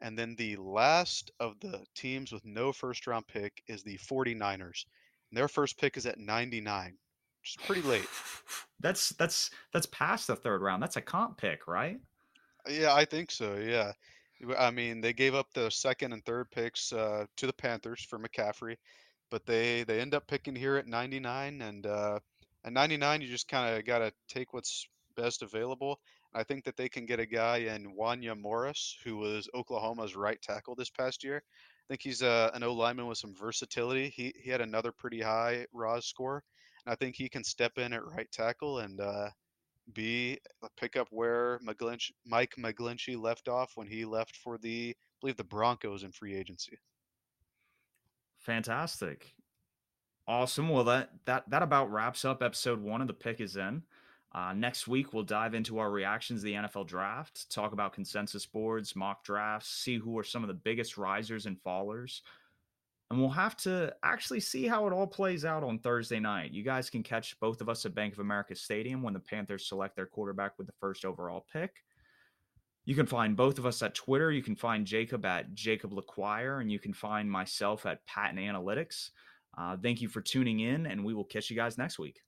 And 0.00 0.18
then 0.18 0.34
the 0.36 0.56
last 0.56 1.30
of 1.40 1.58
the 1.60 1.84
teams 1.94 2.32
with 2.32 2.44
no 2.44 2.72
first 2.72 3.06
round 3.06 3.26
pick 3.28 3.62
is 3.66 3.82
the 3.82 3.96
49ers. 3.98 4.84
And 5.30 5.38
their 5.38 5.48
first 5.48 5.78
pick 5.78 5.96
is 5.96 6.06
at 6.06 6.18
99, 6.18 6.96
which 7.40 7.56
is 7.56 7.66
pretty 7.66 7.82
late. 7.82 8.08
That's 8.80 9.08
that's 9.10 9.50
that's 9.72 9.86
past 9.86 10.26
the 10.26 10.36
third 10.36 10.60
round. 10.60 10.82
That's 10.82 10.96
a 10.96 11.00
comp 11.00 11.38
pick, 11.38 11.66
right? 11.66 11.98
Yeah, 12.68 12.92
I 12.92 13.06
think 13.06 13.30
so. 13.30 13.56
Yeah. 13.56 13.92
I 14.58 14.70
mean, 14.70 15.00
they 15.00 15.14
gave 15.14 15.34
up 15.34 15.46
the 15.54 15.70
second 15.70 16.12
and 16.12 16.22
third 16.26 16.50
picks 16.50 16.92
uh, 16.92 17.24
to 17.38 17.46
the 17.46 17.54
Panthers 17.54 18.02
for 18.02 18.18
McCaffrey, 18.18 18.76
but 19.30 19.46
they 19.46 19.82
they 19.84 19.98
end 19.98 20.14
up 20.14 20.26
picking 20.26 20.54
here 20.54 20.76
at 20.76 20.86
99, 20.86 21.62
and 21.62 21.86
uh, 21.86 22.18
at 22.66 22.72
99, 22.72 23.22
you 23.22 23.28
just 23.28 23.48
kind 23.48 23.76
of 23.76 23.84
got 23.84 24.00
to 24.00 24.12
take 24.28 24.52
what's 24.52 24.88
best 25.16 25.42
available. 25.42 26.00
I 26.34 26.42
think 26.42 26.64
that 26.64 26.76
they 26.76 26.88
can 26.88 27.06
get 27.06 27.20
a 27.20 27.26
guy 27.26 27.58
in 27.58 27.96
Wanya 27.96 28.38
Morris, 28.38 28.98
who 29.04 29.16
was 29.16 29.48
Oklahoma's 29.54 30.16
right 30.16 30.40
tackle 30.42 30.74
this 30.74 30.90
past 30.90 31.22
year. 31.22 31.36
I 31.36 31.84
think 31.88 32.02
he's 32.02 32.22
a, 32.22 32.28
uh, 32.28 32.50
an 32.54 32.64
O 32.64 32.74
lineman 32.74 33.06
with 33.06 33.18
some 33.18 33.34
versatility. 33.34 34.08
He, 34.08 34.34
he 34.42 34.50
had 34.50 34.60
another 34.60 34.90
pretty 34.90 35.20
high 35.20 35.64
RAS 35.72 36.06
score. 36.06 36.42
And 36.84 36.92
I 36.92 36.96
think 36.96 37.14
he 37.14 37.28
can 37.28 37.44
step 37.44 37.78
in 37.78 37.92
at 37.92 38.04
right 38.04 38.30
tackle 38.32 38.80
and 38.80 39.00
uh, 39.00 39.28
be 39.94 40.38
uh, 40.62 40.68
pick 40.76 40.96
up 40.96 41.06
where 41.10 41.60
McGlinch, 41.64 42.10
Mike 42.26 42.54
McGlinchey 42.58 43.20
left 43.20 43.48
off 43.48 43.72
when 43.76 43.86
he 43.86 44.04
left 44.04 44.36
for 44.36 44.58
the, 44.58 44.90
I 44.90 45.16
believe, 45.20 45.36
the 45.36 45.44
Broncos 45.44 46.02
in 46.02 46.10
free 46.10 46.34
agency. 46.34 46.76
Fantastic. 48.40 49.32
Awesome. 50.28 50.68
Well, 50.68 50.84
that 50.84 51.10
that 51.24 51.48
that 51.50 51.62
about 51.62 51.92
wraps 51.92 52.24
up 52.24 52.42
episode 52.42 52.80
one 52.80 53.00
of 53.00 53.06
the 53.06 53.14
pick 53.14 53.40
is 53.40 53.56
in. 53.56 53.82
Uh, 54.32 54.52
next 54.52 54.88
week 54.88 55.12
we'll 55.12 55.22
dive 55.22 55.54
into 55.54 55.78
our 55.78 55.90
reactions 55.90 56.40
to 56.40 56.46
the 56.46 56.52
NFL 56.54 56.86
draft, 56.86 57.50
talk 57.50 57.72
about 57.72 57.94
consensus 57.94 58.44
boards, 58.44 58.96
mock 58.96 59.24
drafts, 59.24 59.70
see 59.70 59.96
who 59.98 60.18
are 60.18 60.24
some 60.24 60.42
of 60.42 60.48
the 60.48 60.54
biggest 60.54 60.98
risers 60.98 61.46
and 61.46 61.56
fallers, 61.62 62.20
and 63.10 63.20
we'll 63.20 63.30
have 63.30 63.56
to 63.58 63.94
actually 64.02 64.40
see 64.40 64.66
how 64.66 64.86
it 64.86 64.92
all 64.92 65.06
plays 65.06 65.44
out 65.44 65.62
on 65.62 65.78
Thursday 65.78 66.18
night. 66.18 66.52
You 66.52 66.64
guys 66.64 66.90
can 66.90 67.02
catch 67.04 67.38
both 67.38 67.60
of 67.60 67.68
us 67.68 67.86
at 67.86 67.94
Bank 67.94 68.12
of 68.12 68.18
America 68.18 68.54
Stadium 68.56 69.02
when 69.02 69.14
the 69.14 69.20
Panthers 69.20 69.68
select 69.68 69.94
their 69.94 70.06
quarterback 70.06 70.58
with 70.58 70.66
the 70.66 70.74
first 70.80 71.04
overall 71.04 71.46
pick. 71.52 71.84
You 72.84 72.94
can 72.94 73.06
find 73.06 73.36
both 73.36 73.58
of 73.58 73.66
us 73.66 73.82
at 73.82 73.94
Twitter. 73.94 74.30
You 74.32 74.42
can 74.42 74.56
find 74.56 74.86
Jacob 74.86 75.24
at 75.24 75.54
Jacob 75.54 75.92
LaQuire, 75.92 76.60
and 76.60 76.70
you 76.70 76.78
can 76.78 76.92
find 76.92 77.30
myself 77.30 77.86
at 77.86 78.04
Patent 78.06 78.40
Analytics. 78.40 79.10
Uh, 79.56 79.76
thank 79.82 80.00
you 80.00 80.08
for 80.08 80.20
tuning 80.20 80.60
in, 80.60 80.86
and 80.86 81.04
we 81.04 81.14
will 81.14 81.24
catch 81.24 81.50
you 81.50 81.56
guys 81.56 81.78
next 81.78 81.98
week. 81.98 82.20